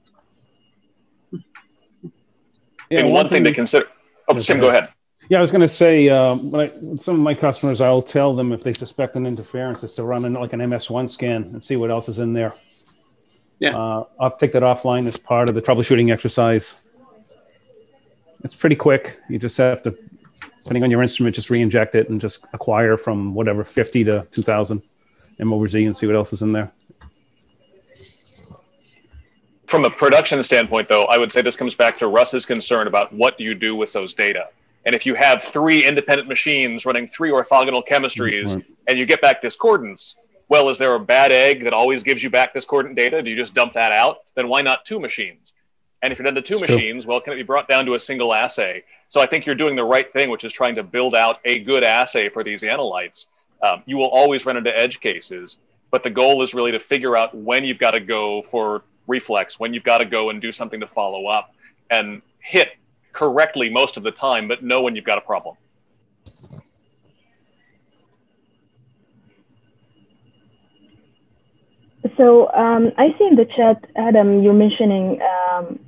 Yeah, 2.90 3.04
one, 3.04 3.14
one 3.14 3.30
thing, 3.30 3.44
thing 3.44 3.44
to 3.46 3.54
consider. 3.54 3.86
Oh, 4.28 4.40
Tim, 4.40 4.60
go 4.60 4.70
ahead. 4.70 4.90
Yeah, 5.30 5.38
I 5.38 5.42
was 5.42 5.52
going 5.52 5.62
to 5.62 5.68
say, 5.68 6.10
uh, 6.10 6.36
when 6.36 6.62
I, 6.62 6.96
some 6.96 7.16
of 7.16 7.22
my 7.22 7.36
customers, 7.36 7.82
I'll 7.82 8.02
tell 8.02 8.34
them 8.34 8.52
if 8.52 8.64
they 8.64 8.74
suspect 8.74 9.16
an 9.16 9.28
interference, 9.28 9.84
is 9.84 9.94
to 9.94 10.04
run 10.04 10.26
in 10.26 10.34
like 10.34 10.54
an 10.54 10.60
MS1 10.60 11.08
scan 11.08 11.44
and 11.44 11.64
see 11.64 11.76
what 11.76 11.92
else 11.92 12.10
is 12.10 12.18
in 12.18 12.34
there. 12.34 12.54
Yeah, 13.60 13.78
uh, 13.78 14.06
I'll 14.20 14.36
take 14.36 14.54
that 14.54 14.64
offline 14.64 15.06
as 15.06 15.18
part 15.18 15.50
of 15.50 15.56
the 15.56 15.62
troubleshooting 15.62 16.12
exercise. 16.12 16.84
It's 18.44 18.56
pretty 18.56 18.78
quick. 18.78 19.20
You 19.30 19.38
just 19.38 19.58
have 19.58 19.84
to 19.84 19.96
depending 20.64 20.84
on 20.84 20.92
your 20.92 21.02
instrument, 21.02 21.36
just 21.36 21.50
re-inject 21.50 21.96
it 21.96 22.10
and 22.10 22.20
just 22.22 22.46
acquire 22.54 22.98
from 22.98 23.34
whatever 23.34 23.64
50 23.64 24.04
to 24.06 24.28
2000 24.32 24.82
M 25.40 25.54
over 25.54 25.68
Z 25.68 25.84
and 25.86 25.96
see 25.96 26.06
what 26.06 26.16
else 26.16 26.34
is 26.34 26.42
in 26.42 26.52
there. 26.52 26.72
From 29.68 29.86
a 29.86 29.90
production 29.90 30.42
standpoint, 30.42 30.88
though, 30.88 31.06
I 31.06 31.18
would 31.18 31.32
say 31.32 31.42
this 31.42 31.56
comes 31.56 31.76
back 31.76 31.98
to 32.00 32.08
Russ's 32.08 32.46
concern 32.46 32.88
about 32.88 33.14
what 33.14 33.38
do 33.38 33.44
you 33.44 33.54
do 33.54 33.76
with 33.76 33.94
those 33.94 34.14
data. 34.14 34.48
And 34.86 34.96
if 34.96 35.06
you 35.06 35.14
have 35.14 35.44
three 35.44 35.86
independent 35.86 36.28
machines 36.28 36.86
running 36.86 37.08
three 37.08 37.30
orthogonal 37.30 37.86
chemistries 37.88 38.56
right. 38.56 38.66
and 38.88 38.98
you 38.98 39.06
get 39.06 39.22
back 39.22 39.42
discordance, 39.42 40.16
well, 40.48 40.70
is 40.70 40.80
there 40.80 40.96
a 40.96 41.00
bad 41.00 41.32
egg 41.32 41.64
that 41.66 41.74
always 41.74 42.02
gives 42.02 42.24
you 42.24 42.32
back 42.32 42.54
discordant 42.54 42.96
data? 42.96 43.22
Do 43.22 43.30
you 43.30 43.36
just 43.36 43.54
dump 43.54 43.74
that 43.74 43.92
out? 43.92 44.20
Then 44.36 44.48
why 44.48 44.64
not 44.64 44.86
two 44.86 45.00
machines? 45.00 45.54
And 46.02 46.12
if 46.12 46.18
you're 46.18 46.26
down 46.26 46.36
to 46.36 46.42
two 46.42 46.56
it's 46.56 46.62
machines, 46.62 47.04
true. 47.04 47.12
well, 47.12 47.22
can 47.22 47.34
it 47.34 47.36
be 47.36 47.44
brought 47.44 47.68
down 47.68 47.86
to 47.86 47.94
a 47.94 48.00
single 48.00 48.34
assay? 48.34 48.84
So 49.10 49.20
I 49.20 49.26
think 49.26 49.48
you're 49.48 49.56
doing 49.56 49.76
the 49.76 49.84
right 49.84 50.12
thing, 50.14 50.30
which 50.30 50.44
is 50.44 50.54
trying 50.54 50.76
to 50.76 50.84
build 50.84 51.16
out 51.16 51.40
a 51.44 51.60
good 51.60 51.84
assay 51.84 52.30
for 52.30 52.44
these 52.44 52.62
analytes. 52.62 53.26
Um, 53.64 53.82
you 53.88 53.98
will 53.98 54.10
always 54.10 54.46
run 54.46 54.56
into 54.56 54.78
edge 54.78 55.00
cases, 55.00 55.58
but 55.90 56.04
the 56.04 56.12
goal 56.12 56.44
is 56.44 56.54
really 56.54 56.72
to 56.72 56.80
figure 56.80 57.18
out 57.18 57.36
when 57.36 57.66
you've 57.66 57.80
got 57.80 57.92
to 57.92 58.00
go 58.00 58.44
for 58.44 58.84
reflex, 59.08 59.60
when 59.60 59.74
you've 59.74 59.84
got 59.84 59.98
to 59.98 60.06
go 60.06 60.30
and 60.30 60.40
do 60.40 60.52
something 60.52 60.80
to 60.80 60.88
follow 60.88 61.26
up, 61.26 61.56
and 61.90 62.22
hit 62.40 62.78
correctly 63.12 63.68
most 63.68 63.98
of 63.98 64.04
the 64.04 64.12
time, 64.12 64.48
but 64.48 64.64
know 64.64 64.82
when 64.82 64.96
you've 64.96 65.06
got 65.06 65.18
a 65.18 65.22
problem. 65.22 65.56
So 72.16 72.52
um, 72.52 72.92
I 72.98 73.16
see 73.18 73.26
in 73.26 73.36
the 73.36 73.46
chat, 73.58 73.90
Adam, 73.96 74.44
you're 74.44 74.54
mentioning 74.54 75.20
um, 75.22 75.80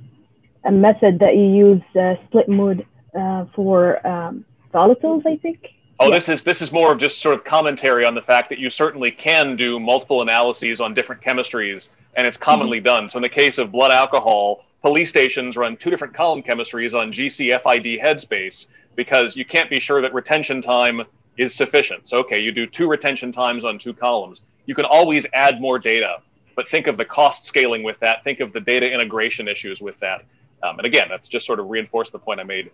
a 0.64 0.72
method 0.72 1.20
that 1.20 1.36
you 1.36 1.44
use, 1.44 1.82
uh, 1.94 2.14
split 2.26 2.48
mode 2.48 2.84
uh, 3.14 3.46
for 3.54 4.04
um, 4.06 4.44
volatiles, 4.72 5.26
I 5.26 5.36
think. 5.36 5.74
Oh, 6.00 6.06
yeah. 6.06 6.14
this 6.16 6.28
is 6.28 6.42
this 6.42 6.62
is 6.62 6.72
more 6.72 6.92
of 6.92 6.98
just 6.98 7.20
sort 7.20 7.36
of 7.36 7.44
commentary 7.44 8.04
on 8.04 8.14
the 8.14 8.22
fact 8.22 8.48
that 8.48 8.58
you 8.58 8.70
certainly 8.70 9.10
can 9.10 9.56
do 9.56 9.78
multiple 9.78 10.22
analyses 10.22 10.80
on 10.80 10.94
different 10.94 11.22
chemistries, 11.22 11.88
and 12.14 12.26
it's 12.26 12.36
commonly 12.36 12.78
mm-hmm. 12.78 12.86
done. 12.86 13.08
So 13.08 13.18
in 13.18 13.22
the 13.22 13.28
case 13.28 13.58
of 13.58 13.70
blood 13.70 13.92
alcohol, 13.92 14.64
police 14.80 15.08
stations 15.08 15.56
run 15.56 15.76
two 15.76 15.90
different 15.90 16.14
column 16.14 16.42
chemistries 16.42 16.92
on 16.94 17.12
GCFID 17.12 18.02
headspace 18.02 18.66
because 18.96 19.36
you 19.36 19.44
can't 19.44 19.70
be 19.70 19.78
sure 19.78 20.02
that 20.02 20.12
retention 20.12 20.60
time 20.60 21.02
is 21.36 21.54
sufficient. 21.54 22.08
So 22.08 22.18
okay, 22.18 22.40
you 22.40 22.50
do 22.50 22.66
two 22.66 22.88
retention 22.88 23.30
times 23.30 23.64
on 23.64 23.78
two 23.78 23.92
columns. 23.92 24.42
You 24.66 24.74
can 24.74 24.84
always 24.84 25.26
add 25.32 25.60
more 25.60 25.78
data, 25.78 26.18
but 26.56 26.68
think 26.68 26.86
of 26.88 26.96
the 26.96 27.04
cost 27.04 27.44
scaling 27.44 27.82
with 27.82 28.00
that. 28.00 28.24
Think 28.24 28.40
of 28.40 28.52
the 28.52 28.60
data 28.60 28.90
integration 28.90 29.46
issues 29.46 29.80
with 29.80 29.98
that. 30.00 30.24
Um, 30.62 30.78
and 30.78 30.86
again, 30.86 31.08
that's 31.08 31.28
just 31.28 31.46
sort 31.46 31.60
of 31.60 31.70
reinforced 31.70 32.12
the 32.12 32.18
point 32.18 32.40
I 32.40 32.44
made 32.44 32.70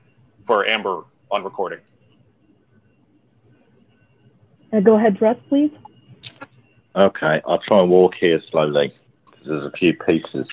for 0.49 0.67
Amber 0.67 1.05
on 1.31 1.45
recording. 1.45 1.79
Uh, 4.73 4.81
go 4.81 4.97
ahead, 4.97 5.21
Russ, 5.21 5.37
please. 5.49 5.71
Okay, 6.97 7.41
I'll 7.47 7.61
try 7.61 7.81
and 7.81 7.91
walk 7.91 8.15
here 8.19 8.41
slowly 8.51 8.93
because 9.27 9.47
there's 9.47 9.65
a 9.65 9.77
few 9.77 9.95
pieces. 9.95 10.49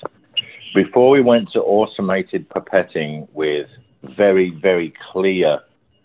Before 0.75 1.09
we 1.09 1.21
went 1.21 1.51
to 1.53 1.61
automated 1.61 2.47
pipetting 2.49 3.27
with 3.31 3.67
very, 4.03 4.49
very 4.49 4.93
clear 5.11 5.59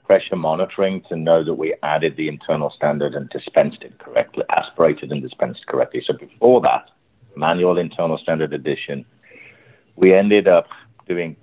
pressure 0.07 0.37
monitoring 0.37 1.03
to 1.09 1.17
know 1.17 1.45
that 1.45 1.55
we 1.55 1.75
added 1.83 2.17
the 2.17 2.29
internal 2.29 2.73
standard 2.75 3.15
and 3.15 3.29
dispensed 3.31 3.83
it 3.83 3.99
correctly, 3.99 4.45
aspirated 4.51 5.11
and 5.11 5.21
dispensed 5.21 5.67
correctly. 5.67 6.03
So 6.07 6.15
before 6.15 6.61
that, 6.63 6.91
manual 7.37 7.77
internal 7.77 8.19
standard 8.19 8.53
addition, 8.53 9.05
we 9.97 10.15
ended 10.15 10.47
up 10.47 10.69
doing 11.09 11.37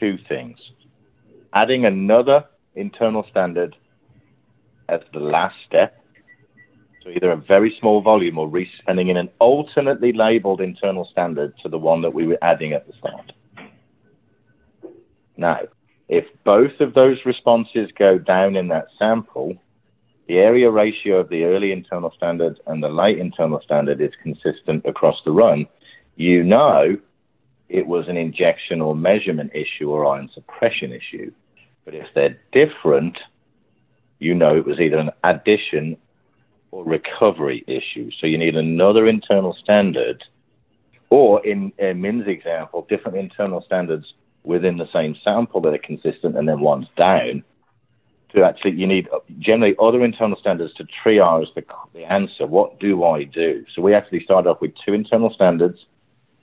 two 0.00 0.18
things 0.28 0.58
adding 1.52 1.84
another 1.84 2.44
internal 2.74 3.26
standard 3.30 3.76
as 4.88 5.00
the 5.12 5.20
last 5.20 5.56
step. 5.66 6.02
So 7.02 7.10
either 7.10 7.30
a 7.30 7.36
very 7.36 7.76
small 7.80 8.00
volume 8.00 8.38
or 8.38 8.48
resending 8.48 9.10
in 9.10 9.16
an 9.16 9.30
alternately 9.38 10.12
labeled 10.12 10.60
internal 10.60 11.08
standard 11.10 11.54
to 11.62 11.68
the 11.68 11.78
one 11.78 12.02
that 12.02 12.14
we 12.14 12.26
were 12.26 12.38
adding 12.42 12.72
at 12.72 12.86
the 12.86 12.92
start. 12.98 13.32
Now, 15.36 15.60
if 16.08 16.24
both 16.44 16.80
of 16.80 16.94
those 16.94 17.18
responses 17.24 17.90
go 17.98 18.18
down 18.18 18.56
in 18.56 18.68
that 18.68 18.88
sample, 18.98 19.56
the 20.26 20.38
area 20.38 20.70
ratio 20.70 21.18
of 21.18 21.28
the 21.28 21.44
early 21.44 21.72
internal 21.72 22.12
standard 22.16 22.60
and 22.66 22.82
the 22.82 22.88
late 22.88 23.18
internal 23.18 23.60
standard 23.62 24.00
is 24.00 24.12
consistent 24.22 24.84
across 24.84 25.16
the 25.24 25.30
run, 25.30 25.66
you 26.16 26.42
know 26.42 26.98
it 27.68 27.86
was 27.86 28.08
an 28.08 28.16
injection 28.16 28.80
or 28.80 28.94
measurement 28.94 29.52
issue 29.54 29.90
or 29.90 30.06
ion 30.06 30.30
suppression 30.32 30.92
issue. 30.92 31.30
But 31.84 31.94
if 31.94 32.06
they're 32.14 32.38
different, 32.52 33.18
you 34.18 34.34
know 34.34 34.56
it 34.56 34.66
was 34.66 34.80
either 34.80 34.98
an 34.98 35.10
addition 35.24 35.96
or 36.70 36.84
recovery 36.84 37.64
issue. 37.66 38.10
So 38.20 38.26
you 38.26 38.38
need 38.38 38.56
another 38.56 39.06
internal 39.06 39.54
standard, 39.54 40.24
or 41.10 41.44
in, 41.46 41.72
in 41.78 42.00
Min's 42.00 42.26
example, 42.26 42.86
different 42.88 43.16
internal 43.16 43.62
standards 43.62 44.12
within 44.44 44.76
the 44.76 44.88
same 44.92 45.16
sample 45.24 45.60
that 45.62 45.74
are 45.74 45.78
consistent, 45.78 46.36
and 46.36 46.48
then 46.48 46.60
one's 46.60 46.88
down. 46.96 47.42
To 48.34 48.44
actually, 48.44 48.72
you 48.72 48.86
need 48.86 49.08
generally 49.38 49.74
other 49.80 50.04
internal 50.04 50.38
standards 50.38 50.74
to 50.74 50.84
triage 50.84 51.46
the, 51.54 51.64
the 51.94 52.04
answer. 52.04 52.46
What 52.46 52.78
do 52.78 53.02
I 53.04 53.24
do? 53.24 53.64
So 53.74 53.80
we 53.80 53.94
actually 53.94 54.22
start 54.22 54.46
off 54.46 54.60
with 54.60 54.72
two 54.84 54.92
internal 54.92 55.32
standards 55.32 55.86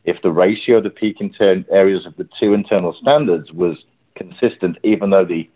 if 0.05 0.21
the 0.21 0.31
ratio 0.31 0.77
of 0.77 0.83
the 0.83 0.89
peak 0.89 1.17
intern 1.19 1.65
areas 1.69 2.05
of 2.05 2.15
the 2.15 2.27
two 2.39 2.53
internal 2.53 2.95
standards 3.01 3.51
was 3.51 3.77
consistent, 4.15 4.77
even 4.83 5.09
though 5.09 5.25
the 5.25 5.49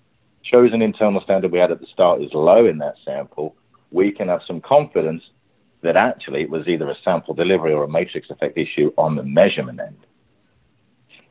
chosen 0.44 0.82
internal 0.82 1.22
standard 1.22 1.52
we 1.52 1.60
had 1.60 1.72
at 1.72 1.80
the 1.80 1.88
start 1.94 2.22
is 2.22 2.34
low 2.34 2.66
in 2.66 2.78
that 2.80 2.96
sample, 3.06 3.56
we 3.92 4.12
can 4.12 4.28
have 4.28 4.42
some 4.48 4.60
confidence 4.62 5.24
that 5.82 5.96
actually 5.96 6.42
it 6.42 6.50
was 6.50 6.68
either 6.68 6.90
a 6.90 6.96
sample 7.04 7.34
delivery 7.34 7.74
or 7.74 7.84
a 7.84 7.88
matrix 7.90 8.30
effect 8.30 8.58
issue 8.58 8.92
on 8.98 9.16
the 9.16 9.24
measurement 9.24 9.80
end. 9.80 9.96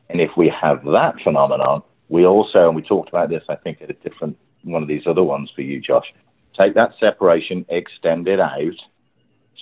And 0.09 0.19
if 0.19 0.31
we 0.35 0.49
have 0.49 0.83
that 0.85 1.15
phenomenon, 1.23 1.83
We 2.09 2.25
also, 2.25 2.67
and 2.67 2.75
we 2.75 2.81
talked 2.81 3.09
about 3.09 3.29
this, 3.29 3.43
I 3.49 3.55
think, 3.55 3.81
at 3.81 3.91
a 3.91 3.93
different 3.93 4.35
one 4.63 4.81
of 4.81 4.89
these 4.89 5.05
other 5.05 5.23
ones 5.23 5.51
for 5.55 5.61
you, 5.61 5.79
Josh. 5.79 6.11
Take 6.57 6.73
that 6.73 6.93
separation, 6.99 7.65
extend 7.69 8.27
it 8.27 8.39
out. 8.39 8.79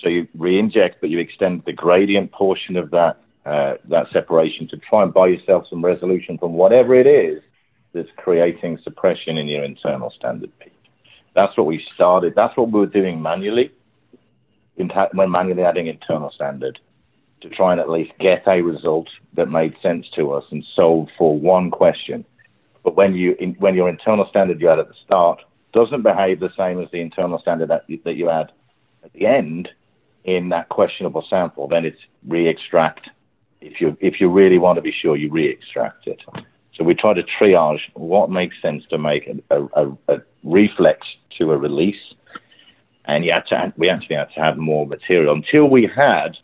So 0.02 0.08
you 0.08 0.26
re-inject, 0.36 1.00
but 1.00 1.10
you 1.10 1.18
extend 1.18 1.62
the 1.66 1.72
gradient 1.72 2.32
portion 2.32 2.76
of 2.76 2.90
that 2.90 3.20
uh, 3.48 3.74
that 3.88 4.06
separation 4.12 4.68
to 4.68 4.76
try 4.76 5.02
and 5.02 5.14
buy 5.14 5.26
yourself 5.28 5.64
some 5.70 5.82
resolution 5.82 6.36
from 6.36 6.52
whatever 6.52 6.94
it 6.94 7.06
is 7.06 7.42
that's 7.94 8.08
creating 8.16 8.78
suppression 8.84 9.38
in 9.38 9.46
your 9.46 9.64
internal 9.64 10.10
standard 10.10 10.52
peak. 10.58 10.74
That's 11.34 11.56
what 11.56 11.66
we 11.66 11.82
started. 11.94 12.34
That's 12.36 12.56
what 12.56 12.70
we 12.70 12.80
were 12.80 12.86
doing 12.86 13.22
manually 13.22 13.72
when 15.12 15.30
manually 15.30 15.62
adding 15.62 15.86
internal 15.86 16.30
standard 16.30 16.78
to 17.40 17.48
try 17.48 17.72
and 17.72 17.80
at 17.80 17.88
least 17.88 18.12
get 18.20 18.42
a 18.46 18.60
result 18.60 19.08
that 19.34 19.48
made 19.48 19.74
sense 19.82 20.06
to 20.16 20.32
us 20.32 20.44
and 20.50 20.64
solved 20.74 21.10
for 21.16 21.38
one 21.38 21.70
question. 21.70 22.24
But 22.84 22.96
when 22.96 23.14
you 23.14 23.34
in, 23.40 23.54
when 23.54 23.74
your 23.74 23.88
internal 23.88 24.26
standard 24.28 24.60
you 24.60 24.68
had 24.68 24.78
at 24.78 24.88
the 24.88 24.94
start 25.04 25.40
doesn't 25.72 26.02
behave 26.02 26.40
the 26.40 26.52
same 26.56 26.80
as 26.80 26.90
the 26.90 27.00
internal 27.00 27.38
standard 27.38 27.70
that 27.70 27.84
you, 27.88 28.00
that 28.04 28.16
you 28.16 28.30
add 28.30 28.52
at 29.04 29.12
the 29.12 29.26
end 29.26 29.68
in 30.24 30.48
that 30.50 30.68
questionable 30.68 31.24
sample, 31.28 31.68
then 31.68 31.84
it's 31.84 32.00
re-extract. 32.26 33.08
If 33.60 33.80
you 33.80 33.96
if 34.00 34.20
you 34.20 34.30
really 34.30 34.58
want 34.58 34.76
to 34.76 34.82
be 34.82 34.92
sure, 34.92 35.16
you 35.16 35.30
re-extract 35.30 36.06
it. 36.06 36.20
So 36.74 36.84
we 36.84 36.94
try 36.94 37.12
to 37.14 37.24
triage 37.24 37.80
what 37.94 38.30
makes 38.30 38.54
sense 38.62 38.84
to 38.90 38.98
make 38.98 39.28
a, 39.50 39.64
a, 39.74 39.90
a 40.08 40.22
reflex 40.44 41.06
to 41.38 41.52
a 41.52 41.58
release, 41.58 42.14
and 43.06 43.24
you 43.24 43.32
had 43.32 43.46
to, 43.48 43.72
we 43.76 43.88
actually 43.88 44.16
had 44.16 44.30
to 44.34 44.40
have 44.40 44.58
more 44.58 44.86
material 44.86 45.34
until 45.34 45.68
we 45.68 45.90
had 45.92 46.36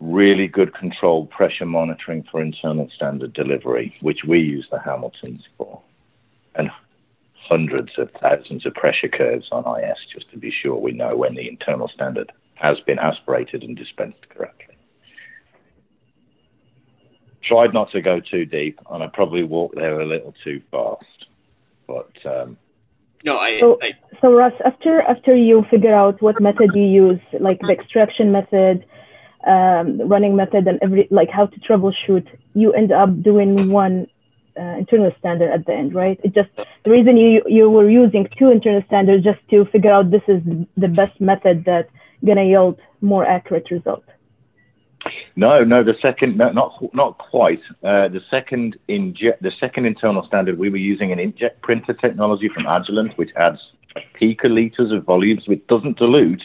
really 0.00 0.46
good 0.46 0.74
controlled 0.74 1.30
pressure 1.30 1.66
monitoring 1.66 2.24
for 2.30 2.40
internal 2.40 2.88
standard 2.94 3.32
delivery, 3.32 3.94
which 4.00 4.20
we 4.26 4.40
use 4.40 4.66
the 4.70 4.78
Hamiltons 4.78 5.42
for, 5.56 5.80
and 6.54 6.70
hundreds 7.34 7.92
of 7.98 8.10
thousands 8.20 8.66
of 8.66 8.74
pressure 8.74 9.08
curves 9.08 9.48
on 9.50 9.64
IS 9.82 9.96
just 10.12 10.30
to 10.30 10.38
be 10.38 10.50
sure 10.50 10.76
we 10.76 10.92
know 10.92 11.16
when 11.16 11.34
the 11.34 11.48
internal 11.48 11.88
standard 11.88 12.30
has 12.54 12.78
been 12.80 12.98
aspirated 12.98 13.62
and 13.62 13.76
dispensed 13.76 14.28
correctly. 14.28 14.67
Tried 17.48 17.72
not 17.72 17.90
to 17.92 18.02
go 18.02 18.20
too 18.20 18.44
deep, 18.44 18.78
and 18.90 19.02
I 19.02 19.06
probably 19.06 19.42
walked 19.42 19.76
there 19.76 20.00
a 20.00 20.06
little 20.06 20.34
too 20.44 20.60
fast. 20.70 21.26
But 21.86 22.12
um, 22.26 22.58
no, 23.24 23.38
I 23.38 23.58
so, 23.58 23.78
I 23.82 23.92
so 24.20 24.34
Russ, 24.34 24.52
after 24.66 25.00
after 25.00 25.34
you 25.34 25.64
figure 25.70 25.94
out 25.94 26.20
what 26.20 26.40
method 26.42 26.72
you 26.74 26.82
use, 26.82 27.20
like 27.40 27.58
the 27.60 27.72
extraction 27.72 28.30
method, 28.32 28.84
um, 29.46 30.06
running 30.06 30.36
method, 30.36 30.68
and 30.68 30.78
every 30.82 31.08
like 31.10 31.30
how 31.30 31.46
to 31.46 31.60
troubleshoot, 31.60 32.26
you 32.52 32.74
end 32.74 32.92
up 32.92 33.22
doing 33.22 33.70
one 33.70 34.08
uh, 34.60 34.76
internal 34.76 35.10
standard 35.18 35.50
at 35.50 35.64
the 35.64 35.72
end, 35.72 35.94
right? 35.94 36.20
It 36.22 36.34
just 36.34 36.50
the 36.84 36.90
reason 36.90 37.16
you 37.16 37.42
you 37.46 37.70
were 37.70 37.88
using 37.88 38.28
two 38.38 38.50
internal 38.50 38.82
standards 38.88 39.24
just 39.24 39.40
to 39.48 39.64
figure 39.72 39.90
out 39.90 40.10
this 40.10 40.26
is 40.28 40.42
the 40.76 40.88
best 40.88 41.18
method 41.18 41.64
that 41.64 41.88
gonna 42.26 42.44
yield 42.44 42.78
more 43.00 43.24
accurate 43.24 43.70
result. 43.70 44.04
No, 45.36 45.64
no. 45.64 45.82
The 45.82 45.96
second, 46.00 46.36
no, 46.36 46.50
not 46.52 46.94
not 46.94 47.18
quite. 47.18 47.60
Uh, 47.82 48.08
the 48.08 48.20
second 48.30 48.76
inject, 48.88 49.42
the 49.42 49.52
second 49.58 49.86
internal 49.86 50.24
standard, 50.26 50.58
we 50.58 50.70
were 50.70 50.76
using 50.76 51.12
an 51.12 51.18
inkjet 51.18 51.60
printer 51.62 51.94
technology 51.94 52.48
from 52.48 52.64
Agilent, 52.64 53.16
which 53.16 53.30
adds 53.36 53.58
picoliters 54.20 54.94
of 54.96 55.04
volume, 55.04 55.40
so 55.44 55.52
it 55.52 55.66
doesn't 55.66 55.98
dilute 55.98 56.42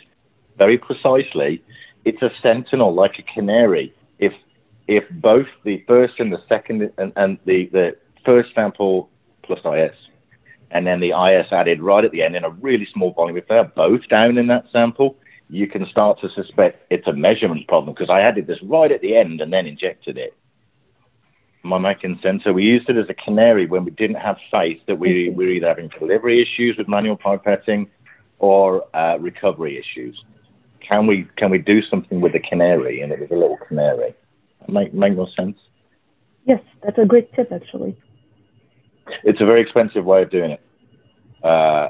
very 0.57 0.77
precisely. 0.77 1.64
It's 2.06 2.22
a 2.22 2.31
sentinel, 2.41 2.94
like 2.94 3.19
a 3.19 3.23
canary. 3.34 3.94
If 4.19 4.34
if 4.88 5.03
both 5.11 5.48
the 5.64 5.84
first 5.88 6.19
and 6.19 6.31
the 6.31 6.41
second 6.48 6.91
and, 6.98 7.14
and 7.15 7.38
the, 7.45 7.68
the 7.68 7.95
first 8.26 8.53
sample 8.53 9.10
plus 9.44 9.60
IS, 9.65 9.95
and 10.72 10.85
then 10.85 10.99
the 10.99 11.11
IS 11.11 11.48
added 11.52 11.81
right 11.81 12.03
at 12.03 12.11
the 12.11 12.22
end 12.22 12.35
in 12.35 12.44
a 12.44 12.49
really 12.49 12.88
small 12.94 13.14
volume, 13.14 13.38
if 13.38 13.48
they're 13.48 13.64
both 13.64 14.07
down 14.10 14.38
in 14.38 14.48
that 14.48 14.65
sample, 14.72 15.15
you 15.53 15.67
can 15.67 15.85
start 15.85 16.19
to 16.19 16.30
suspect 16.31 16.85
it's 16.89 17.07
a 17.07 17.13
measurement 17.13 17.67
problem 17.67 17.93
because 17.93 18.09
I 18.09 18.21
added 18.21 18.47
this 18.47 18.57
right 18.63 18.91
at 18.91 19.01
the 19.01 19.15
end 19.15 19.39
and 19.39 19.53
then 19.53 19.67
injected 19.67 20.17
it. 20.17 20.35
Making 21.63 22.19
sense? 22.21 22.43
So 22.43 22.51
we 22.51 22.63
used 22.63 22.89
it 22.89 22.97
as 22.97 23.05
a 23.07 23.13
canary 23.13 23.67
when 23.67 23.85
we 23.85 23.91
didn't 23.91 24.17
have 24.17 24.38
faith 24.51 24.81
that 24.88 24.99
we 24.99 25.30
were 25.30 25.47
either 25.47 25.67
having 25.67 25.89
delivery 25.97 26.41
issues 26.41 26.75
with 26.77 26.89
manual 26.89 27.15
pipetting 27.15 27.88
or 28.39 28.84
uh, 28.93 29.17
recovery 29.19 29.77
issues. 29.77 30.21
Can 30.81 31.07
we 31.07 31.25
can 31.38 31.49
we 31.49 31.59
do 31.59 31.81
something 31.84 32.19
with 32.19 32.34
the 32.34 32.39
canary? 32.39 32.99
And 32.99 33.13
it 33.13 33.19
was 33.19 33.30
a 33.31 33.35
little 33.35 33.57
canary. 33.65 34.13
Make 34.67 34.93
make 34.93 35.15
more 35.15 35.30
sense? 35.38 35.57
Yes, 36.45 36.59
that's 36.84 36.97
a 36.97 37.05
great 37.05 37.31
tip 37.34 37.49
actually. 37.51 37.95
It's 39.23 39.39
a 39.39 39.45
very 39.45 39.61
expensive 39.61 40.03
way 40.03 40.23
of 40.23 40.31
doing 40.31 40.51
it. 40.51 40.61
Uh, 41.43 41.89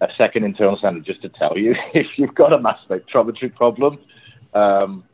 a 0.00 0.08
second 0.16 0.44
internal 0.44 0.76
standard 0.78 1.04
just 1.04 1.22
to 1.22 1.28
tell 1.28 1.56
you 1.56 1.74
if 1.94 2.06
you've 2.16 2.34
got 2.34 2.52
a 2.52 2.60
mass 2.60 2.78
spectrometry 2.88 3.54
problem. 3.54 3.98
Um, 4.54 5.04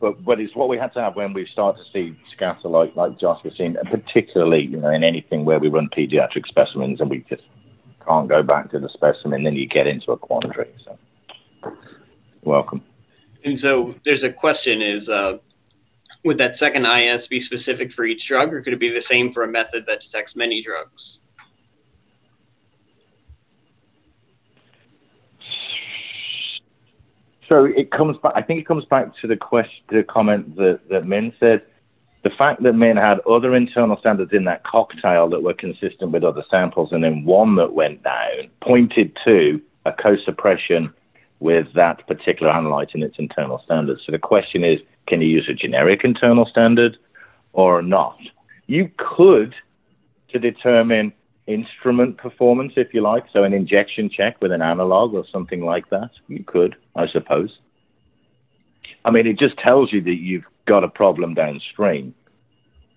but, 0.00 0.24
but 0.24 0.40
it's 0.40 0.54
what 0.54 0.68
we 0.68 0.76
had 0.76 0.92
to 0.94 1.00
have 1.00 1.16
when 1.16 1.32
we 1.32 1.46
start 1.46 1.76
to 1.76 1.82
see 1.92 2.18
scatter 2.34 2.68
like, 2.68 2.94
like 2.96 3.18
Josh 3.18 3.42
was 3.42 3.54
saying, 3.56 3.76
and 3.76 3.88
particularly 3.90 4.66
you 4.66 4.76
know 4.76 4.90
in 4.90 5.02
anything 5.02 5.44
where 5.44 5.58
we 5.58 5.68
run 5.68 5.88
pediatric 5.88 6.46
specimens 6.46 7.00
and 7.00 7.08
we 7.08 7.24
just 7.28 7.42
can't 8.06 8.28
go 8.28 8.42
back 8.42 8.70
to 8.70 8.78
the 8.78 8.88
specimen, 8.90 9.42
then 9.42 9.54
you 9.54 9.66
get 9.66 9.86
into 9.86 10.12
a 10.12 10.16
quandary. 10.16 10.68
So, 10.84 10.98
welcome. 12.42 12.82
And 13.44 13.58
so 13.58 13.94
there's 14.04 14.22
a 14.22 14.32
question: 14.32 14.82
Is 14.82 15.08
uh, 15.08 15.38
would 16.24 16.38
that 16.38 16.56
second 16.56 16.84
IS 16.84 17.26
be 17.26 17.40
specific 17.40 17.90
for 17.90 18.04
each 18.04 18.26
drug, 18.28 18.52
or 18.52 18.62
could 18.62 18.74
it 18.74 18.80
be 18.80 18.90
the 18.90 19.00
same 19.00 19.32
for 19.32 19.44
a 19.44 19.48
method 19.48 19.86
that 19.86 20.02
detects 20.02 20.36
many 20.36 20.62
drugs? 20.62 21.20
So 27.48 27.64
it 27.64 27.90
comes 27.90 28.16
back. 28.18 28.32
I 28.34 28.42
think 28.42 28.60
it 28.60 28.66
comes 28.66 28.84
back 28.84 29.16
to 29.20 29.26
the 29.26 29.36
question, 29.36 29.84
the 29.88 30.02
comment 30.02 30.56
that 30.56 30.80
that 30.90 31.06
Min 31.06 31.32
said. 31.38 31.62
The 32.22 32.30
fact 32.30 32.64
that 32.64 32.72
Min 32.72 32.96
had 32.96 33.20
other 33.20 33.54
internal 33.54 33.96
standards 33.98 34.32
in 34.32 34.44
that 34.46 34.64
cocktail 34.64 35.28
that 35.28 35.44
were 35.44 35.54
consistent 35.54 36.10
with 36.10 36.24
other 36.24 36.42
samples, 36.50 36.90
and 36.90 37.04
then 37.04 37.24
one 37.24 37.54
that 37.54 37.72
went 37.72 38.02
down, 38.02 38.50
pointed 38.60 39.16
to 39.24 39.62
a 39.84 39.92
co-suppression 39.92 40.92
with 41.38 41.72
that 41.74 42.04
particular 42.08 42.52
analyte 42.52 42.94
in 42.96 43.02
its 43.04 43.16
internal 43.18 43.60
standards. 43.64 44.02
So 44.04 44.10
the 44.10 44.18
question 44.18 44.64
is, 44.64 44.80
can 45.06 45.20
you 45.20 45.28
use 45.28 45.48
a 45.48 45.54
generic 45.54 46.02
internal 46.02 46.46
standard 46.46 46.98
or 47.52 47.80
not? 47.80 48.18
You 48.66 48.90
could, 48.96 49.54
to 50.30 50.40
determine 50.40 51.12
instrument 51.46 52.18
performance, 52.18 52.72
if 52.76 52.92
you 52.92 53.00
like. 53.00 53.24
So 53.32 53.44
an 53.44 53.52
injection 53.52 54.10
check 54.10 54.40
with 54.40 54.52
an 54.52 54.62
analog 54.62 55.14
or 55.14 55.24
something 55.30 55.64
like 55.64 55.88
that. 55.90 56.10
You 56.28 56.44
could, 56.44 56.76
I 56.94 57.06
suppose. 57.08 57.58
I 59.04 59.10
mean, 59.10 59.26
it 59.26 59.38
just 59.38 59.56
tells 59.58 59.92
you 59.92 60.02
that 60.02 60.16
you've 60.16 60.44
got 60.66 60.84
a 60.84 60.88
problem 60.88 61.34
downstream. 61.34 62.14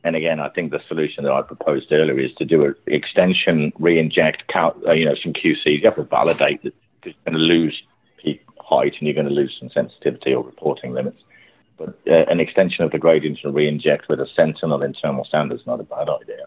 And 0.03 0.15
again, 0.15 0.39
I 0.39 0.49
think 0.49 0.71
the 0.71 0.81
solution 0.87 1.23
that 1.25 1.33
I 1.33 1.41
proposed 1.41 1.91
earlier 1.91 2.19
is 2.19 2.33
to 2.35 2.45
do 2.45 2.65
an 2.65 2.75
extension, 2.87 3.71
re-inject, 3.77 4.43
uh, 4.55 4.71
you 4.93 5.05
know, 5.05 5.15
some 5.21 5.33
QC. 5.33 5.65
You 5.65 5.81
have 5.83 5.97
to 5.97 6.03
validate 6.03 6.63
that 6.63 6.73
you're 7.03 7.13
going 7.25 7.33
to 7.33 7.39
lose 7.39 7.83
peak 8.17 8.43
height 8.59 8.95
and 8.97 9.07
you're 9.07 9.13
going 9.13 9.27
to 9.27 9.33
lose 9.33 9.55
some 9.59 9.69
sensitivity 9.69 10.33
or 10.33 10.43
reporting 10.43 10.93
limits. 10.93 11.19
But 11.77 11.99
uh, 12.07 12.25
an 12.29 12.39
extension 12.39 12.83
of 12.83 12.91
the 12.91 12.97
gradient 12.97 13.39
and 13.43 13.53
re-inject 13.53 14.07
with 14.09 14.19
a 14.19 14.27
sentinel 14.35 14.81
internal 14.81 15.25
standard 15.25 15.59
is 15.59 15.67
not 15.67 15.79
a 15.79 15.83
bad 15.83 16.09
idea 16.09 16.45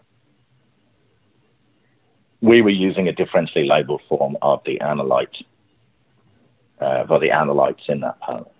we 2.43 2.61
were 2.61 2.69
using 2.69 3.07
a 3.07 3.13
differentially 3.13 3.65
labeled 3.67 4.01
form 4.09 4.35
of 4.41 4.61
the 4.65 4.77
analyte, 4.79 5.45
uh, 6.81 7.07
for 7.07 7.17
the 7.17 7.29
analytes 7.29 7.87
in 7.87 8.01
that 8.01 8.19
panel. 8.19 8.51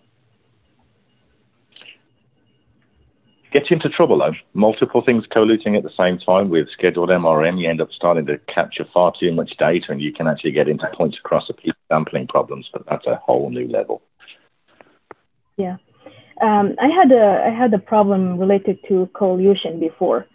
Gets 3.52 3.68
into 3.70 3.90
trouble 3.90 4.20
though. 4.20 4.32
Multiple 4.54 5.04
things 5.06 5.26
coeluting 5.28 5.76
at 5.76 5.84
the 5.84 5.92
same 5.98 6.18
time 6.18 6.50
with 6.50 6.70
scheduled 6.72 7.10
MRM, 7.10 7.60
you 7.60 7.70
end 7.70 7.82
up 7.82 7.90
starting 7.92 8.26
to 8.28 8.40
capture 8.48 8.86
far 8.94 9.12
too 9.20 9.34
much 9.34 9.52
data 9.60 9.88
and 9.90 10.02
you 10.02 10.14
can 10.14 10.28
actually 10.28 10.54
get 10.54 10.70
into 10.70 10.88
points 10.96 11.18
across 11.20 11.50
a 11.50 11.54
peak 11.54 11.76
sampling 11.90 12.26
problems, 12.26 12.70
but 12.72 12.86
that's 12.90 13.06
a 13.06 13.18
whole 13.18 13.50
new 13.50 13.68
level. 13.68 14.02
Yeah. 15.58 15.76
Um, 16.42 16.76
I 16.82 16.88
had 16.88 17.12
a 17.12 17.44
I 17.46 17.50
had 17.50 17.74
a 17.74 17.80
problem 17.80 18.40
related 18.40 18.80
to 18.88 19.08
coelution 19.14 19.80
before, 19.80 20.26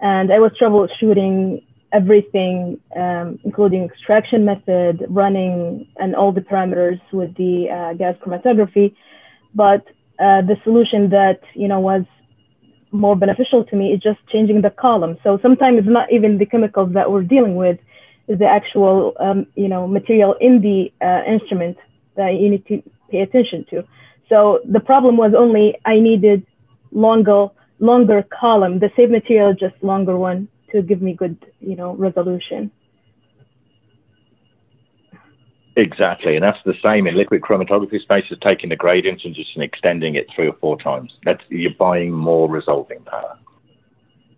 and 0.00 0.32
I 0.32 0.38
was 0.38 0.52
troubleshooting 0.58 1.63
everything, 1.94 2.80
um, 2.96 3.38
including 3.44 3.84
extraction 3.84 4.44
method, 4.44 5.06
running, 5.08 5.86
and 5.96 6.14
all 6.16 6.32
the 6.32 6.40
parameters 6.40 7.00
with 7.12 7.34
the 7.36 7.70
uh, 7.70 7.94
gas 7.94 8.16
chromatography. 8.22 8.94
But 9.54 9.86
uh, 10.18 10.42
the 10.50 10.56
solution 10.64 11.10
that 11.10 11.40
you 11.54 11.68
know 11.68 11.80
was 11.80 12.04
more 12.90 13.16
beneficial 13.16 13.64
to 13.64 13.76
me 13.76 13.92
is 13.92 14.00
just 14.00 14.18
changing 14.28 14.60
the 14.62 14.70
column. 14.70 15.16
So 15.22 15.38
sometimes 15.40 15.78
it's 15.78 15.88
not 15.88 16.12
even 16.12 16.38
the 16.38 16.46
chemicals 16.46 16.92
that 16.94 17.10
we're 17.10 17.22
dealing 17.22 17.56
with, 17.56 17.78
is 18.28 18.38
the 18.38 18.46
actual 18.46 19.14
um, 19.20 19.46
you 19.54 19.68
know 19.68 19.86
material 19.86 20.34
in 20.40 20.60
the 20.60 20.92
uh, 21.00 21.22
instrument 21.26 21.78
that 22.16 22.34
you 22.40 22.50
need 22.50 22.66
to 22.66 22.82
pay 23.10 23.20
attention 23.20 23.64
to. 23.70 23.84
So 24.28 24.60
the 24.68 24.80
problem 24.80 25.16
was 25.16 25.32
only 25.34 25.76
I 25.84 26.00
needed 26.00 26.44
longer 26.90 27.48
longer 27.78 28.24
column, 28.40 28.78
the 28.80 28.90
same 28.96 29.12
material, 29.12 29.52
just 29.54 29.76
longer 29.82 30.16
one 30.16 30.48
to 30.74 30.82
give 30.82 31.00
me 31.00 31.14
good, 31.14 31.38
you 31.60 31.76
know, 31.76 31.94
resolution. 31.94 32.70
Exactly, 35.76 36.34
and 36.36 36.42
that's 36.42 36.58
the 36.64 36.74
same 36.82 37.06
in 37.06 37.16
liquid 37.16 37.42
chromatography 37.42 38.00
space 38.00 38.24
as 38.30 38.38
taking 38.38 38.70
the 38.70 38.76
gradient 38.76 39.22
and 39.24 39.34
just 39.34 39.56
extending 39.56 40.14
it 40.16 40.26
three 40.34 40.48
or 40.48 40.56
four 40.60 40.78
times. 40.78 41.12
That's 41.24 41.42
you're 41.48 41.74
buying 41.78 42.12
more 42.12 42.48
resolving 42.48 43.00
power. 43.00 43.38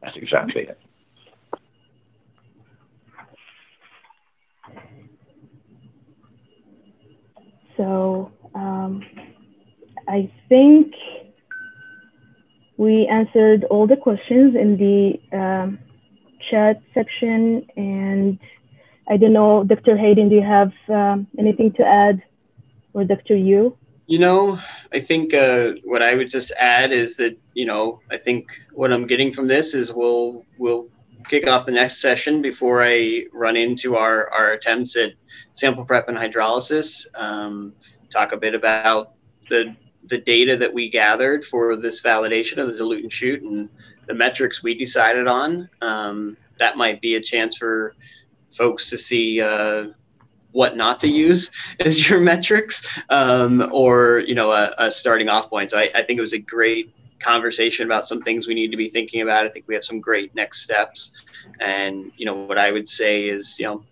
That's 0.02 0.16
exactly 0.16 0.62
it. 0.62 0.78
So 7.76 8.32
um, 8.54 9.02
I 10.08 10.30
think 10.48 10.94
we 12.78 13.06
answered 13.06 13.64
all 13.64 13.86
the 13.86 13.96
questions 13.96 14.54
in 14.54 14.76
the 14.78 15.36
um, 15.36 15.78
chat 16.50 16.82
section. 16.94 17.66
And 17.76 18.38
I 19.08 19.16
don't 19.16 19.32
know, 19.32 19.64
Dr. 19.64 19.96
Hayden, 19.96 20.28
do 20.28 20.36
you 20.36 20.42
have 20.42 20.72
um, 20.88 21.26
anything 21.38 21.72
to 21.74 21.84
add? 21.84 22.22
Or 22.92 23.04
Dr. 23.04 23.36
Yu? 23.36 23.76
You 24.06 24.18
know, 24.18 24.58
I 24.92 25.00
think 25.00 25.34
uh, 25.34 25.72
what 25.84 26.02
I 26.02 26.14
would 26.14 26.30
just 26.30 26.52
add 26.58 26.92
is 26.92 27.16
that, 27.16 27.36
you 27.54 27.66
know, 27.66 28.00
I 28.10 28.16
think 28.16 28.48
what 28.72 28.92
I'm 28.92 29.06
getting 29.06 29.32
from 29.32 29.46
this 29.46 29.74
is 29.74 29.92
we'll, 29.92 30.46
we'll 30.58 30.88
kick 31.28 31.46
off 31.46 31.66
the 31.66 31.72
next 31.72 32.00
session 32.00 32.40
before 32.40 32.82
I 32.82 33.24
run 33.32 33.56
into 33.56 33.96
our, 33.96 34.30
our 34.32 34.52
attempts 34.52 34.96
at 34.96 35.12
sample 35.52 35.84
prep 35.84 36.08
and 36.08 36.16
hydrolysis. 36.16 37.06
Um, 37.16 37.74
talk 38.10 38.32
a 38.32 38.36
bit 38.36 38.54
about 38.54 39.12
the 39.48 39.76
the 40.08 40.18
data 40.18 40.56
that 40.56 40.72
we 40.72 40.88
gathered 40.88 41.44
for 41.44 41.76
this 41.76 42.02
validation 42.02 42.58
of 42.58 42.68
the 42.68 42.74
dilute 42.74 43.02
and 43.02 43.12
shoot 43.12 43.42
and 43.42 43.68
the 44.06 44.14
metrics 44.14 44.62
we 44.62 44.74
decided 44.74 45.26
on. 45.26 45.68
Um, 45.80 46.36
that 46.58 46.76
might 46.76 47.00
be 47.00 47.16
a 47.16 47.20
chance 47.20 47.58
for 47.58 47.94
folks 48.50 48.88
to 48.90 48.96
see 48.96 49.40
uh, 49.40 49.88
what 50.52 50.76
not 50.76 51.00
to 51.00 51.08
use 51.08 51.50
as 51.80 52.08
your 52.08 52.20
metrics 52.20 52.86
um, 53.10 53.68
or 53.72 54.20
you 54.26 54.34
know 54.34 54.52
a, 54.52 54.74
a, 54.78 54.90
starting 54.90 55.28
off 55.28 55.50
point. 55.50 55.70
So 55.70 55.78
I, 55.78 55.90
I 55.94 56.02
think 56.02 56.18
it 56.18 56.22
was 56.22 56.32
a 56.32 56.38
great 56.38 56.92
conversation 57.20 57.86
about 57.86 58.06
some 58.06 58.20
things 58.20 58.46
we 58.46 58.54
need 58.54 58.70
to 58.70 58.76
be 58.76 58.88
thinking 58.88 59.22
about. 59.22 59.44
I 59.44 59.48
think 59.48 59.66
we 59.68 59.74
have 59.74 59.84
some 59.84 60.00
great 60.00 60.34
next 60.34 60.62
steps. 60.62 61.24
And, 61.60 62.12
you 62.16 62.26
know, 62.26 62.34
what 62.34 62.58
I 62.58 62.70
would 62.70 62.88
say 62.88 63.28
is, 63.28 63.58
you 63.58 63.66
know, 63.66 63.84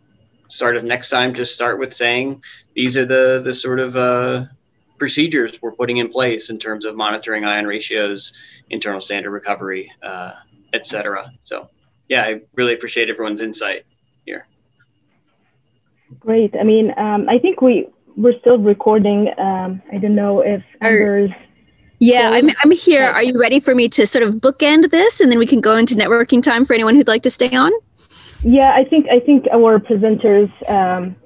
start 0.48 0.76
of 0.76 0.84
next 0.84 1.08
time, 1.10 1.34
just 1.34 1.54
start 1.54 1.78
with 1.78 1.94
saying 1.94 2.42
these 2.74 2.96
are 2.96 3.04
the, 3.06 3.40
the 3.44 3.54
sort 3.54 3.80
of 3.80 3.96
uh, 3.96 4.44
procedures 4.98 5.60
we're 5.60 5.72
putting 5.72 5.98
in 5.98 6.08
place 6.08 6.50
in 6.50 6.58
terms 6.58 6.84
of 6.84 6.96
monitoring 6.96 7.44
ion 7.44 7.66
ratios, 7.66 8.32
internal 8.70 9.00
standard 9.00 9.30
recovery, 9.30 9.90
uh, 10.02 10.32
et 10.72 10.86
cetera. 10.86 11.30
So, 11.44 11.68
yeah, 12.08 12.22
I 12.22 12.40
really 12.54 12.74
appreciate 12.74 13.10
everyone's 13.10 13.40
insight 13.40 13.84
here. 14.24 14.46
Great. 16.20 16.54
I 16.58 16.62
mean, 16.62 16.92
um, 16.96 17.28
I 17.28 17.38
think 17.38 17.60
we, 17.60 17.88
we're 18.16 18.38
still 18.38 18.58
recording. 18.58 19.28
Um, 19.38 19.82
I 19.92 19.98
don't 19.98 20.14
know 20.14 20.40
if 20.40 20.62
Amber's 20.80 21.30
yeah, 22.00 22.30
I'm, 22.32 22.50
I'm 22.62 22.70
here. 22.70 23.06
Are 23.06 23.22
you 23.22 23.40
ready 23.40 23.60
for 23.60 23.74
me 23.74 23.88
to 23.90 24.06
sort 24.06 24.24
of 24.24 24.34
bookend 24.34 24.90
this 24.90 25.20
and 25.20 25.30
then 25.30 25.38
we 25.38 25.46
can 25.46 25.60
go 25.60 25.76
into 25.76 25.94
networking 25.94 26.42
time 26.42 26.64
for 26.64 26.74
anyone 26.74 26.94
who'd 26.96 27.08
like 27.08 27.22
to 27.22 27.30
stay 27.30 27.54
on? 27.54 27.72
Yeah, 28.42 28.74
I 28.74 28.84
think 28.84 29.06
I 29.08 29.20
think 29.20 29.46
our 29.50 29.78
presenters, 29.78 30.50
um, 30.68 31.16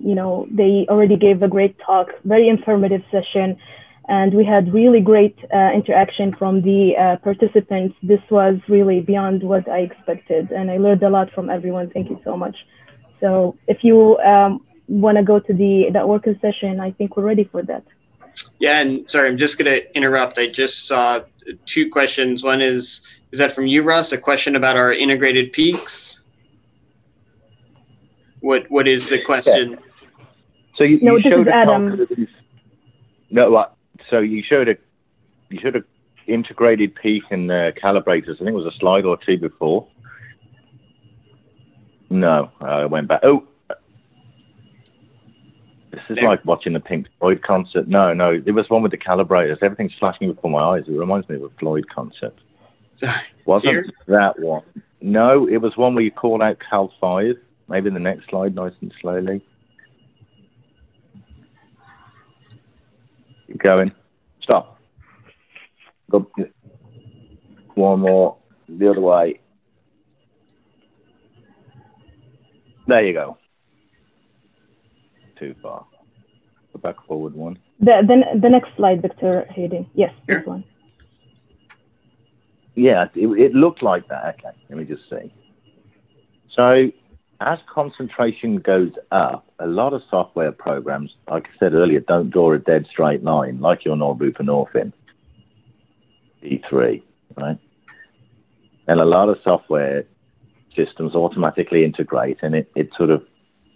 you 0.00 0.14
know, 0.14 0.46
they 0.50 0.86
already 0.88 1.16
gave 1.16 1.42
a 1.42 1.48
great 1.48 1.78
talk, 1.78 2.08
very 2.24 2.48
informative 2.48 3.02
session, 3.10 3.56
and 4.08 4.34
we 4.34 4.44
had 4.44 4.72
really 4.74 5.00
great 5.00 5.36
uh, 5.52 5.70
interaction 5.72 6.34
from 6.34 6.62
the 6.62 6.96
uh, 6.96 7.16
participants. 7.18 7.96
This 8.02 8.20
was 8.30 8.56
really 8.68 9.00
beyond 9.00 9.42
what 9.42 9.68
I 9.68 9.80
expected, 9.80 10.50
and 10.50 10.70
I 10.70 10.76
learned 10.76 11.02
a 11.02 11.10
lot 11.10 11.32
from 11.32 11.50
everyone. 11.50 11.90
Thank 11.90 12.10
you 12.10 12.20
so 12.24 12.36
much. 12.36 12.56
So 13.20 13.56
if 13.68 13.82
you 13.82 14.18
um, 14.18 14.64
want 14.88 15.16
to 15.16 15.24
go 15.24 15.38
to 15.38 15.52
the 15.54 15.86
networking 15.90 16.40
session, 16.40 16.80
I 16.80 16.90
think 16.90 17.16
we're 17.16 17.24
ready 17.24 17.44
for 17.44 17.62
that. 17.62 17.84
Yeah, 18.58 18.80
and 18.80 19.08
sorry, 19.10 19.28
I'm 19.28 19.38
just 19.38 19.58
going 19.58 19.70
to 19.72 19.96
interrupt. 19.96 20.38
I 20.38 20.48
just 20.48 20.86
saw 20.86 21.20
two 21.66 21.90
questions. 21.90 22.42
One 22.42 22.60
is, 22.60 23.06
is 23.32 23.38
that 23.38 23.52
from 23.52 23.66
you, 23.66 23.82
Russ? 23.82 24.12
A 24.12 24.18
question 24.18 24.56
about 24.56 24.76
our 24.76 24.92
integrated 24.92 25.52
peaks? 25.52 26.20
What 28.44 28.70
What 28.70 28.86
is 28.86 29.08
the 29.08 29.22
question? 29.22 29.70
Yeah. 29.70 29.78
So 30.76 30.84
you, 30.84 31.00
no, 31.00 31.16
you 31.16 31.22
showed 31.22 31.48
Adam. 31.48 32.06
No, 33.30 33.50
what? 33.50 33.74
So 34.10 34.18
you 34.18 34.42
showed 34.42 34.68
a 34.68 34.76
you 35.48 35.58
showed 35.62 35.76
a 35.76 35.84
integrated 36.26 36.94
peak 36.94 37.22
and 37.30 37.50
uh, 37.50 37.72
calibrators. 37.72 38.34
I 38.34 38.44
think 38.44 38.50
it 38.50 38.52
was 38.52 38.66
a 38.66 38.78
slide 38.78 39.06
or 39.06 39.16
two 39.16 39.38
before. 39.38 39.88
No, 42.10 42.50
I 42.60 42.84
went 42.84 43.08
back. 43.08 43.20
Oh, 43.22 43.44
this 45.90 46.02
is 46.10 46.18
yeah. 46.18 46.28
like 46.28 46.44
watching 46.44 46.76
a 46.76 46.80
Pink 46.80 47.06
Floyd 47.18 47.40
concert. 47.42 47.88
No, 47.88 48.12
no, 48.12 48.42
it 48.44 48.52
was 48.52 48.68
one 48.68 48.82
with 48.82 48.92
the 48.92 48.98
calibrators. 48.98 49.62
Everything's 49.62 49.94
flashing 49.98 50.30
before 50.30 50.50
my 50.50 50.60
eyes. 50.60 50.84
It 50.86 50.92
reminds 50.92 51.30
me 51.30 51.36
of 51.36 51.44
a 51.44 51.50
Floyd 51.58 51.88
concert. 51.88 52.34
Sorry. 52.94 53.22
Wasn't 53.46 53.72
Here? 53.72 53.86
that 54.08 54.38
one? 54.38 54.64
No, 55.00 55.48
it 55.48 55.62
was 55.62 55.78
one 55.78 55.94
where 55.94 56.04
you 56.04 56.10
call 56.10 56.42
out 56.42 56.58
Cal 56.60 56.92
5. 57.00 57.36
Maybe 57.68 57.90
the 57.90 57.98
next 57.98 58.28
slide, 58.28 58.54
nice 58.54 58.72
and 58.80 58.92
slowly. 59.00 59.44
Keep 63.46 63.58
going. 63.62 63.92
Stop. 64.42 64.78
Go. 66.10 66.30
One 67.74 68.00
more. 68.00 68.36
The 68.68 68.90
other 68.90 69.00
way. 69.00 69.40
There 72.86 73.04
you 73.04 73.14
go 73.14 73.38
too 75.44 75.54
far. 75.62 75.86
Go 76.72 76.80
back 76.80 76.96
forward 77.06 77.34
one. 77.34 77.58
The, 77.80 78.02
the, 78.06 78.40
the 78.40 78.48
next 78.48 78.70
slide, 78.76 79.02
Victor 79.02 79.46
Hayden. 79.50 79.86
Yes, 79.94 80.12
sure. 80.26 80.38
this 80.38 80.46
one. 80.46 80.64
Yeah, 82.74 83.06
it, 83.14 83.26
it 83.26 83.54
looked 83.54 83.82
like 83.82 84.08
that. 84.08 84.36
Okay, 84.38 84.56
let 84.68 84.78
me 84.78 84.84
just 84.84 85.08
see. 85.08 85.32
So 86.54 86.90
as 87.44 87.58
concentration 87.72 88.56
goes 88.56 88.92
up, 89.12 89.46
a 89.58 89.66
lot 89.66 89.92
of 89.92 90.02
software 90.08 90.50
programs, 90.50 91.14
like 91.30 91.46
I 91.46 91.58
said 91.58 91.74
earlier, 91.74 92.00
don't 92.00 92.30
draw 92.30 92.52
a 92.52 92.58
dead 92.58 92.86
straight 92.90 93.22
line, 93.22 93.60
like 93.60 93.84
your 93.84 93.96
norbuprenorphine, 93.96 94.92
D3, 96.42 97.02
right? 97.36 97.58
And 98.86 99.00
a 99.00 99.04
lot 99.04 99.28
of 99.28 99.38
software 99.44 100.04
systems 100.74 101.14
automatically 101.14 101.84
integrate, 101.84 102.38
and 102.42 102.54
it, 102.54 102.70
it 102.74 102.90
sort 102.96 103.10
of 103.10 103.22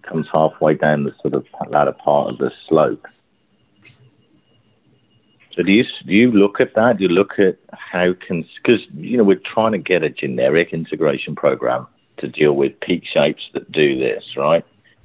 comes 0.02 0.26
halfway 0.32 0.74
down 0.74 1.04
the 1.04 1.12
sort 1.20 1.34
of 1.34 1.44
latter 1.68 1.92
part 1.92 2.32
of 2.32 2.38
the 2.38 2.50
slope. 2.68 3.06
So 5.54 5.62
do 5.62 5.72
you 5.72 5.84
do 6.06 6.14
you 6.14 6.30
look 6.30 6.60
at 6.60 6.74
that? 6.76 6.98
Do 6.98 7.04
you 7.04 7.10
look 7.10 7.38
at 7.38 7.58
how 7.72 8.14
can 8.14 8.44
because 8.62 8.80
you 8.94 9.18
know 9.18 9.24
we're 9.24 9.40
trying 9.44 9.72
to 9.72 9.78
get 9.78 10.04
a 10.04 10.08
generic 10.08 10.72
integration 10.72 11.34
program 11.34 11.86
to 12.18 12.28
deal 12.28 12.54
with 12.54 12.78
peak 12.80 13.04
shapes 13.04 13.42
that 13.54 13.70
do 13.72 13.98
this 13.98 14.24
right, 14.36 14.64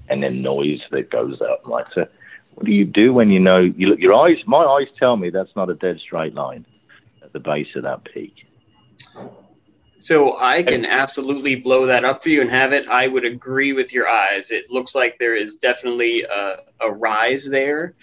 and 0.09 0.23
then 0.23 0.41
noise 0.41 0.81
that 0.91 1.09
goes 1.09 1.41
up 1.41 1.61
right. 1.65 1.85
So 1.93 2.07
what 2.55 2.65
do 2.65 2.71
you 2.71 2.85
do 2.85 3.13
when 3.13 3.29
you 3.29 3.39
know 3.39 3.59
you 3.59 3.87
look 3.87 3.99
your 3.99 4.13
eyes? 4.13 4.37
My 4.45 4.63
eyes 4.63 4.87
tell 4.97 5.17
me 5.17 5.29
that's 5.29 5.55
not 5.55 5.69
a 5.69 5.75
dead 5.75 5.99
straight 5.99 6.33
line 6.35 6.65
at 7.23 7.33
the 7.33 7.39
base 7.39 7.67
of 7.75 7.83
that 7.83 8.05
peak. 8.05 8.45
So 9.99 10.37
I 10.37 10.63
can 10.63 10.85
absolutely 10.85 11.55
blow 11.55 11.85
that 11.85 12.03
up 12.03 12.23
for 12.23 12.29
you 12.29 12.41
and 12.41 12.49
have 12.49 12.73
it. 12.73 12.87
I 12.89 13.07
would 13.07 13.23
agree 13.23 13.71
with 13.71 13.93
your 13.93 14.09
eyes. 14.09 14.51
It 14.51 14.69
looks 14.69 14.95
like 14.95 15.17
there 15.17 15.35
is 15.35 15.55
definitely 15.55 16.23
a, 16.23 16.57
a 16.81 16.91
rise 16.91 17.49
there. 17.49 17.93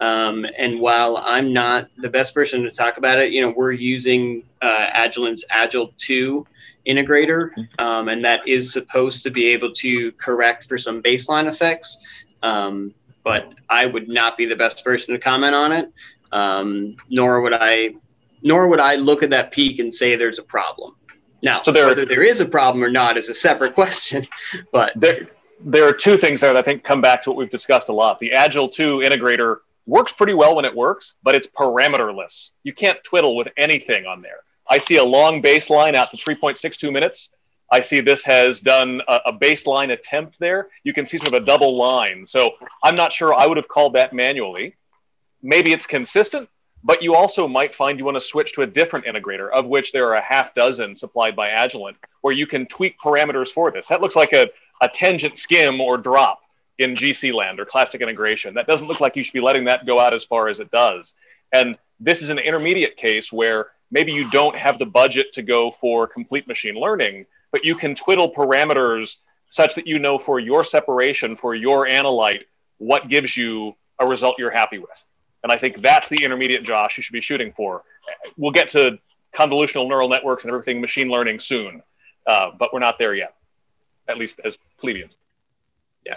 Um, 0.00 0.46
and 0.56 0.78
while 0.78 1.16
I'm 1.16 1.52
not 1.52 1.88
the 1.96 2.08
best 2.08 2.32
person 2.32 2.62
to 2.62 2.70
talk 2.70 2.96
about 2.96 3.18
it, 3.18 3.32
you 3.32 3.40
know, 3.40 3.50
we're 3.50 3.72
using 3.72 4.44
uh, 4.62 4.86
Agilent's 4.94 5.44
Agile 5.50 5.92
2 5.98 6.46
integrator, 6.88 7.50
um, 7.78 8.08
and 8.08 8.24
that 8.24 8.46
is 8.46 8.72
supposed 8.72 9.22
to 9.22 9.30
be 9.30 9.46
able 9.46 9.72
to 9.72 10.12
correct 10.12 10.64
for 10.64 10.78
some 10.78 11.02
baseline 11.02 11.46
effects. 11.46 11.98
Um, 12.42 12.94
but 13.24 13.52
I 13.68 13.86
would 13.86 14.08
not 14.08 14.36
be 14.36 14.46
the 14.46 14.56
best 14.56 14.84
person 14.84 15.12
to 15.12 15.20
comment 15.20 15.54
on 15.54 15.72
it, 15.72 15.92
um, 16.32 16.96
nor 17.10 17.42
would 17.42 17.52
I, 17.52 17.94
nor 18.42 18.68
would 18.68 18.80
I 18.80 18.94
look 18.94 19.22
at 19.22 19.30
that 19.30 19.52
peak 19.52 19.80
and 19.80 19.92
say 19.92 20.16
there's 20.16 20.38
a 20.38 20.42
problem. 20.42 20.94
Now, 21.42 21.62
so 21.62 21.70
there, 21.70 21.86
whether 21.86 22.04
there 22.04 22.22
is 22.22 22.40
a 22.40 22.46
problem 22.46 22.82
or 22.82 22.90
not 22.90 23.16
is 23.16 23.28
a 23.28 23.34
separate 23.34 23.74
question. 23.74 24.24
But 24.72 24.92
there, 24.96 25.28
there 25.60 25.86
are 25.86 25.92
two 25.92 26.16
things 26.16 26.40
there 26.40 26.52
that 26.52 26.58
I 26.58 26.62
think 26.62 26.84
come 26.84 27.00
back 27.00 27.22
to 27.22 27.30
what 27.30 27.36
we've 27.36 27.50
discussed 27.50 27.88
a 27.88 27.92
lot. 27.92 28.18
The 28.18 28.32
Agile 28.32 28.68
2 28.68 28.98
integrator 28.98 29.58
works 29.86 30.12
pretty 30.12 30.34
well 30.34 30.56
when 30.56 30.64
it 30.64 30.74
works, 30.74 31.14
but 31.22 31.34
it's 31.34 31.46
parameterless. 31.46 32.50
You 32.62 32.72
can't 32.72 33.02
twiddle 33.04 33.36
with 33.36 33.48
anything 33.56 34.06
on 34.06 34.22
there. 34.22 34.40
I 34.68 34.78
see 34.78 34.96
a 34.96 35.04
long 35.04 35.42
baseline 35.42 35.94
out 35.94 36.10
to 36.10 36.16
3.62 36.16 36.92
minutes. 36.92 37.30
I 37.70 37.80
see 37.80 38.00
this 38.00 38.24
has 38.24 38.60
done 38.60 39.02
a, 39.08 39.20
a, 39.26 39.32
baseline 39.32 39.92
attempt 39.92 40.38
there. 40.38 40.68
You 40.84 40.94
can 40.94 41.04
see 41.04 41.18
sort 41.18 41.34
of 41.34 41.42
a 41.42 41.44
double 41.44 41.76
line. 41.76 42.26
So 42.26 42.52
I'm 42.82 42.94
not 42.94 43.12
sure 43.12 43.34
I 43.34 43.46
would 43.46 43.58
have 43.58 43.68
called 43.68 43.94
that 43.94 44.12
manually. 44.12 44.76
Maybe 45.42 45.72
it's 45.72 45.86
consistent, 45.86 46.48
but 46.82 47.02
you 47.02 47.14
also 47.14 47.46
might 47.46 47.74
find 47.74 47.98
you 47.98 48.04
want 48.04 48.16
to 48.16 48.22
switch 48.22 48.54
to 48.54 48.62
a 48.62 48.66
different 48.66 49.04
integrator, 49.04 49.50
of 49.50 49.66
which 49.66 49.92
there 49.92 50.08
are 50.08 50.14
a 50.14 50.22
half 50.22 50.54
dozen 50.54 50.96
supplied 50.96 51.36
by 51.36 51.50
Agilent, 51.50 51.96
where 52.22 52.32
you 52.32 52.46
can 52.46 52.66
tweak 52.66 52.98
parameters 52.98 53.48
for 53.48 53.70
this. 53.70 53.88
That 53.88 54.00
looks 54.00 54.16
like 54.16 54.32
a, 54.32 54.48
a 54.80 54.88
tangent 54.88 55.36
skim 55.36 55.80
or 55.80 55.98
drop 55.98 56.40
in 56.78 56.94
GC 56.94 57.34
land 57.34 57.60
or 57.60 57.66
classic 57.66 58.00
integration. 58.00 58.54
That 58.54 58.66
doesn't 58.66 58.86
look 58.86 59.00
like 59.00 59.14
you 59.16 59.24
should 59.24 59.32
be 59.32 59.40
letting 59.40 59.64
that 59.66 59.84
go 59.84 60.00
out 60.00 60.14
as 60.14 60.24
far 60.24 60.48
as 60.48 60.60
it 60.60 60.70
does. 60.70 61.14
And 61.52 61.76
this 62.00 62.22
is 62.22 62.30
an 62.30 62.38
intermediate 62.38 62.96
case 62.96 63.32
where 63.32 63.68
maybe 63.90 64.12
you 64.12 64.30
don't 64.30 64.56
have 64.56 64.78
the 64.78 64.86
budget 64.86 65.32
to 65.32 65.42
go 65.42 65.70
for 65.70 66.06
complete 66.06 66.46
machine 66.46 66.74
learning, 66.74 67.26
but 67.50 67.64
you 67.64 67.74
can 67.74 67.94
twiddle 67.94 68.32
parameters 68.32 69.16
such 69.48 69.74
that 69.74 69.86
you 69.86 69.98
know 69.98 70.18
for 70.18 70.38
your 70.38 70.64
separation, 70.64 71.36
for 71.36 71.54
your 71.54 71.86
analyte, 71.86 72.44
what 72.76 73.08
gives 73.08 73.36
you 73.36 73.74
a 73.98 74.06
result 74.06 74.36
you're 74.38 74.50
happy 74.50 74.78
with. 74.78 74.90
And 75.42 75.50
I 75.50 75.56
think 75.56 75.80
that's 75.80 76.08
the 76.08 76.22
intermediate, 76.22 76.64
Josh, 76.64 76.96
you 76.96 77.02
should 77.02 77.12
be 77.12 77.20
shooting 77.20 77.52
for. 77.52 77.82
We'll 78.36 78.52
get 78.52 78.68
to 78.70 78.98
convolutional 79.34 79.88
neural 79.88 80.08
networks 80.08 80.44
and 80.44 80.52
everything 80.52 80.80
machine 80.80 81.08
learning 81.08 81.40
soon, 81.40 81.82
uh, 82.26 82.50
but 82.58 82.72
we're 82.72 82.80
not 82.80 82.98
there 82.98 83.14
yet, 83.14 83.34
at 84.08 84.18
least 84.18 84.40
as 84.44 84.58
plebeians. 84.78 85.16
Yeah. 86.08 86.16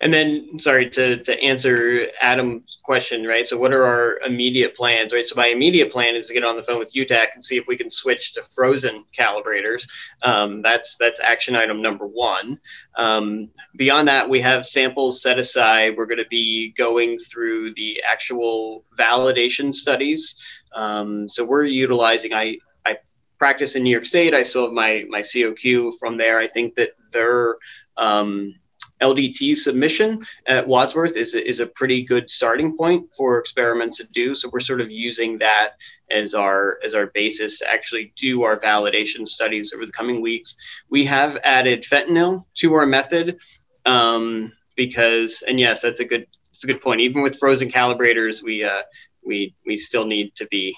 And 0.00 0.14
then, 0.14 0.60
sorry 0.60 0.88
to, 0.90 1.16
to 1.24 1.42
answer 1.42 2.06
Adam's 2.20 2.76
question, 2.84 3.26
right? 3.26 3.44
So, 3.44 3.58
what 3.58 3.72
are 3.72 3.84
our 3.84 4.20
immediate 4.24 4.76
plans, 4.76 5.12
right? 5.12 5.26
So, 5.26 5.34
my 5.36 5.48
immediate 5.48 5.90
plan 5.90 6.14
is 6.14 6.28
to 6.28 6.34
get 6.34 6.44
on 6.44 6.54
the 6.54 6.62
phone 6.62 6.78
with 6.78 6.94
UTAK 6.94 7.28
and 7.34 7.44
see 7.44 7.56
if 7.56 7.66
we 7.66 7.76
can 7.76 7.90
switch 7.90 8.34
to 8.34 8.42
frozen 8.42 9.04
calibrators. 9.18 9.88
Um, 10.22 10.62
that's 10.62 10.96
that's 10.96 11.18
action 11.20 11.56
item 11.56 11.82
number 11.82 12.06
one. 12.06 12.56
Um, 12.96 13.48
beyond 13.76 14.06
that, 14.06 14.30
we 14.30 14.40
have 14.40 14.64
samples 14.64 15.20
set 15.22 15.40
aside. 15.40 15.96
We're 15.96 16.06
going 16.06 16.18
to 16.18 16.28
be 16.30 16.72
going 16.78 17.18
through 17.18 17.74
the 17.74 18.00
actual 18.04 18.84
validation 18.96 19.74
studies. 19.74 20.40
Um, 20.76 21.26
so, 21.26 21.44
we're 21.44 21.64
utilizing 21.64 22.32
I 22.32 22.58
I 22.86 22.98
practice 23.38 23.74
in 23.74 23.82
New 23.82 23.90
York 23.90 24.06
State. 24.06 24.34
I 24.34 24.44
still 24.44 24.66
have 24.66 24.72
my 24.72 25.04
my 25.08 25.22
COQ 25.22 25.94
from 25.98 26.16
there. 26.16 26.38
I 26.38 26.46
think 26.46 26.76
that 26.76 26.90
they're 27.10 27.56
um, 27.96 28.54
LDT 29.02 29.56
submission 29.56 30.24
at 30.46 30.66
Wadsworth 30.66 31.16
is 31.16 31.34
is 31.34 31.60
a 31.60 31.66
pretty 31.66 32.02
good 32.02 32.30
starting 32.30 32.76
point 32.76 33.06
for 33.16 33.38
experiments 33.38 33.98
to 33.98 34.06
do. 34.08 34.34
So 34.34 34.48
we're 34.52 34.60
sort 34.60 34.80
of 34.80 34.90
using 34.90 35.38
that 35.38 35.72
as 36.10 36.34
our 36.34 36.78
as 36.84 36.94
our 36.94 37.06
basis 37.06 37.58
to 37.58 37.70
actually 37.70 38.12
do 38.16 38.42
our 38.42 38.58
validation 38.58 39.26
studies 39.26 39.72
over 39.74 39.84
the 39.84 39.92
coming 39.92 40.22
weeks. 40.22 40.56
We 40.88 41.04
have 41.06 41.36
added 41.44 41.82
fentanyl 41.82 42.44
to 42.56 42.74
our 42.74 42.86
method 42.86 43.38
um, 43.84 44.52
because, 44.76 45.42
and 45.46 45.58
yes, 45.58 45.82
that's 45.82 46.00
a 46.00 46.04
good 46.04 46.26
that's 46.46 46.64
a 46.64 46.66
good 46.66 46.80
point. 46.80 47.00
Even 47.00 47.22
with 47.22 47.38
frozen 47.38 47.70
calibrators, 47.70 48.42
we 48.42 48.64
uh, 48.64 48.82
we 49.24 49.54
we 49.66 49.76
still 49.76 50.06
need 50.06 50.34
to 50.36 50.46
be 50.46 50.76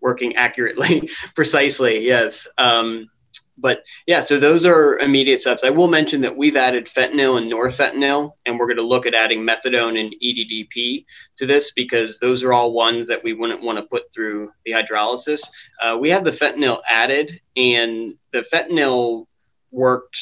working 0.00 0.36
accurately, 0.36 1.08
precisely. 1.34 2.06
Yes. 2.06 2.46
Um, 2.58 3.08
but 3.56 3.84
yeah, 4.06 4.20
so 4.20 4.38
those 4.38 4.66
are 4.66 4.98
immediate 4.98 5.40
steps. 5.40 5.64
I 5.64 5.70
will 5.70 5.88
mention 5.88 6.20
that 6.22 6.36
we've 6.36 6.56
added 6.56 6.86
fentanyl 6.86 7.38
and 7.38 7.50
norfentanyl, 7.50 8.32
and 8.46 8.58
we're 8.58 8.66
going 8.66 8.76
to 8.76 8.82
look 8.82 9.06
at 9.06 9.14
adding 9.14 9.46
methadone 9.46 9.98
and 9.98 10.14
EDDP 10.22 11.04
to 11.36 11.46
this 11.46 11.72
because 11.72 12.18
those 12.18 12.42
are 12.42 12.52
all 12.52 12.72
ones 12.72 13.06
that 13.06 13.22
we 13.22 13.32
wouldn't 13.32 13.62
want 13.62 13.78
to 13.78 13.84
put 13.84 14.12
through 14.12 14.50
the 14.64 14.72
hydrolysis. 14.72 15.40
Uh, 15.80 15.96
we 16.00 16.10
have 16.10 16.24
the 16.24 16.30
fentanyl 16.30 16.80
added, 16.88 17.40
and 17.56 18.14
the 18.32 18.44
fentanyl 18.52 19.26
worked. 19.70 20.20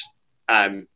Um, 0.49 0.87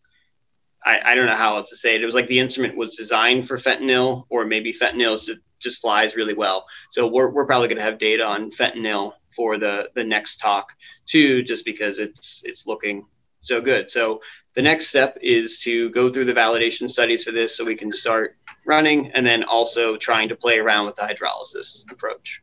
I, 0.86 1.12
I 1.12 1.14
don't 1.16 1.26
know 1.26 1.34
how 1.34 1.56
else 1.56 1.68
to 1.70 1.76
say 1.76 1.96
it. 1.96 2.02
It 2.02 2.06
was 2.06 2.14
like 2.14 2.28
the 2.28 2.38
instrument 2.38 2.76
was 2.76 2.94
designed 2.94 3.46
for 3.46 3.56
fentanyl, 3.56 4.24
or 4.30 4.46
maybe 4.46 4.72
fentanyl 4.72 5.14
is 5.14 5.30
just 5.58 5.82
flies 5.82 6.14
really 6.14 6.34
well. 6.34 6.64
So 6.90 7.08
we're, 7.08 7.30
we're 7.30 7.44
probably 7.44 7.66
going 7.66 7.78
to 7.78 7.84
have 7.84 7.98
data 7.98 8.24
on 8.24 8.50
fentanyl 8.50 9.14
for 9.34 9.58
the 9.58 9.90
the 9.94 10.04
next 10.04 10.36
talk 10.38 10.72
too, 11.04 11.42
just 11.42 11.64
because 11.64 11.98
it's 11.98 12.42
it's 12.46 12.66
looking 12.66 13.04
so 13.40 13.60
good. 13.60 13.90
So 13.90 14.20
the 14.54 14.62
next 14.62 14.86
step 14.86 15.18
is 15.20 15.58
to 15.60 15.90
go 15.90 16.10
through 16.10 16.26
the 16.26 16.32
validation 16.32 16.88
studies 16.88 17.24
for 17.24 17.32
this, 17.32 17.56
so 17.56 17.64
we 17.64 17.74
can 17.74 17.92
start 17.92 18.36
running, 18.64 19.10
and 19.12 19.26
then 19.26 19.42
also 19.44 19.96
trying 19.96 20.28
to 20.28 20.36
play 20.36 20.58
around 20.58 20.86
with 20.86 20.94
the 20.94 21.02
hydrolysis 21.02 21.90
approach. 21.90 22.42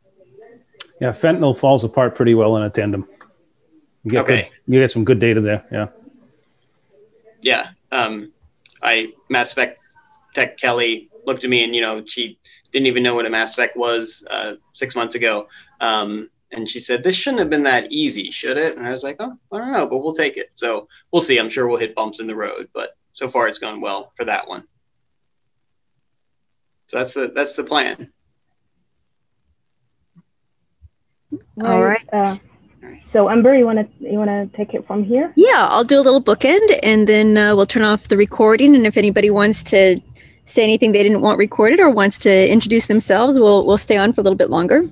Yeah, 0.99 1.11
fentanyl 1.11 1.57
falls 1.57 1.84
apart 1.84 2.15
pretty 2.15 2.34
well 2.34 2.57
in 2.57 2.64
a 2.64 2.70
tandem. 2.70 3.07
You 4.03 4.11
get 4.11 4.24
okay. 4.24 4.41
Good, 4.65 4.74
you 4.74 4.80
get 4.82 4.91
some 4.91 5.06
good 5.06 5.20
data 5.20 5.40
there. 5.40 5.65
Yeah. 5.72 5.88
Yeah. 7.41 7.70
Um, 7.91 8.32
I 8.84 9.14
mass 9.30 9.51
spec 9.51 9.77
tech 10.34 10.57
Kelly 10.57 11.10
looked 11.26 11.43
at 11.43 11.49
me 11.49 11.64
and 11.64 11.73
you 11.76 11.81
know 11.81 12.03
she 12.05 12.38
didn't 12.72 12.88
even 12.88 13.03
know 13.03 13.15
what 13.15 13.26
a 13.26 13.30
mass 13.30 13.53
spec 13.53 13.76
was 13.76 14.26
uh, 14.30 14.53
six 14.73 14.95
months 14.95 15.15
ago. 15.15 15.47
Um, 15.80 16.30
and 16.51 16.69
she 16.69 16.80
said, 16.80 17.03
This 17.03 17.15
shouldn't 17.15 17.39
have 17.39 17.49
been 17.49 17.64
that 17.64 17.91
easy, 17.91 18.31
should 18.31 18.57
it? 18.57 18.77
And 18.77 18.85
I 18.85 18.91
was 18.91 19.03
like, 19.03 19.18
Oh, 19.19 19.38
I 19.51 19.57
don't 19.57 19.72
know, 19.72 19.88
but 19.88 19.99
we'll 19.99 20.14
take 20.14 20.38
it. 20.38 20.51
So 20.53 20.88
we'll 21.11 21.22
see. 21.22 21.39
I'm 21.39 21.49
sure 21.49 21.68
we'll 21.68 21.77
hit 21.77 21.95
bumps 21.95 22.19
in 22.19 22.27
the 22.27 22.35
road, 22.35 22.69
but 22.73 22.97
so 23.14 23.27
far 23.30 23.47
it's 23.47 23.60
gone 23.60 23.81
well 23.81 24.11
for 24.15 24.26
that 24.26 24.47
one. 24.47 24.64
So 26.88 26.97
that's 26.99 27.14
the 27.14 27.31
that's 27.34 27.55
the 27.55 27.64
plan. 27.64 28.11
All 31.64 31.81
right. 31.84 32.07
Uh, 32.11 32.38
so 33.11 33.30
Amber, 33.30 33.55
you 33.55 33.65
want 33.65 33.80
to 33.80 34.11
you 34.11 34.18
want 34.18 34.30
to 34.30 34.57
take 34.57 34.73
it 34.73 34.85
from 34.88 35.03
here? 35.03 35.31
Yeah, 35.35 35.68
I'll 35.69 35.84
do 35.84 35.99
a 35.99 36.01
little 36.01 36.22
bookend, 36.22 36.80
and 36.81 37.07
then 37.07 37.38
uh, 37.38 37.55
we'll 37.55 37.65
turn 37.65 37.84
off 37.84 38.07
the 38.07 38.18
recording. 38.18 38.76
And 38.76 38.85
if 38.85 38.97
anybody 38.97 39.30
wants 39.30 39.64
to 39.65 39.99
say 40.45 40.64
anything 40.64 40.91
they 40.91 41.03
didn't 41.03 41.22
want 41.22 41.38
recorded 41.38 41.80
or 41.80 41.89
wants 41.89 42.18
to 42.19 42.51
introduce 42.51 42.88
themselves, 42.88 43.39
we'll 43.39 43.65
we'll 43.65 43.77
stay 43.77 43.97
on 43.97 44.14
for 44.14 44.22
a 44.22 44.23
little 44.23 44.38
bit 44.38 44.49
longer. 44.49 44.84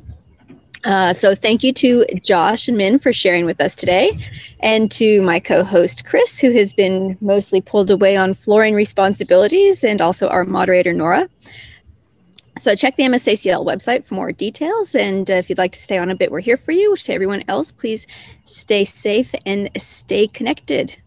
Uh, 0.83 1.13
so 1.13 1.35
thank 1.35 1.63
you 1.63 1.71
to 1.71 2.05
Josh 2.23 2.67
and 2.67 2.75
Min 2.75 2.97
for 2.97 3.13
sharing 3.13 3.45
with 3.45 3.61
us 3.61 3.75
today, 3.75 4.17
and 4.61 4.91
to 4.91 5.21
my 5.21 5.39
co-host 5.39 6.05
Chris, 6.05 6.39
who 6.39 6.51
has 6.51 6.73
been 6.73 7.17
mostly 7.21 7.61
pulled 7.61 7.91
away 7.91 8.17
on 8.17 8.33
flooring 8.33 8.73
responsibilities, 8.73 9.83
and 9.83 10.01
also 10.01 10.27
our 10.29 10.45
moderator 10.45 10.93
Nora. 10.93 11.29
So 12.57 12.75
check 12.75 12.97
the 12.97 13.03
MSACL 13.03 13.65
website 13.65 14.03
for 14.03 14.15
more 14.15 14.31
details, 14.31 14.93
and 14.93 15.29
uh, 15.31 15.35
if 15.35 15.49
you'd 15.49 15.57
like 15.57 15.71
to 15.71 15.79
stay 15.79 15.97
on 15.97 16.09
a 16.09 16.15
bit, 16.15 16.31
we're 16.31 16.41
here 16.41 16.57
for 16.57 16.73
you. 16.73 16.95
To 16.95 17.13
everyone 17.13 17.43
else, 17.47 17.71
please 17.71 18.07
stay 18.43 18.83
safe 18.83 19.33
and 19.45 19.69
stay 19.77 20.27
connected. 20.27 20.97